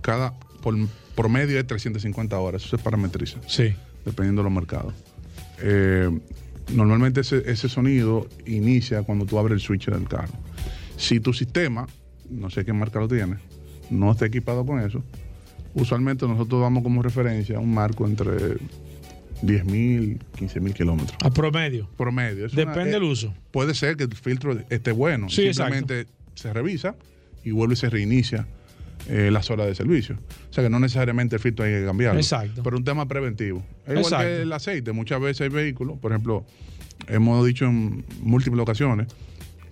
Cada 0.00 0.34
por 0.60 0.74
promedio 1.14 1.54
de 1.54 1.62
350 1.62 2.36
horas. 2.40 2.64
Eso 2.64 2.76
se 2.76 2.82
parametriza. 2.82 3.38
Sí. 3.46 3.76
Dependiendo 4.04 4.42
de 4.42 4.44
los 4.44 4.52
mercados. 4.52 4.92
Eh, 5.62 6.10
normalmente 6.72 7.20
ese, 7.20 7.42
ese 7.50 7.68
sonido 7.68 8.26
inicia 8.46 9.02
cuando 9.02 9.24
tú 9.26 9.38
abres 9.38 9.54
el 9.54 9.60
switch 9.60 9.86
del 9.86 10.08
carro. 10.08 10.32
Si 10.96 11.20
tu 11.20 11.32
sistema, 11.32 11.86
no 12.30 12.50
sé 12.50 12.64
qué 12.64 12.72
marca 12.72 12.98
lo 12.98 13.08
tiene, 13.08 13.36
no 13.90 14.10
está 14.12 14.26
equipado 14.26 14.64
con 14.66 14.80
eso, 14.80 15.02
usualmente 15.74 16.26
nosotros 16.26 16.60
damos 16.62 16.82
como 16.82 17.02
referencia 17.02 17.58
un 17.60 17.72
marco 17.72 18.06
entre 18.06 18.56
10.000, 19.42 20.18
15.000 20.38 20.72
kilómetros. 20.72 21.16
A 21.22 21.30
promedio. 21.30 21.88
Promedio. 21.96 22.46
Es 22.46 22.52
Depende 22.52 22.80
una- 22.82 22.90
del 22.92 23.02
eh, 23.02 23.06
uso. 23.10 23.34
Puede 23.50 23.74
ser 23.74 23.96
que 23.96 24.04
el 24.04 24.14
filtro 24.14 24.56
esté 24.70 24.92
bueno. 24.92 25.28
Sí, 25.28 25.52
Simplemente 25.52 26.06
se 26.34 26.52
revisa. 26.52 26.96
y 27.44 27.50
vuelve 27.52 27.74
y 27.74 27.76
se 27.76 27.90
reinicia 27.90 28.46
eh, 29.08 29.30
las 29.30 29.50
horas 29.50 29.66
de 29.68 29.74
servicio. 29.74 30.16
Sea 30.56 30.64
que 30.64 30.70
no 30.70 30.80
necesariamente 30.80 31.36
el 31.36 31.42
filtro 31.42 31.66
hay 31.66 31.72
que 31.72 31.84
cambiarlo. 31.84 32.18
Exacto. 32.18 32.62
Pero 32.62 32.78
un 32.78 32.84
tema 32.84 33.06
preventivo. 33.06 33.62
Es 33.84 33.90
igual 33.90 33.98
Exacto. 33.98 34.24
que 34.24 34.40
el 34.40 34.52
aceite. 34.54 34.92
Muchas 34.92 35.20
veces 35.20 35.42
hay 35.42 35.48
vehículos, 35.50 35.98
por 35.98 36.12
ejemplo, 36.12 36.46
hemos 37.08 37.44
dicho 37.44 37.66
en 37.66 38.06
múltiples 38.22 38.62
ocasiones 38.62 39.08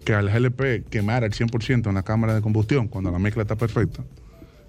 que 0.04 0.12
al 0.12 0.28
GLP 0.28 0.86
quemar 0.90 1.24
el 1.24 1.32
100% 1.32 1.88
en 1.88 1.94
la 1.94 2.02
cámara 2.02 2.34
de 2.34 2.42
combustión 2.42 2.88
cuando 2.88 3.10
la 3.10 3.18
mezcla 3.18 3.40
está 3.40 3.56
perfecta, 3.56 4.04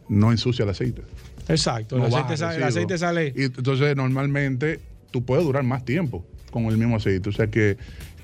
no 0.08 0.32
ensucia 0.32 0.64
el 0.64 0.70
aceite. 0.70 1.02
Exacto. 1.50 1.98
No 1.98 2.06
el, 2.06 2.14
aceite 2.14 2.38
sale, 2.38 2.56
el 2.56 2.64
aceite 2.64 2.98
sale. 2.98 3.34
Y 3.36 3.44
entonces 3.44 3.94
normalmente 3.98 4.80
tú 5.12 5.26
puedes 5.26 5.44
durar 5.44 5.66
más 5.66 5.84
tiempo 5.84 6.26
con 6.50 6.64
el 6.64 6.78
mismo 6.78 6.96
aceite. 6.96 7.28
O 7.28 7.34
sea 7.34 7.48
que 7.48 7.76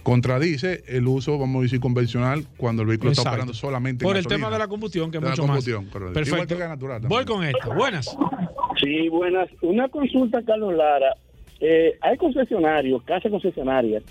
contradice 0.04 0.84
el 0.88 1.08
uso, 1.08 1.38
vamos 1.38 1.60
a 1.60 1.64
decir, 1.64 1.80
convencional 1.80 2.46
cuando 2.58 2.82
el 2.82 2.88
vehículo 2.88 3.12
está 3.12 3.30
operando 3.30 3.54
solamente 3.54 4.04
en 4.04 4.08
Por 4.08 4.18
el 4.18 4.24
gasolina. 4.24 4.46
tema 4.48 4.54
de 4.56 4.60
la 4.60 4.68
combustión, 4.68 5.12
que 5.12 5.18
es 5.18 5.22
De 5.22 5.26
la 5.30 5.32
mucho 5.32 5.42
combustión, 5.44 5.84
más. 5.86 5.94
correcto. 5.94 6.14
Perfecto. 6.14 6.36
Igual 6.44 6.48
que 6.60 6.68
natural 6.68 7.02
Voy 7.08 7.26
con 7.26 7.44
esto. 7.44 7.74
Buenas. 7.76 8.18
Sí, 8.80 9.10
buenas. 9.10 9.50
Una 9.62 9.88
consulta, 9.90 10.42
Carlos 10.44 10.74
Lara. 10.76 11.16
Eh, 11.60 11.98
hay 12.02 12.18
concesionarios, 12.18 13.04
casas 13.04 13.32
concesionarias, 13.32 14.04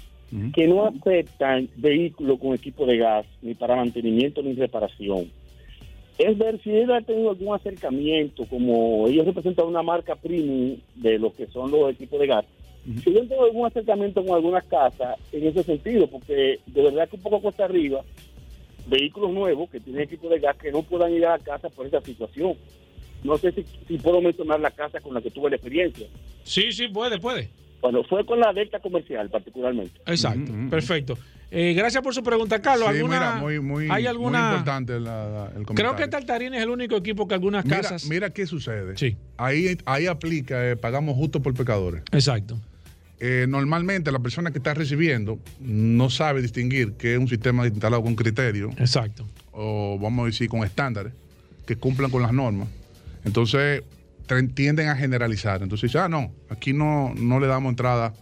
que 0.54 0.68
no 0.68 0.86
aceptan 0.86 1.68
vehículos 1.76 2.38
con 2.38 2.54
equipo 2.54 2.86
de 2.86 2.98
gas, 2.98 3.26
ni 3.42 3.54
para 3.54 3.74
mantenimiento 3.74 4.42
ni 4.42 4.52
reparación. 4.54 5.28
Es 6.18 6.38
ver 6.38 6.60
si 6.62 6.70
él 6.70 6.92
ha 6.92 7.00
tenido 7.00 7.30
algún 7.30 7.54
acercamiento, 7.54 8.44
como 8.46 9.08
ellos 9.08 9.26
representan 9.26 9.66
una 9.66 9.82
marca 9.82 10.14
premium 10.14 10.76
de 10.94 11.18
lo 11.18 11.32
que 11.34 11.46
son 11.48 11.70
los 11.72 11.90
equipos 11.90 12.20
de 12.20 12.26
gas. 12.28 12.44
Si 13.04 13.12
yo 13.12 13.26
tengo 13.26 13.44
algún 13.44 13.66
acercamiento 13.66 14.24
con 14.24 14.34
algunas 14.34 14.64
casas 14.64 15.16
en 15.32 15.46
ese 15.46 15.62
sentido, 15.62 16.06
porque 16.08 16.58
de 16.66 16.82
verdad 16.82 17.08
que 17.08 17.16
un 17.16 17.22
poco 17.22 17.40
cuesta 17.40 17.64
arriba, 17.64 18.02
vehículos 18.86 19.30
nuevos 19.32 19.70
que 19.70 19.80
tienen 19.80 20.02
equipo 20.02 20.28
de 20.28 20.40
gas 20.40 20.56
que 20.56 20.72
no 20.72 20.82
puedan 20.82 21.12
ir 21.12 21.24
a 21.26 21.36
la 21.36 21.38
casa 21.38 21.68
por 21.68 21.86
esa 21.86 22.00
situación. 22.00 22.54
No 23.22 23.36
sé 23.36 23.52
si, 23.52 23.64
si 23.86 23.98
puedo 23.98 24.20
mencionar 24.20 24.60
la 24.60 24.70
casa 24.70 25.00
con 25.00 25.12
la 25.14 25.20
que 25.20 25.30
tuve 25.30 25.50
la 25.50 25.56
experiencia. 25.56 26.06
Sí, 26.42 26.72
sí, 26.72 26.88
puede, 26.88 27.18
puede. 27.18 27.50
Bueno, 27.82 28.02
fue 28.04 28.24
con 28.26 28.40
la 28.40 28.52
Delta 28.52 28.78
Comercial 28.80 29.28
particularmente. 29.30 30.00
Exacto. 30.06 30.52
Perfecto. 30.70 31.18
Eh, 31.52 31.74
gracias 31.74 32.02
por 32.02 32.14
su 32.14 32.22
pregunta, 32.22 32.62
Carlos. 32.62 32.88
Sí, 32.90 32.96
¿Alguna, 32.98 33.18
mira, 33.18 33.34
muy, 33.36 33.58
muy, 33.60 33.88
¿Hay 33.90 34.06
alguna? 34.06 34.38
muy 34.40 34.48
importante 34.50 35.00
la- 35.00 35.28
la- 35.28 35.46
el 35.46 35.66
comentario. 35.66 35.74
Creo 35.74 35.96
que 35.96 36.06
Tartarín 36.08 36.54
es 36.54 36.62
el 36.62 36.70
único 36.70 36.96
equipo 36.96 37.26
que 37.26 37.34
algunas 37.34 37.64
Mira, 37.64 37.78
casas. 37.80 38.08
mira 38.08 38.30
qué 38.30 38.46
sucede. 38.46 38.96
Sí. 38.96 39.16
Ahí, 39.36 39.76
ahí 39.84 40.06
aplica, 40.06 40.70
eh, 40.70 40.76
pagamos 40.76 41.16
justo 41.16 41.42
por 41.42 41.52
pecadores. 41.54 42.02
Exacto. 42.12 42.56
Eh, 43.22 43.44
normalmente 43.48 44.10
la 44.10 44.18
persona 44.18 44.50
que 44.50 44.58
está 44.58 44.72
recibiendo 44.72 45.38
no 45.60 46.08
sabe 46.08 46.40
distinguir 46.40 46.94
que 46.94 47.12
es 47.14 47.18
un 47.18 47.28
sistema 47.28 47.66
instalado 47.66 48.02
con 48.02 48.14
criterio. 48.14 48.70
Exacto. 48.78 49.28
O 49.52 49.98
vamos 50.00 50.22
a 50.22 50.26
decir 50.26 50.48
con 50.48 50.64
estándares 50.64 51.12
que 51.66 51.76
cumplan 51.76 52.10
con 52.10 52.22
las 52.22 52.32
normas. 52.32 52.68
Entonces 53.24 53.82
tienden 54.54 54.88
a 54.88 54.96
generalizar. 54.96 55.62
Entonces 55.62 55.90
dice, 55.90 55.98
ah, 55.98 56.08
no, 56.08 56.32
aquí 56.48 56.72
no, 56.72 57.12
no 57.14 57.40
le 57.40 57.46
damos 57.46 57.70
entrada 57.70 58.14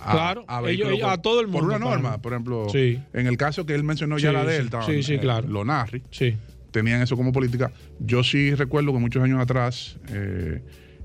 a, 0.00 0.12
Claro, 0.12 0.44
a, 0.48 0.62
ellos- 0.70 0.88
a 1.02 1.08
por- 1.14 1.18
todo 1.22 1.40
el 1.40 1.46
Por 1.48 1.62
mundo, 1.62 1.66
una 1.76 1.76
claro. 1.84 1.90
norma, 2.02 2.22
por 2.22 2.32
ejemplo, 2.32 2.68
Sí. 2.70 2.98
en 3.12 3.26
el 3.26 3.36
caso 3.36 3.66
que 3.66 3.74
él 3.74 3.84
mencionó 3.84 4.16
ya 4.16 4.32
la 4.32 4.44
Delta, 4.44 4.82
sí, 4.86 5.02
sí, 5.02 5.14
eh, 5.14 5.18
claro. 5.20 5.46
los 5.48 5.66
NARRI, 5.66 6.02
Sí. 6.10 6.36
tenían 6.70 7.02
eso 7.02 7.16
como 7.16 7.32
política. 7.32 7.72
Yo 7.98 8.22
sí 8.24 8.54
recuerdo 8.54 8.92
que 8.94 8.98
muchos 9.00 9.22
años 9.22 9.38
atrás 9.40 9.98
eh, 10.08 10.62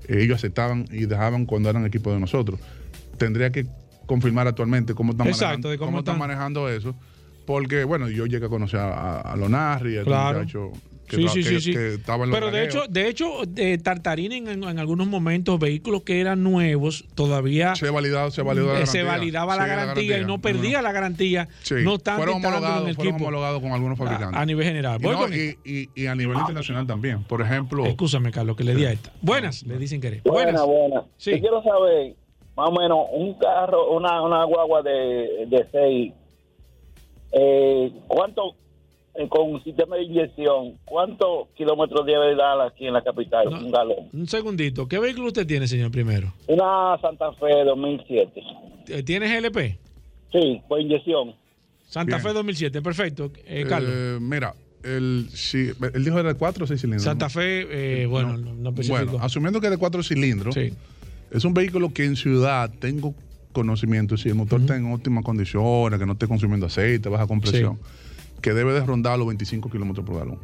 ellos 0.08 0.36
aceptaban 0.36 0.86
y 0.90 1.04
dejaban 1.06 1.44
cuando 1.44 1.68
eran 1.68 1.84
equipo 1.84 2.10
de 2.14 2.20
nosotros. 2.20 2.58
Tendría 3.18 3.50
que 3.50 3.66
confirmar 4.06 4.46
actualmente 4.46 4.94
cómo 4.94 5.12
están, 5.12 5.26
Exacto, 5.26 5.46
manejando, 5.46 5.70
de 5.70 5.78
cómo 5.78 5.98
están 5.98 6.14
están. 6.14 6.18
manejando 6.28 6.68
eso. 6.68 6.94
Porque, 7.46 7.84
bueno, 7.84 8.08
yo 8.08 8.26
llegué 8.26 8.46
a 8.46 8.48
conocer 8.48 8.80
a, 8.80 9.18
a, 9.18 9.20
a 9.20 9.36
Lonarri, 9.36 9.96
a 9.96 10.00
este 10.00 10.04
Claro. 10.10 10.40
muchacho 10.40 10.72
que, 11.08 11.16
Sí, 11.16 11.22
que- 11.22 11.42
sí, 11.44 11.60
sí. 11.60 11.72
que 11.72 11.94
estaba 11.94 12.24
en 12.24 12.30
los 12.30 12.36
Pero 12.40 12.50
de 12.50 12.64
hecho, 12.64 12.82
de 12.88 13.08
hecho, 13.08 13.42
de 13.46 13.78
Tartarín 13.78 14.32
en, 14.32 14.48
en- 14.48 14.64
en 14.64 14.78
algunos 14.80 15.06
momentos, 15.06 15.56
vehículos 15.60 16.02
que 16.02 16.20
eran 16.20 16.42
nuevos, 16.42 17.04
todavía 17.14 17.76
se 17.76 17.88
validaba, 17.90 18.32
se 18.32 18.42
validó 18.42 18.72
la 18.72 18.80
eh, 18.80 18.86
se 18.88 19.04
garantía. 19.04 19.04
validaba 19.44 19.52
Sí, 19.54 19.60
la 19.60 19.66
la 19.68 19.76
garantía 19.76 20.18
y 20.18 20.24
no 20.24 20.40
perdía 20.40 20.82
la 20.82 20.90
garantía. 20.90 21.48
Sí, 21.62 21.76
No 21.84 21.94
están 21.94 22.16
fueron 22.16 22.44
homologados, 22.44 23.60
con 23.62 23.70
algunos 23.70 23.96
fabricantes. 23.96 24.36
A, 24.36 24.40
a 24.42 24.46
nivel 24.46 24.66
general. 24.66 24.98
Y, 25.00 25.04
Voy 25.04 25.12
no, 25.14 25.20
con 25.20 25.32
y, 25.32 25.56
y- 25.64 25.88
y 25.94 26.06
a 26.06 26.16
nivel 26.16 26.36
internacional 26.38 26.84
también. 26.88 27.22
Por 27.22 27.40
ejemplo. 27.40 27.86
Escúchame, 27.86 28.32
Carlos, 28.32 28.56
que 28.56 28.64
le 28.64 28.74
di 28.74 28.84
a 28.86 28.90
esta. 28.90 29.12
Buenas, 29.22 29.62
le 29.62 29.78
dicen 29.78 30.00
querer. 30.00 30.22
Buena, 30.24 30.62
buena. 30.64 31.04
Sí. 31.18 31.30
Yo 31.30 31.38
quiero 31.38 31.62
saber, 31.62 32.16
más 32.56 32.68
o 32.68 32.72
menos, 32.72 33.06
un 33.12 33.34
carro, 33.34 33.94
una, 33.94 34.22
una 34.22 34.44
guagua 34.44 34.82
de, 34.82 35.46
de 35.46 35.66
seis, 35.70 36.12
eh, 37.32 37.92
¿cuánto, 38.08 38.54
eh, 39.14 39.28
con 39.28 39.52
un 39.52 39.62
sistema 39.62 39.96
de 39.96 40.04
inyección, 40.04 40.78
cuántos 40.84 41.48
kilómetros 41.54 42.06
debe 42.06 42.34
dar 42.34 42.60
aquí 42.62 42.86
en 42.86 42.94
la 42.94 43.02
capital? 43.02 43.48
Un 43.48 43.70
galón. 43.70 44.08
Un 44.12 44.26
segundito. 44.26 44.88
¿Qué 44.88 44.98
vehículo 44.98 45.28
usted 45.28 45.46
tiene, 45.46 45.68
señor 45.68 45.90
primero? 45.90 46.32
Una 46.46 46.98
Santa 47.00 47.32
Fe 47.32 47.64
2007. 47.64 48.42
Eh, 48.88 49.02
¿Tiene 49.02 49.28
GLP? 49.28 49.78
Sí, 50.32 50.62
por 50.66 50.80
inyección. 50.80 51.34
Santa 51.88 52.16
Bien. 52.16 52.28
Fe 52.28 52.32
2007, 52.32 52.82
perfecto. 52.82 53.30
Eh, 53.46 53.64
Carlos. 53.68 53.90
Eh, 53.92 54.18
mira, 54.20 54.54
el, 54.82 55.28
si, 55.30 55.70
él 55.94 56.04
dijo 56.04 56.18
era 56.18 56.32
de 56.32 56.38
4 56.38 56.64
o 56.64 56.66
6 56.66 56.80
cilindros. 56.80 57.04
Santa. 57.04 57.28
Fe, 57.28 58.02
eh, 58.02 58.06
bueno, 58.06 58.36
no, 58.36 58.54
no 58.54 58.68
especificó. 58.70 59.04
Bueno, 59.04 59.24
asumiendo 59.24 59.60
que 59.60 59.66
es 59.66 59.70
de 59.70 59.78
4 59.78 60.02
cilindros, 60.02 60.56
es 61.36 61.44
un 61.44 61.54
vehículo 61.54 61.92
que 61.92 62.04
en 62.04 62.16
ciudad 62.16 62.70
tengo 62.78 63.14
conocimiento, 63.52 64.16
si 64.16 64.28
el 64.28 64.34
motor 64.34 64.60
está 64.60 64.76
en 64.76 64.92
óptimas 64.92 65.24
condiciones, 65.24 65.98
que 65.98 66.06
no 66.06 66.12
esté 66.12 66.26
consumiendo 66.26 66.66
aceite, 66.66 67.08
baja 67.08 67.26
compresión, 67.26 67.78
que 68.40 68.52
debe 68.52 68.72
de 68.72 68.84
rondar 68.84 69.18
los 69.18 69.26
25 69.26 69.70
kilómetros 69.70 70.04
por 70.06 70.18
galón 70.18 70.38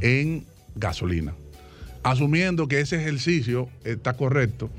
en 0.00 0.44
gasolina. 0.74 1.34
Asumiendo 2.02 2.68
que 2.68 2.80
ese 2.80 2.96
ejercicio 2.96 3.68
está 3.84 4.14
correcto 4.16 4.70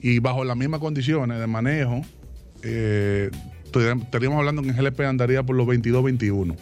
y 0.00 0.18
bajo 0.18 0.44
las 0.44 0.56
mismas 0.56 0.80
condiciones 0.80 1.40
de 1.40 1.46
manejo, 1.46 2.02
eh, 2.62 3.30
estaríamos 3.64 4.38
hablando 4.38 4.62
que 4.62 4.68
en 4.68 4.76
GLP 4.76 5.00
andaría 5.00 5.42
por 5.42 5.56
los 5.56 5.66
22, 5.66 6.04
21. 6.04 6.56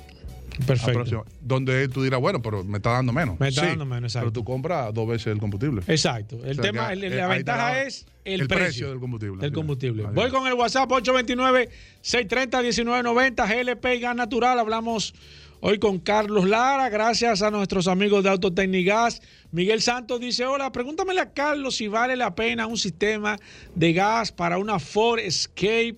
Perfecto. 0.67 1.01
Aproxima- 1.01 1.25
Donde 1.41 1.89
tú 1.89 2.03
dirás, 2.03 2.21
bueno, 2.21 2.43
pero 2.43 2.65
me 2.65 2.77
está 2.79 2.91
dando 2.93 3.13
menos. 3.13 3.39
Me 3.41 3.49
está 3.49 3.63
Sí, 3.63 3.67
dando 3.69 3.87
menos, 3.87 4.11
exacto. 4.11 4.27
Pero 4.27 4.33
tú 4.33 4.45
compras 4.45 4.93
dos 4.93 5.09
veces 5.09 5.29
el 5.29 5.39
combustible. 5.39 5.83
Exacto. 5.87 6.37
El 6.45 6.53
O 6.53 6.55
sea 6.55 6.63
tema, 6.63 6.93
el- 6.93 7.17
la 7.17 7.29
ventaja 7.29 7.83
es 7.83 8.07
el, 8.25 8.43
el 8.43 8.49
precio, 8.49 8.65
precio 8.67 8.91
del 8.91 9.01
combustible. 9.01 9.41
Del 9.41 9.53
combustible. 9.53 10.03
Voy 10.15 10.31
con 10.31 10.47
el 10.47 10.55
WhatsApp 10.55 10.91
829-630-1990, 10.91 13.47
GLP 13.47 13.95
y 13.97 14.01
Gas 14.01 14.17
Natural. 14.17 14.59
Hablamos 14.59 15.15
hoy 15.61 15.79
con 15.79 15.99
Carlos 15.99 16.49
Lara, 16.49 16.89
gracias 16.89 17.43
a 17.43 17.51
nuestros 17.51 17.89
amigos 17.89 18.25
de 18.25 18.31
Autotecnigas. 18.31 19.21
Miguel 19.51 19.81
Santos 19.81 20.21
dice, 20.21 20.45
hola, 20.47 20.71
pregúntamele 20.73 21.21
a 21.21 21.33
Carlos 21.33 21.77
si 21.77 21.89
vale 21.89 22.17
la 22.17 22.35
pena 22.35 22.67
un 22.67 22.77
sistema 22.77 23.37
de 23.75 23.93
gas 23.93 24.33
para 24.33 24.59
una 24.59 24.79
Ford 24.79 25.19
Escape 25.21 25.97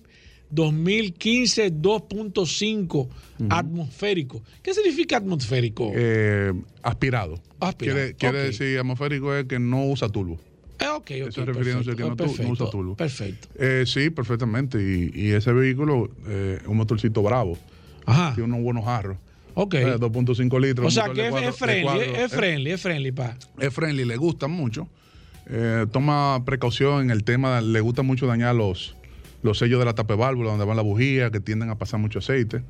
2015 0.51 1.73
2.5 1.73 3.07
atmosférico. 3.49 4.41
¿Qué 4.61 4.73
significa 4.73 5.17
atmosférico? 5.17 5.91
Eh, 5.93 6.53
aspirado. 6.83 7.39
Aspirado, 7.59 8.11
Quiere, 8.17 8.43
decir, 8.43 8.77
atmosférico 8.77 9.35
es 9.35 9.45
que 9.45 9.59
no 9.59 9.85
usa 9.85 10.09
turbo. 10.09 10.39
Eh, 10.79 10.87
ok, 10.87 11.01
ok, 11.01 11.11
Eso 11.11 11.45
refiriéndose 11.45 11.91
a 11.91 11.95
que 11.95 12.03
no, 12.03 12.15
perfecto, 12.15 12.51
usa 12.51 12.69
turbo. 12.69 12.95
Perfecto. 12.95 13.47
Eh, 13.55 13.83
sí, 13.85 14.09
perfectamente. 14.09 14.79
Y, 14.81 15.11
y 15.13 15.31
ese 15.31 15.51
vehículo 15.53 16.09
eh, 16.27 16.59
es 16.61 16.67
un 16.67 16.77
motorcito 16.77 17.21
bravo. 17.21 17.57
Ajá. 18.05 18.33
Tiene 18.35 18.51
unos 18.53 18.63
buenos 18.63 18.85
jarros. 18.85 19.17
Ok. 19.53 19.73
Eh, 19.75 19.95
2.5 19.97 20.59
litros. 20.59 20.87
O 20.87 20.91
sea 20.91 21.11
que 21.13 21.27
es, 21.27 21.55
friendly, 21.55 21.99
es, 21.99 22.17
eh, 22.17 22.29
friendly, 22.29 22.71
es 22.71 22.81
friendly, 22.81 23.11
pa. 23.11 23.37
es 23.59 23.73
friendly, 23.73 24.05
le 24.05 24.17
gusta 24.17 24.47
mucho. 24.47 24.87
Eh, 25.47 25.85
toma 25.91 26.43
precaución 26.45 27.01
en 27.01 27.11
el 27.11 27.23
tema, 27.23 27.61
le 27.61 27.81
gusta 27.81 28.03
mucho 28.03 28.27
dañar 28.27 28.55
los, 28.55 28.95
los 29.43 29.57
sellos 29.57 29.79
de 29.79 29.85
la 29.85 29.93
tapeválvula 29.93 30.49
donde 30.51 30.65
van 30.65 30.75
las 30.77 30.85
bujías, 30.85 31.31
que 31.31 31.39
tienden 31.39 31.69
a 31.69 31.75
pasar 31.77 31.99
mucho 31.99 32.19
aceite. 32.19 32.61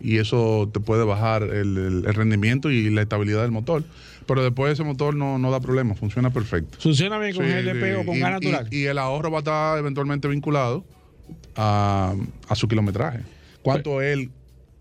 Y 0.00 0.18
eso 0.18 0.68
te 0.72 0.80
puede 0.80 1.04
bajar 1.04 1.42
el, 1.44 1.78
el- 1.78 2.04
el 2.06 2.14
rendimiento 2.14 2.70
y 2.70 2.90
la 2.90 3.02
estabilidad 3.02 3.42
del 3.42 3.52
motor. 3.52 3.84
Pero 4.26 4.42
después 4.42 4.72
ese 4.72 4.82
motor 4.84 5.14
no, 5.14 5.38
no 5.38 5.50
da 5.50 5.60
problema, 5.60 5.94
funciona 5.94 6.30
perfecto. 6.30 6.76
Funciona 6.80 7.18
bien 7.18 7.34
con 7.36 7.44
Sí, 7.46 7.52
GLP 7.52 8.00
o 8.00 8.04
con 8.06 8.16
Y- 8.16 8.20
gas 8.20 8.30
natural. 8.32 8.68
Y, 8.70 8.78
y 8.78 8.84
el 8.86 8.98
ahorro 8.98 9.30
va 9.30 9.38
a 9.38 9.40
estar 9.40 9.78
eventualmente 9.78 10.26
vinculado 10.28 10.84
a, 11.56 12.14
a 12.48 12.54
su 12.56 12.66
kilometraje. 12.68 13.20
¿Cuánto 13.62 14.00
él 14.02 14.30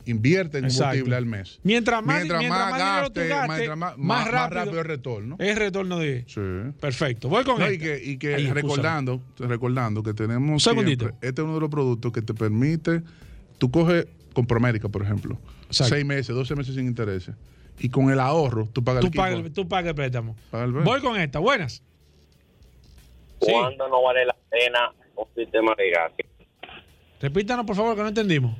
invierte 0.05 0.57
en 0.59 0.65
combustible 0.67 1.15
al 1.15 1.25
mes? 1.25 1.59
Mientras 1.63 2.03
más, 2.03 2.17
Mientras 2.17 2.39
mientras 2.39 2.59
más 2.61 2.71
más 2.71 2.79
dinero 2.79 3.01
gaste, 3.01 3.21
tú 3.23 3.29
gastes, 3.29 3.49
mientras 3.57 3.77
más- 3.77 3.97
más, 3.97 3.97
más- 3.97 4.25
más 4.25 4.31
rápido, 4.31 4.59
rápido 4.61 4.79
el 4.81 4.85
retorno. 4.87 5.35
Es 5.39 5.57
retorno 5.57 5.99
de. 5.99 6.25
Sí. 6.27 6.41
Perfecto. 6.79 7.29
Voy 7.29 7.43
con 7.43 7.59
No, 7.59 7.65
esta. 7.65 7.73
y 7.73 7.77
que, 7.77 8.01
y 8.03 8.17
que 8.17 8.31
escúchame. 8.35 8.53
recordando, 8.61 9.21
recordando 9.39 10.03
que 10.03 10.13
tenemos 10.13 10.49
Un 10.51 10.59
segundito. 10.59 11.05
siempre- 11.05 11.27
este 11.29 11.41
es 11.41 11.45
uno 11.45 11.55
de 11.55 11.61
los 11.61 11.69
productos 11.69 12.11
que 12.11 12.21
te 12.21 12.33
permite, 12.33 13.01
tú 13.57 13.69
coges 13.71 14.07
con 14.33 14.45
Promérica, 14.45 14.87
por 14.89 15.01
ejemplo, 15.03 15.37
Exacto. 15.67 15.93
seis 15.95 16.05
meses, 16.05 16.35
12 16.35 16.55
meses 16.55 16.73
sin 16.75 16.87
intereses, 16.87 17.35
y 17.79 17.89
con 17.89 18.09
el 18.11 18.19
ahorro 18.19 18.67
tú 18.71 18.83
pagas 18.83 19.01
Tú 19.01 19.07
el 19.21 19.45
el- 19.45 19.51
tú 19.53 19.67
pagas 19.67 19.89
el 19.89 19.95
préstamo. 19.95 20.35
Paga 20.49 20.63
el 20.65 20.71
Voy 20.71 21.01
con 21.01 21.19
esta. 21.19 21.39
Buenas. 21.39 21.83
Sí. 23.41 23.51
¿Cuándo 23.51 23.87
no 23.89 24.03
vale 24.03 24.23
la 24.25 24.35
pena 24.49 24.91
un 25.15 25.25
sistema 25.35 25.73
de 25.77 25.89
gas? 25.89 26.11
Repítanos, 27.19 27.65
por 27.65 27.75
favor, 27.75 27.95
que 27.95 28.01
no 28.03 28.07
entendimos. 28.07 28.55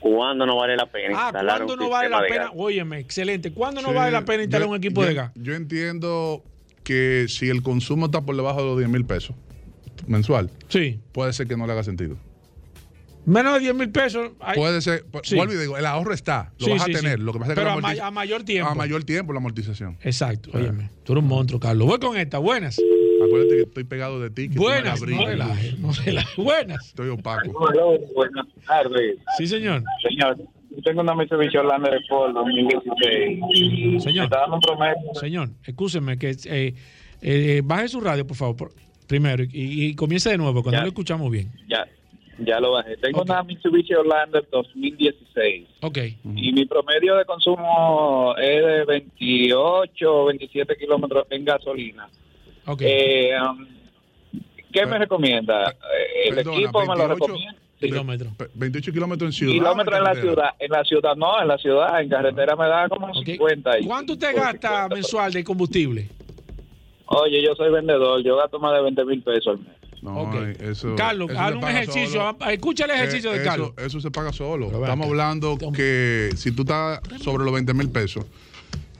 ¿Cuándo 0.00 0.46
no 0.46 0.56
vale 0.56 0.76
la 0.76 0.86
pena 0.86 1.14
Ah, 1.18 1.24
instalar 1.26 1.56
¿cuándo 1.58 1.74
un 1.74 1.80
no 1.80 1.90
vale 1.90 2.08
la 2.08 2.22
de 2.22 2.28
pena? 2.28 2.42
gas? 2.44 2.52
Óyeme, 2.56 2.98
excelente. 3.00 3.52
¿Cuándo 3.52 3.80
no 3.82 3.88
Sí, 3.88 3.94
vale 3.94 4.12
la 4.12 4.24
pena 4.24 4.42
instalar 4.44 4.66
yo- 4.66 4.70
un 4.72 4.76
equipo 4.76 5.02
yo- 5.02 5.08
de 5.08 5.14
gas? 5.14 5.32
Yo 5.34 5.54
entiendo 5.54 6.42
que 6.84 7.26
si 7.28 7.48
el 7.48 7.62
consumo 7.62 8.06
está 8.06 8.20
por 8.22 8.36
debajo 8.36 8.60
de 8.60 8.66
los 8.66 8.78
10 8.78 8.88
mil 8.90 9.04
pesos 9.04 9.34
mensual, 10.06 10.50
sí. 10.68 11.00
puede 11.12 11.32
ser 11.32 11.46
que 11.48 11.56
no 11.56 11.66
le 11.66 11.72
haga 11.72 11.82
sentido. 11.84 12.16
Menos 13.26 13.52
de 13.54 13.60
10 13.60 13.74
mil 13.74 13.90
pesos. 13.90 14.30
hay- 14.40 14.56
Puede 14.56 14.80
ser, 14.80 15.04
pu- 15.04 15.20
Sí. 15.22 15.36
vuelvo 15.36 15.52
y 15.52 15.56
digo, 15.58 15.76
el 15.76 15.84
ahorro 15.84 16.14
está, 16.14 16.52
lo 16.58 16.64
Sí, 16.66 16.70
vas 16.72 16.84
sí, 16.84 16.92
a 16.92 16.94
tener. 16.98 17.18
sí. 17.18 17.24
Lo 17.24 17.32
que 17.34 17.38
pasa 17.40 17.52
es 17.52 17.56
que 17.56 17.60
Pero 17.60 17.78
la 17.78 17.88
a, 17.90 17.94
ma- 17.94 18.06
a 18.06 18.10
mayor 18.10 18.42
tiempo. 18.44 18.70
a 18.70 18.74
mayor 18.74 19.04
tiempo 19.04 19.32
la 19.34 19.38
amortización. 19.38 19.98
Exacto, 20.02 20.50
óyeme. 20.54 20.88
Tú 21.04 21.12
eres 21.12 21.22
un 21.22 21.28
monstruo, 21.28 21.60
Carlos. 21.60 21.86
Voy 21.86 21.98
con 21.98 22.16
esta. 22.16 22.38
Buenas. 22.38 22.80
Acuérdate 23.24 23.56
que 23.56 23.62
estoy 23.62 23.84
pegado 23.84 24.20
de 24.20 24.30
ti. 24.30 24.48
Que 24.48 24.58
Buenas. 24.58 25.00
la 25.00 25.06
No 25.16 25.26
relajes, 25.26 25.78
no 25.78 25.90
relajes. 26.04 26.36
Buenas. 26.36 26.86
Estoy 26.86 27.08
opaco. 27.08 27.52
Buenas 28.14 28.46
tardes. 28.66 29.18
Sí, 29.36 29.46
señor. 29.46 29.82
Señor, 30.08 30.36
yo 30.38 30.82
tengo 30.84 31.00
una 31.00 31.14
Mitsubishi 31.14 31.56
Orlando 31.56 31.90
de 31.90 31.98
Ford 32.08 32.32
2016. 32.34 34.02
Señor. 34.02 34.22
Me 34.22 34.24
está 34.24 34.40
dando 34.40 34.56
un 34.56 34.60
promedio. 34.62 35.14
Señor, 35.14 35.48
escúcheme 35.64 36.18
que 36.18 36.36
eh, 36.46 36.74
eh, 37.22 37.62
baje 37.64 37.88
su 37.88 38.00
radio, 38.00 38.26
por 38.26 38.36
favor, 38.36 38.56
por- 38.56 38.72
primero, 39.06 39.42
y, 39.42 39.48
y 39.86 39.94
comience 39.94 40.30
de 40.30 40.38
nuevo, 40.38 40.62
cuando 40.62 40.78
Ya. 40.78 40.82
lo 40.82 40.88
escuchamos 40.88 41.30
bien. 41.30 41.50
Ya, 41.68 41.86
ya 42.38 42.60
lo 42.60 42.72
bajé. 42.72 42.96
Tengo 42.98 43.22
una 43.22 43.42
Mitsubishi 43.42 43.94
Orlando 43.94 44.40
2016. 44.52 45.66
Ok. 45.80 45.98
Y 46.36 46.52
mi 46.52 46.66
promedio 46.66 47.16
de 47.16 47.24
consumo 47.24 48.34
es 48.36 48.64
de 48.64 48.84
28 48.84 50.14
o 50.14 50.26
27 50.26 50.76
kilómetros 50.76 51.26
en 51.30 51.44
gasolina. 51.44 52.08
Eh, 52.80 53.30
um, 53.40 53.66
¿Qué 54.72 54.84
me 54.86 54.98
recomienda? 54.98 55.70
Eh, 55.70 56.28
¿El 56.28 56.34
Perdona, 56.36 56.56
equipo 56.58 56.80
me 56.80 56.86
lo 56.86 57.08
28 57.08 57.14
recomienda? 57.14 57.54
Kilómetros. 57.80 58.34
Pe- 58.36 58.48
28 58.54 58.92
kilómetros 58.92 59.28
en 59.28 59.32
ciudad. 59.32 59.52
Kilómetros 59.54 59.98
en 59.98 60.04
la 60.04 60.14
ciudad. 60.14 60.50
En 60.58 60.70
la 60.70 60.84
ciudad 60.84 61.16
no, 61.16 61.40
en 61.40 61.48
la 61.48 61.58
ciudad. 61.58 62.00
En 62.02 62.08
carretera 62.08 62.56
me 62.56 62.66
da 62.68 62.88
como 62.88 63.14
50. 63.14 63.78
y- 63.78 63.86
¿Cuánto 63.86 64.12
usted 64.14 64.34
gasta 64.34 64.88
mensual 64.88 65.32
de 65.32 65.44
combustible? 65.44 66.08
Oye, 67.06 67.42
yo 67.42 67.54
soy 67.54 67.70
vendedor. 67.72 68.22
Yo 68.22 68.36
gasto 68.36 68.58
más 68.58 68.74
de 68.74 68.82
20 68.82 69.04
mil 69.04 69.22
pesos 69.22 69.46
al 69.46 69.58
mes. 69.60 69.68
No, 70.02 70.20
Ok. 70.22 70.34
eso, 70.60 70.94
Carlos, 70.96 71.30
haz 71.36 71.54
un 71.54 71.64
ejercicio. 71.64 72.20
solo. 72.20 72.50
Escucha 72.50 72.84
el 72.84 72.90
ejercicio 72.92 73.30
Eh, 73.30 73.34
de 73.34 73.40
eso- 73.40 73.50
Carlos. 73.50 73.72
Eso, 73.78 74.00
se 74.00 74.10
paga 74.10 74.32
solo. 74.32 74.66
Estamos 74.66 75.06
hablando 75.08 75.56
que 75.74 76.30
si 76.36 76.52
tú 76.52 76.62
estás 76.62 77.00
sobre 77.20 77.44
los 77.44 77.52
20 77.54 77.74
mil 77.74 77.90
pesos, 77.90 78.24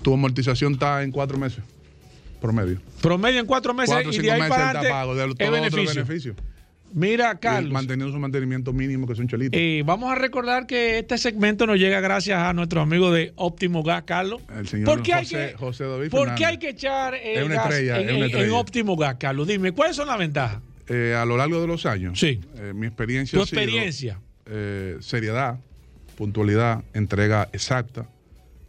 tu 0.03 0.15
amortización 0.15 0.73
está 0.75 1.03
en 1.03 1.11
cuatro 1.13 1.37
meses 1.39 1.63
promedio. 2.41 2.81
Promedio 3.03 3.41
en 3.41 3.47
cuatro 3.47 3.75
meses 3.75 3.95
Cuatro 3.95 4.11
y 4.11 4.15
cinco 4.15 4.27
de 4.27 4.33
ahí 4.33 4.41
meses 4.41 4.51
para 4.57 4.65
adelante 4.71 4.91
pago 4.91 5.15
de 5.15 5.35
todo 5.35 5.51
beneficio. 5.53 5.95
beneficio. 6.05 6.35
Mira, 6.95 7.39
Carlos. 7.39 7.71
Manteniendo 7.71 8.11
su 8.15 8.19
mantenimiento 8.19 8.73
mínimo, 8.73 9.07
que 9.07 9.13
es 9.13 9.19
un 9.19 9.29
chelito. 9.29 9.59
Eh, 9.59 9.83
vamos 9.85 10.11
a 10.11 10.15
recordar 10.15 10.67
que 10.67 10.99
este 10.99 11.19
segmento 11.19 11.67
nos 11.67 11.79
llega 11.79 12.01
gracias 12.01 12.39
a 12.41 12.55
nuestro 12.55 12.81
amigo 12.81 13.13
de 13.13 13.33
Óptimo 13.37 13.83
Gas, 13.83 14.05
Carlos. 14.07 14.41
El 14.57 14.67
señor 14.67 14.87
¿Por 14.87 15.03
qué 15.03 15.13
hay 15.13 15.25
José, 15.27 15.49
que- 15.53 15.57
José 15.59 15.85
David 15.85 16.09
¿Por 16.11 16.35
qué 16.35 16.47
hay 16.47 16.57
que 16.59 16.71
echar 16.71 17.15
el 17.15 17.43
Es 17.43 17.49
gas 17.51 17.65
estrella, 17.67 18.01
en, 18.01 18.23
es 18.25 18.33
en-. 18.35 18.51
Óptimo 18.53 18.97
Gas, 18.97 19.17
Carlos? 19.21 19.47
Dime, 19.47 19.73
¿cuáles 19.73 19.97
son 19.97 20.07
las 20.09 20.17
ventajas? 20.19 20.61
Eh, 20.89 21.15
a 21.15 21.27
lo 21.27 21.37
largo 21.37 21.61
de 21.61 21.67
los 21.67 21.85
años, 21.85 22.19
Sí. 22.19 22.41
eh, 22.57 22.73
mi 22.75 22.87
experiencia 22.87 23.37
Tu 23.37 23.43
ha 23.43 23.45
experiencia. 23.45 24.19
eh, 24.47 24.97
seriedad, 25.01 25.59
puntualidad, 26.17 26.83
entrega 26.95 27.51
exacta, 27.53 28.07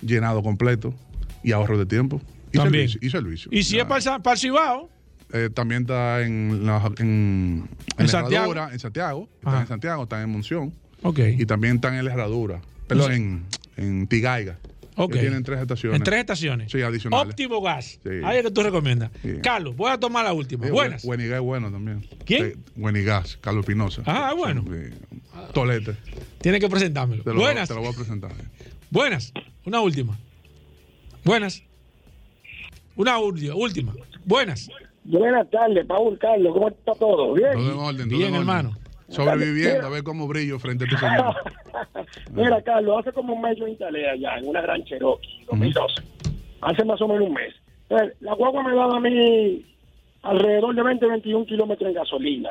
llenado 0.01 0.43
completo 0.43 0.93
y 1.41 1.53
ahorro 1.53 1.77
de 1.77 1.85
tiempo. 1.85 2.21
Y 2.51 2.57
También. 2.57 2.89
servicio. 2.89 2.99
Y 3.07 3.09
servicio. 3.09 3.49
Y 3.53 3.63
si 3.63 3.75
Ya. 3.75 3.83
es 3.83 3.87
para 3.87 4.15
el, 4.15 4.21
para 4.21 4.33
el 4.33 4.39
Cibao, 4.39 4.89
Eh, 5.31 5.49
también 5.53 5.81
está 5.83 6.21
en, 6.23 6.65
la, 6.65 6.91
en, 6.97 7.69
en, 7.99 8.07
Santiago. 8.07 8.51
Herradura, 8.51 8.73
en 8.73 8.79
Santiago. 8.79 9.29
Está 9.39 9.61
en 9.61 9.67
Santiago, 9.67 10.03
está 10.03 10.21
en 10.23 10.29
Monción. 10.31 10.73
Ok. 11.03 11.19
Y 11.37 11.45
también 11.45 11.75
están 11.75 11.93
en 11.95 12.05
la 12.05 12.13
Herradura. 12.13 12.61
Perdón, 12.87 13.11
en, 13.11 13.45
en 13.77 14.07
Tigaiga. 14.07 14.57
Ok. 14.95 15.13
Que 15.13 15.19
tienen 15.19 15.43
tres 15.43 15.61
estaciones. 15.61 15.97
en 15.99 16.03
tres 16.03 16.19
estaciones. 16.21 16.71
Sí, 16.71 16.81
adicionales. 16.81 17.27
Óptimo 17.29 17.61
Gas. 17.61 17.99
Sí. 18.03 18.09
Ahí 18.25 18.37
es 18.39 18.43
que 18.43 18.51
tú 18.51 18.63
recomiendas. 18.63 19.11
Sí. 19.21 19.33
Carlos, 19.43 19.75
voy 19.77 19.91
a 19.91 19.97
tomar 19.99 20.25
la 20.25 20.33
última. 20.33 20.65
Sí, 20.65 20.71
Buenas. 20.71 21.05
Buenigas 21.05 21.35
es 21.37 21.41
bueno 21.43 21.71
también. 21.71 22.05
¿Quién? 22.25 22.55
Buenigas, 22.75 23.37
Carlos 23.39 23.65
Pinoza. 23.67 24.01
Ah, 24.07 24.33
bueno. 24.35 24.65
Tolete. 25.53 25.95
Tienes 26.41 26.59
que 26.59 26.67
presentármelo. 26.69 27.23
Te 27.23 27.29
lo, 27.33 27.39
Buenas. 27.39 27.69
te 27.69 27.75
lo 27.75 27.81
voy 27.81 27.91
a 27.91 27.95
presentar. 27.95 28.31
Buenas. 28.89 29.31
Una 29.63 29.79
última. 29.79 30.17
Buenas. 31.23 31.63
Una 32.99 33.17
última. 33.17 33.55
última. 33.55 33.93
Buenas. 34.25 34.69
Buenas 35.05 35.49
tardes, 35.49 35.85
Paul 35.85 36.17
Carlos, 36.19 36.51
¿cómo 36.53 36.67
está 36.67 36.93
todo? 36.95 37.33
¿Bien? 37.33 37.53
Todo 37.53 37.71
en 37.71 37.77
orden, 37.79 38.09
todo 38.09 38.17
Bien, 38.17 38.21
en 38.29 38.35
orden. 38.35 38.49
hermano. 38.49 38.71
Sobreviviendo, 39.07 39.87
a 39.87 39.89
ver 39.89 40.03
cómo 40.03 40.27
brillo 40.27 40.59
frente 40.59 40.83
a 40.83 40.87
tu 40.89 40.97
señor. 40.97 41.35
Mira, 42.33 42.61
Carlos, 42.61 42.97
hace 42.99 43.13
como 43.13 43.35
un 43.35 43.41
mes 43.41 43.57
yo 43.57 43.67
instalé 43.67 44.07
allá 44.09 44.35
en 44.39 44.49
una 44.49 44.59
gran 44.61 44.83
Cherokee, 44.83 45.45
2012. 45.49 46.01
Hace 46.59 46.83
más 46.83 47.01
o 47.01 47.07
menos 47.07 47.29
un 47.29 47.33
mes. 47.35 47.55
Entonces, 47.87 48.17
la 48.19 48.33
guagua 48.33 48.63
me 48.63 48.75
daba 48.75 48.97
a 48.97 48.99
mí 48.99 49.65
alrededor 50.23 50.75
de 50.75 50.83
20, 50.83 51.07
21 51.07 51.45
kilómetros 51.45 51.87
en 51.87 51.95
gasolina. 51.95 52.49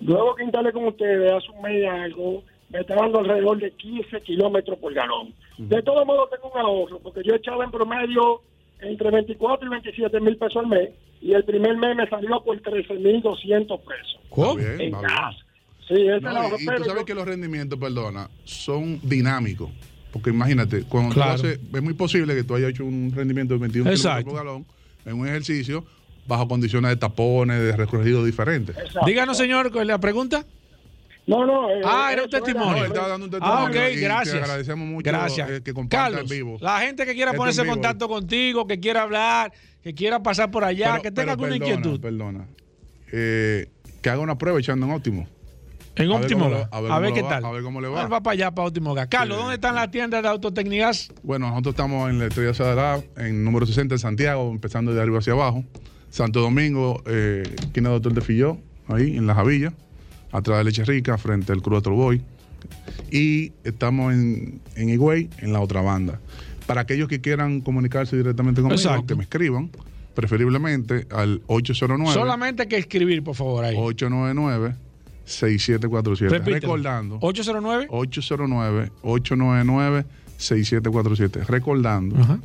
Luego 0.00 0.34
que 0.36 0.44
instalé 0.44 0.72
con 0.72 0.86
ustedes 0.86 1.30
hace 1.34 1.50
un 1.54 1.60
mes 1.60 1.82
y 1.82 1.84
algo, 1.84 2.42
me 2.70 2.80
está 2.80 2.94
dando 2.94 3.18
alrededor 3.18 3.58
de 3.58 3.70
15 3.72 4.22
kilómetros 4.22 4.78
por 4.78 4.94
galón. 4.94 5.34
De 5.58 5.82
todos 5.82 6.06
modos, 6.06 6.30
tengo 6.30 6.50
un 6.50 6.58
ahorro, 6.60 6.98
porque 7.00 7.20
yo 7.22 7.34
echaba 7.34 7.62
en 7.64 7.70
promedio 7.70 8.40
entre 8.80 9.10
24 9.10 9.66
y 9.66 9.70
27 9.70 10.20
mil 10.20 10.36
pesos 10.36 10.56
al 10.56 10.66
mes, 10.68 10.90
y 11.20 11.32
el 11.32 11.44
primer 11.44 11.76
mes 11.76 11.96
me 11.96 12.08
salió 12.08 12.42
por 12.44 12.60
13 12.60 12.94
mil 12.94 13.20
200 13.22 13.80
pesos. 13.80 14.18
¿Cómo? 14.28 14.60
En 14.60 14.92
gas. 14.92 15.36
Sí, 15.88 15.94
ese 15.94 16.20
No, 16.20 16.48
y, 16.58 16.62
y 16.62 16.66
tú 16.76 16.84
sabes 16.84 17.04
que 17.04 17.14
los 17.14 17.24
rendimientos, 17.26 17.78
perdona, 17.78 18.28
son 18.44 19.00
dinámicos. 19.02 19.70
Porque 20.12 20.30
imagínate, 20.30 20.82
cuando 20.84 21.14
Claro. 21.14 21.40
tú 21.40 21.46
haces, 21.46 21.60
es 21.74 21.82
muy 21.82 21.94
posible 21.94 22.34
que 22.34 22.42
tú 22.44 22.54
hayas 22.54 22.70
hecho 22.70 22.84
un 22.84 23.12
rendimiento 23.14 23.54
de 23.54 23.60
21 23.60 23.90
Exacto. 23.90 24.30
kilómetros 24.30 24.34
por 24.34 24.44
galón 24.46 24.66
en 25.04 25.20
un 25.20 25.28
ejercicio 25.28 25.84
bajo 26.26 26.48
condiciones 26.48 26.90
de 26.90 26.96
tapones, 26.96 27.60
de 27.60 27.76
recorrido 27.76 28.24
diferentes. 28.24 28.74
Díganos, 29.06 29.36
señor, 29.38 29.70
¿cuál 29.70 29.82
es 29.82 29.88
la 29.88 30.00
pregunta? 30.00 30.44
No, 31.26 31.44
no. 31.44 31.70
eh, 31.70 31.80
Ah, 31.84 32.10
era 32.12 32.22
un 32.24 32.30
testimonio. 32.30 32.70
No, 32.72 32.76
él 32.78 32.86
estaba 32.86 33.08
dando 33.08 33.26
un 33.26 33.34
Ah, 33.42 33.66
testimonio 33.68 33.80
ok, 33.90 33.96
y 33.96 34.00
gracias. 34.00 34.34
te 34.36 34.42
agradecemos 34.42 34.86
mucho 34.88 35.10
Gracias. 35.10 35.50
eh, 35.50 35.60
que 35.64 35.74
Carlos, 35.88 36.20
en 36.22 36.28
vivo. 36.28 36.56
la 36.60 36.80
gente 36.80 37.04
que 37.04 37.14
quiera 37.14 37.32
Esto 37.32 37.38
ponerse 37.38 37.60
en 37.62 37.64
vivo. 37.66 37.74
contacto 37.74 38.08
contigo, 38.08 38.66
que 38.66 38.78
quiera 38.78 39.02
hablar, 39.02 39.52
que 39.82 39.92
quiera 39.94 40.22
pasar 40.22 40.50
por 40.50 40.62
allá, 40.64 40.90
Pero- 40.92 41.02
que 41.02 41.10
tenga 41.10 41.32
alguna 41.32 41.50
perdona, 41.50 41.72
inquietud. 41.74 42.00
Perdona. 42.00 42.46
Eh, 43.12 43.68
que 44.02 44.10
haga 44.10 44.20
una 44.20 44.38
prueba 44.38 44.58
echando 44.60 44.86
en 44.86 44.92
óptimo. 44.92 45.28
En 45.96 46.10
A 46.10 46.14
ver 46.14 46.22
Óptimo 46.24 46.44
a 46.44 46.80
ver 46.82 46.92
A 46.92 46.98
ver 46.98 47.12
qué 47.14 47.22
va, 47.22 47.28
tal. 47.30 47.44
a 47.46 47.50
ver 47.52 47.62
cómo 47.62 47.80
le 47.80 47.88
va. 47.88 48.02
Él 48.02 48.12
va 48.12 48.20
para 48.22 48.34
allá, 48.34 48.50
para 48.54 48.68
Óptimo. 48.68 48.94
Carlos, 49.08 49.38
¿dónde 49.38 49.54
están 49.54 49.74
las 49.74 49.90
tiendas 49.90 50.22
de 50.22 50.28
Autotecnigas? 50.28 51.10
Bueno, 51.22 51.48
nosotros 51.48 51.72
estamos 51.72 52.10
en 52.10 52.18
la 52.18 52.26
Estrella 52.26 52.52
Sadalá, 52.52 53.02
en 53.16 53.42
número 53.42 53.64
60 53.66 53.94
en 53.94 53.98
Santiago, 53.98 54.50
empezando 54.50 54.92
de 54.92 55.00
arriba 55.00 55.18
hacia 55.20 55.32
abajo. 55.32 55.64
Santo 56.10 56.40
Domingo, 56.40 57.02
eh, 57.06 57.44
esquina 57.58 57.88
Doctor 57.88 58.12
de 58.12 58.20
Filló, 58.20 58.58
ahí 58.88 59.16
en 59.16 59.26
La 59.26 59.34
Javilla, 59.34 59.72
atrás 60.32 60.58
de 60.58 60.64
Leche 60.64 60.84
Rica, 60.84 61.18
frente 61.18 61.52
al 61.52 61.62
Cruz 61.62 61.82
Boy. 61.84 62.22
Y 63.10 63.52
estamos 63.64 64.12
en, 64.12 64.60
en 64.74 64.88
Higüey, 64.88 65.30
en 65.38 65.52
la 65.52 65.60
otra 65.60 65.80
banda. 65.80 66.20
Para 66.66 66.80
aquellos 66.80 67.08
que 67.08 67.20
quieran 67.20 67.60
comunicarse 67.60 68.16
directamente 68.16 68.60
conmigo, 68.60 68.80
Exacto. 68.80 69.06
que 69.06 69.14
me 69.14 69.22
escriban, 69.22 69.70
preferiblemente 70.14 71.06
al 71.10 71.42
809 71.46 72.12
Solamente 72.12 72.62
hay 72.62 72.68
que 72.68 72.78
escribir, 72.78 73.22
por 73.22 73.36
favor, 73.36 73.64
ahí. 73.64 73.76
899 73.78 74.74
6747. 75.24 76.32
Repítelo. 76.38 76.60
Recordando. 76.60 77.18
809 77.20 77.86
809 77.90 78.90
899 79.02 80.04
6747. 80.38 81.44
Recordando 81.44 82.16
Ajá. 82.20 82.38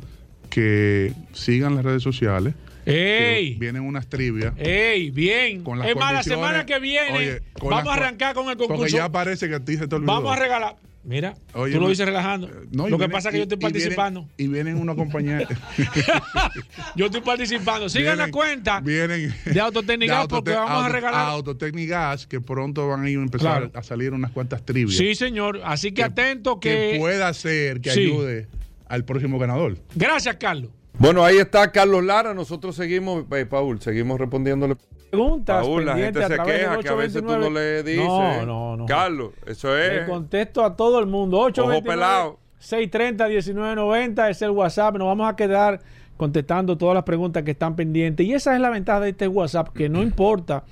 que 0.50 1.12
sigan 1.32 1.74
las 1.74 1.84
redes 1.84 2.02
sociales. 2.02 2.54
¡Ey! 2.86 3.54
Vienen 3.54 3.82
unas 3.82 4.06
trivias. 4.08 4.52
¡Ey! 4.58 5.10
Bien. 5.10 5.62
Con 5.62 5.78
las 5.78 5.88
es 5.88 5.96
más, 5.96 6.12
la 6.12 6.22
semana 6.22 6.66
que 6.66 6.78
viene 6.78 7.16
Oye, 7.16 7.42
vamos 7.62 7.86
a 7.88 7.94
arrancar 7.94 8.34
con 8.34 8.48
el 8.50 8.56
Porque 8.56 8.68
concurso. 8.68 8.96
ya 8.96 9.08
parece 9.10 9.48
que 9.48 9.54
a 9.56 9.60
ti 9.60 9.76
se 9.76 9.86
te 9.88 9.94
olvidó. 9.94 10.12
Vamos 10.12 10.36
a 10.36 10.40
regalar. 10.40 10.76
Mira, 11.04 11.34
Oye, 11.54 11.72
tú 11.72 11.78
lo 11.80 11.86
no- 11.86 11.90
dices 11.90 12.06
relajando. 12.06 12.48
No, 12.70 12.86
y 12.86 12.90
lo 12.90 12.96
que 12.96 13.08
pasa 13.08 13.28
es 13.28 13.32
que 13.32 13.38
yo 13.38 13.42
estoy 13.42 13.56
y- 13.56 13.58
y 13.58 13.64
vienen- 13.64 13.72
participando. 13.72 14.28
Y 14.36 14.46
vienen 14.46 14.76
una 14.78 14.94
compañía. 14.94 15.48
Yo 16.96 17.06
estoy 17.06 17.20
participando. 17.22 17.88
Sigan 17.88 18.18
la 18.18 18.30
cuenta 18.30 18.80
vienen 18.80 19.34
de 19.44 19.60
Autotecnigas 19.60 20.26
porque 20.28 20.52
vamos 20.52 20.84
a 20.84 20.88
regalar. 20.88 21.28
Autotecnigas, 21.30 22.26
que 22.28 22.40
pronto 22.40 22.86
van 22.88 23.04
a 23.04 23.10
ir 23.10 23.18
a 23.18 23.22
empezar 23.22 23.58
Claro. 23.62 23.70
a 23.74 23.82
salir 23.82 24.12
unas 24.12 24.30
cuantas 24.30 24.64
trivias. 24.64 24.96
Sí, 24.96 25.14
señor. 25.16 25.60
Así 25.64 25.92
que, 25.92 26.04
atento 26.04 26.60
que. 26.60 26.92
que 26.92 26.98
pueda 27.00 27.32
ser 27.34 27.80
que 27.80 27.90
Sí. 27.90 28.00
ayude 28.02 28.46
al 28.88 29.04
próximo 29.04 29.38
ganador. 29.40 29.78
Gracias, 29.96 30.36
Carlos. 30.36 30.70
Bueno, 31.02 31.24
ahí 31.24 31.38
está 31.38 31.72
Carlos 31.72 32.04
Lara. 32.04 32.32
Nosotros 32.32 32.76
seguimos, 32.76 33.24
eh, 33.32 33.44
Paul, 33.44 33.80
seguimos 33.80 34.20
respondiéndole. 34.20 34.76
Preguntas 35.10 35.66
Paul, 35.66 35.84
la 35.84 35.96
gente 35.96 36.24
se 36.24 36.38
queja 36.38 36.78
que 36.78 36.88
a 36.88 36.94
veces 36.94 37.22
tú 37.22 37.26
no 37.26 37.48
829. 37.48 37.50
le 37.50 37.82
dices. 37.82 38.06
No, 38.06 38.46
no, 38.46 38.76
no. 38.76 38.86
Carlos, 38.86 39.30
eso 39.44 39.74
Le 39.74 40.02
es. 40.02 40.08
contesto 40.08 40.64
a 40.64 40.76
todo 40.76 41.00
el 41.00 41.06
mundo. 41.06 41.40
829 41.40 41.82
pelado. 41.82 42.38
630 42.60 43.26
1990 43.26 44.30
es 44.30 44.42
el 44.42 44.50
WhatsApp. 44.50 44.96
Nos 44.96 45.08
vamos 45.08 45.28
a 45.28 45.34
quedar 45.34 45.80
contestando 46.16 46.78
todas 46.78 46.94
las 46.94 47.02
preguntas 47.02 47.42
que 47.42 47.50
están 47.50 47.74
pendientes. 47.74 48.24
Y 48.24 48.34
esa 48.34 48.54
es 48.54 48.60
la 48.60 48.70
ventaja 48.70 49.00
de 49.00 49.08
este 49.08 49.26
WhatsApp, 49.26 49.70
que 49.74 49.88
no 49.88 50.04
importa 50.04 50.62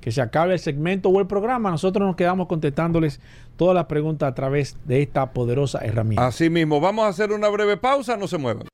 que 0.00 0.12
se 0.12 0.22
acabe 0.22 0.52
el 0.52 0.60
segmento 0.60 1.08
o 1.08 1.18
el 1.18 1.26
programa, 1.26 1.68
nosotros 1.68 2.06
nos 2.06 2.14
quedamos 2.14 2.46
contestándoles 2.46 3.20
todas 3.56 3.74
las 3.74 3.86
preguntas 3.86 4.30
a 4.30 4.34
través 4.36 4.76
de 4.84 5.02
esta 5.02 5.32
poderosa 5.32 5.80
herramienta. 5.80 6.28
Así 6.28 6.48
mismo, 6.48 6.80
vamos 6.80 7.06
a 7.06 7.08
hacer 7.08 7.32
una 7.32 7.48
breve 7.48 7.76
pausa, 7.76 8.16
no 8.16 8.28
se 8.28 8.38
muevan. 8.38 8.68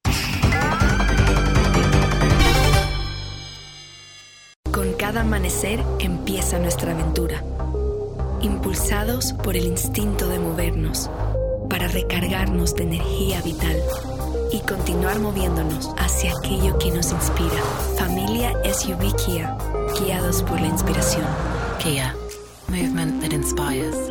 Cada 5.07 5.20
amanecer 5.20 5.85
empieza 6.01 6.59
nuestra 6.59 6.91
aventura. 6.91 7.41
Impulsados 8.41 9.35
por 9.35 9.57
el 9.57 9.66
instinto 9.66 10.27
de 10.27 10.41
movernos, 10.41 11.09
para 11.70 11.87
recargarnos 11.87 12.74
de 12.74 12.83
energía 12.83 13.41
vital 13.41 13.81
y 14.51 14.59
continuar 14.62 15.20
moviéndonos 15.20 15.95
hacia 15.97 16.33
aquello 16.37 16.77
que 16.81 16.91
nos 16.91 17.12
inspira. 17.12 17.62
Familia 17.97 18.53
SUV 18.65 19.15
Kia, 19.15 19.57
guiados 20.01 20.43
por 20.43 20.61
la 20.61 20.66
inspiración. 20.66 21.27
Kia, 21.78 22.12
movement 22.66 23.23
that 23.23 23.33
inspires. 23.33 24.11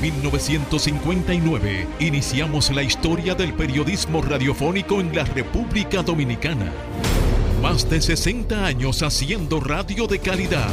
1959 0.00 1.86
iniciamos 2.00 2.70
la 2.70 2.82
historia 2.82 3.34
del 3.34 3.54
periodismo 3.54 4.22
radiofónico 4.22 5.00
en 5.00 5.14
la 5.14 5.24
República 5.24 6.02
Dominicana. 6.02 6.72
Más 7.62 7.88
de 7.88 8.00
60 8.00 8.66
años 8.66 9.02
haciendo 9.02 9.60
radio 9.60 10.06
de 10.06 10.18
calidad. 10.18 10.70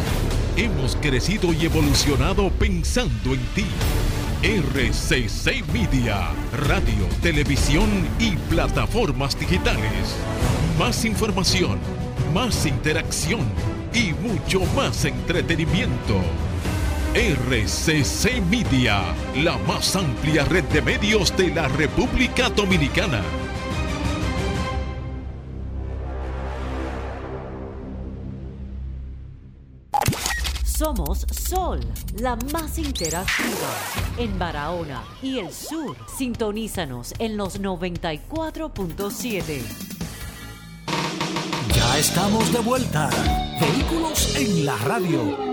Hemos 0.57 0.95
crecido 0.97 1.53
y 1.53 1.65
evolucionado 1.65 2.49
pensando 2.51 3.33
en 3.33 3.39
ti. 3.55 3.65
RCC 4.43 5.63
Media, 5.71 6.31
radio, 6.67 7.07
televisión 7.21 7.89
y 8.19 8.31
plataformas 8.49 9.39
digitales. 9.39 10.15
Más 10.77 11.05
información, 11.05 11.79
más 12.33 12.65
interacción 12.65 13.41
y 13.93 14.13
mucho 14.13 14.61
más 14.75 15.05
entretenimiento. 15.05 16.21
RCC 17.13 18.39
Media, 18.49 19.13
la 19.35 19.57
más 19.67 19.97
amplia 19.97 20.45
red 20.45 20.63
de 20.63 20.81
medios 20.81 21.35
de 21.35 21.53
la 21.53 21.67
República 21.67 22.49
Dominicana. 22.49 23.21
Somos 30.63 31.25
Sol, 31.29 31.81
la 32.17 32.37
más 32.53 32.77
interactiva. 32.77 33.75
En 34.17 34.39
Barahona 34.39 35.03
y 35.21 35.39
el 35.39 35.51
sur, 35.51 35.97
sintonízanos 36.17 37.13
en 37.19 37.35
los 37.35 37.59
94.7. 37.59 39.61
Ya 41.75 41.97
estamos 41.97 42.53
de 42.53 42.59
vuelta. 42.59 43.09
Vehículos 43.59 44.37
en 44.37 44.65
la 44.65 44.77
radio. 44.77 45.50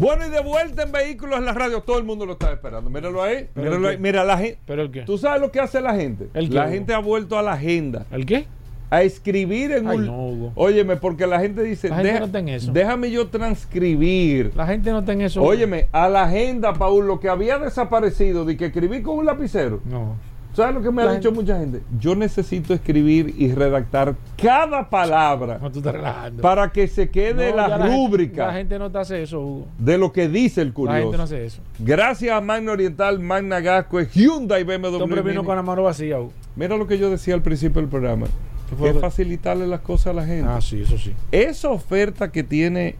Bueno, 0.00 0.26
y 0.26 0.30
de 0.30 0.40
vuelta 0.40 0.82
en 0.82 0.92
vehículos 0.92 1.38
en 1.38 1.44
la 1.44 1.52
radio, 1.52 1.80
todo 1.82 1.98
el 1.98 2.04
mundo 2.04 2.26
lo 2.26 2.32
está 2.32 2.52
esperando. 2.52 2.90
Míralo 2.90 3.22
ahí, 3.22 3.48
¿Pero 3.54 3.66
míralo 3.66 3.88
ahí. 3.88 3.98
Mira, 3.98 4.24
la 4.24 4.38
gente. 4.38 4.58
¿Pero 4.66 4.82
el 4.82 4.90
qué? 4.90 5.02
¿Tú 5.02 5.18
sabes 5.18 5.40
lo 5.40 5.50
que 5.52 5.60
hace 5.60 5.80
la 5.80 5.94
gente? 5.94 6.28
¿El 6.34 6.48
qué, 6.48 6.54
la 6.54 6.62
Hugo? 6.64 6.72
gente 6.72 6.94
ha 6.94 6.98
vuelto 6.98 7.38
a 7.38 7.42
la 7.42 7.52
agenda. 7.52 8.04
¿El 8.10 8.26
qué? 8.26 8.46
A 8.90 9.02
escribir 9.02 9.72
en 9.72 9.88
Ay, 9.88 9.98
un. 9.98 10.06
no, 10.06 10.26
Hugo. 10.26 10.52
Óyeme, 10.56 10.96
porque 10.96 11.26
la 11.26 11.40
gente 11.40 11.62
dice. 11.62 11.88
La 11.88 11.96
gente 11.96 12.08
"Deja- 12.08 12.20
no 12.20 12.26
está 12.26 12.38
en 12.40 12.48
eso". 12.48 12.72
Déjame 12.72 13.10
yo 13.10 13.28
transcribir. 13.28 14.52
La 14.54 14.66
gente 14.66 14.90
no 14.90 14.98
está 15.00 15.12
en 15.12 15.22
eso. 15.22 15.42
Óyeme, 15.42 15.86
a 15.92 16.08
la 16.08 16.24
agenda, 16.24 16.74
Paul, 16.74 17.06
lo 17.06 17.18
que 17.20 17.28
había 17.28 17.58
desaparecido 17.58 18.44
de 18.44 18.56
que 18.56 18.66
escribí 18.66 19.00
con 19.02 19.18
un 19.18 19.26
lapicero. 19.26 19.80
No. 19.84 20.16
¿Sabes 20.54 20.74
lo 20.74 20.82
que 20.82 20.90
me 20.92 21.02
ha 21.02 21.06
La 21.06 21.14
dicho 21.16 21.32
mucha 21.32 21.58
gente? 21.58 21.82
Yo 21.98 22.14
necesito 22.14 22.72
escribir 22.74 23.34
y 23.36 23.52
redactar 23.52 24.14
cada 24.40 24.88
palabra 24.88 25.58
No, 25.60 25.70
tú 25.72 25.78
estás 25.80 25.94
relajando. 25.94 26.42
para 26.42 26.70
que 26.70 26.86
se 26.86 27.10
quede 27.10 27.50
No, 27.50 27.56
la 27.56 27.78
rúbrica 27.88 28.46
La 28.46 28.52
gente 28.52 28.78
no 28.78 28.90
te 28.90 28.98
hace 28.98 29.22
eso, 29.22 29.40
Hugo. 29.40 29.66
de 29.78 29.98
lo 29.98 30.12
que 30.12 30.28
dice 30.28 30.60
el 30.62 30.68
La 30.68 30.74
curioso. 30.74 31.00
gente 31.02 31.16
no 31.16 31.22
hace 31.24 31.44
eso. 31.44 31.60
Gracias 31.80 32.36
a 32.36 32.40
Magna 32.40 32.70
Oriental, 32.72 33.18
Magna 33.18 33.58
Gasco, 33.60 34.00
Hyundai, 34.00 34.62
BMW. 34.62 34.86
Este 34.92 35.02
hombre 35.02 35.22
vino 35.22 35.44
con 35.44 35.56
la 35.56 35.62
mano 35.62 35.82
vacía, 35.82 36.20
Hugo. 36.20 36.32
Mira 36.54 36.76
lo 36.76 36.86
que 36.86 36.98
yo 36.98 37.10
decía 37.10 37.34
al 37.34 37.42
principio 37.42 37.80
del 37.80 37.90
programa. 37.90 38.26
¿Qué 38.70 38.76
fue 38.76 38.88
Es 38.90 38.94
que- 38.94 39.00
facilitarle 39.00 39.66
las 39.66 39.80
cosas 39.80 40.06
a 40.08 40.12
la 40.12 40.24
gente. 40.24 40.48
Ah, 40.48 40.60
sí, 40.60 40.82
eso 40.82 40.96
sí. 40.98 41.12
Esa 41.32 41.70
oferta 41.70 42.30
que 42.30 42.44
tiene 42.44 42.94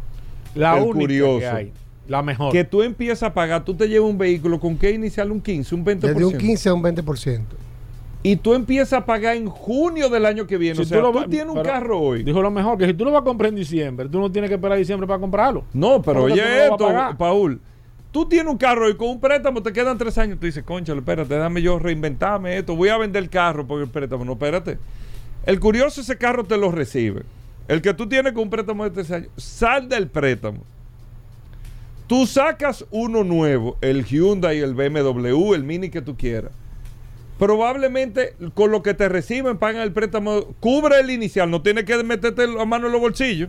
La 0.56 0.76
el 0.76 0.82
única 0.82 0.98
curioso, 0.98 1.38
que 1.38 1.46
hay. 1.46 1.72
La 2.06 2.22
mejor. 2.22 2.52
que 2.52 2.64
tú 2.64 2.82
empiezas 2.82 3.22
a 3.22 3.34
pagar, 3.34 3.64
tú 3.64 3.74
te 3.74 3.88
llevas 3.88 4.10
un 4.10 4.18
vehículo, 4.18 4.60
¿con 4.60 4.76
qué 4.76 4.90
inicial? 4.90 5.30
Un 5.32 5.40
15, 5.40 5.74
un 5.74 5.84
20%. 5.84 6.00
Desde 6.00 6.24
un 6.24 6.38
15 6.38 6.68
a 6.68 6.74
un 6.74 6.82
20%. 6.82 7.40
Y 8.26 8.36
tú 8.36 8.54
empiezas 8.54 8.94
a 8.94 9.04
pagar 9.04 9.36
en 9.36 9.50
junio 9.50 10.08
del 10.08 10.24
año 10.24 10.46
que 10.46 10.56
viene. 10.56 10.76
Si 10.76 10.82
o 10.82 10.84
sea, 10.86 11.00
lo 11.00 11.12
tú, 11.12 11.28
tienes 11.28 11.54
un 11.54 11.62
carro 11.62 12.00
hoy. 12.00 12.24
Dijo 12.24 12.40
lo 12.40 12.50
mejor, 12.50 12.78
que 12.78 12.86
si 12.86 12.94
tú 12.94 13.04
lo 13.04 13.12
vas 13.12 13.20
a 13.20 13.24
comprar 13.24 13.50
en 13.50 13.56
diciembre, 13.56 14.08
tú 14.08 14.18
no 14.18 14.32
tienes 14.32 14.48
que 14.48 14.54
esperar 14.54 14.76
a 14.76 14.78
diciembre 14.78 15.06
para 15.06 15.20
comprarlo. 15.20 15.64
No, 15.74 16.00
pero 16.00 16.20
tú 16.20 16.32
oye 16.32 16.66
esto. 16.66 16.88
Paul. 17.18 17.60
Tú 18.10 18.26
tienes 18.26 18.50
un 18.50 18.56
carro 18.56 18.88
y 18.88 18.96
con 18.96 19.08
un 19.08 19.20
préstamo 19.20 19.62
te 19.62 19.74
quedan 19.74 19.98
tres 19.98 20.16
años. 20.16 20.38
Tú 20.40 20.46
dices, 20.46 20.64
concha, 20.64 20.94
espérate, 20.94 21.34
déjame 21.34 21.60
yo 21.60 21.78
reinventarme 21.78 22.56
esto. 22.56 22.74
Voy 22.74 22.88
a 22.88 22.96
vender 22.96 23.22
el 23.22 23.28
carro 23.28 23.66
porque 23.66 23.84
el 23.84 23.90
préstamo. 23.90 24.24
No, 24.24 24.32
espérate. 24.32 24.78
El 25.44 25.60
curioso, 25.60 26.00
ese 26.00 26.16
carro 26.16 26.44
te 26.44 26.56
lo 26.56 26.70
recibe. 26.70 27.24
El 27.68 27.82
que 27.82 27.92
tú 27.92 28.08
tienes 28.08 28.32
con 28.32 28.44
un 28.44 28.50
préstamo 28.50 28.84
de 28.84 28.90
tres 28.90 29.10
años, 29.10 29.28
sal 29.36 29.86
del 29.86 30.08
préstamo. 30.08 30.60
Tú 32.06 32.26
sacas 32.26 32.84
uno 32.90 33.24
nuevo, 33.24 33.76
el 33.80 34.04
Hyundai, 34.04 34.58
el 34.60 34.74
BMW, 34.74 35.54
el 35.54 35.64
Mini 35.64 35.88
que 35.88 36.02
tú 36.02 36.16
quieras. 36.16 36.52
Probablemente 37.38 38.34
con 38.54 38.70
lo 38.70 38.82
que 38.82 38.94
te 38.94 39.08
reciben, 39.08 39.58
pagan 39.58 39.82
el 39.82 39.92
préstamo, 39.92 40.54
cubre 40.60 41.00
el 41.00 41.10
inicial, 41.10 41.50
no 41.50 41.62
tienes 41.62 41.84
que 41.84 42.02
meterte 42.04 42.46
la 42.46 42.64
mano 42.64 42.86
en 42.86 42.92
los 42.92 43.00
bolsillos. 43.00 43.48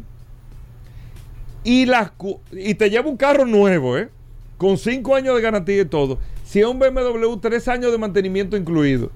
Y, 1.64 1.86
las, 1.86 2.12
y 2.52 2.76
te 2.76 2.90
lleva 2.90 3.10
un 3.10 3.18
carro 3.18 3.46
nuevo, 3.46 3.98
¿eh? 3.98 4.10
Con 4.58 4.78
cinco 4.78 5.16
años 5.16 5.36
de 5.36 5.42
garantía 5.42 5.82
y 5.82 5.86
todo. 5.86 6.20
Si 6.46 6.60
es 6.60 6.66
un 6.66 6.80
BMW, 6.80 7.36
tres 7.42 7.68
años 7.68 7.92
de 7.92 7.98
mantenimiento 7.98 8.56
incluido. 8.56 9.12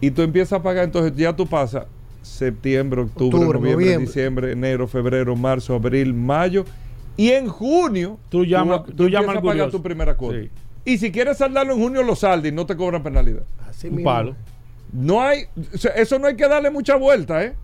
Y 0.00 0.10
tú 0.10 0.22
empiezas 0.22 0.60
a 0.60 0.62
pagar, 0.62 0.84
entonces 0.84 1.16
ya 1.16 1.34
tú 1.34 1.46
pasas 1.46 1.86
septiembre, 2.22 3.02
octubre, 3.02 3.36
Octubre, 3.36 3.58
noviembre, 3.58 3.84
noviembre. 3.84 4.06
diciembre, 4.06 4.52
enero, 4.52 4.88
febrero, 4.88 5.36
marzo, 5.36 5.74
abril, 5.74 6.12
mayo. 6.12 6.64
Y 7.16 7.30
en 7.30 7.48
junio 7.48 8.18
Tú 8.28 8.44
llamas- 8.44 8.84
tú, 8.84 8.92
tú 8.92 9.08
llamas 9.08 9.36
empiezas 9.36 9.42
al 9.42 9.48
a 9.48 9.52
pagar 9.52 9.70
tu 9.70 9.82
primera 9.82 10.16
cuota. 10.16 10.38
Sí. 10.40 10.50
Y 10.84 10.98
si 10.98 11.12
quieres 11.12 11.38
saldarlo 11.38 11.72
en 11.74 11.80
junio, 11.80 12.02
lo 12.02 12.14
saldas 12.16 12.50
y 12.50 12.54
no 12.54 12.66
te 12.66 12.76
cobran 12.76 13.02
penalidad. 13.02 13.44
Así 13.68 13.88
Un 13.88 13.96
mismo. 13.96 14.10
palo. 14.10 14.36
No 14.92 15.22
hay, 15.22 15.44
eso 15.96 16.18
no 16.18 16.26
hay 16.26 16.36
que 16.36 16.46
darle 16.48 16.70
mucha 16.70 16.96
vuelta, 16.96 17.42
¿eh? 17.42 17.54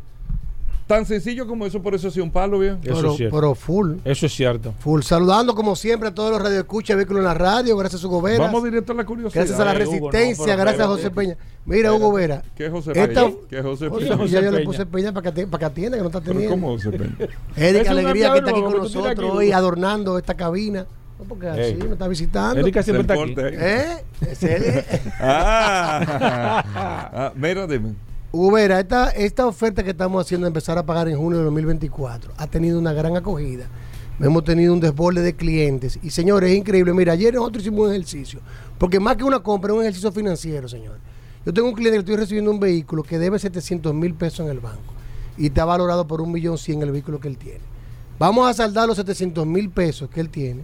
Tan 0.90 1.06
sencillo 1.06 1.46
como 1.46 1.66
eso, 1.66 1.80
por 1.80 1.94
eso 1.94 2.08
ha 2.08 2.10
sido 2.10 2.24
un 2.24 2.32
palo, 2.32 2.58
bien. 2.58 2.78
Eso 2.82 2.94
Pero, 2.96 3.10
es 3.12 3.16
cierto. 3.16 3.36
pero 3.36 3.54
full. 3.54 3.92
Eso 4.04 4.26
es 4.26 4.32
cierto. 4.34 4.74
Full. 4.80 5.02
Saludando 5.02 5.54
como 5.54 5.76
siempre 5.76 6.08
a 6.08 6.14
todos 6.16 6.32
los 6.32 6.42
radioescuchas, 6.42 6.96
vehículos 6.96 7.20
en 7.20 7.26
la 7.26 7.34
radio, 7.34 7.76
gracias 7.76 8.02
a 8.02 8.08
Hugo 8.08 8.20
Vera. 8.20 8.46
Vamos 8.46 8.64
directo 8.64 8.90
a 8.90 8.96
la 8.96 9.04
curiosidad. 9.06 9.46
Gracias 9.46 9.60
a 9.60 9.64
la 9.64 9.70
Eh, 9.70 9.86
Hugo, 9.86 10.06
no, 10.06 10.10
resistencia, 10.10 10.56
gracias 10.56 10.84
a. 10.84 10.88
José 10.88 11.10
Peña. 11.12 11.36
Mira, 11.64 11.92
Hugo 11.94 12.12
Vera. 12.12 12.42
¿Qué 12.56 12.66
es 12.66 12.72
José 12.72 12.90
Esta- 12.96 13.24
Peña? 13.26 13.34
¿Qué 13.48 13.58
es 13.58 13.62
José 13.64 13.88
Peña? 13.88 14.26
ya 14.26 14.40
yo 14.40 14.50
le 14.50 14.56
Peña. 14.56 14.64
puse 14.64 14.86
Peña 14.86 15.12
para 15.12 15.32
que, 15.32 15.46
para 15.46 15.58
que 15.60 15.64
atienda, 15.66 15.96
que 15.96 16.02
no 16.02 16.08
está 16.08 16.20
teniendo. 16.20 16.50
¿Cómo 16.50 16.70
José 16.72 16.90
Peña? 16.90 17.16
Erika 17.56 17.90
Alegría 17.92 18.32
que 18.32 18.38
está 18.38 18.50
aquí 18.50 18.60
con 18.60 18.76
nosotros 18.78 19.06
aquí, 19.12 19.22
hoy 19.22 19.52
adornando 19.52 20.18
esta 20.18 20.34
cabina. 20.34 20.86
No, 21.20 21.24
porque 21.24 21.46
así 21.46 21.74
me 21.74 21.92
está 21.92 22.08
visitando. 22.08 22.60
Erika 22.62 22.82
siempre 22.82 23.02
está 23.02 23.14
aquí. 23.14 23.34
¿eh? 23.36 24.02
¿Eh? 24.22 24.28
Es- 24.32 25.10
Ah, 25.20 26.64
ah, 27.14 27.32
mira, 27.36 27.68
dime. 27.68 27.94
Esta, 28.32 29.10
esta 29.10 29.46
oferta 29.46 29.82
que 29.82 29.90
estamos 29.90 30.24
haciendo 30.24 30.44
de 30.44 30.50
empezar 30.50 30.78
a 30.78 30.86
pagar 30.86 31.08
en 31.08 31.16
junio 31.16 31.38
de 31.38 31.44
2024 31.44 32.32
ha 32.36 32.46
tenido 32.46 32.78
una 32.78 32.92
gran 32.92 33.16
acogida. 33.16 33.66
Hemos 34.20 34.44
tenido 34.44 34.72
un 34.72 34.78
desborde 34.78 35.22
de 35.22 35.34
clientes. 35.34 35.98
Y 36.00 36.10
señores, 36.10 36.52
es 36.52 36.56
increíble. 36.56 36.92
Mira, 36.94 37.14
ayer 37.14 37.34
nosotros 37.34 37.62
hicimos 37.64 37.88
un 37.88 37.94
ejercicio. 37.94 38.38
Porque 38.78 39.00
más 39.00 39.16
que 39.16 39.24
una 39.24 39.40
compra, 39.40 39.72
es 39.72 39.76
un 39.76 39.82
ejercicio 39.82 40.12
financiero, 40.12 40.68
señores. 40.68 41.00
Yo 41.44 41.52
tengo 41.52 41.68
un 41.68 41.74
cliente 41.74 41.96
que 41.96 42.00
estoy 42.00 42.16
recibiendo 42.16 42.52
un 42.52 42.60
vehículo 42.60 43.02
que 43.02 43.18
debe 43.18 43.38
700 43.38 43.92
mil 43.94 44.14
pesos 44.14 44.40
en 44.40 44.52
el 44.52 44.60
banco. 44.60 44.94
Y 45.36 45.46
está 45.46 45.64
valorado 45.64 46.06
por 46.06 46.20
un 46.20 46.30
millón 46.30 46.56
cien 46.56 46.82
el 46.82 46.92
vehículo 46.92 47.18
que 47.18 47.28
él 47.28 47.36
tiene. 47.36 47.64
Vamos 48.18 48.48
a 48.48 48.54
saldar 48.54 48.86
los 48.86 48.96
700 48.96 49.44
mil 49.44 49.70
pesos 49.70 50.08
que 50.08 50.20
él 50.20 50.28
tiene. 50.28 50.62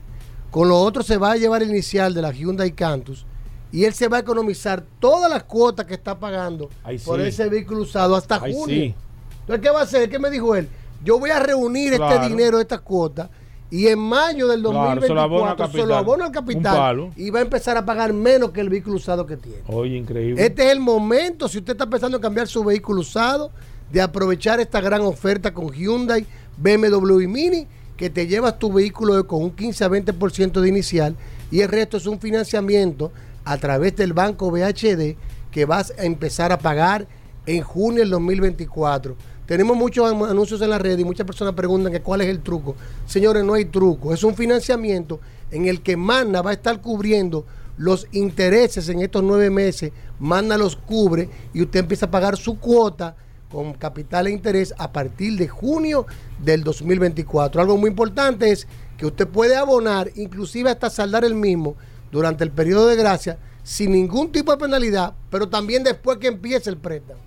Con 0.53 0.69
lo 0.69 0.79
otro 0.79 1.03
se 1.03 1.17
va 1.17 1.33
a 1.33 1.37
llevar 1.37 1.63
el 1.63 1.71
inicial 1.71 2.15
de 2.15 2.23
la 2.23 2.31
Hyundai 2.31 2.73
Cantus. 2.73 3.27
Y 3.73 3.85
él 3.85 3.93
se 3.95 4.09
va 4.09 4.19
a 4.19 4.21
economizar 4.21 4.83
todas 5.01 5.31
las 5.31 5.45
cuotas 5.45 5.87
que 5.87 5.95
está 5.95 6.19
pagando 6.19 6.71
Ay, 6.85 6.99
por 6.99 7.21
ese 7.21 7.49
vehículo 7.49 7.83
usado 7.83 8.15
hasta 8.17 8.41
Ay, 8.43 8.53
junio. 8.55 8.77
sí. 8.77 8.95
Entonces, 9.41 9.63
¿qué 9.63 9.71
va 9.71 9.81
a 9.81 9.83
hacer? 9.83 10.09
¿Qué 10.09 10.19
me 10.19 10.31
dijo 10.31 10.55
él? 10.57 10.69
Yo 11.05 11.19
voy 11.19 11.31
a 11.31 11.39
reunir 11.39 11.95
Claro. 11.97 12.15
este 12.17 12.29
dinero, 12.29 12.61
estas 12.61 12.81
cuotas, 12.81 13.29
Y 13.69 13.89
en 13.89 13.99
mayo 13.99 14.47
del 14.47 14.63
Claro, 14.63 15.01
se 15.01 15.09
lo 15.13 15.21
abona 15.21 15.51
al 15.51 15.57
2024 15.57 15.73
se 15.73 15.79
lo 15.79 15.83
capital. 15.83 15.99
abona 15.99 16.25
al 16.27 16.31
capital 16.33 17.11
y 17.17 17.31
va 17.31 17.41
a 17.41 17.43
empezar 17.43 17.77
a 17.77 17.85
pagar 17.85 18.13
menos 18.13 18.53
que 18.53 18.61
el 18.61 18.69
vehículo 18.69 18.95
usado 18.97 19.27
que 19.27 19.37
tiene. 19.37 19.59
Oye, 19.67 19.97
increíble. 19.97 20.41
Este 20.47 20.67
es 20.67 20.71
el 20.73 20.79
momento, 20.79 21.49
si 21.49 21.59
usted 21.59 21.73
está 21.73 21.85
pensando 21.91 22.17
en 22.17 22.23
cambiar 22.23 22.47
su 22.47 22.63
vehículo 22.63 23.01
usado, 23.01 23.51
de 23.91 24.01
aprovechar 24.01 24.61
esta 24.61 24.81
gran 24.81 25.01
oferta 25.01 25.53
con 25.53 25.73
Hyundai, 25.73 26.25
BMW 26.59 27.21
y 27.23 27.27
Mini, 27.27 27.67
que 27.97 28.09
te 28.09 28.29
llevas 28.29 28.57
tu 28.59 28.73
vehículo 28.73 29.27
con 29.27 29.43
un 29.43 29.51
15 29.51 29.85
a 29.85 29.89
20% 29.91 30.61
de 30.61 30.69
inicial 30.69 31.17
y 31.51 31.61
el 31.61 31.69
resto 31.69 31.97
es 31.97 32.07
un 32.07 32.21
financiamiento 32.21 33.11
a 33.47 33.57
través 33.59 33.97
del 33.97 34.13
banco 34.13 34.51
BHD 34.51 35.17
que 35.51 35.65
vas 35.65 35.95
a 35.99 36.05
empezar 36.05 36.53
a 36.53 36.59
pagar 36.59 37.07
en 37.47 37.63
junio 37.63 38.01
del 38.01 38.11
2024. 38.11 39.17
Tenemos 39.47 39.77
muchos 39.77 40.11
an- 40.13 40.29
anuncios 40.29 40.61
en 40.61 40.71
la 40.71 40.79
red 40.79 40.99
y 40.99 41.05
muchas 41.05 41.27
personas 41.27 41.55
preguntan 41.55 41.93
que 41.93 42.03
cuál 42.03 42.21
es 42.21 42.29
el 42.29 42.41
truco. 42.41 42.75
Señores, 43.07 43.45
no 43.45 43.55
hay 43.55 43.67
truco. 43.67 44.13
Es 44.13 44.25
un 44.25 44.35
financiamiento 44.35 45.21
en 45.53 45.67
el 45.67 45.81
que 45.81 45.97
Magna 45.97 46.43
va 46.43 46.51
a 46.51 46.55
estar 46.55 46.81
cubriendo 46.83 47.47
los 47.79 48.09
intereses 48.11 48.89
en 48.89 49.01
estos 49.01 49.23
nueve 49.23 49.49
meses. 49.51 49.93
Magna 50.19 50.59
los 50.59 50.75
cubre 50.75 51.29
y 51.55 51.63
usted 51.63 51.81
empieza 51.81 52.07
a 52.07 52.11
pagar 52.11 52.37
su 52.37 52.59
cuota 52.59 53.15
con 53.49 53.75
capital 53.75 54.27
e 54.27 54.33
interés 54.33 54.75
a 54.77 54.91
partir 54.93 55.39
de 55.39 55.47
junio 55.47 56.07
del 56.43 56.65
2024. 56.65 57.61
Algo 57.61 57.77
muy 57.77 57.91
importante 57.91 58.51
es 58.51 58.67
que 58.99 59.07
usted 59.07 59.29
puede 59.29 59.55
abonar, 59.57 60.11
inclusive 60.17 60.69
hasta 60.71 60.91
saldar 60.91 61.25
el 61.25 61.35
mismo 61.35 61.77
durante 62.11 62.45
el 62.45 62.51
periodo 62.51 62.89
de 62.89 62.97
gracia 62.97 63.39
sin 63.63 63.93
ningún 63.93 64.31
tipo 64.31 64.53
de 64.53 64.59
penalidad, 64.59 65.15
pero 65.31 65.49
también 65.49 65.83
después 65.83 66.19
que 66.19 66.29
empiece 66.29 66.71
el 66.71 66.77
préstamo. 66.77 67.21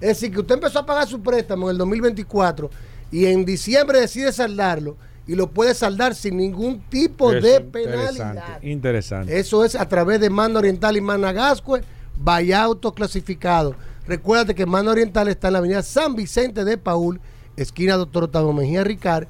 Es 0.00 0.08
decir, 0.08 0.30
que 0.30 0.40
usted 0.40 0.56
empezó 0.56 0.80
a 0.80 0.86
pagar 0.86 1.08
su 1.08 1.22
préstamo 1.22 1.68
en 1.68 1.74
el 1.74 1.78
2024 1.78 2.70
y 3.10 3.26
en 3.26 3.44
diciembre 3.44 4.00
decide 4.00 4.30
saldarlo 4.30 4.96
y 5.26 5.34
lo 5.34 5.50
puede 5.50 5.74
saldar 5.74 6.14
sin 6.14 6.36
ningún 6.36 6.80
tipo 6.88 7.32
Eso, 7.32 7.46
de 7.46 7.60
penalidad. 7.60 8.62
Interesante. 8.62 9.38
Eso 9.38 9.64
es 9.64 9.74
a 9.74 9.88
través 9.88 10.20
de 10.20 10.30
Mano 10.30 10.58
Oriental 10.58 10.96
y 10.96 11.00
Managascue, 11.00 11.82
vaya 12.16 12.62
autoclasificado. 12.62 13.74
Recuérdate 14.06 14.54
que 14.54 14.66
Mano 14.66 14.92
Oriental 14.92 15.28
está 15.28 15.48
en 15.48 15.54
la 15.54 15.58
avenida 15.58 15.82
San 15.82 16.14
Vicente 16.14 16.64
de 16.64 16.78
Paul, 16.78 17.20
esquina 17.56 17.96
Doctor 17.96 18.24
Octavio 18.24 18.52
Mejía 18.52 18.84
Ricard, 18.84 19.26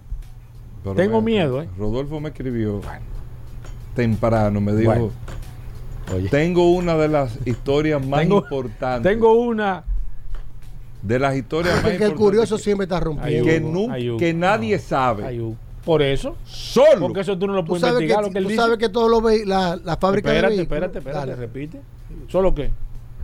Pero 0.82 0.94
Tengo 0.96 1.20
miedo, 1.20 1.60
¿eh? 1.62 1.68
Rodolfo 1.78 2.20
me 2.20 2.30
escribió 2.30 2.80
temprano, 3.94 4.60
me 4.60 4.74
dijo, 4.74 4.92
Bueno. 4.92 6.28
tengo 6.30 6.72
una 6.72 6.96
de 6.96 7.08
las 7.08 7.38
historias 7.46 8.04
más 8.04 8.20
Tengo- 8.20 8.38
importantes. 8.38 9.10
Tengo 9.12 9.32
una. 9.34 9.84
de 11.02 11.18
las 11.18 11.34
historias 11.34 11.74
más 11.76 11.82
Porque 11.82 11.96
el 11.96 12.02
importantes 12.02 12.24
curioso 12.26 12.58
siempre 12.58 12.84
está 12.84 13.00
rompiendo. 13.00 13.46
que, 13.48 13.60
Hugo. 13.60 14.18
que 14.18 14.34
nadie 14.34 14.78
sabe. 14.78 15.24
Por 15.84 16.02
eso. 16.02 16.36
Solo. 16.44 17.00
Porque 17.00 17.20
eso 17.20 17.38
tú 17.38 17.46
no 17.46 17.54
lo 17.54 17.64
puedes 17.64 17.82
investigar 17.82 18.18
que, 18.20 18.26
lo 18.26 18.32
que 18.32 18.38
él 18.38 18.44
tú 18.44 18.50
dice. 18.50 18.60
sabes 18.62 18.78
que 18.78 18.88
todos 18.90 19.10
los 19.10 19.22
la, 19.46 19.76
la 19.76 19.96
fábrica 19.96 20.28
espérate, 20.30 20.52
de 20.52 20.58
vehículos. 20.58 20.76
espérate, 20.76 20.98
espérate, 20.98 21.26
Dale, 21.30 21.36
repite. 21.36 21.80
¿Solo 22.28 22.54
qué? 22.54 22.70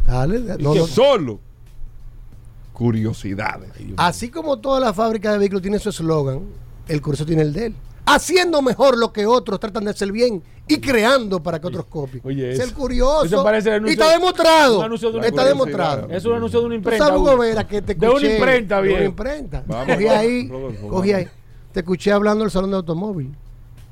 dale, 0.07 0.41
no, 0.59 0.75
no. 0.75 0.87
Solo. 0.87 1.41
Curiosidades. 2.73 3.71
Así 3.97 4.31
como 4.31 4.59
todas 4.59 4.83
las 4.83 4.95
fábricas 4.95 5.33
de 5.33 5.39
vehículos 5.39 5.63
tienen 5.63 5.81
su 5.81 5.89
eslogan, 5.89 6.41
el 6.89 7.01
curioso 7.01 7.25
tiene 7.25 7.43
el 7.43 7.53
de 7.53 7.67
él. 7.67 7.75
Haciendo 8.05 8.63
mejor 8.63 8.97
lo 8.99 9.13
que 9.13 9.27
otros 9.27 9.59
tratan 9.59 9.85
de 9.85 9.91
hacer 9.91 10.13
bien 10.13 10.43
y 10.69 10.79
creando 10.79 11.43
para 11.43 11.61
que 11.61 11.67
otros 11.67 11.87
copien. 11.87 12.21
Oye, 12.25 12.53
el 12.53 12.73
curioso. 12.75 13.25
eso 13.25 13.43
parece 13.43 13.71
el 13.71 13.75
y 13.75 13.77
anuncio- 13.79 13.93
está 14.05 14.13
demostrado. 14.13 14.79
un 14.79 14.85
anuncio 14.85 15.11
de 15.11 15.19
una 15.19 15.27
está 15.27 15.45
demostrado. 15.45 16.09
Es 16.11 16.25
un 16.25 16.35
anuncio 16.35 16.61
de 16.61 16.67
una 16.67 16.75
imprenta. 16.77 17.13
Tú 17.15 17.25
sabes, 17.27 17.39
Vera, 17.41 17.67
que 17.67 17.83
te 17.83 17.95
De 17.95 18.07
una 18.09 18.19
escuché- 18.19 18.35
imprenta, 18.37 18.77
de 18.77 18.83
bien. 18.89 18.97
una 18.99 19.07
imprenta. 19.07 19.65
Vamos, 19.67 19.95
cogí 19.95 20.07
ahí, 20.09 20.49
Rodolfo, 20.49 20.89
cogí 20.89 21.13
vamos. 21.13 21.27
ahí. 21.27 21.36
Te 21.77 21.81
escuché 21.81 22.11
hablando 22.11 22.43
del 22.43 22.51
salón 22.51 22.71
de 22.71 22.77
automóvil. 22.77 23.33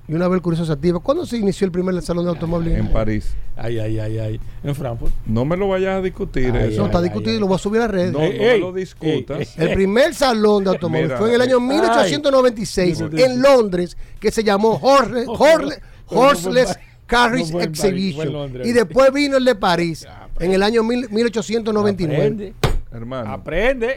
Y 0.08 0.14
una 0.14 0.26
vez 0.26 0.36
el 0.36 0.40
curioso 0.40 0.64
se 0.64 0.72
activa. 0.72 1.00
¿Cuándo 1.00 1.26
se 1.26 1.36
inició 1.36 1.66
el 1.66 1.70
primer 1.70 2.00
salón 2.00 2.24
de 2.24 2.30
automóvil? 2.30 2.72
En 2.72 2.88
París. 2.90 3.34
Ay, 3.56 3.78
ay, 3.78 3.98
ay, 3.98 4.18
ay. 4.18 4.40
En 4.62 4.74
Frankfurt. 4.74 5.12
No 5.26 5.44
me 5.44 5.54
lo 5.54 5.68
vayas 5.68 5.98
a 5.98 6.00
discutir. 6.00 6.50
Ay, 6.56 6.72
eso. 6.72 6.80
No, 6.80 6.86
está 6.86 7.02
discutido 7.02 7.32
ay. 7.32 7.36
y 7.36 7.40
lo 7.40 7.46
voy 7.46 7.56
a 7.56 7.58
subir 7.58 7.82
a 7.82 7.86
redes. 7.88 8.10
No, 8.10 8.20
no 8.20 8.24
Ey, 8.24 8.38
me 8.38 8.52
ey, 8.54 8.60
lo 8.60 8.72
discutas. 8.72 9.38
ey, 9.38 9.48
El 9.68 9.74
primer 9.74 10.14
salón 10.14 10.64
de 10.64 10.70
automóvil 10.70 11.04
Mira, 11.08 11.18
fue 11.18 11.28
en 11.28 11.34
el 11.34 11.40
año 11.42 11.58
ay. 11.60 11.62
1896 11.76 13.02
Mira. 13.12 13.26
en 13.26 13.42
Londres, 13.42 13.98
que 14.18 14.30
se 14.30 14.42
llamó 14.42 14.80
Horle- 14.80 15.26
Horle- 15.26 15.28
Pero 15.28 15.76
no 15.76 16.06
fue 16.06 16.18
Horseless. 16.30 16.78
Carriage 17.04 17.52
No 17.52 17.60
Exhibition. 17.60 18.32
Londres. 18.32 18.66
y 18.66 18.72
después 18.72 19.12
vino 19.12 19.36
el 19.36 19.44
de 19.44 19.56
París 19.56 20.06
en 20.40 20.54
el 20.54 20.62
año 20.62 20.82
mil- 20.82 21.06
1899. 21.10 22.16
Aprende. 22.16 22.54
Hermano. 22.90 23.30
Aprende. 23.30 23.96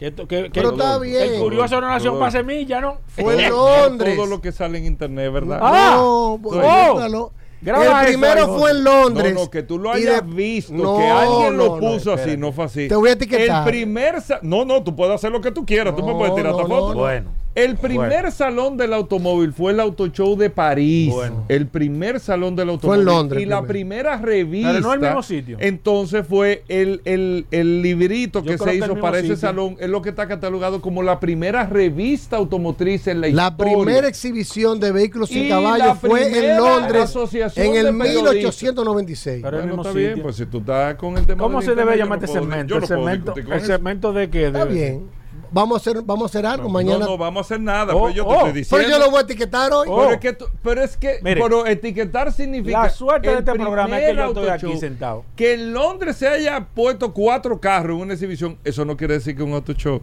Que, 0.00 0.06
esto- 0.08 0.26
que, 0.26 0.44
que 0.44 0.50
Pero 0.50 0.70
está 0.72 0.94
el 0.96 1.00
bien. 1.02 1.38
curioso 1.40 1.78
no 1.80 1.86
nació 1.88 2.18
para 2.18 2.30
semilla, 2.30 2.80
¿no? 2.80 2.98
Fue 3.06 3.34
en 3.44 3.50
Londres. 3.50 4.16
Todo 4.16 4.26
lo 4.26 4.40
que 4.40 4.50
sale 4.50 4.78
en 4.78 4.86
internet, 4.86 5.30
¿verdad? 5.30 5.60
Ah. 5.62 5.92
no, 5.96 6.32
oh, 6.32 6.38
búscalo. 6.38 7.32
graba 7.60 8.00
el 8.00 8.06
primero 8.06 8.58
fue 8.58 8.70
en 8.70 8.82
Londres. 8.84 9.34
No, 9.34 9.40
no, 9.44 9.50
que 9.50 9.62
tú 9.62 9.78
lo 9.78 9.92
hayas 9.92 10.26
de- 10.26 10.34
visto, 10.34 10.72
No, 10.72 10.96
que 10.96 11.06
alguien 11.06 11.56
no, 11.56 11.64
lo 11.64 11.74
no, 11.76 11.80
puso 11.80 12.14
así, 12.14 12.36
no 12.38 12.50
fue 12.50 12.64
así. 12.64 12.88
Te 12.88 12.96
voy 12.96 13.10
a 13.10 13.12
etiquetar. 13.12 13.62
El 13.68 13.70
primer... 13.70 14.22
sa- 14.22 14.38
No, 14.40 14.64
no, 14.64 14.82
tú 14.82 14.96
puedes 14.96 15.14
hacer 15.14 15.30
lo 15.30 15.42
que 15.42 15.50
tú 15.50 15.66
quieras, 15.66 15.94
tú 15.94 16.02
me 16.02 16.14
puedes 16.14 16.34
tirar 16.34 16.52
no, 16.52 16.60
esta 16.62 16.68
no, 16.68 16.80
foto. 16.80 16.94
no. 16.94 17.00
Bueno. 17.00 17.30
El 17.64 17.76
primer 17.76 18.32
salón 18.32 18.76
del 18.76 18.92
automóvil 18.92 19.52
fue 19.52 19.72
el 19.72 19.80
Auto 19.80 20.06
Show 20.08 20.36
de 20.36 20.50
París. 20.50 21.12
Bueno. 21.12 21.44
El 21.48 21.66
primer 21.66 22.20
salón 22.20 22.56
del 22.56 22.66
Fue 22.66 22.72
automóvil. 22.74 23.00
en 23.00 23.04
Londres 23.06 23.42
Y 23.42 23.46
la 23.46 23.62
primera 23.62 24.16
revista. 24.16 24.72
Pero 24.72 24.80
no 24.80 24.94
el 24.94 25.00
mismo 25.00 25.22
sitio. 25.22 25.56
Entonces 25.60 26.26
fue 26.26 26.62
el, 26.68 27.00
el, 27.04 27.46
el 27.50 27.82
librito 27.82 28.40
Yo 28.42 28.52
que 28.52 28.58
se 28.58 28.64
que 28.64 28.74
hizo 28.76 28.84
el 28.84 28.90
mismo 28.92 29.02
para 29.02 29.18
ese 29.18 29.36
salón. 29.36 29.76
Es 29.80 29.88
lo 29.88 30.02
que 30.02 30.10
está 30.10 30.26
catalogado 30.28 30.80
como 30.80 31.02
la 31.02 31.20
primera 31.20 31.66
revista 31.66 32.36
automotriz 32.36 33.06
en 33.06 33.20
la, 33.20 33.28
La 33.28 33.48
historia. 33.48 33.76
primera 33.76 34.08
exhibición 34.08 34.80
de 34.80 34.92
vehículos 34.92 35.28
sin 35.28 35.44
Y 35.44 35.48
caballo 35.48 35.84
la 35.86 35.94
fue 35.94 36.26
en 36.50 36.56
Londres 36.56 37.02
asociación 37.02 37.66
en 37.66 37.74
el 37.86 37.96
periodistas. 37.98 38.62
1896. 38.62 39.40
Pero 39.42 39.56
el 39.58 39.62
Bueno, 39.62 39.76
mismo 39.76 39.82
está 39.82 39.98
bien, 39.98 40.22
pues 40.22 40.36
si 40.36 40.46
tú 40.46 40.58
estás 40.58 40.94
con 40.96 41.16
el 41.18 41.26
tema 41.26 41.42
¿Cómo 41.42 41.60
se 41.62 41.74
debe 41.74 41.96
llamar 41.96 42.18
este 42.22 42.32
segmento? 42.32 42.76
El 42.76 42.86
segmento, 42.86 43.34
el 43.36 43.60
segmento 43.60 44.12
de 44.12 44.30
qué? 44.30 44.46
Está 44.46 44.64
bien. 44.64 45.19
Vamos 45.52 45.74
a 45.74 45.80
hacer, 45.80 46.02
vamos 46.02 46.22
a 46.22 46.26
hacer 46.26 46.46
algo 46.46 46.68
mañana. 46.68 47.00
No, 47.04 47.12
no 47.12 47.18
vamos 47.18 47.38
a 47.38 47.44
hacer 47.44 47.60
nada, 47.60 47.94
Oh, 47.94 48.02
pero 48.04 48.10
yo 48.14 48.24
te 48.24 48.28
oh, 48.30 48.34
estoy 48.34 48.52
diciendo. 48.52 48.86
pero 48.88 48.98
yo 48.98 49.04
lo 49.04 49.10
voy 49.10 49.18
a 49.18 49.22
etiquetar 49.22 49.72
hoy. 49.72 49.88
Oh. 49.90 49.96
Pero 49.98 50.10
es 50.12 50.20
que, 50.20 50.32
tú- 50.32 50.44
pero 50.62 50.82
es 50.82 50.96
que 50.96 51.18
Mire, 51.22 51.40
pero 51.42 51.66
etiquetar 51.66 52.32
significa. 52.32 52.82
La 52.84 52.90
suerte 52.90 53.28
de 53.30 53.38
este 53.38 53.52
programa 53.54 53.98
es 53.98 54.02
que 54.06 54.08
primer 54.12 54.34
yo 54.34 54.40
estoy 54.42 54.70
aquí 54.70 54.78
sentado. 54.78 55.24
Que 55.34 55.54
en 55.54 55.72
Londres 55.72 56.16
se 56.16 56.28
haya 56.28 56.64
puesto 56.64 57.12
cuatro 57.12 57.58
carros 57.60 57.96
en 57.96 58.02
una 58.02 58.14
exhibición, 58.14 58.58
eso 58.64 58.84
no 58.84 58.96
quiere 58.96 59.14
decir 59.14 59.36
que 59.36 59.42
un 59.42 59.52
auto 59.54 59.72
show. 59.72 60.00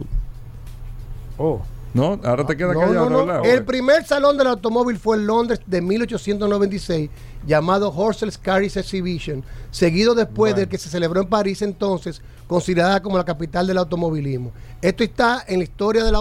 Oh. 1.38 1.60
No, 1.94 2.20
ahora 2.22 2.44
te 2.44 2.54
queda 2.56 2.74
No, 2.74 2.80
callado, 2.80 3.08
no, 3.08 3.24
no. 3.24 3.26
¿verdad? 3.26 3.46
El 3.46 3.64
primer 3.64 4.04
salón 4.04 4.36
del 4.36 4.48
automóvil 4.48 4.98
fue 4.98 5.16
en 5.16 5.26
Londres 5.26 5.60
de 5.64 5.80
1896, 5.80 7.08
llamado 7.46 7.88
Horseless 7.90 8.36
Carriage 8.36 8.78
Exhibition, 8.78 9.42
seguido 9.70 10.14
después 10.14 10.52
Bueno. 10.52 10.56
del 10.56 10.68
que 10.68 10.76
se 10.76 10.90
celebró 10.90 11.22
en 11.22 11.28
París 11.28 11.62
entonces 11.62 12.20
considerada 12.48 13.00
como 13.00 13.16
la 13.16 13.24
capital 13.24 13.66
del 13.68 13.78
automovilismo. 13.78 14.50
Esto 14.82 15.04
está 15.04 15.44
en 15.46 15.58
la 15.58 15.64
historia 15.64 16.02
del, 16.04 16.14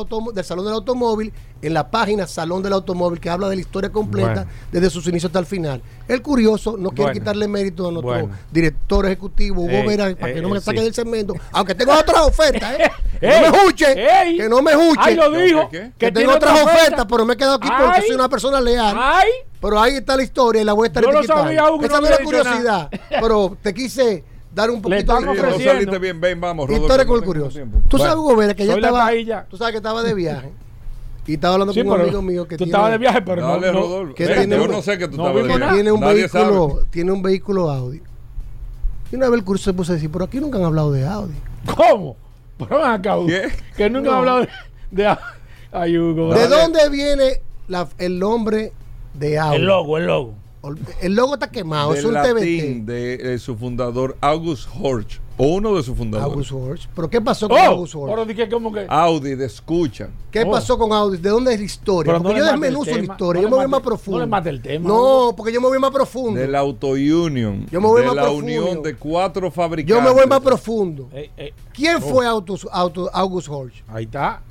Salón 0.43 0.65
del 0.65 0.73
Automóvil, 0.73 1.31
en 1.61 1.73
la 1.73 1.89
página 1.89 2.27
Salón 2.27 2.61
del 2.61 2.73
Automóvil, 2.73 3.19
que 3.19 3.29
habla 3.29 3.49
de 3.49 3.55
la 3.55 3.61
historia 3.61 3.91
completa 3.91 4.33
Bueno. 4.33 4.49
desde 4.71 4.89
sus 4.89 5.07
inicios 5.07 5.29
hasta 5.29 5.39
el 5.39 5.45
final. 5.45 5.81
El 6.07 6.21
curioso 6.21 6.75
no 6.77 6.89
quiere 6.89 7.03
Bueno. 7.11 7.19
quitarle 7.19 7.47
mérito 7.47 7.87
a 7.87 7.91
nuestro 7.91 8.11
Bueno. 8.11 8.29
director 8.51 9.05
ejecutivo, 9.05 9.61
Hugo 9.63 9.71
Ey, 9.71 9.87
Vera, 9.87 10.15
para 10.15 10.27
ey, 10.29 10.35
que 10.35 10.41
no 10.41 10.49
me 10.49 10.55
ey, 10.57 10.61
saque 10.61 10.79
sí. 10.79 10.83
del 10.85 10.93
segmento, 10.93 11.33
aunque 11.51 11.73
tengo 11.75 11.93
otras 11.93 12.21
ofertas, 12.21 12.79
¿eh? 12.79 12.91
no 13.21 13.51
me 13.51 14.21
ey. 14.23 14.37
que 14.37 14.49
no 14.49 14.61
me 14.61 14.71
escuche. 14.71 14.99
Ay, 15.01 15.15
lo 15.15 15.31
dijo. 15.31 15.69
Que, 15.69 15.91
Que 15.97 16.11
tengo 16.11 16.33
otras 16.33 16.51
otra 16.51 16.63
oferta. 16.65 16.81
ofertas, 16.83 17.05
pero 17.09 17.25
me 17.25 17.33
he 17.33 17.37
quedado 17.37 17.55
aquí 17.55 17.69
porque 17.79 18.01
soy 18.01 18.15
una 18.15 18.27
persona 18.29 18.59
leal. 18.59 18.95
Ay. 18.99 19.29
Pero 19.61 19.79
ahí 19.79 19.95
está 19.95 20.15
la 20.17 20.23
historia 20.23 20.61
y 20.61 20.65
la 20.65 20.73
voy 20.73 20.85
a 20.85 20.87
estar 20.87 21.03
Yo 21.03 21.11
lo 21.11 21.19
etiquetando. 21.19 21.43
sabía, 21.45 21.71
Hugo, 21.71 21.83
Esa 21.85 21.99
no 22.01 22.07
dicho 22.07 22.23
curiosidad, 22.23 22.89
pero 23.21 23.57
te 23.61 23.73
quise 23.73 24.23
dar 24.57 24.71
un 24.71 24.81
poquito 24.81 25.15
de 25.19 25.25
no 25.25 25.35
saliste 25.59 25.99
bien, 25.99 26.19
ven, 26.19 26.41
vamos, 26.41 26.67
Rodolfo, 26.67 26.85
Historia 26.85 27.05
con 27.05 27.15
el 27.15 27.21
tengo 27.21 27.33
curioso. 27.33 27.53
tiempo. 27.55 27.77
Tú 27.87 27.97
sabes, 27.97 28.15
Hugo 28.15 28.35
Vera, 28.35 28.53
que 28.55 28.65
ya 28.65 28.73
estaba, 28.75 29.09
tú 29.49 29.57
sabes 29.57 29.71
que 29.71 29.77
estaba 29.77 30.03
de 30.03 30.13
viaje. 30.13 30.51
Y 31.27 31.33
estaba 31.33 31.55
hablando 31.55 31.73
Sí, 31.73 31.83
con 31.83 31.91
un 31.93 32.01
amigo 32.01 32.21
mío 32.21 32.47
que 32.47 32.55
tú 32.55 32.63
tiene, 32.63 32.71
estabas 32.71 32.91
de 32.91 32.97
viaje, 32.97 33.21
pero 33.21 33.41
no- 33.41 33.47
Dale, 33.49 33.67
no- 33.73 33.79
Rodolfo. 33.79 34.15
que 34.15 34.25
Ven, 34.25 34.37
tiene 34.37 34.55
yo 34.55 34.63
un- 34.63 34.71
no 34.71 34.81
sé 34.81 34.97
que 34.97 35.07
tú 35.09 35.17
no 35.17 35.23
estabas 35.27 35.47
de 35.47 35.57
viaje. 35.57 35.73
tiene 35.75 35.91
un 35.91 35.99
Nadie 35.99 36.13
vehículo, 36.15 36.69
sabe. 36.69 36.85
tiene 36.89 37.11
un 37.11 37.21
vehículo 37.21 37.69
Audi. 37.69 38.01
Y 39.11 39.15
una 39.15 39.29
vez 39.29 39.39
el 39.39 39.45
curso 39.45 39.63
se 39.65 39.73
puso 39.73 39.91
a 39.91 39.95
decir, 39.95 40.09
pero 40.11 40.25
aquí 40.25 40.39
nunca 40.39 40.57
han 40.57 40.63
hablado 40.65 40.91
de 40.93 41.05
Audi. 41.05 41.35
¿Cómo? 41.75 42.15
Pero 42.57 42.83
acá, 42.83 43.17
Hugo. 43.17 43.27
Que 43.75 43.89
nunca 43.89 44.09
No. 44.09 44.15
he 44.15 44.17
hablado 44.19 44.39
de. 44.39 44.47
de 44.91 45.17
Ay, 45.71 45.97
Hugo. 45.97 46.33
¿De 46.33 46.47
dónde 46.47 46.89
viene 46.89 47.41
la- 47.67 47.87
el 47.99 48.17
nombre 48.19 48.71
de 49.13 49.37
Audi? 49.37 49.55
El 49.57 49.65
logo, 49.65 49.97
el 49.97 50.05
logo. 50.07 50.33
El 51.01 51.15
logo 51.15 51.33
está 51.35 51.49
quemado, 51.51 51.93
es 51.93 52.03
un 52.03 52.13
latín 52.13 52.85
TBT. 52.85 52.91
de 52.91 53.33
eh, 53.33 53.39
su 53.39 53.55
fundador 53.55 54.17
August 54.21 54.67
Horch, 54.81 55.19
o 55.37 55.47
uno 55.55 55.75
de 55.75 55.83
sus 55.83 55.95
fundadores. 55.97 56.31
August 56.33 56.51
Horch. 56.51 56.89
¿Pero 56.95 57.09
qué 57.09 57.21
pasó 57.21 57.47
con 57.47 57.57
Oh, 57.59 57.63
August 57.63 57.95
Horch? 57.95 58.09
pero 58.11 58.25
dije 58.25 58.49
como 58.49 58.71
que. 58.73 58.85
Audi 58.89 59.35
de 59.35 59.45
escuchan. 59.45 60.09
¿Qué 60.31 60.43
Oh. 60.43 60.51
pasó 60.51 60.77
con 60.77 60.91
Audi? 60.93 61.17
¿De 61.17 61.29
dónde 61.29 61.53
es 61.53 61.59
la 61.59 61.65
historia? 61.65 62.13
Pero 62.13 62.19
no 62.19 62.23
porque 62.23 62.39
le 62.39 62.39
yo 62.39 62.45
mate 62.45 62.55
el 62.55 62.61
desmenuzo 62.61 62.89
la 62.91 63.01
tema, 63.01 63.13
historia, 63.13 63.41
no 63.41 63.47
yo 63.47 63.47
le 63.47 63.49
me 63.49 63.55
voy 63.57 63.65
mate- 63.65 63.71
más 63.71 63.81
profundo. 63.81 64.19
no 64.19 64.25
le 64.25 64.29
mate 64.29 64.49
el 64.49 64.61
tema, 64.61 64.87
No, 64.89 65.33
porque 65.37 65.53
yo 65.53 65.61
me 65.61 65.67
voy 65.67 65.79
más 65.79 65.91
profundo. 65.91 66.39
Del 66.39 66.55
Auto 66.55 66.87
Union. 66.87 67.65
Yo 67.71 67.81
me 67.81 67.87
voy 67.87 68.01
de 68.01 68.07
más 68.07 68.15
la 68.15 68.21
profundo. 68.23 68.45
unión 68.45 68.81
de 68.83 68.95
cuatro 68.95 69.51
fabricantes. 69.51 69.95
Yo 69.95 70.01
me 70.01 70.19
voy 70.19 70.27
más 70.27 70.39
profundo. 70.41 71.09
Eh, 71.13 71.29
eh, 71.37 71.53
¿Quién 71.73 71.97
oh. 71.97 72.01
fue 72.01 72.25
Autos- 72.25 72.67
Auto- 72.71 73.09
August 73.13 73.47
Horch? 73.49 73.83
Ahí 73.87 74.05
está. 74.05 74.41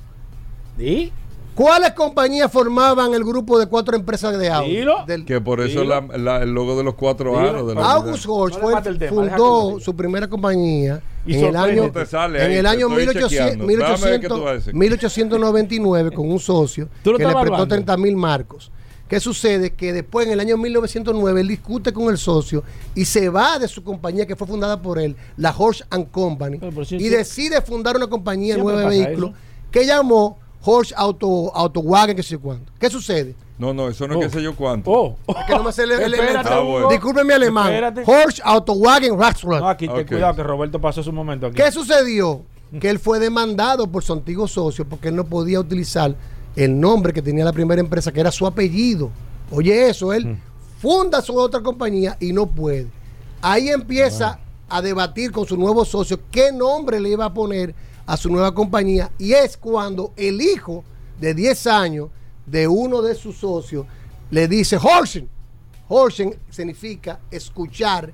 ¿Y? 0.79 1.11
¿Cuáles 1.57 1.93
compañías 1.93 2.51
formaban 2.51 3.15
el 3.15 3.23
grupo 3.23 3.57
de 3.57 3.65
cuatro 3.65 3.95
empresas 3.95 4.37
de 4.37 4.47
Audi? 4.47 4.75
Dilo. 4.75 5.03
Del- 5.07 5.25
Que 5.25 5.41
por 5.41 5.59
eso 5.59 5.83
la- 5.83 6.01
la- 6.15 6.43
el 6.43 6.51
logo 6.51 6.77
de 6.77 6.83
los 6.83 6.93
cuatro 6.93 7.35
aros. 7.35 7.67
De 7.67 7.73
la 7.73 7.93
August 7.93 8.25
Horch 8.27 8.59
No 8.61 8.79
tema, 8.99 9.09
fundó 9.09 9.79
su 9.79 9.95
primera 9.95 10.27
compañía 10.27 11.01
Y 11.25 11.33
en 11.33 11.45
el 11.45 11.55
año, 11.55 11.91
Te 11.91 12.05
sale 12.05 12.45
en 12.45 12.51
el 12.51 12.65
año 12.67 12.87
estoy 12.87 13.07
1800, 13.07 13.29
chequeando. 13.31 13.65
Déjame 13.65 14.05
ver 14.11 14.19
qué 14.21 14.27
tú 14.27 14.35
1800, 14.35 14.39
vas 14.43 14.51
a 14.51 14.53
decir. 14.53 14.73
1899 14.75 16.11
con 16.11 16.31
un 16.31 16.39
socio 16.39 16.89
¿Tú 17.03 17.13
lo 17.13 17.17
que 17.17 17.23
le 17.23 17.29
prestó 17.31 17.47
evaluando? 17.47 17.67
30 17.73 17.97
mil 17.97 18.15
marcos. 18.15 18.71
¿Qué 19.09 19.19
sucede? 19.19 19.73
Que 19.73 19.93
después 19.93 20.27
en 20.27 20.33
el 20.33 20.39
año 20.39 20.57
1909 20.57 21.41
él 21.41 21.47
discute 21.47 21.91
con 21.91 22.09
el 22.09 22.19
socio 22.19 22.63
y 22.93 23.03
se 23.05 23.29
va 23.29 23.57
de 23.57 23.67
su 23.67 23.83
compañía 23.83 24.27
que 24.27 24.35
fue 24.35 24.45
fundada 24.45 24.79
por 24.79 24.99
él, 24.99 25.15
la 25.37 25.55
Horsch 25.57 25.83
and 25.89 26.11
Company, 26.11 26.59
y 26.91 27.09
decide 27.09 27.63
fundar 27.63 27.95
una 27.95 28.05
compañía 28.07 28.57
nueva 28.57 28.81
de 28.81 28.87
vehículos 28.89 29.31
eso. 29.31 29.39
que 29.71 29.85
llamó 29.87 30.37
Horsch 30.69 30.93
Auto, 30.95 31.51
Autowagen, 31.55 32.15
que 32.15 32.23
sé 32.23 32.31
yo 32.31 32.41
cuánto. 32.41 32.71
¿Qué 32.79 32.89
sucede? 32.89 33.35
No, 33.57 33.73
no, 33.73 33.87
eso 33.87 34.05
no 34.07 34.15
es 34.15 34.17
Oh. 34.17 34.21
que 34.21 34.29
sé 34.29 34.43
yo 34.43 34.55
cuánto. 34.55 34.91
Oh. 34.91 35.15
Es 35.27 35.45
que 35.47 35.55
no 35.55 35.63
me 35.63 35.71
sé 35.71 35.83
el. 35.83 35.91
Ah, 35.93 36.59
bueno. 36.59 36.89
Disculpe 36.89 37.23
mi 37.23 37.33
alemán. 37.33 37.67
Espérate. 37.73 38.03
Horsch 38.05 38.41
Autowagen 38.43 39.17
Rastler. 39.17 39.61
No, 39.61 39.69
aquí 39.69 39.87
ten 39.87 40.05
cuidado 40.05 40.35
que 40.35 40.43
Roberto 40.43 40.79
pasó 40.81 41.01
su 41.01 41.11
momento 41.13 41.47
aquí. 41.47 41.55
¿Qué 41.55 41.71
sucedió? 41.71 42.41
Que 42.81 42.89
él 42.89 42.99
fue 42.99 43.19
demandado 43.19 43.87
por 43.87 44.03
su 44.03 44.11
antiguo 44.11 44.45
socio 44.47 44.83
porque 44.87 45.07
él 45.07 45.15
no 45.15 45.23
podía 45.23 45.59
utilizar 45.59 46.13
el 46.55 46.77
nombre 46.79 47.13
que 47.13 47.21
tenía 47.21 47.45
la 47.45 47.53
primera 47.53 47.79
empresa, 47.79 48.11
que 48.11 48.19
era 48.19 48.31
su 48.31 48.45
apellido. 48.45 49.09
Oye, 49.51 49.89
eso, 49.89 50.11
él 50.11 50.37
funda 50.81 51.21
su 51.21 51.35
otra 51.37 51.61
compañía 51.61 52.17
y 52.19 52.33
no 52.33 52.45
puede. 52.45 52.87
Ahí 53.41 53.69
empieza 53.69 54.39
a 54.69 54.81
debatir 54.81 55.31
con 55.31 55.45
su 55.47 55.55
nuevo 55.55 55.85
socio 55.85 56.19
qué 56.29 56.51
nombre 56.51 56.99
le 56.99 57.09
iba 57.09 57.23
a 57.25 57.33
poner 57.33 57.73
a 58.07 58.17
su 58.17 58.29
nueva 58.29 58.55
compañía. 58.55 59.11
Y 59.19 59.33
es 59.33 59.55
cuando 59.57 60.13
el 60.15 60.41
hijo 60.41 60.83
de 61.19 61.35
10 61.35 61.67
años 61.67 62.09
de 62.45 62.67
uno 62.67 63.01
de 63.01 63.13
sus 63.13 63.37
socios 63.37 63.85
le 64.31 64.47
dice, 64.47 64.77
Horschen. 64.77 65.29
Horschen 65.89 66.35
significa 66.49 67.19
escuchar 67.29 68.11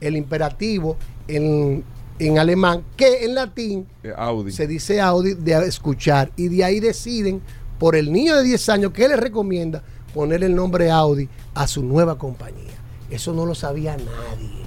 el 0.00 0.16
imperativo 0.16 0.96
en, 1.28 1.84
en 2.18 2.38
alemán, 2.38 2.84
que 2.96 3.24
en 3.24 3.34
latín 3.34 3.86
Audi. 4.16 4.52
se 4.52 4.66
dice 4.66 5.00
Audi 5.00 5.34
de 5.34 5.52
escuchar. 5.66 6.32
Y 6.36 6.48
de 6.48 6.64
ahí 6.64 6.80
deciden, 6.80 7.40
por 7.78 7.96
el 7.96 8.12
niño 8.12 8.36
de 8.36 8.42
10 8.44 8.68
años, 8.70 8.92
que 8.92 9.08
les 9.08 9.18
recomienda 9.18 9.82
poner 10.12 10.44
el 10.44 10.54
nombre 10.54 10.90
Audi 10.90 11.28
a 11.54 11.66
su 11.66 11.82
nueva 11.82 12.18
compañía. 12.18 12.72
Eso 13.10 13.32
no 13.32 13.46
lo 13.46 13.54
sabía 13.54 13.96
nadie. 13.96 14.63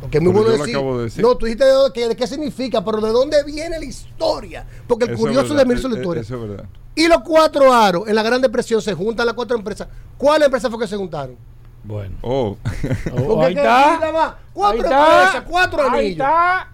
Porque 0.00 0.18
es 0.18 0.22
muy 0.24 0.32
Pero 0.32 0.44
bueno 0.44 0.58
decir, 0.62 0.76
acabo 0.76 0.98
de 0.98 1.04
decir. 1.04 1.22
No, 1.22 1.36
tú 1.36 1.46
dijiste 1.46 1.64
de, 1.64 1.92
que- 1.92 2.08
de 2.08 2.16
qué 2.16 2.26
significa, 2.26 2.84
pero 2.84 3.00
de 3.00 3.10
dónde 3.12 3.42
viene 3.44 3.78
la 3.78 3.84
historia. 3.84 4.66
Porque 4.86 5.04
el 5.04 5.10
Eso 5.10 5.14
es 5.16 5.20
curioso 5.20 5.48
verdad, 5.54 5.56
de 5.58 5.64
Mirso 5.66 5.86
eh, 5.86 5.90
la 5.90 5.96
eh, 5.96 6.00
historia. 6.00 6.22
Eso 6.22 6.34
es 6.36 6.48
verdad. 6.48 6.64
Y 6.94 7.06
los 7.08 7.20
cuatro 7.20 7.72
aros 7.72 8.08
en 8.08 8.14
la 8.14 8.22
Gran 8.22 8.40
Depresión 8.40 8.80
se 8.82 8.94
juntan 8.94 9.26
las 9.26 9.34
cuatro 9.34 9.56
empresas. 9.56 9.86
¿Cuál 10.18 10.42
empresa 10.42 10.68
fue 10.70 10.78
que 10.78 10.86
se 10.88 10.96
juntaron? 10.96 11.36
Bueno. 11.84 12.16
Oh. 12.22 12.56
Oh, 13.26 13.42
ahí 13.42 13.54
que 13.54 13.60
está. 13.60 14.38
Cuatro 14.52 14.80
Ahí 14.80 14.84
está. 14.90 15.22
empresas, 15.22 15.44
cuatro 15.48 15.82
Ahí 15.82 15.88
anillos. 15.88 16.10
está. 16.12 16.68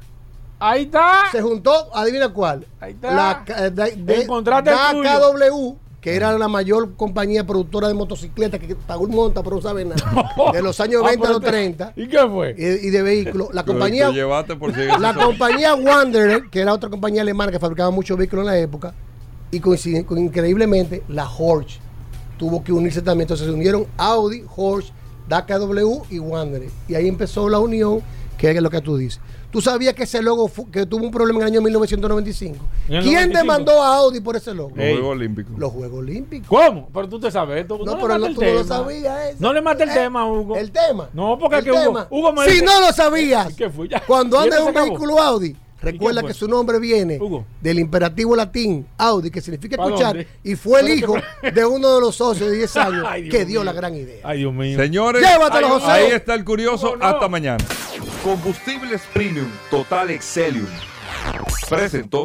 Ahí 0.59 0.82
está. 0.85 1.23
Se 1.32 1.43
juntó, 1.43 1.94
adivina 1.94 2.28
cuál. 2.31 2.66
Ahí 2.81 2.93
está. 2.93 3.11
La 3.12 3.44
ca- 3.44 3.70
de, 3.70 3.97
de- 3.97 4.15
el. 4.23 4.27
KW, 4.27 5.77
que 6.06 6.14
era 6.14 6.38
la 6.38 6.46
mayor 6.46 6.94
compañía 6.94 7.44
productora 7.44 7.88
de 7.88 7.94
motocicletas 7.94 8.60
que 8.60 8.76
Paul 8.76 9.08
monta, 9.08 9.42
pero 9.42 9.56
no 9.56 9.62
sabe 9.62 9.84
nada. 9.84 9.96
De 10.52 10.62
los 10.62 10.78
años 10.78 11.02
Ah, 11.04 11.08
20 11.08 11.18
a 11.18 11.20
pero 11.22 11.32
los 11.32 11.42
te- 11.42 11.48
30. 11.50 11.92
¿Y 11.96 12.06
qué 12.06 12.18
fue? 12.28 12.54
Y, 12.56 12.86
y 12.86 12.90
de 12.90 13.02
vehículos. 13.02 13.48
La 13.52 13.64
compañía, 13.64 14.06
te 14.10 14.14
llevaste 14.14 14.54
por 14.54 14.72
si 14.72 14.82
la 15.00 15.12
compañía 15.14 15.74
Wanderer, 15.74 16.44
que 16.48 16.60
era 16.60 16.72
otra 16.72 16.88
compañía 16.90 17.22
alemana 17.22 17.50
que 17.50 17.58
fabricaba 17.58 17.90
muchos 17.90 18.16
vehículos 18.16 18.44
en 18.44 18.52
la 18.52 18.56
época, 18.56 18.94
y 19.50 19.58
coinciden, 19.58 20.04
con- 20.04 20.18
increíblemente, 20.18 21.02
la 21.08 21.28
Horch 21.28 21.80
tuvo 22.38 22.62
que 22.62 22.70
unirse 22.70 23.02
también. 23.02 23.22
Entonces 23.22 23.44
se 23.48 23.52
unieron 23.52 23.84
Audi, 23.96 24.44
Horch, 24.54 24.92
DKW 25.28 26.02
y 26.08 26.20
Wanderer. 26.20 26.70
Y 26.86 26.94
ahí 26.94 27.08
empezó 27.08 27.48
la 27.48 27.58
unión, 27.58 28.00
que 28.36 28.50
es 28.50 28.60
lo 28.62 28.70
que 28.70 28.80
tú 28.80 28.96
dices. 28.96 29.20
¿Tú 29.50 29.60
sabías 29.62 29.94
que 29.94 30.02
ese 30.02 30.20
logo 30.22 30.48
fu- 30.48 30.70
que 30.70 30.84
tuvo 30.84 31.04
un 31.04 31.10
problema 31.10 31.38
en 31.40 31.46
el 31.46 31.52
año 31.54 31.62
1995? 31.62 32.56
¿En 32.88 32.94
el 32.96 33.02
¿Quién 33.02 33.14
95? 33.30 33.38
demandó 33.38 33.82
a 33.82 33.96
Audi 33.96 34.20
por 34.20 34.36
ese 34.36 34.52
logo? 34.52 34.70
Los 34.76 34.84
Juegos 34.90 35.10
Olímpicos. 35.12 35.58
Los 35.58 35.72
Juegos 35.72 35.98
Olímpicos. 36.00 36.48
¿Cómo? 36.48 36.88
Pero 36.92 37.08
tú 37.08 37.18
te 37.20 37.30
sabes 37.30 37.62
esto. 37.62 37.78
No, 37.78 37.94
le 37.96 38.02
pero 38.02 38.18
no, 38.18 38.26
el 38.26 38.34
tú 38.34 38.42
no 38.42 38.52
lo 38.52 38.64
sabías 38.64 39.28
eso. 39.30 39.36
No 39.40 39.52
le 39.54 39.62
mate 39.62 39.84
el 39.84 39.90
Eh, 39.90 39.94
tema, 39.94 40.26
Hugo. 40.30 40.56
El 40.56 40.70
tema. 40.72 41.08
No, 41.14 41.38
porque 41.38 41.56
El 41.56 41.60
es 41.60 41.64
que 41.64 41.70
Hugo, 41.72 41.82
tema. 41.84 42.06
Hugo 42.10 42.32
me 42.32 42.44
si 42.44 42.50
dice- 42.52 42.64
no 42.66 42.80
lo 42.80 42.92
sabías, 42.92 43.54
¿Qué 43.56 43.70
fue? 43.70 43.88
Ya. 43.88 44.00
cuando 44.06 44.36
¿Y 44.36 44.44
andas 44.44 44.58
esto 44.58 44.68
en 44.70 44.74
un 44.74 44.80
acabó? 44.82 44.90
vehículo 44.98 45.20
Audi, 45.22 45.56
recuerda 45.92 46.22
que 46.22 46.34
su 46.34 46.48
nombre 46.48 46.78
viene 46.78 47.18
Hugo. 47.20 47.44
del 47.60 47.78
imperativo 47.78 48.34
latín 48.36 48.86
Audi, 48.98 49.30
que 49.30 49.40
significa 49.40 49.76
¿Pa' 49.76 49.84
escuchar, 49.86 50.08
dónde? 50.16 50.28
y 50.44 50.56
fue 50.56 50.80
el 50.80 50.88
hijo 50.98 51.16
de 51.54 51.64
uno 51.64 51.94
de 51.94 52.00
los 52.00 52.16
socios 52.16 52.50
de 52.50 52.56
10 52.56 52.76
años 52.76 53.06
Ay, 53.08 53.28
que 53.28 53.44
dio 53.44 53.60
mío. 53.60 53.64
la 53.64 53.72
gran 53.72 53.94
idea. 53.94 54.20
Ay, 54.24 54.38
Dios 54.38 54.52
mío. 54.54 54.78
Señores, 54.78 55.22
Llévatelo, 55.22 55.66
ahí- 55.66 55.72
José. 55.72 55.90
ahí 55.90 56.10
está 56.12 56.34
el 56.34 56.44
curioso. 56.44 56.94
Hasta 57.00 57.28
mañana. 57.28 57.64
Combustibles 58.22 59.02
Premium 59.12 59.48
Total 59.70 60.10
Excelium. 60.10 60.66
Presentó. 61.68 62.24